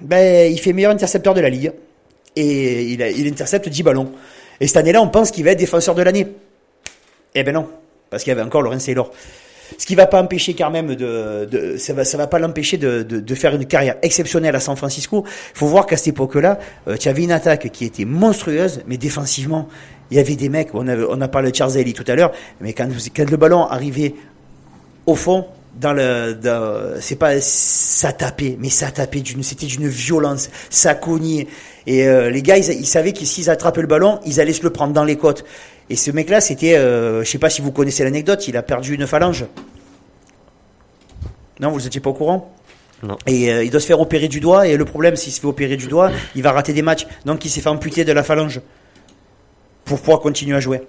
ben 0.00 0.50
il 0.50 0.58
fait 0.58 0.72
meilleur 0.72 0.92
intercepteur 0.92 1.34
de 1.34 1.40
la 1.40 1.48
ligue 1.48 1.72
et 2.34 2.92
il, 2.92 3.26
intercepte 3.28 3.68
10 3.68 3.82
ballons. 3.82 4.12
Et 4.60 4.66
cette 4.66 4.76
année-là, 4.76 5.02
on 5.02 5.08
pense 5.08 5.30
qu'il 5.30 5.44
va 5.44 5.52
être 5.52 5.58
défenseur 5.58 5.94
de 5.94 6.02
l'année. 6.02 6.26
Eh 7.34 7.42
ben 7.42 7.52
non, 7.52 7.68
parce 8.10 8.22
qu'il 8.22 8.30
y 8.30 8.32
avait 8.32 8.42
encore 8.42 8.62
Lawrence 8.62 8.84
Taylor. 8.84 9.10
Ce 9.78 9.86
qui 9.86 9.94
va 9.94 10.06
pas 10.06 10.22
empêcher 10.22 10.54
quand 10.54 10.70
même 10.70 10.94
de, 10.94 11.44
de 11.44 11.76
ça 11.76 11.92
va, 11.92 12.04
ça 12.04 12.16
va 12.18 12.26
pas 12.26 12.38
l'empêcher 12.38 12.76
de, 12.76 13.02
de, 13.02 13.20
de 13.20 13.34
faire 13.34 13.54
une 13.54 13.66
carrière 13.66 13.96
exceptionnelle 14.02 14.54
à 14.54 14.60
San 14.60 14.76
Francisco. 14.76 15.24
Il 15.54 15.58
faut 15.58 15.66
voir 15.66 15.86
qu'à 15.86 15.96
cette 15.96 16.08
époque-là, 16.08 16.58
euh, 16.88 16.96
tu 16.96 17.08
avais 17.08 17.24
une 17.24 17.32
attaque 17.32 17.70
qui 17.70 17.84
était 17.84 18.04
monstrueuse, 18.04 18.82
mais 18.86 18.96
défensivement, 18.96 19.68
il 20.10 20.16
y 20.16 20.20
avait 20.20 20.36
des 20.36 20.48
mecs. 20.48 20.74
On 20.74 20.86
a, 20.88 20.96
on 20.96 21.20
a 21.20 21.28
parlé 21.28 21.50
de 21.50 21.56
Charles 21.56 21.76
Haley 21.76 21.92
tout 21.92 22.04
à 22.06 22.14
l'heure, 22.14 22.32
mais 22.60 22.72
quand, 22.72 22.88
quand 23.14 23.30
le 23.30 23.36
ballon 23.36 23.66
arrivait 23.66 24.14
au 25.06 25.14
fond, 25.14 25.46
dans 25.76 25.92
le, 25.92 26.34
dans- 26.34 27.00
c'est 27.00 27.16
pas, 27.16 27.40
ça 27.40 28.12
tapait, 28.12 28.56
mais 28.58 28.70
ça 28.70 28.90
tapait 28.90 29.20
d'une, 29.20 29.42
c'était 29.42 29.66
d'une 29.66 29.88
violence, 29.88 30.50
ça 30.70 30.94
cognait. 30.94 31.46
Et 31.86 32.08
euh, 32.08 32.30
les 32.30 32.42
gars, 32.42 32.56
ils, 32.56 32.68
ils 32.72 32.86
savaient 32.86 33.12
que 33.12 33.24
s'ils 33.24 33.50
attrapaient 33.50 33.82
le 33.82 33.86
ballon, 33.86 34.20
ils 34.26 34.40
allaient 34.40 34.52
se 34.52 34.62
le 34.62 34.70
prendre 34.70 34.92
dans 34.92 35.04
les 35.04 35.16
côtes. 35.16 35.44
Et 35.88 35.96
ce 35.96 36.10
mec-là, 36.10 36.40
c'était, 36.40 36.76
euh, 36.76 37.22
je 37.22 37.30
sais 37.30 37.38
pas 37.38 37.50
si 37.50 37.62
vous 37.62 37.70
connaissez 37.72 38.02
l'anecdote, 38.04 38.48
il 38.48 38.56
a 38.56 38.62
perdu 38.62 38.94
une 38.94 39.06
phalange. 39.06 39.44
Non, 41.60 41.70
vous 41.70 41.86
étiez 41.86 42.00
pas 42.00 42.10
au 42.10 42.14
courant? 42.14 42.52
Non. 43.02 43.16
Et 43.26 43.52
euh, 43.52 43.62
il 43.62 43.70
doit 43.70 43.80
se 43.80 43.86
faire 43.86 44.00
opérer 44.00 44.28
du 44.28 44.40
doigt. 44.40 44.66
Et 44.66 44.76
le 44.76 44.84
problème, 44.84 45.16
s'il 45.16 45.32
se 45.32 45.40
fait 45.40 45.46
opérer 45.46 45.76
du 45.76 45.86
doigt, 45.86 46.10
il 46.34 46.42
va 46.42 46.52
rater 46.52 46.72
des 46.72 46.82
matchs. 46.82 47.06
Donc, 47.24 47.44
il 47.44 47.50
s'est 47.50 47.60
fait 47.60 47.68
amputer 47.68 48.04
de 48.04 48.12
la 48.12 48.22
phalange 48.22 48.60
pour 49.84 50.00
pouvoir 50.00 50.20
continuer 50.20 50.56
à 50.56 50.60
jouer? 50.60 50.82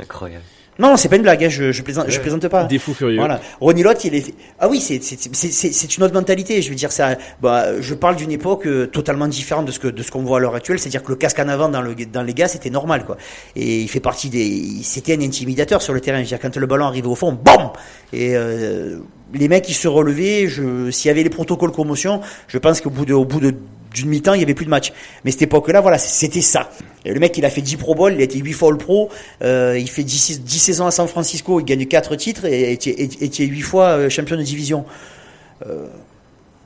Incroyable. 0.00 0.44
Non, 0.82 0.96
c'est 0.96 1.08
pas 1.08 1.14
une 1.16 1.22
blague. 1.22 1.44
hein, 1.44 1.48
je, 1.48 1.70
je 1.70 1.82
plaisante, 1.82 2.06
je 2.08 2.18
plaisante 2.18 2.48
pas. 2.48 2.64
Des 2.64 2.78
fous 2.80 2.92
furieux. 2.92 3.16
Voilà. 3.18 3.40
Ronnie 3.60 3.84
Lott, 3.84 4.04
il 4.04 4.16
est. 4.16 4.34
Ah 4.58 4.68
oui, 4.68 4.80
c'est 4.80 5.00
c'est 5.00 5.16
c'est 5.32 5.52
c'est 5.52 5.72
c'est 5.72 5.96
une 5.96 6.02
autre 6.02 6.12
mentalité. 6.14 6.60
Je 6.60 6.68
veux 6.70 6.74
dire 6.74 6.90
ça. 6.90 7.16
Bah, 7.40 7.80
je 7.80 7.94
parle 7.94 8.16
d'une 8.16 8.32
époque 8.32 8.66
euh, 8.66 8.86
totalement 8.86 9.28
différente 9.28 9.66
de 9.66 9.70
ce 9.70 9.78
que 9.78 9.86
de 9.86 10.02
ce 10.02 10.10
qu'on 10.10 10.22
voit 10.22 10.38
à 10.38 10.40
l'heure 10.40 10.56
actuelle. 10.56 10.80
C'est-à-dire 10.80 11.04
que 11.04 11.10
le 11.10 11.16
casque 11.16 11.38
en 11.38 11.46
avant 11.48 11.68
dans 11.68 11.82
le 11.82 11.94
dans 11.94 12.24
les 12.24 12.34
gars, 12.34 12.48
c'était 12.48 12.70
normal 12.70 13.04
quoi. 13.04 13.16
Et 13.54 13.80
il 13.80 13.88
fait 13.88 14.00
partie 14.00 14.28
des. 14.28 14.82
C'était 14.82 15.16
un 15.16 15.20
intimidateur 15.20 15.80
sur 15.82 15.92
le 15.94 16.00
terrain. 16.00 16.18
Je 16.18 16.22
veux 16.22 16.28
dire 16.28 16.40
quand 16.40 16.56
le 16.56 16.66
ballon 16.66 16.86
arrivait 16.86 17.06
au 17.06 17.14
fond, 17.14 17.32
bam. 17.32 17.70
Et 18.12 18.34
euh, 18.36 18.98
les 19.32 19.46
mecs 19.46 19.68
ils 19.68 19.74
se 19.74 19.86
relevaient. 19.86 20.48
Je 20.48 20.90
s'il 20.90 21.08
y 21.08 21.10
avait 21.12 21.22
les 21.22 21.30
protocoles 21.30 21.70
commotion, 21.70 22.20
je 22.48 22.58
pense 22.58 22.80
qu'au 22.80 22.90
bout 22.90 23.06
de 23.06 23.14
au 23.14 23.24
bout 23.24 23.38
de 23.38 23.54
d'une 23.92 24.08
mi-temps, 24.08 24.34
il 24.34 24.40
y 24.40 24.42
avait 24.42 24.54
plus 24.54 24.64
de 24.64 24.70
match. 24.70 24.92
Mais 25.24 25.30
cette 25.30 25.42
époque-là, 25.42 25.80
voilà, 25.80 25.98
c'était 25.98 26.40
ça. 26.40 26.70
Le 27.04 27.18
mec, 27.18 27.36
il 27.36 27.44
a 27.44 27.50
fait 27.50 27.60
10 27.60 27.76
Pro 27.76 27.94
Bowl, 27.94 28.12
il 28.12 28.20
a 28.20 28.24
été 28.24 28.38
8 28.38 28.52
fois 28.52 28.68
All-Pro, 28.68 29.10
euh, 29.42 29.76
il 29.78 29.88
fait 29.88 30.04
10, 30.04 30.42
10 30.42 30.58
saisons 30.58 30.86
à 30.86 30.90
San 30.90 31.08
Francisco, 31.08 31.60
il 31.60 31.64
gagne 31.64 31.86
4 31.86 32.16
titres 32.16 32.44
et 32.44 32.72
était 32.72 33.44
8 33.44 33.60
fois 33.60 33.84
euh, 33.88 34.08
champion 34.08 34.36
de 34.36 34.42
division. 34.42 34.84
Euh, 35.66 35.86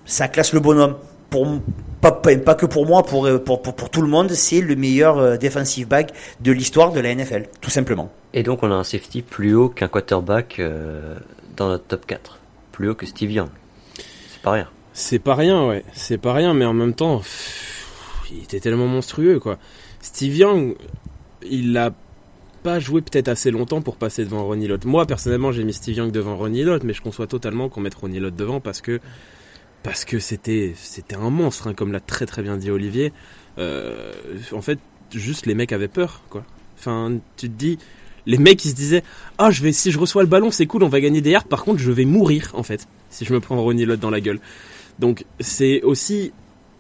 ça 0.04 0.28
classe 0.28 0.52
le 0.52 0.60
bonhomme. 0.60 0.96
Pour, 1.30 1.60
pas, 2.00 2.12
pas, 2.12 2.54
que 2.54 2.66
pour 2.66 2.86
moi, 2.86 3.02
pour, 3.02 3.28
pour, 3.44 3.60
pour, 3.60 3.90
tout 3.90 4.00
le 4.00 4.06
monde, 4.06 4.30
c'est 4.30 4.60
le 4.60 4.76
meilleur 4.76 5.36
defensive 5.38 5.88
back 5.88 6.12
de 6.40 6.52
l'histoire 6.52 6.92
de 6.92 7.00
la 7.00 7.12
NFL, 7.12 7.48
tout 7.60 7.68
simplement. 7.68 8.12
Et 8.32 8.44
donc 8.44 8.62
on 8.62 8.70
a 8.70 8.74
un 8.74 8.84
safety 8.84 9.22
plus 9.22 9.52
haut 9.52 9.68
qu'un 9.68 9.88
quarterback 9.88 10.60
dans 11.56 11.68
notre 11.68 11.84
top 11.84 12.06
4. 12.06 12.38
Plus 12.70 12.90
haut 12.90 12.94
que 12.94 13.06
Steve 13.06 13.32
Young. 13.32 13.48
C'est 13.96 14.40
pas 14.40 14.52
rien. 14.52 14.68
C'est 14.98 15.18
pas 15.18 15.34
rien, 15.34 15.68
ouais. 15.68 15.84
C'est 15.92 16.16
pas 16.16 16.32
rien, 16.32 16.54
mais 16.54 16.64
en 16.64 16.72
même 16.72 16.94
temps, 16.94 17.20
il 18.32 18.42
était 18.42 18.60
tellement 18.60 18.86
monstrueux, 18.86 19.38
quoi. 19.38 19.58
Steve 20.00 20.34
Young, 20.34 20.74
il 21.46 21.76
a 21.76 21.92
pas 22.62 22.80
joué 22.80 23.02
peut-être 23.02 23.28
assez 23.28 23.50
longtemps 23.50 23.82
pour 23.82 23.96
passer 23.96 24.24
devant 24.24 24.46
Ronnie 24.46 24.66
Lott. 24.66 24.86
Moi, 24.86 25.04
personnellement, 25.04 25.52
j'ai 25.52 25.64
mis 25.64 25.74
Steve 25.74 25.96
Young 25.96 26.10
devant 26.10 26.34
Ronnie 26.34 26.62
Lott, 26.62 26.82
mais 26.82 26.94
je 26.94 27.02
conçois 27.02 27.26
totalement 27.26 27.68
qu'on 27.68 27.82
mette 27.82 27.94
Ronnie 27.94 28.20
Lott 28.20 28.34
devant 28.34 28.58
parce 28.60 28.80
que 28.80 29.00
parce 29.82 30.06
que 30.06 30.18
c'était 30.18 30.72
c'était 30.74 31.16
un 31.16 31.28
monstre, 31.28 31.66
hein, 31.66 31.74
comme 31.74 31.92
l'a 31.92 32.00
très 32.00 32.24
très 32.24 32.40
bien 32.40 32.56
dit 32.56 32.70
Olivier. 32.70 33.12
Euh, 33.58 34.14
en 34.52 34.62
fait, 34.62 34.78
juste 35.12 35.44
les 35.44 35.54
mecs 35.54 35.72
avaient 35.72 35.88
peur, 35.88 36.22
quoi. 36.30 36.42
Enfin, 36.78 37.18
tu 37.36 37.50
te 37.50 37.54
dis, 37.54 37.78
les 38.24 38.38
mecs 38.38 38.64
ils 38.64 38.70
se 38.70 38.74
disaient, 38.74 39.02
ah 39.36 39.50
je 39.50 39.62
vais 39.62 39.72
si 39.72 39.92
je 39.92 39.98
reçois 39.98 40.22
le 40.22 40.28
ballon, 40.28 40.50
c'est 40.50 40.66
cool, 40.66 40.84
on 40.84 40.88
va 40.88 41.02
gagner 41.02 41.20
des 41.20 41.32
yards. 41.32 41.44
Par 41.44 41.64
contre, 41.64 41.80
je 41.80 41.92
vais 41.92 42.06
mourir 42.06 42.52
en 42.54 42.62
fait 42.62 42.88
si 43.10 43.26
je 43.26 43.34
me 43.34 43.40
prends 43.40 43.62
Ronnie 43.62 43.84
Lott 43.84 44.00
dans 44.00 44.10
la 44.10 44.22
gueule. 44.22 44.40
Donc 44.98 45.24
c'est 45.40 45.82
aussi 45.82 46.32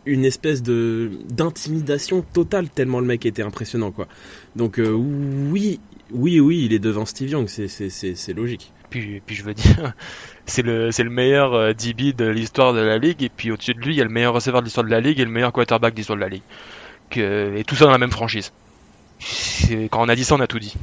une 0.06 0.24
espèce 0.24 0.62
de 0.62 1.10
d'intimidation 1.28 2.22
totale 2.22 2.68
tellement 2.68 3.00
le 3.00 3.06
mec 3.06 3.26
était 3.26 3.42
impressionnant 3.42 3.90
quoi. 3.90 4.06
Donc 4.54 4.78
euh, 4.78 4.90
oui, 4.90 5.80
oui, 6.12 6.40
oui, 6.40 6.64
il 6.64 6.72
est 6.72 6.78
devant 6.78 7.04
Steve 7.04 7.30
Young, 7.30 7.48
c'est 7.48 8.32
logique. 8.32 8.72
Puis, 8.88 9.20
puis 9.26 9.34
je 9.34 9.42
veux 9.42 9.54
dire, 9.54 9.94
c'est 10.46 10.62
le, 10.62 10.90
le 10.96 11.10
meilleur 11.10 11.54
euh, 11.54 11.72
DB 11.72 12.12
de 12.12 12.26
l'histoire 12.26 12.72
de 12.72 12.80
la 12.80 12.98
ligue, 12.98 13.22
et 13.22 13.28
puis 13.28 13.50
au-dessus 13.50 13.74
de 13.74 13.80
lui, 13.80 13.94
il 13.94 13.98
y 13.98 14.00
a 14.00 14.04
le 14.04 14.10
meilleur 14.10 14.32
receveur 14.32 14.60
de 14.60 14.66
l'histoire 14.66 14.86
de 14.86 14.90
la 14.90 15.00
ligue 15.00 15.18
et 15.18 15.24
le 15.24 15.30
meilleur 15.30 15.52
quarterback 15.52 15.94
de 15.94 15.98
l'histoire 15.98 16.16
de 16.16 16.22
la 16.22 16.28
ligue. 16.28 16.42
Et 17.12 17.64
tout 17.64 17.74
ça 17.74 17.86
dans 17.86 17.90
la 17.92 17.98
même 17.98 18.12
franchise. 18.12 18.52
Quand 19.90 20.04
on 20.04 20.08
a 20.08 20.16
dit 20.16 20.24
ça, 20.24 20.34
on 20.34 20.40
a 20.40 20.46
tout 20.46 20.58
dit. 20.58 20.74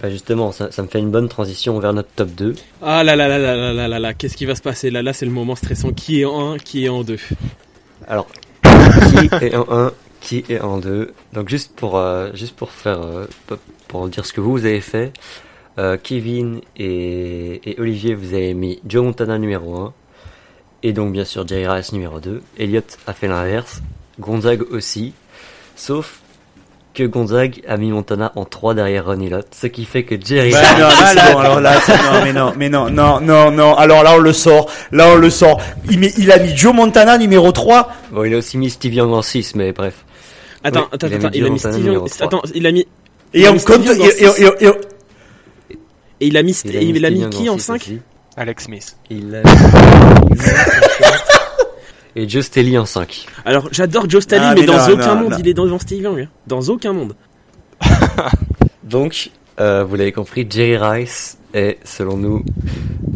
Bah, 0.00 0.08
justement, 0.08 0.50
ça, 0.50 0.70
me 0.78 0.86
fait 0.88 0.98
une 0.98 1.10
bonne 1.10 1.28
transition 1.28 1.78
vers 1.78 1.92
notre 1.92 2.08
top 2.10 2.30
2. 2.30 2.54
Ah 2.80 3.04
là 3.04 3.16
là 3.16 3.28
là 3.28 3.38
là 3.38 3.54
là 3.54 3.72
là 3.74 3.88
là, 3.88 3.98
là. 3.98 4.14
qu'est-ce 4.14 4.36
qui 4.36 4.46
va 4.46 4.54
se 4.54 4.62
passer? 4.62 4.90
Là 4.90 5.02
là, 5.02 5.12
c'est 5.12 5.26
le 5.26 5.32
moment 5.32 5.54
stressant. 5.54 5.92
Qui 5.92 6.22
est 6.22 6.24
en 6.24 6.52
1, 6.54 6.58
qui 6.58 6.86
est 6.86 6.88
en 6.88 7.02
2 7.02 7.18
Alors, 8.08 8.26
qui 8.62 9.44
est 9.44 9.54
en 9.54 9.66
1, 9.70 9.92
qui 10.20 10.44
est 10.48 10.60
en 10.60 10.78
2 10.78 11.12
Donc 11.34 11.50
juste 11.50 11.74
pour, 11.76 11.98
euh, 11.98 12.30
juste 12.32 12.56
pour 12.56 12.70
faire, 12.70 13.02
euh, 13.02 13.26
pour 13.88 14.08
dire 14.08 14.24
ce 14.24 14.32
que 14.32 14.40
vous, 14.40 14.64
avez 14.64 14.80
fait, 14.80 15.12
euh, 15.78 15.98
Kevin 16.02 16.62
et, 16.78 17.76
Olivier, 17.78 18.14
vous 18.14 18.32
avez 18.32 18.54
mis 18.54 18.80
Joe 18.86 19.04
Montana 19.04 19.38
numéro 19.38 19.76
1. 19.76 19.92
Et 20.82 20.94
donc 20.94 21.12
bien 21.12 21.26
sûr 21.26 21.46
Jay 21.46 21.68
Rice 21.68 21.92
numéro 21.92 22.20
2. 22.20 22.40
Elliot 22.56 22.80
a 23.06 23.12
fait 23.12 23.28
l'inverse. 23.28 23.82
Gonzague 24.18 24.62
aussi. 24.70 25.12
Sauf 25.76 26.22
que 26.92 27.04
Gonzague 27.04 27.62
a 27.68 27.76
mis 27.76 27.90
Montana 27.92 28.32
en 28.34 28.44
3 28.44 28.74
derrière 28.74 29.06
Ronnie 29.06 29.28
Lott, 29.30 29.46
ce 29.52 29.66
qui 29.68 29.84
fait 29.84 30.02
que 30.02 30.16
Jerry 30.22 30.50
Bah 30.50 30.58
non, 30.78 30.88
mais 31.14 31.32
bon, 31.32 31.38
alors 31.38 31.60
là, 31.60 31.74
non, 31.88 32.20
mais 32.24 32.32
non, 32.32 32.52
mais 32.56 32.68
non, 32.68 32.90
non, 32.90 33.20
non, 33.20 33.50
non. 33.52 33.74
Alors 33.76 34.02
là, 34.02 34.14
on 34.16 34.18
le 34.18 34.32
sort. 34.32 34.68
Là, 34.90 35.08
on 35.12 35.16
le 35.16 35.30
sort. 35.30 35.60
Il, 35.88 36.00
met- 36.00 36.12
il 36.18 36.30
a 36.32 36.38
mis 36.38 36.56
Joe 36.56 36.74
Montana 36.74 37.16
numéro 37.18 37.52
3. 37.52 37.88
Bon, 38.10 38.24
il 38.24 38.34
a 38.34 38.38
aussi 38.38 38.58
mis 38.58 38.70
Steve 38.70 38.94
Young 38.94 39.12
en 39.12 39.22
6, 39.22 39.54
mais 39.54 39.72
bref. 39.72 40.04
Attends, 40.64 40.80
Oui, 40.80 40.86
attends, 40.92 41.06
il 41.06 41.12
a 41.14 41.16
attends, 41.16 41.30
mis 41.30 41.38
il 41.38 41.44
a 41.46 41.50
mis 41.50 41.76
numéro 41.78 42.06
Young. 42.06 42.10
Attends, 42.20 42.42
il 42.54 42.66
a 42.66 42.72
mis 42.72 42.86
Et 43.34 43.48
on 43.48 43.56
compte. 43.58 43.86
Et- 43.86 44.26
il 46.22 46.36
a 46.36 46.42
mis 46.42 46.52
Il 46.64 46.76
a 46.76 46.80
il 46.82 47.04
a 47.06 47.08
Steve 47.08 47.12
mis 47.12 47.20
Young 47.20 47.30
qui 47.32 47.48
en 47.48 47.56
six 47.56 47.64
5 47.64 47.76
aussi. 47.82 47.98
Alex 48.36 48.64
Smith. 48.64 48.96
Il 49.10 49.34
a 49.36 49.42
Et 52.20 52.28
Joe 52.28 52.44
Staley 52.44 52.76
en 52.76 52.84
5. 52.84 53.24
Alors, 53.46 53.68
j'adore 53.72 54.04
Joe 54.06 54.22
Staley, 54.22 54.44
Ah, 54.44 54.54
mais, 54.54 54.60
mais 54.60 54.66
dans 54.66 54.76
non, 54.76 54.92
aucun 54.92 55.14
non, 55.14 55.20
monde, 55.22 55.30
non. 55.32 55.38
il 55.38 55.48
est 55.48 55.54
devant 55.54 55.78
Steve 55.78 56.02
Young. 56.02 56.20
hein. 56.20 56.28
Dans 56.46 56.60
aucun 56.68 56.92
monde. 56.92 57.14
Donc, 58.84 59.30
euh, 59.58 59.84
vous 59.84 59.96
l'avez 59.96 60.12
compris, 60.12 60.46
Jerry 60.48 60.76
Rice 60.76 61.38
est, 61.54 61.78
selon 61.82 62.18
nous, 62.18 62.44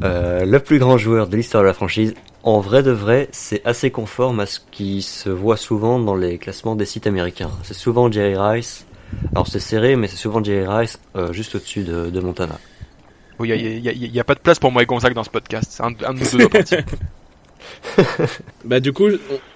euh, 0.05 0.47
le 0.47 0.59
plus 0.59 0.79
grand 0.79 0.97
joueur 0.97 1.27
de 1.27 1.37
l'histoire 1.37 1.63
de 1.63 1.69
la 1.69 1.75
franchise. 1.75 2.15
En 2.45 2.61
vrai 2.61 2.83
de 2.83 2.93
vrai, 2.93 3.29
c'est 3.31 3.61
assez 3.67 3.91
conforme 3.91 4.41
à 4.41 4.47
ce 4.47 4.61
qui 4.71 5.03
se 5.03 5.29
voit 5.29 5.59
souvent 5.59 5.99
dans 5.99 6.17
les 6.17 6.39
classements 6.39 6.75
des 6.75 6.87
sites 6.87 7.07
américains. 7.07 7.51
C'est 7.63 7.75
souvent 7.75 8.11
Jerry 8.11 8.37
Rice. 8.39 8.87
Alors 9.35 9.49
c'est 9.49 9.61
serré, 9.61 9.97
mais 9.97 10.09
c'est 10.09 10.17
souvent 10.17 10.43
Jerry 10.43 10.67
Rice 10.67 10.99
euh, 11.15 11.31
juste 11.35 11.57
au-dessus 11.57 11.83
de, 11.83 12.09
de 12.09 12.21
Montana. 12.21 12.59
Il 13.43 14.11
n'y 14.13 14.21
a, 14.21 14.25
pas 14.25 14.35
de 14.35 14.41
place 14.41 14.59
pour 14.59 14.73
moi 14.73 14.83
et 14.83 14.87
Gonzague 14.87 15.13
dans 15.13 15.25
ce 15.25 15.31
podcast. 15.31 15.67
C'est 15.71 15.83
un, 15.83 15.89
un 16.07 16.15
de 16.15 16.21
nous 16.21 16.39
deux. 16.39 16.49
Bah, 18.65 18.81
du 18.81 18.93
coup, 18.93 19.09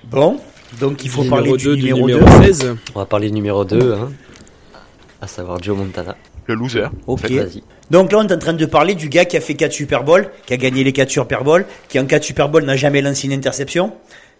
Bon. 0.04 0.38
Donc, 0.80 1.02
il 1.04 1.08
faut 1.10 1.22
numéro 1.22 1.36
parler 1.36 1.50
2 1.52 1.56
du 1.76 1.82
du 1.82 1.92
numéro, 1.92 2.06
numéro 2.08 2.38
2. 2.40 2.44
16. 2.52 2.76
On 2.94 2.98
va 2.98 3.06
parler 3.06 3.28
du 3.28 3.34
numéro 3.34 3.64
2, 3.64 3.92
hein, 3.94 4.12
à 5.22 5.26
savoir 5.26 5.62
Joe 5.62 5.76
Montana. 5.76 6.14
Le 6.46 6.54
loser. 6.54 6.88
Ok. 7.06 7.30
Vas-y. 7.30 7.62
Donc 7.90 8.12
là, 8.12 8.18
on 8.18 8.26
est 8.26 8.32
en 8.34 8.38
train 8.38 8.52
de 8.52 8.66
parler 8.66 8.94
du 8.94 9.08
gars 9.08 9.24
qui 9.24 9.36
a 9.38 9.40
fait 9.40 9.54
4 9.54 9.72
Super 9.72 10.04
Bowl, 10.04 10.30
qui 10.46 10.52
a 10.52 10.56
gagné 10.58 10.84
les 10.84 10.92
4 10.92 11.10
Super 11.10 11.42
Bowl, 11.42 11.64
qui 11.88 11.98
en 11.98 12.04
4 12.06 12.22
Super 12.22 12.48
Bowl 12.50 12.64
n'a 12.64 12.76
jamais 12.76 13.00
lancé 13.00 13.26
une 13.26 13.32
interception, 13.32 13.92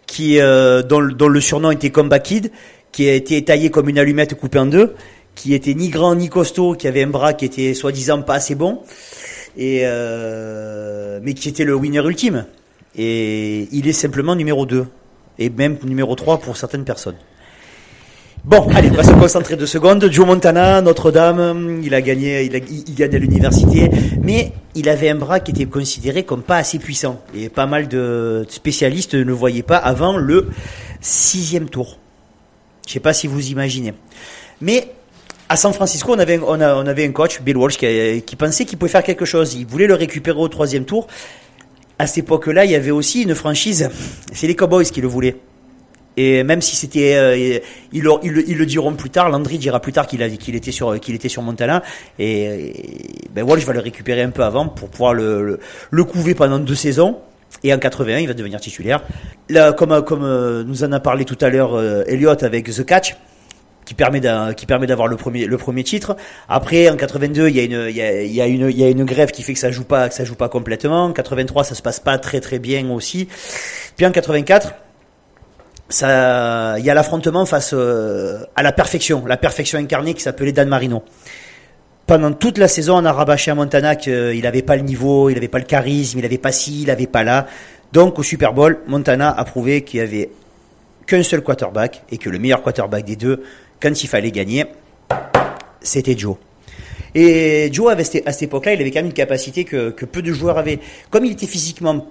qui 0.06 0.38
euh, 0.38 0.82
dont, 0.82 1.00
le- 1.00 1.14
dont 1.14 1.28
le 1.28 1.40
surnom 1.40 1.70
était 1.70 1.90
Combat 1.90 2.18
Kid, 2.18 2.50
qui 2.92 3.08
a 3.08 3.14
été 3.14 3.42
taillé 3.44 3.70
comme 3.70 3.88
une 3.88 3.98
allumette 3.98 4.34
coupée 4.34 4.58
en 4.58 4.66
deux, 4.66 4.94
qui 5.34 5.54
était 5.54 5.72
ni 5.74 5.88
grand 5.88 6.14
ni 6.14 6.28
costaud, 6.28 6.74
qui 6.74 6.86
avait 6.88 7.02
un 7.04 7.08
bras 7.08 7.32
qui 7.32 7.46
était 7.46 7.72
soi-disant 7.72 8.20
pas 8.22 8.34
assez 8.34 8.54
bon, 8.54 8.80
et 9.56 9.80
euh, 9.84 11.20
mais 11.22 11.32
qui 11.34 11.48
était 11.48 11.64
le 11.64 11.74
winner 11.74 12.02
ultime. 12.04 12.44
Et 12.98 13.68
il 13.70 13.86
est 13.88 13.92
simplement 13.92 14.34
numéro 14.34 14.66
2, 14.66 14.86
et 15.38 15.50
même 15.50 15.78
numéro 15.84 16.14
3 16.16 16.38
pour 16.38 16.56
certaines 16.56 16.84
personnes. 16.84 17.14
Bon, 18.44 18.66
allez, 18.74 18.90
on 18.90 18.94
va 18.94 19.04
se 19.04 19.12
concentrer 19.12 19.56
deux 19.56 19.66
secondes. 19.66 20.08
Joe 20.10 20.26
Montana, 20.26 20.80
Notre-Dame, 20.80 21.80
il 21.82 21.94
a 21.94 22.00
gagné, 22.00 22.42
il, 22.44 22.56
a, 22.56 22.58
il, 22.58 22.94
gagne 22.94 23.14
à 23.14 23.18
l'université, 23.18 23.90
mais 24.22 24.52
il 24.74 24.88
avait 24.88 25.10
un 25.10 25.16
bras 25.16 25.38
qui 25.40 25.50
était 25.50 25.66
considéré 25.66 26.22
comme 26.22 26.42
pas 26.42 26.56
assez 26.56 26.78
puissant. 26.78 27.20
Et 27.34 27.48
pas 27.48 27.66
mal 27.66 27.88
de 27.88 28.46
spécialistes 28.48 29.14
ne 29.14 29.22
le 29.22 29.32
voyaient 29.32 29.62
pas 29.62 29.76
avant 29.76 30.16
le 30.16 30.48
sixième 31.00 31.68
tour. 31.68 31.98
Je 32.86 32.94
sais 32.94 33.00
pas 33.00 33.12
si 33.12 33.26
vous 33.26 33.48
imaginez. 33.50 33.92
Mais 34.60 34.88
à 35.48 35.56
San 35.56 35.72
Francisco, 35.72 36.14
on 36.14 36.18
avait, 36.18 36.38
un- 36.38 37.12
coach, 37.12 37.40
Bill 37.42 37.56
Walsh, 37.56 37.76
qui, 37.76 38.22
qui 38.22 38.36
pensait 38.36 38.64
qu'il 38.64 38.78
pouvait 38.78 38.90
faire 38.90 39.02
quelque 39.02 39.24
chose. 39.24 39.54
Il 39.54 39.66
voulait 39.66 39.86
le 39.86 39.94
récupérer 39.94 40.38
au 40.38 40.48
troisième 40.48 40.84
tour. 40.84 41.06
À 41.98 42.06
cette 42.06 42.18
époque-là, 42.18 42.64
il 42.64 42.70
y 42.70 42.74
avait 42.74 42.90
aussi 42.90 43.22
une 43.22 43.34
franchise. 43.34 43.90
C'est 44.32 44.46
les 44.46 44.54
Cowboys 44.54 44.84
qui 44.84 45.00
le 45.00 45.08
voulaient. 45.08 45.36
Et 46.16 46.42
même 46.42 46.62
si 46.62 46.74
c'était, 46.74 47.14
euh, 47.14 47.60
ils, 47.92 48.02
le, 48.02 48.66
diront 48.66 48.94
plus 48.94 49.10
tard, 49.10 49.30
Landry 49.30 49.58
dira 49.58 49.80
plus 49.80 49.92
tard 49.92 50.06
qu'il 50.06 50.20
était 50.22 50.72
sur, 50.72 50.98
qu'il 50.98 51.14
était 51.14 51.28
sur 51.28 51.42
Montana. 51.42 51.82
Et, 52.18 52.72
ben 53.32 53.44
Walsh 53.44 53.64
va 53.64 53.72
le 53.72 53.80
récupérer 53.80 54.22
un 54.22 54.30
peu 54.30 54.42
avant 54.42 54.68
pour 54.68 54.88
pouvoir 54.88 55.14
le 55.14 55.58
couver 56.04 56.34
pendant 56.34 56.58
deux 56.58 56.74
saisons. 56.74 57.18
Et 57.62 57.74
en 57.74 57.78
81, 57.78 58.18
il 58.18 58.28
va 58.28 58.34
devenir 58.34 58.60
titulaire. 58.60 59.02
Là, 59.48 59.72
comme, 59.72 60.02
comme 60.02 60.24
euh, 60.24 60.62
nous 60.64 60.84
en 60.84 60.92
a 60.92 61.00
parlé 61.00 61.24
tout 61.24 61.38
à 61.40 61.48
l'heure 61.48 61.74
euh, 61.74 62.04
Elliott 62.06 62.42
avec 62.42 62.70
The 62.70 62.84
Catch, 62.84 63.16
qui 63.88 64.66
permet 64.66 64.86
d'avoir 64.86 65.08
le 65.08 65.16
premier 65.16 65.84
titre. 65.84 66.16
Après 66.48 66.88
en 66.88 66.96
82, 66.96 67.48
il 67.48 67.56
y 67.56 68.40
a 68.40 68.46
une 68.46 69.04
grève 69.04 69.30
qui 69.30 69.42
fait 69.42 69.54
que 69.54 69.58
ça 69.58 69.70
joue 69.70 69.84
pas 69.84 70.08
que 70.08 70.14
ça 70.14 70.24
joue 70.24 70.34
pas 70.34 70.48
complètement. 70.48 71.06
En 71.06 71.12
83, 71.12 71.64
ça 71.64 71.74
se 71.74 71.82
passe 71.82 72.00
pas 72.00 72.18
très 72.18 72.40
très 72.40 72.58
bien 72.58 72.90
aussi. 72.90 73.28
Puis 73.96 74.06
en 74.06 74.12
84, 74.12 74.74
ça 75.88 76.78
il 76.78 76.84
y 76.84 76.90
a 76.90 76.94
l'affrontement 76.94 77.46
face 77.46 77.72
euh, 77.72 78.44
à 78.56 78.62
la 78.62 78.72
perfection, 78.72 79.24
la 79.26 79.36
perfection 79.36 79.78
incarnée 79.78 80.14
qui 80.14 80.22
s'appelait 80.22 80.52
Dan 80.52 80.68
Marino. 80.68 81.02
Pendant 82.06 82.32
toute 82.32 82.56
la 82.56 82.68
saison, 82.68 82.96
on 82.96 83.04
a 83.04 83.12
rabâché 83.12 83.50
à 83.50 83.54
Montana 83.54 83.94
qu'il 83.94 84.40
n'avait 84.40 84.62
pas 84.62 84.76
le 84.76 84.82
niveau, 84.82 85.28
il 85.28 85.34
n'avait 85.34 85.48
pas 85.48 85.58
le 85.58 85.64
charisme, 85.64 86.18
il 86.18 86.22
n'avait 86.22 86.38
pas 86.38 86.52
ci, 86.52 86.82
il 86.82 86.86
n'avait 86.86 87.06
pas 87.06 87.22
là. 87.22 87.46
Donc 87.92 88.18
au 88.18 88.22
Super 88.22 88.52
Bowl, 88.54 88.78
Montana 88.86 89.30
a 89.30 89.44
prouvé 89.44 89.82
qu'il 89.82 90.00
y 90.00 90.02
avait 90.02 90.30
qu'un 91.06 91.22
seul 91.22 91.42
quarterback 91.42 92.04
et 92.10 92.18
que 92.18 92.30
le 92.30 92.38
meilleur 92.38 92.62
quarterback 92.62 93.04
des 93.04 93.16
deux, 93.16 93.42
quand 93.80 94.02
il 94.02 94.06
fallait 94.06 94.30
gagner, 94.30 94.64
c'était 95.80 96.16
Joe. 96.16 96.36
Et 97.14 97.70
Joe, 97.72 97.90
avait, 97.90 98.04
à 98.26 98.32
cette 98.32 98.42
époque-là, 98.42 98.74
il 98.74 98.80
avait 98.80 98.90
quand 98.90 98.98
même 98.98 99.06
une 99.06 99.12
capacité 99.12 99.64
que, 99.64 99.90
peu 99.90 100.22
de 100.22 100.32
joueurs 100.32 100.58
avaient. 100.58 100.78
Comme 101.10 101.24
il 101.24 101.32
était 101.32 101.46
physiquement 101.46 102.06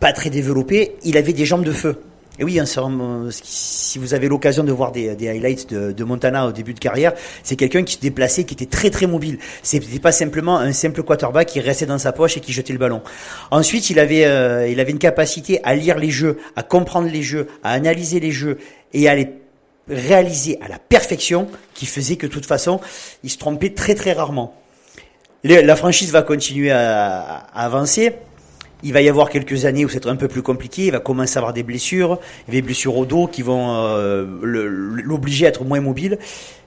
pas 0.00 0.12
très 0.12 0.30
développé, 0.30 0.96
il 1.04 1.16
avait 1.16 1.32
des 1.32 1.44
jambes 1.44 1.64
de 1.64 1.72
feu. 1.72 2.00
Et 2.38 2.44
oui, 2.44 2.58
hein, 2.58 2.64
euh, 2.78 3.28
si 3.30 3.98
vous 3.98 4.14
avez 4.14 4.26
l'occasion 4.26 4.64
de 4.64 4.72
voir 4.72 4.90
des, 4.90 5.10
highlights 5.28 5.68
de, 5.68 5.92
de 5.92 6.04
Montana 6.04 6.46
au 6.46 6.52
début 6.52 6.72
de 6.72 6.78
carrière, 6.78 7.12
c'est 7.42 7.56
quelqu'un 7.56 7.82
qui 7.82 7.94
se 7.94 8.00
déplaçait, 8.00 8.44
qui 8.44 8.54
était 8.54 8.66
très 8.66 8.88
très 8.88 9.06
mobile. 9.06 9.38
C'était 9.62 9.98
pas 9.98 10.12
simplement 10.12 10.56
un 10.56 10.72
simple 10.72 11.02
quarterback 11.02 11.48
qui 11.48 11.60
restait 11.60 11.84
dans 11.84 11.98
sa 11.98 12.12
poche 12.12 12.38
et 12.38 12.40
qui 12.40 12.52
jetait 12.52 12.72
le 12.72 12.78
ballon. 12.78 13.02
Ensuite, 13.50 13.90
il 13.90 13.98
avait, 13.98 14.24
euh, 14.24 14.66
il 14.66 14.80
avait 14.80 14.92
une 14.92 14.98
capacité 14.98 15.60
à 15.62 15.74
lire 15.74 15.98
les 15.98 16.10
jeux, 16.10 16.38
à 16.56 16.62
comprendre 16.62 17.10
les 17.10 17.22
jeux, 17.22 17.48
à 17.62 17.72
analyser 17.72 18.18
les 18.18 18.32
jeux 18.32 18.56
et 18.94 19.08
à 19.10 19.14
les 19.14 19.28
réaliser 19.88 20.58
à 20.60 20.68
la 20.68 20.78
perfection, 20.78 21.48
qui 21.74 21.86
faisait 21.86 22.16
que 22.16 22.26
de 22.26 22.32
toute 22.32 22.46
façon, 22.46 22.80
il 23.22 23.30
se 23.30 23.38
trompait 23.38 23.70
très 23.70 23.94
très 23.94 24.12
rarement. 24.12 24.54
La 25.44 25.74
franchise 25.74 26.12
va 26.12 26.22
continuer 26.22 26.70
à, 26.70 27.46
avancer. 27.54 28.12
Il 28.84 28.92
va 28.92 29.00
y 29.00 29.08
avoir 29.08 29.28
quelques 29.28 29.64
années 29.64 29.84
où 29.84 29.88
c'est 29.88 30.06
un 30.06 30.16
peu 30.16 30.28
plus 30.28 30.42
compliqué. 30.42 30.86
Il 30.86 30.92
va 30.92 31.00
commencer 31.00 31.36
à 31.36 31.38
avoir 31.38 31.52
des 31.52 31.62
blessures, 31.62 32.20
des 32.48 32.62
blessures 32.62 32.96
au 32.96 33.06
dos 33.06 33.26
qui 33.26 33.42
vont 33.42 33.74
euh, 33.74 34.24
l'obliger 34.42 35.46
à 35.46 35.48
être 35.48 35.64
moins 35.64 35.80
mobile. 35.80 36.18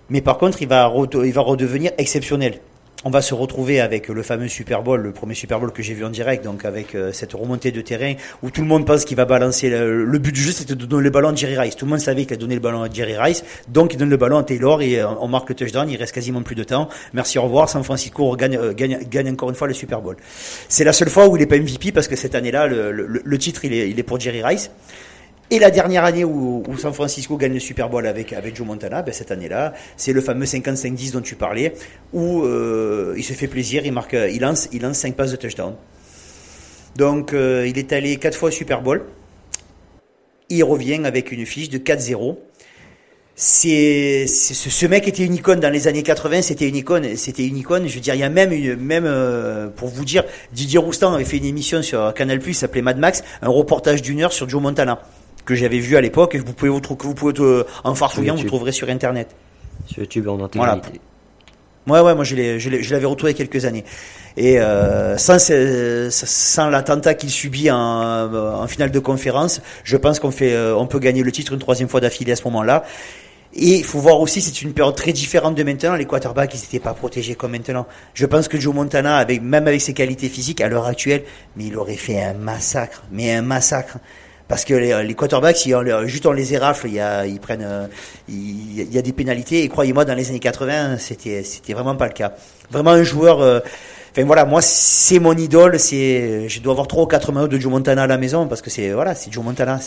Mais 0.10 0.22
par 0.22 0.38
contre, 0.38 0.62
il 0.62 0.68
va 0.68 0.88
redevenir 0.88 1.92
exceptionnel. 1.98 2.60
On 3.06 3.12
va 3.12 3.22
se 3.22 3.36
retrouver 3.36 3.80
avec 3.80 4.08
le 4.08 4.24
fameux 4.24 4.48
Super 4.48 4.82
Bowl, 4.82 5.00
le 5.00 5.12
premier 5.12 5.36
Super 5.36 5.60
Bowl 5.60 5.72
que 5.72 5.84
j'ai 5.84 5.94
vu 5.94 6.04
en 6.04 6.10
direct, 6.10 6.44
donc 6.44 6.66
avec 6.66 6.96
euh, 6.96 7.12
cette 7.14 7.34
remontée 7.34 7.72
de 7.72 7.80
terrain 7.82 8.16
où 8.42 8.50
tout 8.50 8.62
le 8.62 8.68
monde 8.68 8.84
pense 8.84 9.06
qu'il 9.06 9.16
va 9.16 9.26
balancer. 9.26 9.70
Le, 9.70 10.18
but 10.18 10.32
du 10.32 10.42
jeu, 10.42 10.52
c'était 10.52 10.74
de 10.74 10.86
donner 10.86 11.04
le 11.04 11.10
ballon 11.12 11.30
à 11.30 11.36
Jerry 11.36 11.56
Rice. 11.56 11.76
Tout 11.76 11.86
le 11.86 11.92
monde 11.92 12.00
savait 12.00 12.26
qu'il 12.26 12.34
a 12.34 12.38
donné 12.38 12.56
le 12.56 12.62
ballon 12.62 12.82
à 12.82 12.90
Jerry 12.90 13.16
Rice, 13.16 13.44
donc 13.68 13.94
il 13.94 13.98
donne 13.98 14.10
le 14.10 14.18
ballon 14.18 14.40
à 14.40 14.44
Taylor 14.44 14.82
et 14.82 15.00
euh, 15.00 15.08
on 15.20 15.28
marque 15.28 15.50
le 15.50 15.56
touchdown. 15.56 15.88
Il 15.88 15.98
reste 15.98 16.16
quasiment 16.16 16.42
plus 16.42 16.56
de 16.56 16.64
temps. 16.64 16.90
Merci, 17.14 17.38
au 17.38 17.44
revoir. 17.44 17.70
San 17.70 17.84
Francisco 17.84 18.36
gagne, 18.36 18.58
euh, 18.58 18.74
gagne, 18.74 19.30
encore 19.30 19.50
une 19.52 19.56
fois 19.56 19.68
le 19.68 19.76
Super 19.76 20.02
Bowl. 20.02 20.18
C'est 20.68 20.84
la 20.84 20.94
seule 20.94 21.10
fois 21.10 21.28
où 21.28 21.38
il 21.38 21.44
est 21.44 21.46
pas 21.46 21.60
MVP 21.60 21.92
parce 21.92 22.08
que 22.08 22.16
cette 22.16 22.34
année-là, 22.34 22.66
le 22.68 23.38
titre, 23.38 23.66
il 23.66 23.74
est, 23.74 23.88
il 23.88 24.00
est 24.00 24.04
pour 24.04 24.20
Jerry 24.20 24.42
Rice. 24.44 24.72
Et 25.52 25.60
la 25.60 25.70
dernière 25.70 26.04
année 26.04 26.24
où, 26.24 26.64
où, 26.68 26.78
San 26.78 26.94
Francisco 26.94 27.38
gagne 27.38 27.54
le 27.54 27.60
Super 27.60 27.88
Bowl 27.90 28.08
avec, 28.08 28.34
avec 28.34 28.56
Joe 28.56 28.66
Montana, 28.66 29.04
ben 29.04 29.14
cette 29.14 29.32
année-là, 29.32 29.74
c'est 29.96 30.12
le 30.12 30.22
fameux 30.22 30.46
55-10 30.46 31.12
dont 31.12 31.22
tu 31.22 31.36
parlais, 31.36 31.74
où 32.14 32.44
euh, 32.44 33.14
il 33.16 33.24
se 33.24 33.34
fait 33.34 33.48
plaisir, 33.48 33.86
il 33.86 33.94
marque, 33.94 34.14
il 34.14 34.42
lance, 34.42 34.70
il 34.72 34.82
lance 34.82 34.98
5 34.98 35.16
passes 35.16 35.32
de 35.32 35.36
touchdown. 35.36 35.76
Donc 36.96 37.34
euh, 37.34 37.68
il 37.68 37.78
est 37.78 37.94
allé 37.94 38.18
4 38.18 38.36
fois 38.36 38.50
au 38.50 38.52
Super 38.52 38.82
Bowl. 38.82 39.06
Il 40.50 40.64
revient 40.64 41.06
avec 41.06 41.32
une 41.32 41.46
fiche 41.46 41.70
de 41.70 41.78
4-0. 41.78 42.38
C'est, 43.38 44.28
ce 44.28 44.86
mec 44.86 45.08
était 45.08 45.26
une 45.26 45.36
icône 45.36 45.60
dans 45.60 45.70
les 45.70 45.88
années 45.90 46.04
80, 46.04 46.42
c'était 46.42 46.70
une 46.70 46.78
icône, 46.78 47.18
c'était 47.18 47.46
une 47.46 47.58
icône. 47.58 47.86
Je 47.86 47.96
veux 47.96 48.00
dire, 48.00 48.16
il 48.16 48.22
y 48.22 48.24
a 48.24 48.30
même 48.30 48.54
une, 48.54 48.78
même 48.78 49.04
euh, 49.06 49.68
pour 49.68 49.90
vous 49.90 50.06
dire, 50.06 50.24
Didier 50.54 50.80
Roustan 50.80 51.14
avait 51.14 51.26
fait 51.26 51.38
une 51.38 51.46
émission 51.46 51.82
sur 51.82 52.14
Canal+, 52.14 52.42
s'appelait 52.54 52.82
Mad 52.82 52.98
Max, 52.98 53.24
un 53.42 53.50
reportage 53.50 54.02
d'une 54.02 54.22
heure 54.22 54.32
sur 54.32 54.48
Joe 54.48 54.62
Montana 54.62 55.02
que 55.46 55.56
j'avais 55.56 55.80
vu 55.80 55.96
à 55.96 56.02
l'époque 56.02 56.36
et 56.36 56.40
que 56.40 56.46
vous 56.46 56.54
pouvez 56.54 56.70
vous, 56.70 56.82
que 56.82 57.04
vous 57.04 57.14
pouvez 57.14 57.34
euh, 57.40 57.64
en 57.84 57.96
farfouillant 57.96 58.36
vous 58.36 58.44
trouverez 58.44 58.72
sur 58.72 58.90
internet. 58.90 59.36
Sur 59.88 60.00
YouTube 60.00 60.28
en 60.28 60.44
intégralité. 60.44 60.90
Voilà. 60.90 61.02
Ouais 61.88 62.00
ouais, 62.00 62.16
moi 62.16 62.24
je 62.24 62.36
l'ai 62.36 62.60
je 62.60 62.94
l'avais 62.94 63.06
retrouvé 63.06 63.32
il 63.32 63.38
y 63.38 63.42
a 63.42 63.46
quelques 63.46 63.66
années. 63.66 63.86
Et 64.38 64.60
euh, 64.60 65.18
sans 65.18 65.38
sans 66.10 66.70
l'attentat 66.70 67.14
qu'il 67.14 67.30
subit 67.30 67.70
en, 67.70 67.78
en 67.78 68.68
finale 68.68 68.92
de 68.92 69.00
conférence, 69.00 69.62
je 69.84 69.96
pense 69.96 70.20
qu'on 70.20 70.32
fait 70.32 70.54
euh, 70.54 70.76
on 70.76 70.88
peut 70.88 71.00
gagner 71.00 71.22
le 71.22 71.32
titre 71.32 71.54
une 71.54 71.60
troisième 71.60 71.88
fois 71.88 72.02
d'affilée 72.02 72.32
à 72.32 72.36
ce 72.36 72.44
moment-là. 72.46 72.84
Et 73.58 73.78
il 73.78 73.84
faut 73.86 74.00
voir 74.00 74.20
aussi, 74.20 74.42
c'est 74.42 74.62
une 74.64 74.74
période 74.74 74.96
très 74.96 75.14
différente 75.14 75.56
de 75.56 75.64
maintenant. 75.64 75.96
Les 75.96 76.06
quarterbacks, 76.06 76.54
ils 76.54 76.60
n'étaient 76.60 76.80
pas 76.80 76.94
protégés 76.94 77.36
comme 77.36 77.52
maintenant. 77.52 77.88
Je 78.14 78.26
pense 78.26 78.50
que 78.50 78.60
Joe 78.60 78.76
Montana, 78.76 79.16
avec, 79.16 79.42
même 79.42 79.66
avec 79.66 79.80
ses 79.80 79.94
qualités 79.94 80.28
physiques, 80.28 80.60
à 80.60 80.68
l'heure 80.68 80.88
actuelle, 80.88 81.24
mais 81.56 81.68
il 81.68 81.78
aurait 81.78 81.96
fait 81.96 82.22
un 82.22 82.34
massacre. 82.34 83.04
Mais 83.14 83.32
un 83.32 83.42
massacre 83.42 84.00
parce 84.48 84.64
que 84.64 84.74
les, 84.76 85.04
les 85.04 85.14
quarterbacks, 85.16 85.58
si 85.58 85.74
on, 85.74 85.84
juste 86.06 86.26
on 86.26 86.32
les 86.32 86.54
érafle, 86.54 86.88
il 86.88 86.94
y 86.94 87.00
a, 87.00 87.26
ils 87.26 87.40
prennent, 87.40 87.66
euh, 87.66 87.88
il, 88.30 88.94
y 88.94 88.98
a 88.98 89.02
des 89.02 89.14
pénalités. 89.14 89.64
Et 89.64 89.70
croyez-moi, 89.70 90.06
dans 90.06 90.14
les 90.14 90.30
années 90.30 90.40
80, 90.40 90.98
c'était, 90.98 91.44
c'était 91.44 91.74
vraiment 91.74 91.96
pas 91.96 92.06
le 92.06 92.14
cas. 92.14 92.34
Vraiment 92.70 92.92
un 92.92 93.04
joueur. 93.04 93.42
Euh, 93.42 93.60
enfin 94.12 94.24
voilà, 94.26 94.46
moi 94.46 94.62
c'est 94.62 95.20
mon 95.20 95.36
idole. 95.36 95.80
C'est, 95.80 96.48
je 96.48 96.60
dois 96.60 96.74
avoir 96.74 96.88
trois 96.88 97.04
ou 97.04 97.08
quatre 97.08 97.32
maillots 97.32 97.48
de 97.48 97.58
Joe 97.58 97.72
Montana 97.72 98.04
à 98.04 98.08
la 98.08 98.18
maison 98.18 98.48
parce 98.48 98.62
que 98.62 98.70
c'est 98.70 98.92
voilà, 98.92 99.16
c'est 99.16 99.34
Joe 99.34 99.44
Montana. 99.44 99.80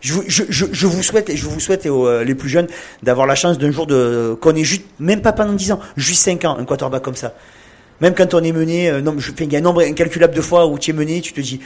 Je, 0.00 0.14
je, 0.26 0.44
je, 0.48 0.64
je, 0.72 0.86
vous 0.86 1.02
souhaite, 1.02 1.36
je 1.36 1.46
vous 1.46 1.60
souhaite 1.60 1.84
euh, 1.86 2.24
les 2.24 2.34
plus 2.34 2.48
jeunes 2.48 2.68
d'avoir 3.02 3.26
la 3.26 3.34
chance 3.34 3.58
d'un 3.58 3.70
jour 3.70 3.86
de 3.86 4.36
qu'on 4.40 4.56
ait 4.56 4.64
juste, 4.64 4.84
même 4.98 5.20
pas 5.20 5.32
pendant 5.32 5.52
10 5.52 5.72
ans, 5.72 5.80
juste 5.96 6.22
5 6.22 6.44
ans, 6.46 6.56
un 6.58 6.64
quarterback 6.64 7.02
comme 7.02 7.16
ça. 7.16 7.34
Même 8.00 8.14
quand 8.14 8.32
on 8.32 8.42
est 8.42 8.52
mené, 8.52 8.90
non, 9.02 9.14
je, 9.18 9.30
il 9.38 9.52
y 9.52 9.56
a 9.56 9.58
un 9.58 9.62
nombre 9.62 9.82
incalculable 9.82 10.34
de 10.34 10.40
fois 10.40 10.66
où 10.66 10.78
tu 10.78 10.90
es 10.90 10.94
mené, 10.94 11.20
tu 11.20 11.34
te 11.34 11.40
dis, 11.42 11.60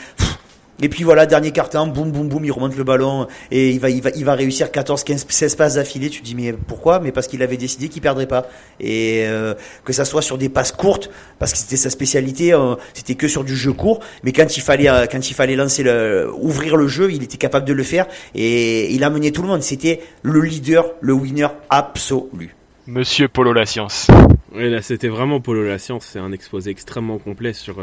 et 0.81 0.89
puis 0.89 1.03
voilà, 1.03 1.25
dernier 1.25 1.51
carton, 1.51 1.87
boum, 1.87 2.11
boum, 2.11 2.27
boum, 2.27 2.43
il 2.43 2.51
remonte 2.51 2.75
le 2.75 2.83
ballon 2.83 3.27
et 3.49 3.69
il 3.71 3.79
va, 3.79 3.89
il 3.89 4.01
va, 4.01 4.09
il 4.09 4.25
va 4.25 4.35
réussir 4.35 4.71
14, 4.71 5.05
15, 5.05 5.25
16 5.27 5.55
passes 5.55 5.75
d'affilée. 5.75 6.09
Tu 6.09 6.19
te 6.19 6.25
dis 6.25 6.35
mais 6.35 6.51
pourquoi? 6.51 6.99
Mais 6.99 7.13
parce 7.13 7.27
qu'il 7.27 7.41
avait 7.41 7.55
décidé 7.55 7.87
qu'il 7.87 8.01
perdrait 8.01 8.27
pas 8.27 8.47
et 8.81 9.23
euh, 9.25 9.53
que 9.85 9.93
ça 9.93 10.03
soit 10.03 10.21
sur 10.21 10.37
des 10.37 10.49
passes 10.49 10.73
courtes 10.73 11.09
parce 11.39 11.53
que 11.53 11.57
c'était 11.57 11.77
sa 11.77 11.89
spécialité. 11.89 12.53
Euh, 12.53 12.75
c'était 12.93 13.15
que 13.15 13.29
sur 13.29 13.45
du 13.45 13.55
jeu 13.55 13.71
court. 13.71 14.01
Mais 14.23 14.33
quand 14.33 14.57
il 14.57 14.61
fallait, 14.61 14.89
euh, 14.89 15.05
quand 15.09 15.29
il 15.29 15.33
fallait 15.33 15.55
lancer 15.55 15.81
le, 15.81 16.29
ouvrir 16.37 16.75
le 16.75 16.87
jeu, 16.87 17.11
il 17.11 17.23
était 17.23 17.37
capable 17.37 17.65
de 17.65 17.73
le 17.73 17.83
faire 17.83 18.07
et 18.33 18.93
il 18.93 19.03
a 19.05 19.09
mené 19.09 19.31
tout 19.31 19.43
le 19.43 19.47
monde. 19.47 19.63
C'était 19.63 20.01
le 20.23 20.41
leader, 20.41 20.91
le 20.99 21.13
winner 21.13 21.47
absolu. 21.69 22.53
Monsieur 22.87 23.29
Polo 23.29 23.53
la 23.53 23.65
science. 23.65 24.07
Oui, 24.53 24.69
là 24.69 24.81
c'était 24.81 25.07
vraiment 25.07 25.39
Polo 25.39 25.63
la 25.63 25.79
science. 25.79 26.09
C'est 26.11 26.19
un 26.19 26.33
exposé 26.33 26.69
extrêmement 26.69 27.17
complet 27.17 27.53
sur 27.53 27.77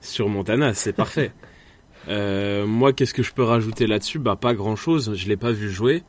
sur 0.00 0.28
Montana. 0.28 0.74
C'est 0.74 0.92
parfait. 0.92 1.30
Euh, 2.08 2.66
moi, 2.66 2.92
qu'est-ce 2.92 3.14
que 3.14 3.22
je 3.22 3.32
peux 3.32 3.42
rajouter 3.42 3.86
là-dessus 3.86 4.18
Bah, 4.18 4.36
pas 4.36 4.54
grand-chose. 4.54 5.14
Je 5.14 5.28
l'ai 5.28 5.36
pas 5.36 5.52
vu 5.52 5.70
jouer. 5.70 6.02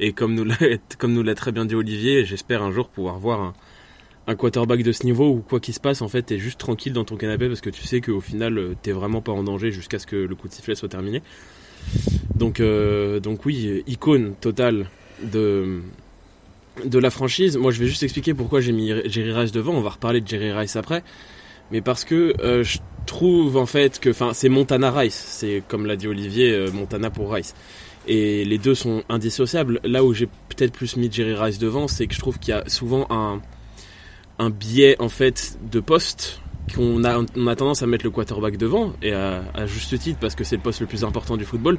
Et 0.00 0.12
comme 0.12 0.34
nous 0.34 0.44
l'a, 0.44 1.34
très 1.34 1.52
bien 1.52 1.64
dit 1.64 1.74
Olivier, 1.74 2.24
j'espère 2.24 2.62
un 2.62 2.72
jour 2.72 2.88
pouvoir 2.88 3.18
voir 3.18 3.40
un, 3.40 3.52
un 4.26 4.34
quarterback 4.34 4.82
de 4.82 4.92
ce 4.92 5.04
niveau 5.04 5.28
où 5.30 5.40
quoi 5.40 5.60
qu'il 5.60 5.74
se 5.74 5.80
passe, 5.80 6.02
en 6.02 6.08
fait, 6.08 6.22
t'es 6.22 6.38
juste 6.38 6.58
tranquille 6.58 6.92
dans 6.92 7.04
ton 7.04 7.16
canapé 7.16 7.48
parce 7.48 7.60
que 7.60 7.70
tu 7.70 7.82
sais 7.82 8.00
qu'au 8.00 8.20
final, 8.20 8.58
euh, 8.58 8.74
t'es 8.80 8.92
vraiment 8.92 9.20
pas 9.20 9.32
en 9.32 9.42
danger 9.42 9.70
jusqu'à 9.70 9.98
ce 9.98 10.06
que 10.06 10.16
le 10.16 10.34
coup 10.34 10.48
de 10.48 10.52
sifflet 10.52 10.74
soit 10.74 10.88
terminé. 10.88 11.22
Donc, 12.34 12.60
euh, 12.60 13.20
donc 13.20 13.44
oui, 13.44 13.82
icône 13.86 14.34
totale 14.40 14.88
de 15.22 15.80
de 16.86 16.98
la 16.98 17.10
franchise. 17.10 17.58
Moi, 17.58 17.70
je 17.70 17.80
vais 17.80 17.86
juste 17.86 18.02
expliquer 18.02 18.32
pourquoi 18.32 18.62
j'ai 18.62 18.72
mis 18.72 18.88
Jerry 19.04 19.32
Rice 19.32 19.52
devant. 19.52 19.74
On 19.74 19.82
va 19.82 19.90
reparler 19.90 20.22
de 20.22 20.26
Jerry 20.26 20.52
Rice 20.52 20.74
après 20.76 21.04
mais 21.72 21.80
parce 21.80 22.04
que 22.04 22.34
euh, 22.40 22.62
je 22.62 22.78
trouve 23.06 23.56
en 23.56 23.66
fait 23.66 23.98
que, 23.98 24.10
enfin, 24.10 24.32
c'est 24.34 24.50
Montana 24.50 24.92
Rice, 24.92 25.14
c'est 25.14 25.62
comme 25.66 25.86
l'a 25.86 25.96
dit 25.96 26.06
Olivier, 26.06 26.52
euh, 26.52 26.70
Montana 26.70 27.10
pour 27.10 27.32
Rice. 27.32 27.54
Et 28.06 28.44
les 28.44 28.58
deux 28.58 28.74
sont 28.74 29.04
indissociables. 29.08 29.80
Là 29.84 30.04
où 30.04 30.12
j'ai 30.12 30.26
peut-être 30.26 30.72
plus 30.72 30.96
mis 30.96 31.10
Jerry 31.10 31.34
Rice 31.34 31.58
devant, 31.58 31.88
c'est 31.88 32.06
que 32.06 32.14
je 32.14 32.18
trouve 32.18 32.38
qu'il 32.38 32.52
y 32.52 32.56
a 32.56 32.68
souvent 32.68 33.06
un, 33.10 33.40
un 34.38 34.50
biais 34.50 34.96
en 34.98 35.08
fait 35.08 35.56
de 35.70 35.80
poste 35.80 36.40
qu'on 36.74 37.04
a, 37.04 37.24
on 37.36 37.46
a 37.46 37.56
tendance 37.56 37.82
à 37.82 37.86
mettre 37.86 38.04
le 38.04 38.10
quarterback 38.10 38.56
devant, 38.56 38.92
et 39.02 39.12
à, 39.12 39.66
juste 39.66 39.98
titre 39.98 40.18
parce 40.20 40.34
que 40.34 40.44
c'est 40.44 40.56
le 40.56 40.62
poste 40.62 40.80
le 40.80 40.86
plus 40.86 41.04
important 41.04 41.36
du 41.36 41.44
football. 41.44 41.78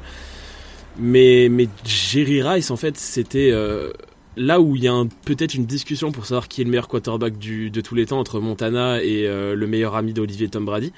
Mais, 0.98 1.48
mais 1.50 1.68
Jerry 1.84 2.42
Rice, 2.42 2.70
en 2.70 2.76
fait, 2.76 2.96
c'était 2.96 3.50
euh, 3.52 3.92
là 4.36 4.60
où 4.60 4.76
il 4.76 4.82
y 4.82 4.88
a 4.88 5.04
peut-être 5.24 5.54
une 5.54 5.66
discussion 5.66 6.12
pour 6.12 6.26
savoir 6.26 6.48
qui 6.48 6.60
est 6.60 6.64
le 6.64 6.70
meilleur 6.70 6.88
quarterback 6.88 7.38
du, 7.38 7.70
de 7.70 7.80
tous 7.80 7.94
les 7.94 8.06
temps 8.06 8.18
entre 8.18 8.40
Montana 8.40 9.02
et 9.02 9.26
euh, 9.26 9.54
le 9.54 9.66
meilleur 9.66 9.94
ami 9.94 10.12
d'Olivier 10.12 10.48
Tom 10.48 10.64
Brady. 10.64 10.92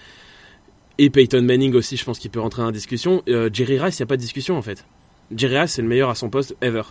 Et 0.99 1.11
Peyton 1.11 1.43
Manning 1.43 1.74
aussi, 1.74 1.97
je 1.97 2.05
pense 2.05 2.18
qu'il 2.18 2.30
peut 2.30 2.41
rentrer 2.41 2.62
en 2.62 2.70
discussion. 2.70 3.22
Euh, 3.28 3.51
Jerry 3.53 3.78
Rice, 3.78 3.99
il 3.99 4.03
n'y 4.03 4.05
a 4.05 4.07
pas 4.07 4.16
de 4.16 4.22
discussion 4.22 4.57
en 4.57 4.62
fait. 4.62 4.87
Jerry 5.34 5.59
Rice, 5.59 5.72
c'est 5.72 5.82
le 5.82 5.89
meilleur 5.89 6.09
à 6.09 6.14
son 6.14 6.30
poste 6.30 6.57
ever. 6.62 6.82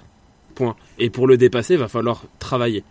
Point. 0.53 0.75
Et 0.99 1.09
pour 1.09 1.27
le 1.27 1.37
dépasser, 1.37 1.73
il 1.73 1.79
va 1.79 1.87
falloir 1.87 2.23
travailler. 2.39 2.83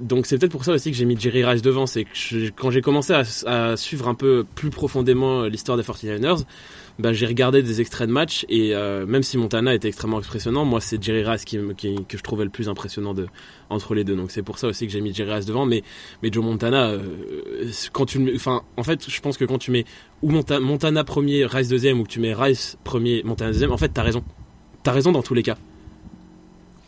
Donc 0.00 0.26
c'est 0.26 0.38
peut-être 0.38 0.52
pour 0.52 0.64
ça 0.64 0.72
aussi 0.72 0.90
que 0.90 0.96
j'ai 0.96 1.06
mis 1.06 1.18
Jerry 1.18 1.44
Rice 1.44 1.62
devant. 1.62 1.86
C'est 1.86 2.04
que 2.04 2.50
quand 2.50 2.70
j'ai 2.70 2.82
commencé 2.82 3.14
à, 3.14 3.22
à, 3.46 3.76
suivre 3.76 4.08
un 4.08 4.14
peu 4.14 4.44
plus 4.54 4.70
profondément 4.70 5.44
l'histoire 5.44 5.78
des 5.78 5.82
49ers, 5.82 6.44
bah, 6.98 7.12
j'ai 7.12 7.26
regardé 7.26 7.62
des 7.62 7.80
extraits 7.80 8.08
de 8.08 8.12
match 8.12 8.46
et 8.48 8.74
euh, 8.74 9.06
même 9.06 9.22
si 9.22 9.36
Montana 9.36 9.74
était 9.74 9.88
extrêmement 9.88 10.18
impressionnant, 10.18 10.64
moi 10.64 10.80
c'est 10.80 11.02
Jerry 11.02 11.24
Rice 11.24 11.44
qui, 11.44 11.58
qui, 11.76 11.96
que 12.08 12.16
je 12.16 12.22
trouvais 12.22 12.44
le 12.44 12.50
plus 12.50 12.68
impressionnant 12.68 13.12
de, 13.12 13.26
entre 13.68 13.94
les 13.94 14.04
deux. 14.04 14.16
Donc 14.16 14.30
c'est 14.30 14.42
pour 14.42 14.58
ça 14.58 14.68
aussi 14.68 14.86
que 14.86 14.92
j'ai 14.92 15.00
mis 15.00 15.12
Jerry 15.12 15.34
Rice 15.34 15.46
devant. 15.46 15.66
Mais, 15.66 15.82
mais 16.22 16.30
Joe 16.32 16.44
Montana, 16.44 16.88
euh, 16.88 17.00
quand 17.92 18.06
tu 18.06 18.34
enfin, 18.34 18.62
en 18.76 18.82
fait, 18.82 19.08
je 19.08 19.20
pense 19.20 19.36
que 19.36 19.44
quand 19.44 19.58
tu 19.58 19.70
mets 19.70 19.84
ou 20.22 20.30
Monta, 20.30 20.58
Montana 20.60 21.04
premier, 21.04 21.44
Rice 21.44 21.68
deuxième, 21.68 22.00
ou 22.00 22.04
que 22.04 22.08
tu 22.08 22.20
mets 22.20 22.34
Rice 22.34 22.78
premier, 22.84 23.22
Montana 23.24 23.52
deuxième, 23.52 23.72
en 23.72 23.78
fait, 23.78 23.90
t'as 23.90 24.02
raison. 24.02 24.24
T'as 24.82 24.92
raison 24.92 25.12
dans 25.12 25.22
tous 25.22 25.34
les 25.34 25.42
cas. 25.42 25.56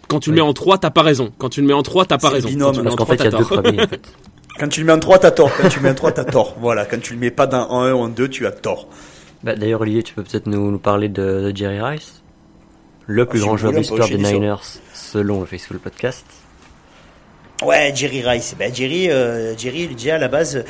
Quand 0.09 0.21
tu 0.21 0.31
le 0.31 0.37
mets 0.37 0.41
en 0.41 0.55
3, 0.55 0.79
t'as 0.79 0.91
pas 0.91 1.03
raison. 1.03 1.33
Quand 1.37 1.51
tu 1.51 1.61
le 1.61 1.67
mets 1.67 1.75
en 1.75 1.83
3, 1.83 2.07
t'as 2.07 2.17
pas 2.17 2.31
raison. 2.31 2.49
Binôme, 2.49 2.83
parce 2.83 2.97
qu'en 2.97 3.05
fait, 3.05 3.17
il 3.17 3.25
y 3.25 3.27
a 3.27 3.31
deux 3.31 3.45
premiers. 3.45 3.83
En 3.83 3.89
fait. 3.89 4.11
Quand 4.59 4.69
tu 4.69 4.81
le 4.81 4.87
mets 4.87 4.93
en 4.93 4.99
3, 4.99 5.19
t'as 5.19 5.31
tort. 5.31 5.51
Quand 5.61 5.69
tu 5.69 5.79
le 5.79 5.83
mets 5.83 5.91
en 5.91 5.95
3, 5.95 6.13
t'as 6.13 6.25
tort. 6.25 6.57
Voilà. 6.61 6.87
Quand 6.87 7.01
tu 7.01 7.13
le 7.13 7.19
mets 7.19 7.31
pas 7.31 7.47
dans, 7.47 7.69
en 7.71 7.83
1 7.83 7.93
ou 7.93 7.99
en 7.99 8.09
2, 8.09 8.29
tu 8.29 8.47
as 8.47 8.53
tort. 8.53 8.89
Bah, 9.43 9.55
D'ailleurs, 9.55 9.81
Olivier, 9.81 10.03
tu 10.03 10.15
peux 10.15 10.23
peut-être 10.23 10.47
nous, 10.47 10.71
nous, 10.71 10.79
parler 10.79 11.09
de, 11.09 11.51
de, 11.51 11.57
Jerry 11.57 11.81
Rice, 11.81 12.23
le 13.07 13.27
plus 13.27 13.41
ah, 13.41 13.47
grand 13.47 13.57
joueur 13.57 13.73
de 13.73 13.79
l'histoire 13.79 14.09
des 14.09 14.19
Niners, 14.19 14.63
selon 14.95 15.41
le 15.41 15.47
Facebook 15.47 15.81
Podcast. 15.81 16.27
Ouais, 17.63 17.93
Jerry 17.95 18.23
Rice. 18.23 18.55
Ben, 18.57 18.73
Jerry, 18.73 19.11
euh, 19.11 19.57
Jerry, 19.57 19.89
déjà 19.89 20.15
à 20.15 20.19
la 20.19 20.29
base, 20.29 20.65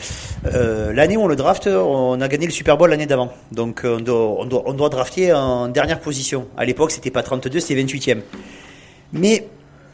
euh, 0.46 0.92
l'année 0.92 1.18
où 1.18 1.20
on 1.20 1.26
le 1.26 1.36
draft, 1.36 1.66
on 1.66 2.18
a 2.20 2.28
gagné 2.28 2.46
le 2.46 2.52
Super 2.52 2.78
Bowl 2.78 2.88
l'année 2.88 3.06
d'avant. 3.06 3.30
Donc 3.52 3.82
on 3.84 4.00
doit, 4.00 4.40
on, 4.40 4.46
doit, 4.46 4.62
on 4.64 4.72
doit 4.72 4.88
drafter 4.88 5.32
en 5.34 5.68
dernière 5.68 6.00
position. 6.00 6.48
À 6.56 6.64
l'époque, 6.64 6.90
c'était 6.90 7.10
pas 7.10 7.22
32, 7.22 7.60
c'était 7.60 7.82
28e. 7.82 8.20
Mais 9.12 9.48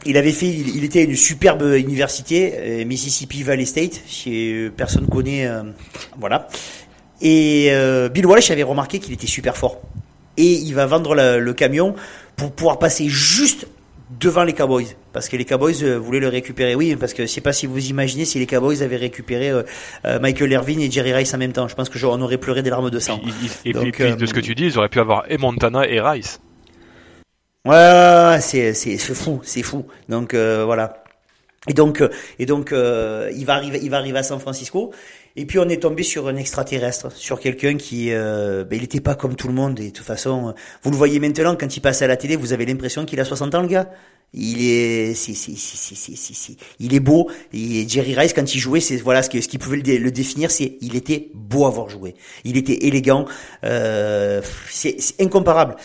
il 0.05 0.17
avait 0.17 0.31
fait, 0.31 0.47
il, 0.47 0.75
il 0.75 0.83
était 0.83 0.99
à 0.99 1.03
une 1.03 1.15
superbe 1.15 1.63
université, 1.63 2.53
euh, 2.55 2.85
Mississippi 2.85 3.43
Valley 3.43 3.65
State, 3.65 4.01
chez 4.07 4.69
personne 4.75 5.07
connaît, 5.07 5.47
euh, 5.47 5.63
voilà. 6.17 6.47
Et 7.21 7.67
euh, 7.71 8.09
Bill 8.09 8.25
Walsh 8.25 8.51
avait 8.51 8.63
remarqué 8.63 8.99
qu'il 8.99 9.13
était 9.13 9.27
super 9.27 9.55
fort. 9.55 9.81
Et 10.37 10.53
il 10.53 10.73
va 10.73 10.85
vendre 10.85 11.15
le, 11.15 11.39
le, 11.39 11.53
camion 11.53 11.95
pour 12.35 12.51
pouvoir 12.51 12.77
passer 12.77 13.07
juste 13.07 13.67
devant 14.19 14.43
les 14.43 14.53
Cowboys. 14.53 14.87
Parce 15.13 15.29
que 15.29 15.37
les 15.37 15.45
Cowboys 15.45 15.81
euh, 15.83 15.97
voulaient 15.97 16.19
le 16.19 16.27
récupérer. 16.27 16.75
Oui, 16.75 16.95
parce 16.97 17.13
que 17.13 17.23
je 17.23 17.27
sais 17.27 17.41
pas 17.41 17.53
si 17.53 17.67
vous 17.67 17.87
imaginez 17.87 18.25
si 18.25 18.37
les 18.37 18.45
Cowboys 18.45 18.83
avaient 18.83 18.97
récupéré 18.97 19.49
euh, 19.49 19.63
Michael 20.19 20.51
Irvin 20.51 20.79
et 20.79 20.91
Jerry 20.91 21.13
Rice 21.13 21.33
en 21.33 21.37
même 21.37 21.53
temps. 21.53 21.67
Je 21.67 21.75
pense 21.75 21.89
que 21.89 22.05
on 22.05 22.21
aurait 22.21 22.37
pleuré 22.37 22.61
des 22.63 22.69
larmes 22.69 22.89
de 22.89 22.99
sang. 22.99 23.21
Et, 23.63 23.71
Donc, 23.71 23.83
puis, 23.83 23.91
puis 23.91 24.15
de 24.15 24.25
ce 24.25 24.33
que 24.33 24.41
tu 24.41 24.53
dis, 24.53 24.65
ils 24.65 24.77
auraient 24.77 24.89
pu 24.89 24.99
avoir 24.99 25.23
et 25.29 25.37
Montana 25.37 25.87
et 25.87 26.01
Rice. 26.01 26.41
Ouais, 27.63 28.37
c'est 28.41 28.73
c'est 28.73 28.97
fou, 28.97 29.39
c'est 29.43 29.63
fou. 29.63 29.85
Donc 30.09 30.35
voilà. 30.35 31.05
Et 31.67 31.73
donc, 31.73 32.03
et 32.39 32.45
donc, 32.45 32.71
euh, 32.71 33.31
il 33.35 33.45
va 33.45 33.55
arriver, 33.55 33.79
il 33.81 33.89
va 33.89 33.97
arriver 33.97 34.19
à 34.19 34.23
San 34.23 34.39
Francisco. 34.39 34.91
Et 35.37 35.45
puis 35.45 35.59
on 35.59 35.67
est 35.67 35.81
tombé 35.81 36.01
sur 36.03 36.27
un 36.27 36.35
extraterrestre, 36.37 37.11
sur 37.11 37.39
quelqu'un 37.41 37.75
qui, 37.75 38.11
euh, 38.11 38.63
ben, 38.63 38.77
il 38.77 38.81
n'était 38.83 39.01
pas 39.01 39.15
comme 39.15 39.35
tout 39.35 39.47
le 39.49 39.53
monde. 39.53 39.79
Et 39.81 39.87
de 39.87 39.89
toute 39.89 40.05
façon, 40.05 40.53
vous 40.81 40.91
le 40.91 40.95
voyez 40.97 41.19
maintenant 41.19 41.55
quand 41.57 41.75
il 41.75 41.81
passe 41.81 42.01
à 42.01 42.07
la 42.07 42.15
télé, 42.15 42.35
vous 42.37 42.53
avez 42.53 42.65
l'impression 42.65 43.03
qu'il 43.05 43.19
a 43.19 43.25
60 43.25 43.53
ans, 43.53 43.61
le 43.61 43.67
gars. 43.67 43.89
Il 44.33 44.61
est, 44.61 45.13
si, 45.13 45.35
si, 45.35 45.55
si, 45.55 45.77
si, 45.77 45.95
si, 45.95 46.33
si, 46.33 46.57
il 46.79 46.93
est 46.93 46.99
beau. 46.99 47.29
Et 47.53 47.87
Jerry 47.87 48.15
Rice, 48.15 48.33
quand 48.33 48.53
il 48.53 48.59
jouait, 48.59 48.79
c'est 48.81 48.97
voilà 48.97 49.23
ce 49.23 49.29
que 49.29 49.39
ce 49.39 49.47
qui 49.47 49.57
pouvait 49.57 49.77
le, 49.77 49.83
dé- 49.83 49.97
le 49.97 50.11
définir, 50.11 50.51
c'est 50.51 50.77
il 50.81 50.95
était 50.95 51.29
beau 51.33 51.65
à 51.65 51.69
voir 51.69 51.89
jouer. 51.89 52.15
Il 52.43 52.57
était 52.57 52.85
élégant. 52.87 53.25
Euh, 53.63 54.41
c'est 54.69 54.97
incomparable. 55.19 55.75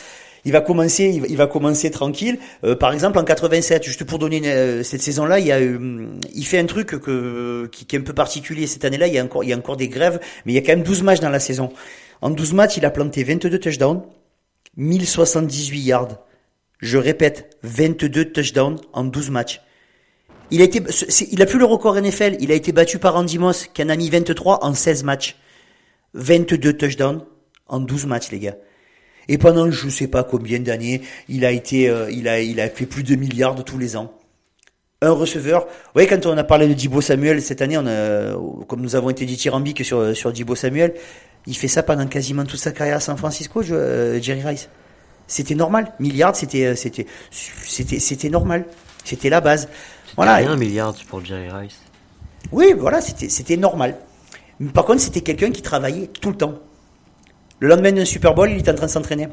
Il 0.44 0.52
va 0.52 0.60
commencer, 0.60 1.04
il 1.04 1.20
va, 1.20 1.26
il 1.28 1.36
va 1.36 1.46
commencer 1.46 1.90
tranquille. 1.90 2.38
Euh, 2.64 2.74
par 2.74 2.92
exemple, 2.92 3.18
en 3.18 3.24
87, 3.24 3.84
juste 3.84 4.04
pour 4.04 4.18
donner 4.18 4.40
euh, 4.46 4.82
cette 4.82 5.02
saison-là, 5.02 5.38
il 5.38 5.46
y 5.46 5.52
a, 5.52 5.60
eu, 5.60 5.78
il 6.34 6.44
fait 6.44 6.58
un 6.58 6.66
truc 6.66 6.88
que, 6.88 7.66
qui, 7.66 7.86
qui 7.86 7.96
est 7.96 7.98
un 7.98 8.02
peu 8.02 8.14
particulier 8.14 8.66
cette 8.66 8.84
année-là. 8.84 9.06
Il 9.06 9.14
y 9.14 9.18
a 9.18 9.24
encore, 9.24 9.44
il 9.44 9.50
y 9.50 9.52
a 9.52 9.56
encore 9.56 9.76
des 9.76 9.88
grèves, 9.88 10.20
mais 10.44 10.52
il 10.52 10.54
y 10.54 10.58
a 10.58 10.62
quand 10.62 10.72
même 10.72 10.82
12 10.82 11.02
matchs 11.02 11.20
dans 11.20 11.30
la 11.30 11.40
saison. 11.40 11.70
En 12.22 12.30
12 12.30 12.52
matchs, 12.52 12.76
il 12.76 12.84
a 12.84 12.90
planté 12.90 13.24
22 13.24 13.58
touchdowns, 13.58 14.02
1078 14.76 15.80
yards. 15.80 16.18
Je 16.78 16.98
répète, 16.98 17.56
22 17.62 18.32
touchdowns 18.32 18.78
en 18.92 19.04
12 19.04 19.30
matchs. 19.30 19.60
Il 20.50 20.62
a 20.62 20.64
été, 20.64 20.82
il 21.30 21.42
a 21.42 21.46
plus 21.46 21.58
le 21.58 21.64
record 21.64 22.00
NFL. 22.00 22.36
Il 22.40 22.50
a 22.50 22.54
été 22.54 22.72
battu 22.72 22.98
par 22.98 23.16
Andy 23.16 23.38
Moss, 23.38 23.66
qui 23.66 23.82
en 23.82 23.88
a 23.88 23.96
mis 23.96 24.10
23 24.10 24.64
en 24.64 24.74
16 24.74 25.04
matchs. 25.04 25.36
22 26.14 26.72
touchdowns 26.76 27.24
en 27.68 27.78
12 27.78 28.06
matchs, 28.06 28.30
les 28.32 28.40
gars. 28.40 28.56
Et 29.30 29.38
pendant 29.38 29.70
je 29.70 29.88
sais 29.88 30.08
pas 30.08 30.24
combien 30.24 30.58
d'années, 30.58 31.02
il 31.28 31.44
a 31.44 31.52
été, 31.52 31.88
euh, 31.88 32.10
il 32.10 32.26
a, 32.26 32.40
il 32.40 32.60
a 32.60 32.68
fait 32.68 32.84
plus 32.84 33.04
de 33.04 33.14
milliards 33.14 33.54
tous 33.64 33.78
les 33.78 33.96
ans. 33.96 34.12
Un 35.02 35.12
receveur. 35.12 35.66
Vous 35.66 35.92
voyez, 35.94 36.08
quand 36.08 36.26
on 36.26 36.36
a 36.36 36.42
parlé 36.42 36.66
de 36.66 36.74
Dibo 36.74 37.00
Samuel 37.00 37.40
cette 37.40 37.62
année, 37.62 37.78
on 37.78 37.86
a, 37.86 38.34
comme 38.66 38.82
nous 38.82 38.96
avons 38.96 39.08
été 39.08 39.24
dithyrambiques 39.24 39.84
sur, 39.84 40.16
sur 40.16 40.32
Dibo 40.32 40.56
Samuel, 40.56 40.94
il 41.46 41.56
fait 41.56 41.68
ça 41.68 41.84
pendant 41.84 42.06
quasiment 42.08 42.44
toute 42.44 42.58
sa 42.58 42.72
carrière 42.72 42.96
à 42.96 43.00
San 43.00 43.16
Francisco, 43.16 43.62
euh, 43.70 44.20
Jerry 44.20 44.42
Rice. 44.42 44.68
C'était 45.28 45.54
normal. 45.54 45.92
Milliards, 46.00 46.34
c'était, 46.34 46.66
euh, 46.66 46.74
c'était, 46.74 47.06
c'était, 47.30 48.00
c'était 48.00 48.30
normal. 48.30 48.64
C'était 49.04 49.30
la 49.30 49.40
base. 49.40 49.68
Voilà. 50.16 50.34
Rien 50.36 50.50
un 50.50 50.56
milliard 50.56 50.92
pour 51.08 51.24
Jerry 51.24 51.48
Rice. 51.50 51.78
Oui, 52.50 52.74
voilà, 52.76 53.00
c'était, 53.00 53.28
c'était 53.28 53.56
normal. 53.56 53.96
Mais 54.58 54.72
Par 54.72 54.84
contre, 54.84 55.00
c'était 55.00 55.20
quelqu'un 55.20 55.52
qui 55.52 55.62
travaillait 55.62 56.08
tout 56.08 56.30
le 56.30 56.36
temps. 56.36 56.58
Le 57.60 57.68
lendemain 57.68 57.92
d'un 57.92 58.04
Super 58.04 58.34
Bowl, 58.34 58.50
il 58.50 58.58
était 58.58 58.70
en 58.70 58.74
train 58.74 58.86
de 58.86 58.90
s'entraîner. 58.90 59.28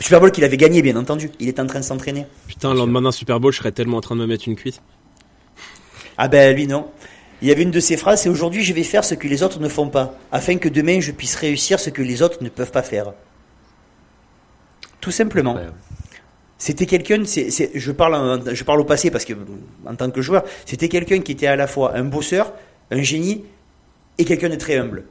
Super 0.00 0.20
Bowl 0.20 0.32
qu'il 0.32 0.42
avait 0.44 0.56
gagné, 0.56 0.82
bien 0.82 0.96
entendu. 0.96 1.30
Il 1.38 1.48
était 1.48 1.60
en 1.60 1.66
train 1.66 1.78
de 1.80 1.84
s'entraîner. 1.84 2.26
Putain, 2.48 2.72
le 2.72 2.78
lendemain 2.78 3.00
d'un 3.02 3.12
Super 3.12 3.38
Bowl, 3.38 3.52
je 3.52 3.58
serais 3.58 3.72
tellement 3.72 3.98
en 3.98 4.00
train 4.00 4.16
de 4.16 4.20
me 4.20 4.26
mettre 4.26 4.48
une 4.48 4.56
cuisse. 4.56 4.80
Ah 6.18 6.28
ben 6.28 6.54
lui 6.54 6.66
non. 6.66 6.88
Il 7.40 7.48
y 7.48 7.50
avait 7.52 7.62
une 7.62 7.70
de 7.70 7.80
ses 7.80 7.96
phrases, 7.96 8.22
c'est 8.22 8.28
aujourd'hui 8.28 8.62
je 8.62 8.72
vais 8.72 8.82
faire 8.84 9.04
ce 9.04 9.14
que 9.14 9.26
les 9.26 9.42
autres 9.42 9.58
ne 9.58 9.68
font 9.68 9.88
pas, 9.88 10.14
afin 10.30 10.58
que 10.58 10.68
demain 10.68 11.00
je 11.00 11.10
puisse 11.10 11.34
réussir 11.34 11.80
ce 11.80 11.90
que 11.90 12.02
les 12.02 12.22
autres 12.22 12.38
ne 12.42 12.48
peuvent 12.48 12.70
pas 12.70 12.82
faire. 12.82 13.12
Tout 15.00 15.10
simplement. 15.10 15.54
Ouais. 15.54 15.66
C'était 16.58 16.86
quelqu'un, 16.86 17.24
c'est, 17.24 17.50
c'est- 17.50 17.72
je 17.74 17.90
parle, 17.90 18.14
en- 18.14 18.54
je 18.54 18.62
parle 18.64 18.80
au 18.80 18.84
passé 18.84 19.10
parce 19.10 19.24
que 19.24 19.32
en 19.86 19.94
tant 19.96 20.10
que 20.10 20.22
joueur, 20.22 20.44
c'était 20.66 20.88
quelqu'un 20.88 21.20
qui 21.20 21.32
était 21.32 21.48
à 21.48 21.56
la 21.56 21.66
fois 21.66 21.96
un 21.96 22.04
bosseur, 22.04 22.52
un 22.92 23.02
génie 23.02 23.44
et 24.18 24.24
quelqu'un 24.24 24.48
de 24.50 24.54
très 24.56 24.76
humble. 24.76 25.04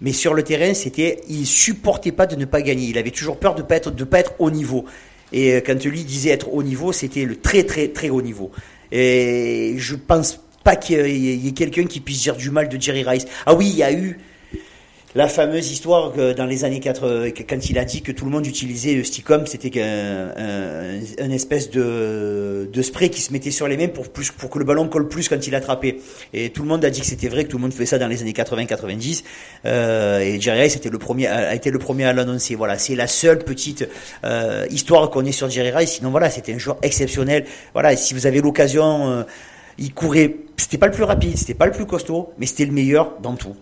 Mais 0.00 0.12
sur 0.12 0.34
le 0.34 0.42
terrain, 0.44 0.74
c'était, 0.74 1.20
il 1.28 1.46
supportait 1.46 2.12
pas 2.12 2.26
de 2.26 2.36
ne 2.36 2.44
pas 2.44 2.62
gagner. 2.62 2.86
Il 2.88 2.98
avait 2.98 3.10
toujours 3.10 3.38
peur 3.38 3.54
de 3.54 3.62
pas 3.62 3.76
être, 3.76 3.90
de 3.90 4.04
pas 4.04 4.20
être 4.20 4.34
au 4.38 4.50
niveau. 4.50 4.84
Et 5.32 5.54
euh, 5.54 5.60
quand 5.64 5.84
lui 5.84 6.04
disait 6.04 6.30
être 6.30 6.52
au 6.54 6.62
niveau, 6.62 6.92
c'était 6.92 7.24
le 7.24 7.36
très 7.36 7.64
très 7.64 7.88
très 7.88 8.08
haut 8.08 8.22
niveau. 8.22 8.50
Et 8.92 9.74
je 9.76 9.94
pense 9.96 10.40
pas 10.64 10.76
qu'il 10.76 10.96
y 10.96 11.00
ait- 11.00 11.16
il 11.16 11.44
y 11.44 11.48
ait 11.48 11.52
quelqu'un 11.52 11.84
qui 11.84 12.00
puisse 12.00 12.22
dire 12.22 12.36
du 12.36 12.50
mal 12.50 12.68
de 12.68 12.80
Jerry 12.80 13.02
Rice. 13.02 13.26
Ah 13.44 13.54
oui, 13.54 13.68
il 13.68 13.76
y 13.76 13.82
a 13.82 13.92
eu 13.92 14.18
la 15.14 15.28
fameuse 15.28 15.70
histoire 15.70 16.12
que 16.12 16.32
dans 16.32 16.44
les 16.44 16.64
années 16.64 16.80
80, 16.80 17.30
que 17.30 17.42
quand 17.42 17.70
il 17.70 17.78
a 17.78 17.84
dit 17.84 18.02
que 18.02 18.12
tout 18.12 18.24
le 18.24 18.30
monde 18.30 18.46
utilisait 18.46 18.94
le 18.94 19.04
c'était 19.46 19.80
un, 19.80 21.30
espèce 21.30 21.70
de, 21.70 22.68
spray 22.82 23.08
qui 23.10 23.20
se 23.20 23.32
mettait 23.32 23.50
sur 23.50 23.68
les 23.68 23.76
mains 23.76 23.88
pour, 23.88 24.10
plus, 24.10 24.30
pour 24.30 24.50
que 24.50 24.58
le 24.58 24.64
ballon 24.64 24.88
colle 24.88 25.08
plus 25.08 25.28
quand 25.28 25.46
il 25.46 25.54
attrapait. 25.54 25.98
Et 26.32 26.50
tout 26.50 26.62
le 26.62 26.68
monde 26.68 26.84
a 26.84 26.90
dit 26.90 27.00
que 27.00 27.06
c'était 27.06 27.28
vrai, 27.28 27.44
que 27.44 27.48
tout 27.50 27.56
le 27.56 27.62
monde 27.62 27.72
faisait 27.72 27.86
ça 27.86 27.98
dans 27.98 28.06
les 28.06 28.22
années 28.22 28.32
80-90. 28.32 29.24
Euh, 29.66 30.20
et 30.20 30.40
Jerry 30.40 30.62
Rice 30.62 30.74
a 30.74 30.78
été 31.54 31.70
le 31.70 31.78
premier 31.78 32.04
à 32.04 32.12
l'annoncer. 32.12 32.54
Voilà, 32.54 32.78
c'est 32.78 32.94
la 32.94 33.06
seule 33.06 33.40
petite 33.40 33.88
euh, 34.24 34.66
histoire 34.70 35.10
qu'on 35.10 35.24
ait 35.24 35.32
sur 35.32 35.48
Jerry 35.50 35.70
Rice. 35.70 35.92
Sinon, 35.92 36.10
voilà, 36.10 36.30
c'était 36.30 36.54
un 36.54 36.58
joueur 36.58 36.78
exceptionnel. 36.82 37.44
Voilà, 37.72 37.96
si 37.96 38.14
vous 38.14 38.26
avez 38.26 38.40
l'occasion, 38.40 39.10
euh, 39.10 39.22
il 39.78 39.92
courait. 39.94 40.36
C'était 40.56 40.78
pas 40.78 40.86
le 40.86 40.92
plus 40.92 41.04
rapide, 41.04 41.36
c'était 41.36 41.54
pas 41.54 41.66
le 41.66 41.72
plus 41.72 41.86
costaud, 41.86 42.32
mais 42.38 42.46
c'était 42.46 42.66
le 42.66 42.72
meilleur 42.72 43.16
dans 43.22 43.34
tout. 43.34 43.54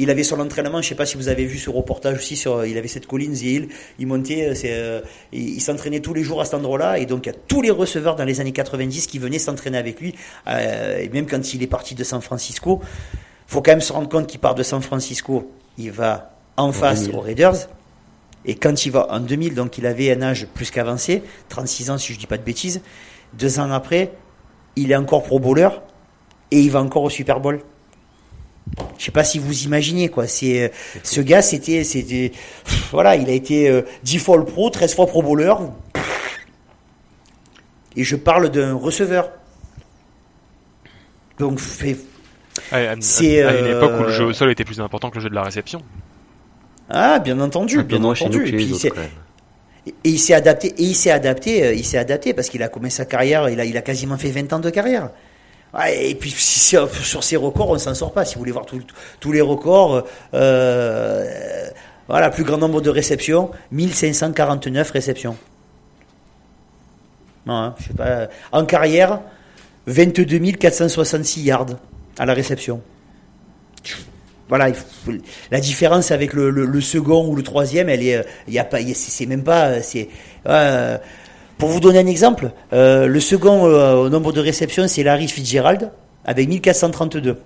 Il 0.00 0.10
avait 0.10 0.22
son 0.22 0.38
entraînement, 0.38 0.80
je 0.80 0.88
sais 0.88 0.94
pas 0.94 1.06
si 1.06 1.16
vous 1.16 1.28
avez 1.28 1.44
vu 1.44 1.58
ce 1.58 1.70
reportage 1.70 2.18
aussi 2.18 2.36
sur, 2.36 2.64
il 2.64 2.78
avait 2.78 2.88
cette 2.88 3.06
colline 3.06 3.32
The 3.32 3.42
Hill, 3.42 3.68
il 3.98 4.06
montait, 4.06 4.48
euh, 4.48 4.54
euh, 4.64 5.00
il, 5.32 5.56
il 5.56 5.60
s'entraînait 5.60 6.00
tous 6.00 6.14
les 6.14 6.22
jours 6.22 6.40
à 6.40 6.44
cet 6.44 6.54
endroit-là, 6.54 6.98
et 6.98 7.06
donc 7.06 7.26
il 7.26 7.30
y 7.30 7.32
a 7.32 7.38
tous 7.48 7.62
les 7.62 7.70
receveurs 7.70 8.14
dans 8.14 8.24
les 8.24 8.40
années 8.40 8.52
90 8.52 9.08
qui 9.08 9.18
venaient 9.18 9.40
s'entraîner 9.40 9.76
avec 9.76 10.00
lui, 10.00 10.14
euh, 10.46 10.98
et 10.98 11.08
même 11.08 11.26
quand 11.26 11.52
il 11.52 11.62
est 11.62 11.68
parti 11.68 11.96
de 11.96 12.04
San 12.04 12.20
Francisco, 12.20 12.80
faut 13.48 13.60
quand 13.60 13.72
même 13.72 13.80
se 13.80 13.92
rendre 13.92 14.08
compte 14.08 14.28
qu'il 14.28 14.40
part 14.40 14.54
de 14.54 14.62
San 14.62 14.82
Francisco, 14.82 15.50
il 15.78 15.90
va 15.90 16.32
en 16.56 16.70
face 16.70 17.02
2000. 17.02 17.16
aux 17.16 17.20
Raiders, 17.20 17.68
et 18.44 18.54
quand 18.54 18.86
il 18.86 18.92
va 18.92 19.08
en 19.10 19.18
2000, 19.18 19.54
donc 19.54 19.78
il 19.78 19.86
avait 19.86 20.12
un 20.12 20.22
âge 20.22 20.46
plus 20.54 20.70
qu'avancé, 20.70 21.22
36 21.48 21.90
ans 21.90 21.98
si 21.98 22.12
je 22.12 22.18
dis 22.18 22.26
pas 22.26 22.38
de 22.38 22.44
bêtises, 22.44 22.82
deux 23.32 23.58
ans 23.58 23.72
après, 23.72 24.12
il 24.76 24.92
est 24.92 24.96
encore 24.96 25.24
pro 25.24 25.40
bowler, 25.40 25.70
et 26.50 26.60
il 26.60 26.70
va 26.70 26.80
encore 26.80 27.02
au 27.02 27.10
Super 27.10 27.40
Bowl. 27.40 27.60
Je 28.98 29.04
sais 29.04 29.10
pas 29.12 29.24
si 29.24 29.38
vous 29.38 29.62
imaginez 29.64 30.08
quoi. 30.08 30.26
C'est 30.26 30.62
euh, 30.64 30.68
ce 31.02 31.20
gars, 31.20 31.42
c'était, 31.42 31.84
c'était, 31.84 32.32
voilà, 32.90 33.16
il 33.16 33.28
a 33.28 33.32
été 33.32 33.68
euh, 33.68 33.82
10 34.02 34.18
fois 34.18 34.36
le 34.36 34.44
pro, 34.44 34.70
13 34.70 34.94
fois 34.94 35.06
pro 35.06 35.22
bowler. 35.22 35.54
Et 37.96 38.04
je 38.04 38.16
parle 38.16 38.48
d'un 38.50 38.74
receveur. 38.74 39.30
Donc, 41.38 41.58
fait, 41.58 41.96
À, 42.72 42.76
à- 42.76 42.94
C'est, 43.00 43.42
à 43.42 43.58
une 43.58 43.64
euh, 43.66 43.76
époque 43.78 43.92
où 44.00 44.02
le 44.04 44.12
jeu 44.12 44.24
au 44.24 44.32
sol 44.32 44.50
était 44.50 44.64
plus 44.64 44.80
important 44.80 45.10
que 45.10 45.16
le 45.16 45.22
jeu 45.22 45.30
de 45.30 45.34
la 45.34 45.42
réception. 45.42 45.82
ah, 46.90 47.18
bien 47.20 47.38
entendu, 47.40 47.76
peu 47.78 47.82
bien 47.84 48.04
entendu. 48.04 48.46
Et 48.48 48.52
puis, 48.52 48.64
il 48.64 48.74
s'est- 48.76 48.90
quand 48.90 48.96
même. 49.00 49.10
et 49.86 49.94
il 50.10 50.18
s'est 50.18 50.34
adapté, 50.34 50.68
et 50.68 50.82
il 50.82 50.94
s'est 50.94 51.10
adapté, 51.10 51.64
euh, 51.64 51.72
il 51.74 51.84
s'est 51.84 51.98
adapté 51.98 52.34
parce 52.34 52.48
qu'il 52.50 52.62
a 52.62 52.68
commencé 52.68 52.96
sa 52.96 53.04
carrière, 53.04 53.48
il 53.48 53.58
a, 53.60 53.64
il 53.64 53.76
a 53.76 53.82
quasiment 53.82 54.18
fait 54.18 54.30
20 54.30 54.52
ans 54.52 54.58
de 54.58 54.70
carrière. 54.70 55.10
Et 55.90 56.14
puis 56.14 56.30
si- 56.30 56.76
sur 57.02 57.22
ces 57.24 57.36
records, 57.36 57.70
on 57.70 57.78
s'en 57.78 57.94
sort 57.94 58.12
pas. 58.12 58.24
Si 58.24 58.34
vous 58.34 58.40
voulez 58.40 58.52
voir 58.52 58.66
tous 59.20 59.32
les 59.32 59.40
records, 59.40 60.04
euh, 60.34 61.68
voilà, 62.08 62.30
plus 62.30 62.44
grand 62.44 62.58
nombre 62.58 62.80
de 62.80 62.90
réceptions, 62.90 63.50
1549 63.70 64.90
réceptions. 64.90 65.36
Non, 67.46 67.54
hein, 67.54 67.74
je 67.78 67.88
sais 67.88 67.94
pas. 67.94 68.28
En 68.52 68.64
carrière, 68.64 69.20
22 69.86 70.52
466 70.52 71.42
yards 71.42 71.66
à 72.18 72.26
la 72.26 72.34
réception. 72.34 72.80
Voilà, 74.48 74.70
la 75.50 75.60
différence 75.60 76.10
avec 76.10 76.32
le, 76.32 76.80
second 76.80 77.26
ou 77.28 77.36
le 77.36 77.42
troisième, 77.42 77.90
elle 77.90 78.02
est, 78.02 78.16
euh, 78.16 78.22
il 78.46 78.54
y 78.54 78.58
a 78.58 78.64
pas, 78.64 78.78
c'est 78.94 79.26
même 79.26 79.44
pas, 79.44 79.66
euh, 79.66 79.80
c'est. 79.82 80.08
euh, 80.46 80.96
pour 81.58 81.68
vous 81.68 81.80
donner 81.80 81.98
un 81.98 82.06
exemple, 82.06 82.52
euh, 82.72 83.06
le 83.06 83.20
second 83.20 83.66
euh, 83.66 83.94
au 83.94 84.08
nombre 84.08 84.32
de 84.32 84.40
réceptions, 84.40 84.86
c'est 84.86 85.02
Larry 85.02 85.28
Fitzgerald 85.28 85.90
avec 86.24 86.48
1432. 86.48 87.38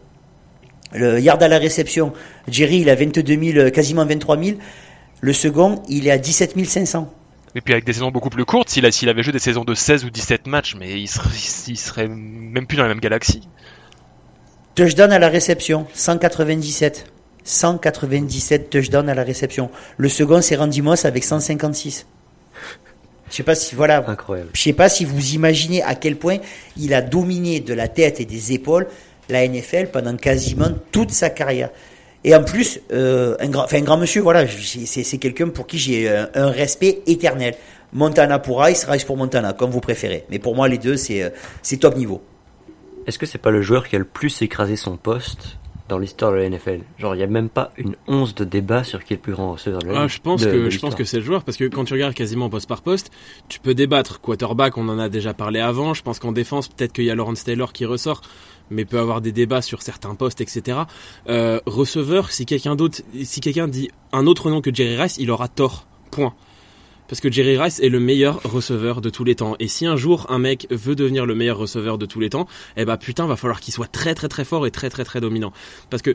Le 0.92 1.18
yard 1.18 1.42
à 1.42 1.48
la 1.48 1.58
réception, 1.58 2.12
Jerry, 2.46 2.80
il 2.80 2.90
a 2.90 2.94
22 2.94 3.22
000, 3.26 3.58
euh, 3.58 3.70
quasiment 3.70 4.04
23 4.04 4.38
000. 4.38 4.58
Le 5.22 5.32
second, 5.32 5.82
il 5.88 6.06
est 6.06 6.10
à 6.10 6.18
17 6.18 6.62
500. 6.66 7.10
Et 7.54 7.62
puis 7.62 7.72
avec 7.72 7.84
des 7.84 7.94
saisons 7.94 8.10
beaucoup 8.10 8.28
plus 8.28 8.44
courtes, 8.44 8.68
s'il 8.68 8.84
avait 8.84 9.22
joué 9.22 9.32
des 9.32 9.38
saisons 9.38 9.64
de 9.64 9.74
16 9.74 10.04
ou 10.04 10.10
17 10.10 10.46
matchs, 10.46 10.74
mais 10.78 11.00
il 11.00 11.08
serait, 11.08 11.30
il 11.68 11.78
serait 11.78 12.08
même 12.08 12.66
plus 12.66 12.76
dans 12.76 12.82
la 12.82 12.88
même 12.88 13.00
galaxie. 13.00 13.48
Touchdown 14.74 15.12
à 15.12 15.18
la 15.18 15.28
réception, 15.28 15.86
197. 15.94 17.06
197 17.44 18.70
touchdowns 18.70 19.08
à 19.08 19.14
la 19.14 19.24
réception. 19.24 19.70
Le 19.96 20.08
second, 20.08 20.40
c'est 20.40 20.56
Randy 20.56 20.80
Moss 20.80 21.04
avec 21.04 21.24
156. 21.24 22.06
Je 23.32 23.38
sais 23.38 23.42
pas 23.42 23.54
si, 23.54 23.74
voilà. 23.74 24.04
Incroyable. 24.06 24.50
Je 24.52 24.60
sais 24.60 24.74
pas 24.74 24.88
si 24.88 25.04
vous 25.04 25.34
imaginez 25.34 25.82
à 25.82 25.94
quel 25.94 26.16
point 26.16 26.36
il 26.76 26.92
a 26.94 27.02
dominé 27.02 27.60
de 27.60 27.74
la 27.74 27.88
tête 27.88 28.20
et 28.20 28.26
des 28.26 28.52
épaules 28.52 28.86
la 29.28 29.48
NFL 29.48 29.88
pendant 29.92 30.14
quasiment 30.16 30.68
toute 30.92 31.10
sa 31.10 31.30
carrière. 31.30 31.70
Et 32.24 32.34
en 32.34 32.44
plus, 32.44 32.80
euh, 32.92 33.34
un 33.40 33.48
grand, 33.48 33.64
enfin 33.64 33.78
un 33.78 33.82
grand 33.82 33.96
monsieur, 33.96 34.20
voilà, 34.20 34.46
c'est 34.46 35.18
quelqu'un 35.18 35.48
pour 35.48 35.66
qui 35.66 35.78
j'ai 35.78 36.08
un, 36.08 36.28
un 36.34 36.50
respect 36.50 37.02
éternel. 37.06 37.54
Montana 37.92 38.38
pour 38.38 38.60
Rice, 38.60 38.84
Rice 38.84 39.04
pour 39.04 39.16
Montana, 39.16 39.52
comme 39.52 39.70
vous 39.70 39.80
préférez. 39.80 40.24
Mais 40.30 40.38
pour 40.38 40.54
moi, 40.54 40.68
les 40.68 40.78
deux, 40.78 40.96
c'est 40.96 41.22
euh, 41.22 41.30
c'est 41.62 41.78
top 41.78 41.96
niveau. 41.96 42.22
Est-ce 43.06 43.18
que 43.18 43.26
c'est 43.26 43.38
pas 43.38 43.50
le 43.50 43.62
joueur 43.62 43.88
qui 43.88 43.96
a 43.96 43.98
le 43.98 44.04
plus 44.04 44.42
écrasé 44.42 44.76
son 44.76 44.96
poste 44.96 45.58
dans 45.92 45.98
l'histoire 45.98 46.32
de 46.32 46.36
la 46.38 46.48
NFL. 46.48 46.80
Genre, 46.98 47.14
il 47.14 47.18
n'y 47.18 47.24
a 47.24 47.26
même 47.26 47.48
pas 47.48 47.70
une 47.76 47.94
once 48.08 48.34
de 48.34 48.44
débat 48.44 48.82
sur 48.82 49.04
qui 49.04 49.12
est 49.12 49.16
le 49.16 49.22
plus 49.22 49.32
grand 49.34 49.52
receveur 49.52 49.80
de 49.80 49.88
la 49.88 50.00
Ah, 50.02 50.08
je 50.08 50.18
pense 50.18 50.40
de- 50.40 50.50
que 50.50 50.56
de 50.64 50.70
je 50.70 50.78
pense 50.78 50.94
que 50.94 51.04
c'est 51.04 51.18
le 51.18 51.22
joueur 51.24 51.44
parce 51.44 51.56
que 51.56 51.64
quand 51.64 51.84
tu 51.84 51.92
regardes 51.92 52.14
quasiment 52.14 52.48
poste 52.50 52.68
par 52.68 52.82
poste, 52.82 53.10
tu 53.48 53.60
peux 53.60 53.74
débattre. 53.74 54.20
Quarterback, 54.20 54.78
on 54.78 54.88
en 54.88 54.98
a 54.98 55.08
déjà 55.08 55.34
parlé 55.34 55.60
avant. 55.60 55.94
Je 55.94 56.02
pense 56.02 56.18
qu'en 56.18 56.32
défense, 56.32 56.68
peut-être 56.68 56.92
qu'il 56.92 57.04
y 57.04 57.10
a 57.10 57.14
Lawrence 57.14 57.44
Taylor 57.44 57.72
qui 57.72 57.84
ressort, 57.84 58.22
mais 58.70 58.84
peut 58.84 58.98
avoir 58.98 59.20
des 59.20 59.32
débats 59.32 59.60
sur 59.62 59.82
certains 59.82 60.14
postes, 60.14 60.40
etc. 60.40 60.78
Euh, 61.28 61.60
receveur, 61.66 62.30
si 62.32 62.46
quelqu'un 62.46 62.74
d'autre, 62.74 63.02
si 63.22 63.40
quelqu'un 63.40 63.68
dit 63.68 63.90
un 64.12 64.26
autre 64.26 64.50
nom 64.50 64.60
que 64.60 64.74
Jerry 64.74 64.96
Rice, 64.96 65.16
il 65.18 65.30
aura 65.30 65.48
tort. 65.48 65.86
Point. 66.10 66.34
Parce 67.08 67.20
que 67.20 67.30
Jerry 67.30 67.58
Rice 67.58 67.78
est 67.80 67.88
le 67.88 68.00
meilleur 68.00 68.42
receveur 68.42 69.00
de 69.00 69.10
tous 69.10 69.24
les 69.24 69.34
temps. 69.34 69.56
Et 69.58 69.68
si 69.68 69.86
un 69.86 69.96
jour 69.96 70.26
un 70.30 70.38
mec 70.38 70.66
veut 70.70 70.94
devenir 70.94 71.26
le 71.26 71.34
meilleur 71.34 71.58
receveur 71.58 71.98
de 71.98 72.06
tous 72.06 72.20
les 72.20 72.30
temps, 72.30 72.46
eh 72.76 72.84
ben 72.84 72.96
putain, 72.96 73.26
va 73.26 73.36
falloir 73.36 73.60
qu'il 73.60 73.74
soit 73.74 73.90
très 73.90 74.14
très 74.14 74.28
très 74.28 74.44
fort 74.44 74.66
et 74.66 74.70
très 74.70 74.88
très 74.88 75.04
très 75.04 75.20
dominant. 75.20 75.52
Parce 75.90 76.02
que 76.02 76.14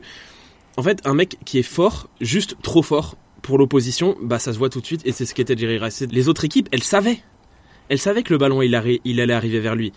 en 0.76 0.82
fait, 0.82 1.00
un 1.04 1.14
mec 1.14 1.38
qui 1.44 1.58
est 1.58 1.62
fort, 1.64 2.08
juste 2.20 2.56
trop 2.62 2.82
fort 2.82 3.16
pour 3.42 3.58
l'opposition, 3.58 4.16
bah 4.22 4.38
ça 4.38 4.52
se 4.52 4.58
voit 4.58 4.70
tout 4.70 4.80
de 4.80 4.86
suite 4.86 5.02
et 5.04 5.12
c'est 5.12 5.26
ce 5.26 5.34
qu'était 5.34 5.56
Jerry 5.56 5.78
Rice. 5.78 6.04
Les 6.10 6.28
autres 6.28 6.44
équipes, 6.44 6.68
elles 6.72 6.82
savaient. 6.82 7.20
Elles 7.88 7.98
savaient 7.98 8.22
que 8.22 8.32
le 8.32 8.38
ballon 8.38 8.62
il, 8.62 9.00
il 9.04 9.20
allait 9.20 9.34
arriver 9.34 9.60
vers 9.60 9.74
lui. 9.74 9.92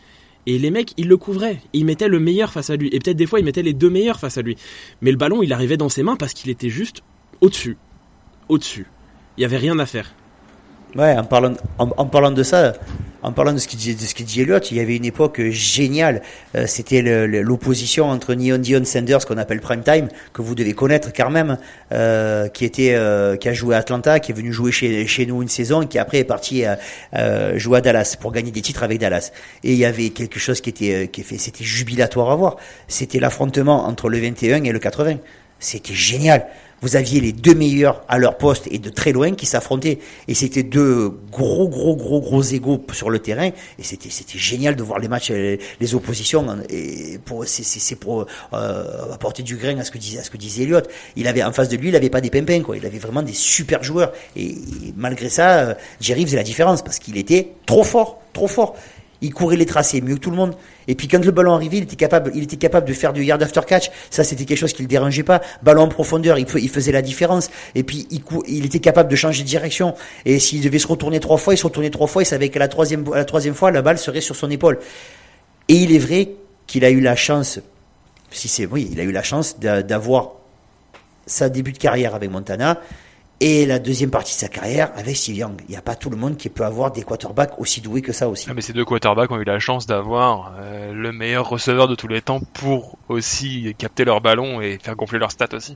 Et 0.47 0.57
les 0.57 0.72
mecs, 0.72 0.93
ils 0.97 1.07
le 1.07 1.18
couvraient. 1.18 1.61
Ils 1.73 1.85
mettaient 1.85 2.07
le 2.07 2.19
meilleur 2.19 2.51
face 2.51 2.69
à 2.69 2.76
lui. 2.76 2.89
Et 2.91 2.99
peut-être 2.99 3.18
des 3.18 3.27
fois, 3.27 3.39
ils 3.39 3.45
mettaient 3.45 3.61
les 3.61 3.73
deux 3.73 3.89
meilleurs 3.89 4.19
face 4.19 4.38
à 4.38 4.41
lui. 4.41 4.55
Mais 5.01 5.11
le 5.11 5.18
ballon, 5.18 5.43
il 5.43 5.53
arrivait 5.53 5.77
dans 5.77 5.89
ses 5.89 6.03
mains 6.03 6.15
parce 6.15 6.34
qu'il 6.34 6.49
était 6.49 6.69
juste 6.69 7.03
au-dessus. 7.41 7.77
Au-dessus. 8.49 8.88
Il 9.38 9.41
y 9.41 9.45
avait 9.45 9.57
rien 9.57 9.77
à 9.77 9.85
faire. 9.85 10.15
Ouais, 10.95 11.15
en 11.18 11.23
parlant, 11.23 11.53
en, 11.77 12.05
parlant 12.05 12.31
de 12.31 12.43
ça, 12.43 12.73
en 13.23 13.31
parlant 13.31 13.53
de 13.53 13.59
ce 13.59 13.68
qu'il 13.69 13.80
dit, 13.80 13.95
de 13.95 14.61
il 14.72 14.77
y 14.77 14.80
avait 14.81 14.97
une 14.97 15.05
époque 15.05 15.39
géniale. 15.49 16.22
Euh, 16.55 16.65
C'était 16.68 17.01
l'opposition 17.01 18.09
entre 18.09 18.34
Neon 18.34 18.57
Dion 18.57 18.84
Sanders, 18.84 19.26
qu'on 19.26 19.38
appelle 19.38 19.61
Prime 19.61 19.84
Time, 19.84 20.09
que 20.34 20.41
vous 20.41 20.53
devez 20.53 20.73
connaître 20.73 21.13
quand 21.15 21.30
même, 21.30 21.57
euh, 21.93 22.49
qui 22.49 22.65
était, 22.65 22.93
euh, 22.95 23.38
qui 23.38 23.47
a 23.47 23.53
joué 23.53 23.76
à 23.76 23.77
Atlanta, 23.77 24.19
qui 24.19 24.34
est 24.34 24.35
venu 24.35 24.51
jouer 24.51 24.73
chez, 24.73 25.07
chez 25.07 25.26
nous 25.26 25.41
une 25.41 25.47
saison, 25.47 25.85
qui 25.85 25.97
après 25.97 26.18
est 26.19 26.26
parti 26.26 26.65
euh, 27.15 27.57
jouer 27.57 27.77
à 27.77 27.81
Dallas 27.81 28.18
pour 28.19 28.34
gagner 28.34 28.51
des 28.51 28.61
titres 28.61 28.84
avec 28.84 28.99
Dallas. 28.99 29.31
Et 29.63 29.72
il 29.72 29.77
y 29.77 29.85
avait 29.85 30.09
quelque 30.09 30.39
chose 30.39 30.59
qui 30.59 30.72
était, 30.72 31.07
qui 31.07 31.23
fait, 31.23 31.38
c'était 31.38 31.63
jubilatoire 31.63 32.31
à 32.31 32.35
voir. 32.35 32.57
C'était 32.89 33.19
l'affrontement 33.19 33.85
entre 33.88 34.09
le 34.09 34.19
21 34.19 34.65
et 34.65 34.72
le 34.73 34.80
80. 34.80 35.19
C'était 35.57 35.93
génial. 35.93 36.47
Vous 36.82 36.95
aviez 36.95 37.22
les 37.22 37.32
deux 37.32 37.53
meilleurs 37.53 38.03
à 38.08 38.18
leur 38.18 38.38
poste 38.38 38.68
et 38.72 38.80
de 38.80 38.90
très 38.90 39.12
loin 39.12 39.34
qui 39.36 39.45
s'affrontaient. 39.45 39.99
Et 40.28 40.34
c'était 40.34 40.64
deux 40.64 41.10
gros, 41.32 41.70
gros, 41.70 41.95
gros, 41.95 42.22
gros 42.22 42.41
égaux 42.41 42.84
sur 42.91 43.12
le 43.12 43.20
terrain. 43.20 43.49
Et 43.78 43.84
c'était, 43.84 44.10
c'était 44.10 44.40
génial 44.40 44.76
de 44.76 44.82
voir 44.82 44.98
les 44.98 45.08
matchs, 45.08 45.30
euh, 45.30 45.58
les 45.80 45.95
oppositions. 45.95 46.49
hein. 46.49 46.58
Et 46.70 47.20
pour, 47.24 47.45
c'est, 47.45 47.64
c'est, 47.64 47.80
c'est 47.80 47.95
pour 47.95 48.26
euh, 48.53 49.14
apporter 49.14 49.44
du 49.44 49.58
grain 49.58 49.78
à 49.78 49.84
ce 49.84 49.91
que 49.91 49.99
disait, 49.99 50.20
à 50.20 50.24
ce 50.24 50.32
que 50.32 50.38
disait 50.38 50.64
Elliott. 50.64 50.90
Il 51.16 51.28
avait 51.28 51.44
en 51.44 51.52
face 51.52 51.70
de 51.70 51.78
lui, 51.78 51.90
il 51.90 51.95
avait 51.95 52.10
pas 52.10 52.22
des 52.22 52.32
pimpins, 52.32 52.62
quoi. 52.62 52.76
Il 52.78 52.86
avait 52.86 52.98
vraiment 52.99 53.22
des 53.22 53.34
super 53.34 53.84
joueurs. 53.84 54.12
Et, 54.36 54.48
et 54.48 54.58
malgré 54.98 55.30
ça, 55.30 55.60
euh, 55.60 55.74
Jerry 55.99 56.26
faisait 56.26 56.38
la 56.38 56.44
différence 56.44 56.82
parce 56.82 56.98
qu'il 56.98 57.18
était 57.18 57.52
trop 57.68 57.84
fort, 57.84 58.22
trop 58.34 58.48
fort. 58.48 58.76
Il 59.22 59.32
courait 59.34 59.56
les 59.56 59.68
tracés 59.68 60.02
mieux 60.02 60.16
que 60.16 60.22
tout 60.22 60.32
le 60.32 60.38
monde. 60.38 60.56
Et 60.88 60.95
puis 60.95 61.08
quand 61.08 61.24
le 61.24 61.32
ballon 61.32 61.53
arrivait, 61.53 61.78
il 61.78 61.84
était 61.84 61.95
capable, 61.95 62.32
il 62.36 62.44
était 62.44 62.58
capable 62.58 62.88
de 62.88 62.94
faire 62.94 63.14
du 63.14 63.24
yard 63.24 63.41
after 63.41 63.62
catch. 63.68 63.91
Ça, 64.10 64.24
c'était 64.24 64.45
quelque 64.45 64.58
chose 64.58 64.74
qui 64.74 64.82
le 64.82 64.88
dérangeait 64.88 65.24
pas. 65.24 65.41
Ballon 65.64 65.84
en 65.84 65.88
profondeur, 65.88 66.38
il, 66.38 66.48
faisait 66.48 66.91
la 66.91 67.02
différence. 67.02 67.49
Et 67.76 67.84
puis 67.84 68.08
il, 68.48 68.66
était 68.66 68.80
capable 68.80 69.10
de 69.10 69.16
changer 69.16 69.44
de 69.44 69.48
direction. 69.48 69.94
Et 70.26 70.40
s'il 70.40 70.62
devait 70.62 70.80
se 70.80 70.88
retourner 70.88 71.20
trois 71.20 71.38
fois, 71.38 71.53
il 71.53 71.58
se 71.58 71.64
retournait 71.64 71.90
trois 71.90 72.08
fois. 72.08 72.24
Il 72.24 72.26
savait 72.26 72.49
qu'à 72.49 72.60
la 72.60 72.68
troisième, 72.68 73.06
la 73.14 73.26
troisième 73.26 73.56
fois, 73.56 73.72
la 73.72 73.82
balle 73.82 73.98
serait 73.98 74.22
sur 74.22 74.36
son 74.36 74.49
épaule. 74.49 74.80
Et 75.68 75.76
il 75.76 75.94
est 75.94 75.99
vrai 75.99 76.30
qu'il 76.68 76.86
a 76.86 76.90
eu 76.90 77.02
la 77.02 77.16
chance, 77.16 77.60
si 78.32 78.48
c'est 78.48 78.66
oui, 78.66 78.90
il 78.91 78.99
a 78.99 79.03
eu 79.03 79.12
la 79.12 79.24
chance 79.24 79.60
d'a- 79.60 79.84
d'avoir 79.84 80.34
sa 81.26 81.49
début 81.49 81.72
de 81.72 81.78
carrière 81.78 82.16
avec 82.16 82.30
Montana 82.32 82.80
et 83.41 83.65
la 83.65 83.80
deuxième 83.80 84.11
partie 84.11 84.35
de 84.35 84.39
sa 84.39 84.47
carrière 84.47 84.91
avec 84.95 85.18
Steve 85.18 85.35
Young. 85.35 85.61
Il 85.68 85.72
n'y 85.72 85.76
a 85.76 85.81
pas 85.81 85.95
tout 85.95 86.11
le 86.11 86.15
monde 86.15 86.38
qui 86.38 86.47
peut 86.49 86.63
avoir 86.63 86.91
des 86.91 87.01
quarterbacks 87.01 87.59
aussi 87.59 87.81
doués 87.81 88.03
que 88.03 88.13
ça 88.13 88.30
aussi. 88.30 88.45
Ah, 88.49 88.53
mais 88.53 88.61
ces 88.61 88.72
deux 88.72 88.85
quarterbacks 88.85 89.31
ont 89.31 89.39
eu 89.39 89.43
la 89.43 89.57
chance 89.57 89.88
d'avoir 89.88 90.53
euh, 90.59 90.93
le 90.93 91.11
meilleur 91.11 91.49
receveur 91.49 91.88
de 91.88 91.95
tous 91.95 92.07
les 92.07 92.22
temps 92.22 92.39
pour 92.53 92.99
aussi 93.09 93.73
capter 93.80 94.05
leur 94.05 94.22
ballon 94.22 94.61
et 94.61 94.77
faire 94.81 94.95
gonfler 94.95 95.18
leurs 95.18 95.31
stats 95.31 95.55
aussi. 95.55 95.76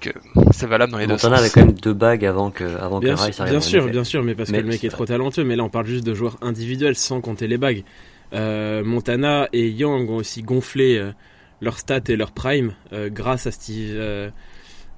Que 0.00 0.10
c'est 0.52 0.66
valable 0.66 0.92
dans 0.92 0.98
les 0.98 1.06
deux 1.06 1.12
Montana 1.12 1.36
sens. 1.36 1.44
avait 1.44 1.50
quand 1.50 1.66
même 1.66 1.74
deux 1.78 1.92
bagues 1.92 2.24
avant 2.24 2.50
que, 2.50 2.64
avant 2.64 3.00
Bien, 3.00 3.16
que 3.16 3.20
Rice 3.20 3.38
arrive 3.38 3.52
bien 3.52 3.58
en 3.58 3.62
sûr, 3.62 3.86
bien 3.86 4.04
sûr, 4.04 4.22
mais 4.24 4.34
parce 4.34 4.48
Mais 4.48 4.58
que 4.58 4.62
le 4.62 4.68
mec 4.70 4.82
est 4.82 4.88
trop 4.88 5.04
talentueux. 5.04 5.44
Mais 5.44 5.56
là, 5.56 5.64
on 5.64 5.68
parle 5.68 5.86
juste 5.86 6.06
de 6.06 6.14
joueurs 6.14 6.38
individuels 6.40 6.96
sans 6.96 7.20
compter 7.20 7.48
les 7.48 7.58
bagues. 7.58 7.84
Euh, 8.32 8.82
Montana 8.82 9.46
et 9.52 9.68
Young 9.68 10.08
ont 10.08 10.16
aussi 10.16 10.42
gonflé 10.42 10.96
euh, 10.96 11.12
leurs 11.60 11.78
stats 11.78 12.00
et 12.08 12.16
leur 12.16 12.32
prime 12.32 12.74
euh, 12.92 13.10
grâce 13.10 13.46
à 13.46 13.50
Steve, 13.50 13.92
euh, 13.92 14.30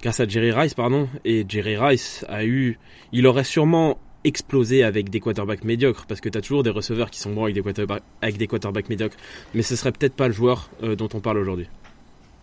grâce 0.05 0.21
à 0.21 0.29
Jerry 0.29 0.53
Rice, 0.53 0.75
pardon. 0.75 1.09
Et 1.25 1.47
Jerry 1.49 1.79
Rice 1.79 2.27
a 2.29 2.45
eu, 2.45 2.79
il 3.13 3.27
aurait 3.27 3.43
sûrement 3.43 3.99
explosé 4.23 4.85
avec 4.85 5.09
des 5.09 5.19
quarterbacks 5.19 5.65
médiocres 5.65 6.05
parce 6.07 6.21
que 6.21 6.29
tu 6.29 6.37
as 6.37 6.43
toujours 6.43 6.63
des 6.63 6.69
receveurs 6.69 7.11
qui 7.11 7.19
sont 7.19 7.33
bons 7.33 7.45
avec 7.45 7.55
des 7.55 7.63
quarterbacks, 7.63 8.03
avec 8.21 8.37
des 8.37 8.47
quarterbacks 8.47 8.91
médiocres. 8.91 9.17
Mais 9.55 9.63
ce 9.63 9.77
serait 9.77 9.93
peut-être 9.93 10.15
pas 10.15 10.29
le 10.29 10.35
joueur 10.35 10.69
euh, 10.83 10.95
dont 10.95 11.09
on 11.15 11.21
parle 11.21 11.39
aujourd'hui. 11.39 11.69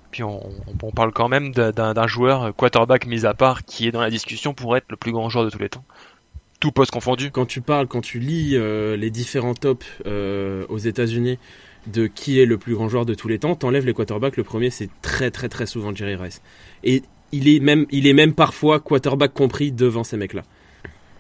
Puis 0.09 0.23
on, 0.23 0.41
on 0.81 0.91
parle 0.91 1.13
quand 1.13 1.29
même 1.29 1.51
d'un- 1.51 2.07
joueur 2.07 2.53
quarterback 2.55 3.05
mis 3.05 3.27
à 3.27 3.35
part 3.35 3.63
qui 3.63 3.88
est 3.88 3.91
dans 3.91 4.01
la 4.01 4.09
discussion 4.09 4.55
pour 4.55 4.75
être 4.75 4.88
le 4.89 4.97
plus 4.97 5.11
grand 5.11 5.29
joueur 5.29 5.45
de 5.45 5.51
tous 5.51 5.59
les 5.59 5.69
temps. 5.69 5.85
Tout 6.59 6.71
poste 6.71 6.91
confondu. 6.91 7.29
quand 7.29 7.45
tu 7.45 7.61
parles, 7.61 7.88
quand 7.88 8.01
tu 8.01 8.19
lis 8.19 8.55
euh, 8.55 8.97
les 8.97 9.11
différents 9.11 9.53
tops 9.53 9.85
euh, 10.07 10.65
aux 10.67 10.79
États-Unis 10.79 11.38
de 11.88 12.07
qui 12.07 12.39
est 12.39 12.45
le 12.45 12.57
plus 12.57 12.73
grand 12.73 12.89
joueur 12.89 13.05
de 13.05 13.13
tous 13.13 13.27
les 13.27 13.38
temps, 13.39 13.55
t'enlèves 13.55 13.85
les 13.85 13.93
quarterbacks. 13.93 14.38
Le 14.38 14.43
premier, 14.43 14.71
c'est 14.71 14.89
très 15.03 15.29
très 15.31 15.47
très 15.47 15.67
souvent 15.67 15.93
Jerry 15.95 16.15
Rice. 16.15 16.41
Et 16.83 17.03
il 17.31 17.47
est 17.47 17.59
même, 17.59 17.85
il 17.91 18.07
est 18.07 18.13
même 18.13 18.33
parfois 18.33 18.79
quarterback 18.79 19.33
compris 19.33 19.71
devant 19.71 20.03
ces 20.03 20.17
mecs-là. 20.17 20.43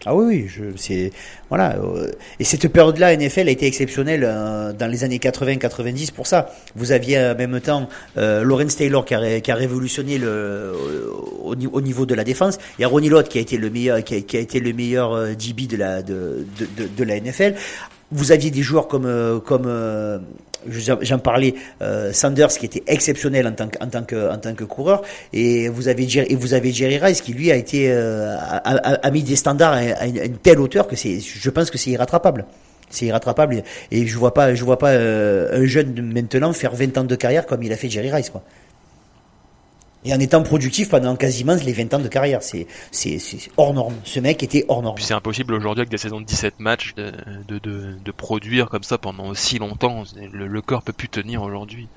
Ah 0.03 0.15
oui, 0.15 0.47
oui, 0.59 0.73
c'est 0.77 1.11
voilà. 1.49 1.77
euh, 1.77 2.09
et 2.39 2.43
cette 2.43 2.67
période-là, 2.69 3.15
NFL 3.15 3.47
a 3.47 3.51
été 3.51 3.67
exceptionnelle 3.67 4.23
euh, 4.23 4.73
dans 4.73 4.87
les 4.87 5.03
années 5.03 5.19
80-90 5.19 6.11
pour 6.11 6.25
ça. 6.25 6.49
Vous 6.75 6.91
aviez 6.91 7.19
en 7.19 7.35
même 7.35 7.61
temps 7.61 7.87
euh, 8.17 8.43
Lawrence 8.43 8.77
Taylor 8.77 9.05
qui 9.05 9.13
a, 9.13 9.39
qui 9.41 9.51
a 9.51 9.55
révolutionné 9.55 10.17
le 10.17 10.27
euh, 10.27 10.73
au, 11.43 11.53
au 11.53 11.81
niveau 11.81 12.07
de 12.07 12.15
la 12.15 12.23
défense. 12.23 12.57
Il 12.79 12.81
y 12.81 12.85
a 12.85 12.87
Ronnie 12.87 13.09
Lott 13.09 13.29
qui 13.29 13.37
a 13.37 13.41
été 13.41 13.57
le 13.57 13.69
meilleur, 13.69 14.03
qui 14.03 14.15
a, 14.15 14.39
été 14.39 14.59
le 14.59 14.73
meilleur 14.73 15.13
euh, 15.13 15.33
DB 15.35 15.67
de 15.67 15.77
la 15.77 16.01
de, 16.01 16.47
de, 16.57 16.87
de, 16.87 17.03
la 17.03 17.19
NFL. 17.19 17.53
Vous 18.11 18.31
aviez 18.31 18.49
des 18.49 18.63
joueurs 18.63 18.87
comme 18.87 19.05
euh, 19.05 19.39
comme 19.39 19.65
euh, 19.67 20.17
j'en 20.69 21.19
parlais 21.19 21.53
euh, 21.81 22.11
Sanders 22.13 22.49
qui 22.49 22.65
était 22.65 22.83
exceptionnel 22.87 23.47
en 23.47 23.51
tant 23.53 23.67
que 23.67 23.77
en 23.83 23.87
tant 23.87 24.03
que 24.03 24.29
en 24.31 24.37
tant 24.37 24.53
que 24.53 24.63
coureur. 24.63 25.01
Et 25.33 25.69
vous 25.69 25.87
avez 25.87 26.07
Jerry, 26.07 26.27
et 26.31 26.35
vous 26.35 26.53
avez 26.53 26.71
Jerry 26.71 26.97
Rice 26.97 27.21
qui 27.21 27.33
lui 27.33 27.51
a 27.51 27.55
été 27.55 27.91
euh, 27.91 28.35
a, 28.37 28.57
a- 28.57 28.93
a 29.07 29.11
mis 29.11 29.23
des 29.23 29.35
standards 29.35 29.73
à, 29.73 30.05
une, 30.07 30.37
telle 30.37 30.59
hauteur 30.59 30.87
que 30.87 30.95
c'est 30.95 31.19
je 31.19 31.49
pense 31.49 31.69
que 31.71 31.77
c'est 31.77 31.91
irrattrapable. 31.91 32.45
C'est 32.89 33.05
irrattrapable. 33.05 33.63
Et, 33.91 34.05
je 34.05 34.17
vois 34.17 34.33
pas 34.33 34.53
je 34.53 34.63
vois 34.65 34.77
pas 34.77 34.89
euh, 34.91 35.61
un 35.61 35.65
jeune 35.65 36.11
maintenant 36.13 36.51
faire 36.53 36.73
20 36.75 36.97
ans 36.97 37.03
de 37.05 37.15
carrière 37.15 37.45
comme 37.45 37.63
il 37.63 37.71
a 37.71 37.77
fait 37.77 37.89
Jerry 37.89 38.11
Rice 38.11 38.29
quoi 38.29 38.43
et 40.05 40.13
en 40.13 40.19
étant 40.19 40.43
productif 40.43 40.89
pendant 40.89 41.15
quasiment 41.15 41.55
les 41.55 41.73
20 41.73 41.93
ans 41.93 41.99
de 41.99 42.07
carrière 42.07 42.41
c'est 42.41 42.67
c'est 42.91 43.19
c'est 43.19 43.51
hors 43.57 43.73
norme 43.73 43.95
ce 44.03 44.19
mec 44.19 44.41
était 44.43 44.65
hors 44.67 44.81
norme 44.81 44.95
Puis 44.95 45.05
c'est 45.05 45.13
impossible 45.13 45.53
aujourd'hui 45.53 45.81
avec 45.81 45.89
des 45.89 45.97
saisons 45.97 46.21
de 46.21 46.25
17 46.25 46.59
matchs 46.59 46.93
de, 46.95 47.11
de, 47.47 47.59
de, 47.59 47.95
de 48.03 48.11
produire 48.11 48.69
comme 48.69 48.83
ça 48.83 48.97
pendant 48.97 49.27
aussi 49.27 49.59
longtemps. 49.59 50.03
Le, 50.31 50.47
le 50.47 50.61
corps 50.61 50.83
peut 50.83 50.93
plus 50.93 51.09
tenir 51.09 51.41
aujourd'hui. 51.41 51.87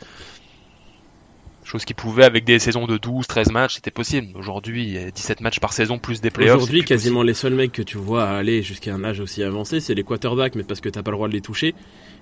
Chose 1.65 1.87
qui 1.87 1.95
pouvait 1.95 2.25
avec 2.25 2.45
des 2.45 2.59
saisons 2.59 2.87
de 2.87 2.99
12, 2.99 3.27
13 3.27 3.51
matchs, 3.51 3.77
c'était 3.77 3.91
possible. 3.91 4.37
Aujourd'hui, 4.37 4.99
euh, 4.99 5.11
17 5.11 5.41
matchs 5.41 5.61
par 5.61 5.73
saison 5.73 5.99
plus 5.99 6.21
des 6.21 6.31
playoffs. 6.31 6.57
Aujourd'hui, 6.57 6.85
quasiment 6.85 7.23
les 7.23 7.33
seuls 7.33 7.55
mecs 7.55 7.73
que 7.73 7.81
tu 7.81 7.97
vois 7.97 8.29
aller 8.29 8.63
jusqu'à 8.63 8.95
un 8.95 9.03
âge 9.03 9.21
aussi 9.21 9.43
avancé, 9.43 9.81
c'est 9.81 9.95
les 9.95 10.05
quarterbacks, 10.05 10.57
mais 10.57 10.63
parce 10.63 10.83
que 10.83 10.91
t'as 10.91 11.03
pas 11.03 11.11
le 11.11 11.17
droit 11.17 11.29
de 11.29 11.33
les 11.33 11.41
toucher. 11.41 11.75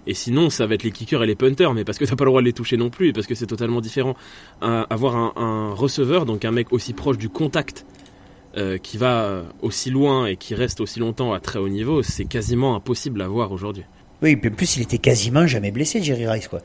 Et 0.07 0.15
sinon, 0.15 0.51
ça 0.51 0.67
va 0.67 0.75
être 0.75 0.83
les 0.83 0.91
kickers 0.91 1.23
et 1.23 1.27
les 1.27 1.37
punters, 1.37 1.75
mais 1.75 1.85
parce 1.85 1.99
que 1.99 2.05
t'as 2.05 2.17
pas 2.17 2.25
le 2.25 2.31
droit 2.31 2.41
de 2.41 2.47
les 2.47 2.53
toucher 2.53 2.77
non 2.77 2.91
plus, 2.91 3.09
et 3.09 3.13
parce 3.13 3.27
que 3.27 3.35
c'est 3.35 3.47
totalement 3.47 3.81
différent. 3.81 4.17
Avoir 4.61 5.17
un, 5.17 5.33
un 5.37 5.75
receveur, 5.75 6.27
donc 6.27 6.45
un 6.45 6.51
mec 6.51 6.73
aussi 6.73 6.93
proche 6.93 7.19
du 7.19 7.29
contact, 7.29 7.87
euh, 8.55 8.77
qui 8.77 8.99
va 8.99 9.45
aussi 9.63 9.89
loin 9.89 10.27
et 10.27 10.37
qui 10.37 10.55
reste 10.55 10.83
aussi 10.83 11.01
longtemps 11.01 11.33
à 11.33 11.41
très 11.41 11.59
haut 11.59 11.71
niveau, 11.71 12.03
c'est 12.03 12.27
quasiment 12.27 12.77
impossible 12.77 13.23
à 13.23 13.29
voir 13.29 13.51
aujourd'hui. 13.51 13.85
Oui, 14.23 14.39
en 14.43 14.51
plus 14.51 14.77
il 14.77 14.83
était 14.83 14.99
quasiment 14.99 15.47
jamais 15.49 15.73
blessé, 15.73 16.01
Jerry 16.01 16.29
Rice 16.29 16.47
quoi. 16.47 16.61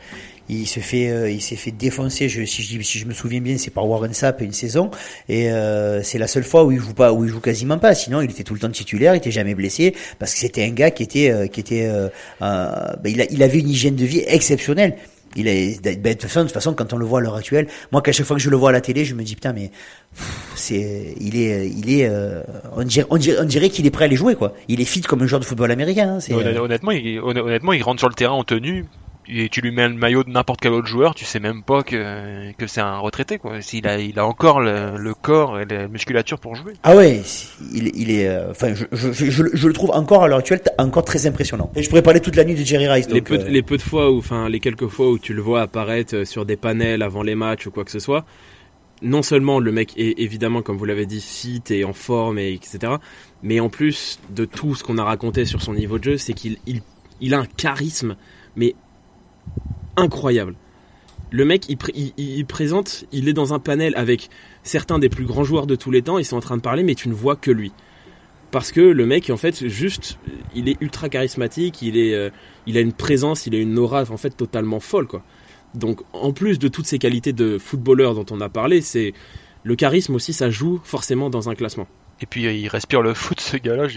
Il 0.48 0.68
se 0.68 0.80
fait, 0.80 1.10
euh, 1.10 1.30
il 1.30 1.42
s'est 1.42 1.56
fait 1.56 1.72
défoncer. 1.72 2.30
Si, 2.30 2.64
je, 2.64 3.06
me 3.06 3.14
souviens 3.14 3.42
bien, 3.42 3.58
c'est 3.58 3.72
par 3.72 3.88
Warren 3.90 4.14
Sapp 4.14 4.42
une 4.42 4.54
saison, 4.54 4.92
et 5.28 5.52
euh, 5.52 6.02
c'est 6.04 6.20
la 6.20 6.28
seule 6.28 6.44
fois 6.44 6.64
où 6.64 6.72
il 6.72 6.80
joue 6.80 6.94
pas, 6.94 7.12
où 7.12 7.26
il 7.26 7.30
joue 7.32 7.42
quasiment 7.42 7.80
pas. 7.80 7.96
Sinon, 7.96 8.22
il 8.22 8.30
était 8.30 8.44
tout 8.44 8.54
le 8.54 8.60
temps 8.60 8.70
titulaire, 8.70 9.16
il 9.16 9.18
était 9.18 9.32
jamais 9.32 9.56
blessé 9.56 9.96
parce 10.20 10.34
que 10.34 10.40
c'était 10.40 10.64
un 10.64 10.70
gars 10.70 10.92
qui 10.92 11.04
était, 11.04 11.32
euh, 11.32 11.48
qui 11.48 11.60
était, 11.60 11.86
euh, 11.88 12.10
ben, 12.40 13.28
il 13.30 13.44
avait 13.44 13.60
une 13.60 13.70
hygiène 13.70 13.96
de 13.96 14.06
vie 14.06 14.24
exceptionnelle. 14.28 14.96
Il 15.38 15.48
est, 15.48 15.82
ben, 15.82 15.96
de 15.96 16.12
toute 16.14 16.24
façon, 16.24 16.40
de 16.42 16.46
toute 16.46 16.54
façon, 16.54 16.74
quand 16.74 16.92
on 16.94 16.98
le 16.98 17.06
voit 17.06 17.20
à 17.20 17.22
l'heure 17.22 17.36
actuelle, 17.36 17.68
moi, 17.92 18.02
qu'à 18.02 18.12
chaque 18.12 18.26
fois 18.26 18.36
que 18.36 18.42
je 18.42 18.50
le 18.50 18.58
vois 18.58 18.70
à 18.70 18.74
la 18.74 18.82
télé, 18.82 19.06
je 19.06 19.14
me 19.16 19.24
dis 19.24 19.36
putain, 19.36 19.54
mais 19.54 19.72
c'est, 20.56 21.14
il 21.20 21.38
est, 21.40 21.70
il 21.70 21.90
est, 22.00 22.08
euh, 22.10 22.42
on 22.76 22.84
dirait, 22.84 23.70
qu'il 23.70 23.86
est 23.86 23.92
prêt 23.92 24.06
à 24.06 24.08
aller 24.08 24.16
jouer 24.16 24.36
quoi. 24.36 24.54
Il 24.68 24.82
est 24.82 24.86
fit 24.86 25.02
comme 25.02 25.22
un 25.22 25.28
joueur 25.28 25.40
de 25.40 25.46
football 25.46 25.72
américain. 25.72 26.16
hein, 26.16 26.20
Honnêtement, 26.60 26.92
honnêtement, 27.24 27.74
il 27.74 27.84
rentre 27.84 28.00
sur 28.00 28.10
le 28.10 28.16
terrain 28.16 28.34
en 28.34 28.44
tenue. 28.44 28.86
Et 29.30 29.50
tu 29.50 29.62
lui 29.62 29.72
mets 29.72 29.88
le 29.88 29.96
maillot 29.96 30.24
de 30.24 30.30
n'importe 30.30 30.62
quel 30.62 30.74
autre 30.74 30.88
joueur, 30.88 31.16
tu 31.16 31.26
sais 31.26 31.40
même 31.40 31.64
pas 31.64 31.84
que, 31.84 32.52
que 32.54 32.68
c'est 32.68 32.82
un 32.82 32.98
retraité 33.00 33.38
quoi. 33.38 33.62
S'il 33.62 33.88
a, 33.88 34.00
il 34.00 34.18
a 34.20 34.26
encore 34.26 34.62
le, 34.62 34.98
le, 34.98 35.14
corps 35.14 35.60
et 35.60 35.66
la 35.66 35.88
musculature 35.88 36.40
pour 36.40 36.56
jouer. 36.56 36.74
Ah 36.84 36.96
ouais, 36.96 37.22
il, 37.74 37.92
il 37.96 38.12
est, 38.12 38.28
euh, 38.28 38.52
enfin, 38.52 38.74
je, 38.74 38.86
je, 38.92 39.12
je, 39.12 39.44
je, 39.54 39.68
le 39.68 39.74
trouve 39.74 39.92
encore 39.92 40.24
à 40.24 40.28
l'heure 40.28 40.40
actuelle 40.40 40.62
encore 40.78 41.04
très 41.04 41.26
impressionnant. 41.26 41.72
Et 41.76 41.84
je 41.84 41.90
pourrais 41.90 42.02
parler 42.02 42.20
toute 42.20 42.36
la 42.36 42.46
nuit 42.46 42.56
de 42.56 42.64
Jerry 42.64 42.88
Rice. 42.88 43.10
les, 43.10 43.22
peu, 43.22 43.36
euh, 43.36 43.48
les 43.48 43.62
peu 43.62 43.78
de 43.78 43.82
fois 43.82 44.12
où, 44.12 44.18
enfin, 44.18 44.50
les 44.50 44.60
quelques 44.60 44.88
fois 44.88 45.10
où 45.10 45.20
tu 45.20 45.34
le 45.34 45.42
vois 45.42 45.62
apparaître 45.62 46.16
euh, 46.16 46.26
sur 46.26 46.46
des 46.46 46.56
panels 46.56 47.02
avant 47.02 47.24
les 47.24 47.36
matchs 47.36 47.68
ou 47.68 47.72
quoi 47.72 47.84
que 47.84 47.92
ce 47.92 48.00
soit, 48.00 48.26
non 49.02 49.22
seulement 49.22 49.60
le 49.60 49.72
mec 49.72 49.94
est 49.98 50.20
évidemment, 50.20 50.62
comme 50.62 50.78
vous 50.78 50.86
l'avez 50.86 51.06
dit, 51.06 51.22
fit 51.22 51.64
et 51.70 51.84
en 51.84 51.94
forme 51.94 52.40
et 52.40 52.54
etc. 52.54 52.94
Mais 53.44 53.60
en 53.60 53.70
plus 53.70 54.20
de 54.30 54.46
tout 54.46 54.76
ce 54.76 54.84
qu'on 54.84 54.98
a 54.98 55.04
raconté 55.04 55.46
sur 55.46 55.62
son 55.62 55.74
niveau 55.74 56.00
de 56.00 56.04
jeu, 56.04 56.18
c'est 56.18 56.34
qu'il 56.34 56.58
il, 56.66 56.82
il 57.22 57.34
a 57.34 57.40
un 57.40 57.46
charisme, 57.46 58.16
mais 58.56 58.76
incroyable. 59.98 60.56
Le 61.30 61.44
mec, 61.44 61.66
il, 61.68 62.46
présente, 62.46 63.04
il 63.12 63.28
est 63.28 63.34
dans 63.34 63.54
un 63.54 63.60
panel 63.60 63.94
avec 63.98 64.30
certains 64.64 64.98
des 64.98 65.10
plus 65.10 65.26
grands 65.26 65.44
joueurs 65.44 65.68
de 65.68 65.76
tous 65.76 65.92
les 65.92 66.02
temps, 66.02 66.18
ils 66.18 66.26
sont 66.26 66.38
en 66.38 66.42
train 66.42 66.56
de 66.56 66.62
parler, 66.62 66.84
mais 66.84 66.96
tu 66.96 67.10
ne 67.10 67.14
vois 67.14 67.36
que 67.36 67.52
lui. 67.52 67.74
Parce 68.50 68.72
que 68.72 68.80
le 68.80 69.06
mec, 69.06 69.30
en 69.30 69.36
fait, 69.36 69.68
juste, 69.68 70.20
il 70.56 70.70
est 70.70 70.78
ultra 70.80 71.10
charismatique, 71.10 71.82
il, 71.82 71.98
est, 71.98 72.14
euh, 72.14 72.30
il 72.66 72.78
a 72.78 72.80
une 72.80 72.94
présence, 72.94 73.46
il 73.46 73.56
a 73.56 73.58
une 73.58 73.78
aura, 73.78 74.04
en 74.10 74.16
fait, 74.16 74.30
totalement 74.30 74.80
folle, 74.80 75.08
quoi. 75.08 75.22
Donc, 75.76 76.00
en 76.14 76.32
plus 76.32 76.60
de 76.60 76.70
toutes 76.70 76.86
ces 76.86 76.98
qualités 76.98 77.34
de 77.34 77.58
footballeur 77.58 78.16
dont 78.16 78.26
on 78.32 78.40
a 78.40 78.48
parlé, 78.48 78.80
c'est 78.80 79.14
le 79.64 79.76
charisme 79.76 80.16
aussi, 80.16 80.32
ça 80.32 80.50
joue 80.50 80.80
forcément 80.86 81.30
dans 81.30 81.50
un 81.50 81.56
classement. 81.56 81.88
Et 82.22 82.26
puis, 82.26 82.44
il 82.44 82.70
respire 82.70 83.02
le 83.02 83.14
foot, 83.14 83.42
ce 83.42 83.58
gars-là. 83.58 83.88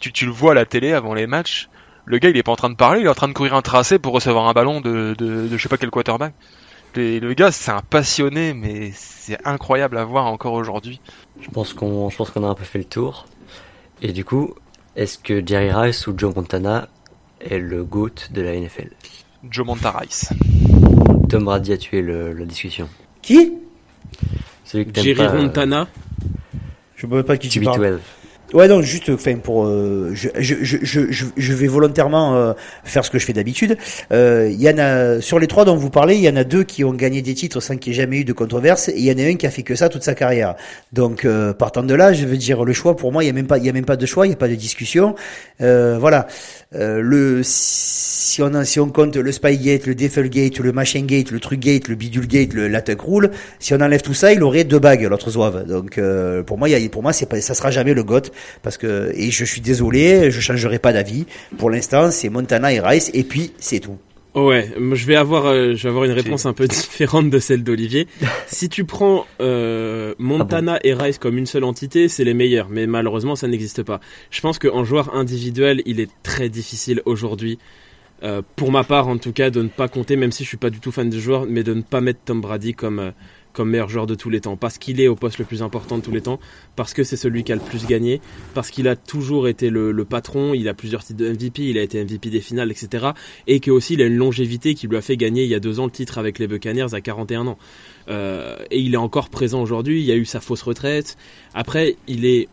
Tu, 0.00 0.12
tu 0.12 0.24
le 0.24 0.30
vois 0.30 0.52
à 0.52 0.54
la 0.54 0.66
télé 0.66 0.92
avant 0.92 1.14
les 1.14 1.26
matchs 1.26 1.68
le 2.06 2.18
gars 2.18 2.30
il 2.30 2.36
est 2.36 2.42
pas 2.42 2.52
en 2.52 2.56
train 2.56 2.70
de 2.70 2.76
parler, 2.76 3.00
il 3.00 3.06
est 3.06 3.10
en 3.10 3.14
train 3.14 3.28
de 3.28 3.32
courir 3.32 3.54
un 3.54 3.62
tracé 3.62 3.98
pour 3.98 4.14
recevoir 4.14 4.48
un 4.48 4.52
ballon 4.52 4.80
de, 4.80 5.14
de, 5.18 5.48
je 5.48 5.62
sais 5.62 5.68
pas 5.68 5.76
quel 5.76 5.90
quarterback. 5.90 6.32
le 6.94 7.32
gars 7.34 7.52
c'est 7.52 7.72
un 7.72 7.82
passionné 7.82 8.54
mais 8.54 8.92
c'est 8.94 9.38
incroyable 9.44 9.98
à 9.98 10.04
voir 10.04 10.26
encore 10.26 10.54
aujourd'hui. 10.54 11.00
Je 11.40 11.50
pense 11.50 11.74
qu'on 11.74 12.08
je 12.08 12.16
pense 12.16 12.30
qu'on 12.30 12.44
a 12.44 12.48
un 12.48 12.54
peu 12.54 12.64
fait 12.64 12.78
le 12.78 12.84
tour. 12.84 13.26
Et 14.02 14.12
du 14.12 14.24
coup, 14.24 14.54
est-ce 14.94 15.18
que 15.18 15.46
Jerry 15.46 15.70
Rice 15.72 16.06
ou 16.06 16.14
Joe 16.16 16.34
Montana 16.34 16.88
est 17.40 17.58
le 17.58 17.84
GOAT 17.84 18.30
de 18.30 18.42
la 18.42 18.58
NFL 18.58 18.90
Joe 19.50 19.66
Montana 19.66 19.98
Rice. 19.98 20.30
Tom 21.28 21.44
Brady 21.44 21.72
a 21.72 21.76
tué 21.76 22.02
le, 22.02 22.32
la 22.32 22.44
discussion. 22.44 22.88
Qui? 23.22 23.54
Jerry 24.64 25.28
Montana. 25.34 25.86
Je 26.96 27.06
ne 27.06 27.16
sais 27.16 27.22
pas 27.22 27.36
qui 27.36 27.48
tu 27.48 27.60
parles. 27.60 28.00
Ouais, 28.54 28.68
donc 28.68 28.84
juste, 28.84 29.10
enfin, 29.10 29.36
pour, 29.36 29.66
euh, 29.66 30.12
je, 30.14 30.28
je, 30.38 30.54
je, 30.62 31.24
je, 31.36 31.52
vais 31.52 31.66
volontairement 31.66 32.36
euh, 32.36 32.52
faire 32.84 33.04
ce 33.04 33.10
que 33.10 33.18
je 33.18 33.24
fais 33.24 33.32
d'habitude. 33.32 33.76
Euh, 34.12 34.48
il 34.52 34.60
y 34.60 34.70
en 34.70 34.78
a 34.78 35.20
sur 35.20 35.40
les 35.40 35.48
trois 35.48 35.64
dont 35.64 35.74
vous 35.74 35.90
parlez, 35.90 36.14
il 36.14 36.22
y 36.22 36.28
en 36.28 36.36
a 36.36 36.44
deux 36.44 36.62
qui 36.62 36.84
ont 36.84 36.92
gagné 36.92 37.22
des 37.22 37.34
titres 37.34 37.60
sans 37.60 37.76
qu'il 37.76 37.92
y 37.92 37.96
ait 37.96 38.00
jamais 38.02 38.18
eu 38.18 38.24
de 38.24 38.32
controverse, 38.32 38.88
et 38.88 38.94
il 38.96 39.04
y 39.04 39.10
en 39.10 39.18
a 39.18 39.28
un 39.28 39.34
qui 39.34 39.46
a 39.48 39.50
fait 39.50 39.64
que 39.64 39.74
ça 39.74 39.88
toute 39.88 40.04
sa 40.04 40.14
carrière. 40.14 40.54
Donc, 40.92 41.26
partant 41.58 41.82
de 41.82 41.94
là, 41.94 42.12
je 42.12 42.24
veux 42.24 42.36
dire, 42.36 42.64
le 42.64 42.72
choix 42.72 42.96
pour 42.96 43.10
moi, 43.10 43.24
il 43.24 43.26
y 43.26 43.30
a 43.30 43.32
même 43.32 43.48
pas, 43.48 43.58
il 43.58 43.66
y 43.66 43.68
a 43.68 43.72
même 43.72 43.84
pas 43.84 43.96
de 43.96 44.06
choix, 44.06 44.28
il 44.28 44.30
y 44.30 44.32
a 44.32 44.36
pas 44.36 44.48
de 44.48 44.54
discussion. 44.54 45.16
voilà. 45.58 46.28
le 46.72 47.40
si 47.42 48.42
on 48.42 48.54
a, 48.54 48.64
si 48.64 48.80
on 48.80 48.90
compte 48.90 49.16
le 49.16 49.32
Spygate, 49.32 49.86
le 49.86 49.94
Deffelgate, 49.94 50.58
le 50.58 50.72
Machine 50.72 51.06
Gate, 51.06 51.30
le 51.30 51.40
Truckgate, 51.40 51.88
le 51.88 51.94
Bidulgate, 51.94 52.52
le 52.52 52.68
l'attaque 52.68 53.00
roule, 53.00 53.30
si 53.58 53.72
on 53.72 53.80
enlève 53.80 54.02
tout 54.02 54.14
ça, 54.14 54.32
il 54.32 54.42
aurait 54.42 54.64
deux 54.64 54.78
bagues 54.78 55.02
l'autre 55.02 55.30
zouave. 55.30 55.66
Donc 55.66 56.00
pour 56.46 56.58
moi, 56.58 56.68
y 56.68 56.74
a, 56.74 56.88
pour 56.88 57.02
moi, 57.02 57.12
c'est 57.12 57.26
pas, 57.26 57.40
ça 57.40 57.54
sera 57.54 57.70
jamais 57.70 57.94
le 57.94 58.04
GOT 58.04 58.30
parce 58.62 58.76
que 58.76 59.12
et 59.14 59.30
je 59.30 59.44
suis 59.44 59.60
désolé, 59.60 60.30
je 60.30 60.40
changerai 60.40 60.78
pas 60.78 60.92
d'avis. 60.92 61.26
Pour 61.58 61.70
l'instant, 61.70 62.10
c'est 62.10 62.28
Montana 62.28 62.72
et 62.72 62.80
Rice 62.80 63.10
et 63.14 63.24
puis 63.24 63.52
c'est 63.58 63.80
tout. 63.80 63.98
Ouais, 64.36 64.70
je 64.76 65.06
vais 65.06 65.16
avoir, 65.16 65.46
euh, 65.46 65.72
je 65.74 65.84
vais 65.84 65.88
avoir 65.88 66.04
une 66.04 66.12
réponse 66.12 66.44
un 66.44 66.52
peu 66.52 66.68
différente 66.68 67.30
de 67.30 67.38
celle 67.38 67.64
d'Olivier. 67.64 68.06
si 68.46 68.68
tu 68.68 68.84
prends 68.84 69.24
euh, 69.40 70.14
Montana 70.18 70.74
ah 70.74 70.80
et 70.84 70.92
Rice 70.92 71.16
comme 71.16 71.38
une 71.38 71.46
seule 71.46 71.64
entité, 71.64 72.08
c'est 72.08 72.22
les 72.22 72.34
meilleurs, 72.34 72.68
mais 72.68 72.86
malheureusement 72.86 73.34
ça 73.34 73.48
n'existe 73.48 73.82
pas. 73.82 73.98
Je 74.30 74.42
pense 74.42 74.58
qu'en 74.58 74.84
joueur 74.84 75.14
individuel, 75.14 75.80
il 75.86 76.00
est 76.00 76.10
très 76.22 76.50
difficile 76.50 77.00
aujourd'hui, 77.06 77.58
euh, 78.22 78.42
pour 78.56 78.72
ma 78.72 78.84
part 78.84 79.08
en 79.08 79.18
tout 79.18 79.32
cas, 79.32 79.48
de 79.48 79.62
ne 79.62 79.68
pas 79.68 79.88
compter, 79.88 80.16
même 80.16 80.32
si 80.32 80.42
je 80.44 80.48
suis 80.48 80.56
pas 80.56 80.70
du 80.70 80.80
tout 80.80 80.92
fan 80.92 81.08
du 81.08 81.20
joueur, 81.20 81.46
mais 81.48 81.62
de 81.62 81.72
ne 81.72 81.82
pas 81.82 82.02
mettre 82.02 82.20
Tom 82.24 82.42
Brady 82.42 82.74
comme 82.74 82.98
euh, 82.98 83.10
comme 83.56 83.70
meilleur 83.70 83.88
joueur 83.88 84.06
de 84.06 84.14
tous 84.14 84.28
les 84.28 84.42
temps, 84.42 84.56
parce 84.56 84.76
qu'il 84.76 85.00
est 85.00 85.08
au 85.08 85.16
poste 85.16 85.38
le 85.38 85.46
plus 85.46 85.62
important 85.62 85.96
de 85.96 86.02
tous 86.02 86.10
les 86.10 86.20
temps, 86.20 86.38
parce 86.76 86.92
que 86.92 87.02
c'est 87.04 87.16
celui 87.16 87.42
qui 87.42 87.52
a 87.52 87.54
le 87.54 87.62
plus 87.62 87.86
gagné, 87.86 88.20
parce 88.52 88.70
qu'il 88.70 88.86
a 88.86 88.96
toujours 88.96 89.48
été 89.48 89.70
le, 89.70 90.04
patron, 90.04 90.52
il 90.52 90.68
a 90.68 90.74
plusieurs 90.74 91.02
titres 91.02 91.18
de 91.18 91.30
MVP, 91.30 91.62
il 91.62 91.78
a 91.78 91.82
été 91.82 92.04
MVP 92.04 92.28
des 92.28 92.42
finales, 92.42 92.70
etc. 92.70 93.08
Et 93.46 93.60
que 93.60 93.70
aussi 93.70 93.94
il 93.94 94.02
a 94.02 94.04
une 94.04 94.16
longévité 94.16 94.74
qui 94.74 94.86
lui 94.86 94.96
a 94.98 95.00
fait 95.00 95.16
gagner 95.16 95.44
il 95.44 95.48
y 95.48 95.54
a 95.54 95.60
deux 95.60 95.80
ans 95.80 95.86
le 95.86 95.90
titre 95.90 96.18
avec 96.18 96.38
les 96.38 96.46
Buccaneers 96.46 96.92
à 96.92 97.00
41 97.00 97.46
ans. 97.46 97.58
Euh, 98.08 98.56
et 98.70 98.78
il 98.78 98.92
est 98.92 98.98
encore 98.98 99.30
présent 99.30 99.62
aujourd'hui, 99.62 100.00
il 100.00 100.06
y 100.06 100.12
a 100.12 100.16
eu 100.16 100.26
sa 100.26 100.40
fausse 100.40 100.62
retraite. 100.62 101.16
Après, 101.54 101.96
il 102.06 102.26
est, 102.26 102.48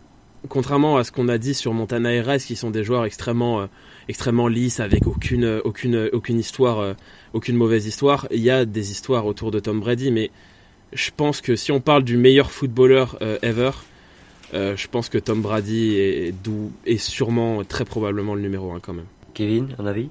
contrairement 0.48 0.96
à 0.96 1.04
ce 1.04 1.12
qu'on 1.12 1.28
a 1.28 1.38
dit 1.38 1.54
sur 1.54 1.74
Montana 1.74 2.10
Rice, 2.22 2.46
qui 2.46 2.56
sont 2.56 2.72
des 2.72 2.86
joueurs 2.86 3.04
extrêmement... 3.04 3.62
Euh, 3.62 3.68
extrêmement 4.10 4.50
lisses 4.50 4.82
avec 4.82 5.08
aucune 5.08 5.62
aucune 5.64 6.10
aucune 6.12 6.38
histoire 6.38 6.80
euh, 6.80 6.94
aucune 7.32 7.56
mauvaise 7.56 7.86
histoire 7.86 8.28
il 8.32 8.42
y 8.42 8.50
a 8.50 8.66
des 8.66 8.92
histoires 8.92 9.26
autour 9.26 9.50
de 9.50 9.62
Tom 9.62 9.80
Brady 9.80 10.12
mais 10.12 10.30
je 10.96 11.12
pense 11.16 11.42
que 11.42 11.56
si 11.56 11.72
on 11.72 11.80
parle 11.80 12.04
du 12.04 12.18
meilleur 12.18 12.52
footballeur 12.52 13.18
euh, 13.22 13.38
ever, 13.42 13.72
euh, 14.54 14.76
je 14.78 14.88
pense 14.88 15.10
que 15.10 15.18
Tom 15.18 15.42
Brady 15.42 15.96
est, 15.96 16.34
est, 16.86 16.98
sûrement 16.98 17.64
très 17.64 17.86
probablement 17.86 18.36
le 18.36 18.42
numéro 18.42 18.72
1 18.72 18.80
quand 18.80 18.94
même. 18.94 19.06
Kevin, 19.34 19.76
un 19.80 19.86
avis? 19.86 20.10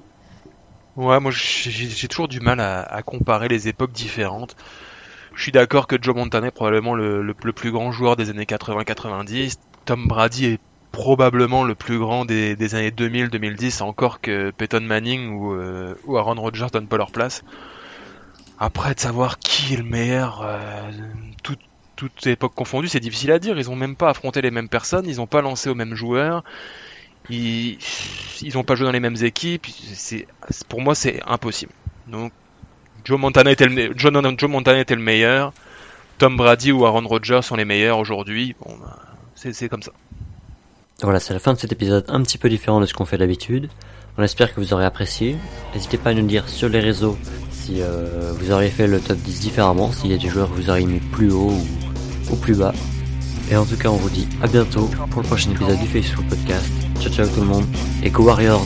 Ouais, 0.95 1.19
moi 1.19 1.31
j'ai 1.31 2.07
toujours 2.07 2.27
du 2.27 2.39
mal 2.39 2.59
à, 2.59 3.01
comparer 3.03 3.47
les 3.47 3.67
époques 3.67 3.93
différentes. 3.93 4.55
Je 5.33 5.41
suis 5.41 5.51
d'accord 5.51 5.87
que 5.87 5.95
Joe 5.99 6.15
Montana 6.15 6.47
est 6.47 6.51
probablement 6.51 6.93
le, 6.93 7.33
plus 7.33 7.71
grand 7.71 7.91
joueur 7.91 8.15
des 8.15 8.29
années 8.29 8.43
80-90. 8.43 9.57
Tom 9.85 10.07
Brady 10.07 10.45
est 10.45 10.59
probablement 10.91 11.63
le 11.63 11.73
plus 11.73 11.97
grand 11.97 12.25
des, 12.25 12.75
années 12.75 12.91
2000-2010, 12.91 13.81
encore 13.81 14.21
que 14.21 14.51
Peyton 14.51 14.81
Manning 14.81 15.31
ou, 15.31 15.53
euh, 15.53 15.95
ou 16.05 16.17
Aaron 16.17 16.35
Rodgers 16.35 16.67
donnent 16.71 16.87
pas 16.87 16.97
leur 16.97 17.11
place. 17.11 17.43
Après, 18.63 18.95
de 18.95 18.99
savoir 19.01 19.39
qui 19.39 19.73
est 19.73 19.77
le 19.77 19.83
meilleur, 19.83 20.41
euh, 20.41 20.89
tout, 21.43 21.57
toutes 21.97 22.27
époques 22.27 22.55
confondues, 22.55 22.87
c'est 22.87 23.01
difficile 23.01 23.33
à 23.33 23.37
dire. 23.37 23.59
Ils 23.59 23.69
ont 23.69 23.75
même 23.75 23.97
pas 23.97 24.09
affronté 24.09 24.41
les 24.41 24.51
mêmes 24.51 24.69
personnes, 24.69 25.05
ils 25.05 25.19
ont 25.19 25.27
pas 25.27 25.41
lancé 25.41 25.69
aux 25.69 25.75
mêmes 25.75 25.95
joueurs, 25.95 26.45
ils, 27.29 27.77
ils 28.41 28.57
ont 28.57 28.63
pas 28.63 28.75
joué 28.75 28.85
dans 28.85 28.93
les 28.93 29.01
mêmes 29.01 29.21
équipes. 29.21 29.67
Pour 30.69 30.79
moi, 30.79 30.95
c'est 30.95 31.21
impossible. 31.27 31.73
Donc, 32.07 32.31
Joe 33.03 33.19
Montana 33.19 33.51
était 33.51 33.67
le, 33.67 33.91
Joe 33.97 34.49
Montana 34.49 34.79
était 34.79 34.95
le 34.95 35.01
meilleur. 35.01 35.51
Tom 36.17 36.37
Brady 36.37 36.71
ou 36.71 36.85
Aaron 36.85 37.05
Rodgers 37.05 37.41
sont 37.41 37.57
les 37.57 37.65
meilleurs 37.65 37.99
aujourd'hui. 37.99 38.55
Bon, 38.61 38.77
bah, 38.79 38.97
c'est 39.35 39.67
comme 39.67 39.83
ça. 39.83 39.91
Voilà, 41.01 41.19
c'est 41.19 41.33
la 41.33 41.39
fin 41.39 41.51
de 41.51 41.59
cet 41.59 41.73
épisode 41.73 42.05
un 42.07 42.21
petit 42.21 42.37
peu 42.37 42.47
différent 42.47 42.79
de 42.79 42.85
ce 42.85 42.93
qu'on 42.93 43.03
fait 43.03 43.17
d'habitude. 43.17 43.67
On 44.17 44.23
espère 44.23 44.53
que 44.53 44.61
vous 44.61 44.73
aurez 44.73 44.85
apprécié. 44.85 45.35
N'hésitez 45.73 45.97
pas 45.97 46.11
à 46.11 46.13
nous 46.13 46.25
dire 46.25 46.47
sur 46.47 46.69
les 46.69 46.79
réseaux 46.79 47.17
si 47.63 47.81
euh, 47.81 48.33
vous 48.37 48.51
auriez 48.51 48.69
fait 48.69 48.87
le 48.87 48.99
top 48.99 49.17
10 49.17 49.39
différemment, 49.39 49.91
s'il 49.91 50.11
y 50.11 50.13
a 50.13 50.17
des 50.17 50.27
joueurs 50.27 50.49
que 50.49 50.61
vous 50.61 50.69
auriez 50.69 50.85
mis 50.85 50.99
plus 50.99 51.31
haut 51.31 51.53
ou, 52.31 52.35
plus 52.35 52.55
bas. 52.55 52.73
Et 53.49 53.55
en 53.55 53.65
tout 53.65 53.77
cas, 53.77 53.89
on 53.89 53.95
vous 53.95 54.09
dit 54.09 54.27
à 54.41 54.47
bientôt 54.47 54.89
pour 55.11 55.21
le 55.21 55.27
prochain 55.27 55.51
épisode 55.51 55.79
du 55.79 55.87
Facebook 55.87 56.25
Podcast. 56.27 56.65
Ciao 56.99 57.11
ciao 57.11 57.27
tout 57.27 57.41
le 57.41 57.47
monde 57.47 57.65
et 58.03 58.09
Go 58.09 58.23
Warriors 58.23 58.65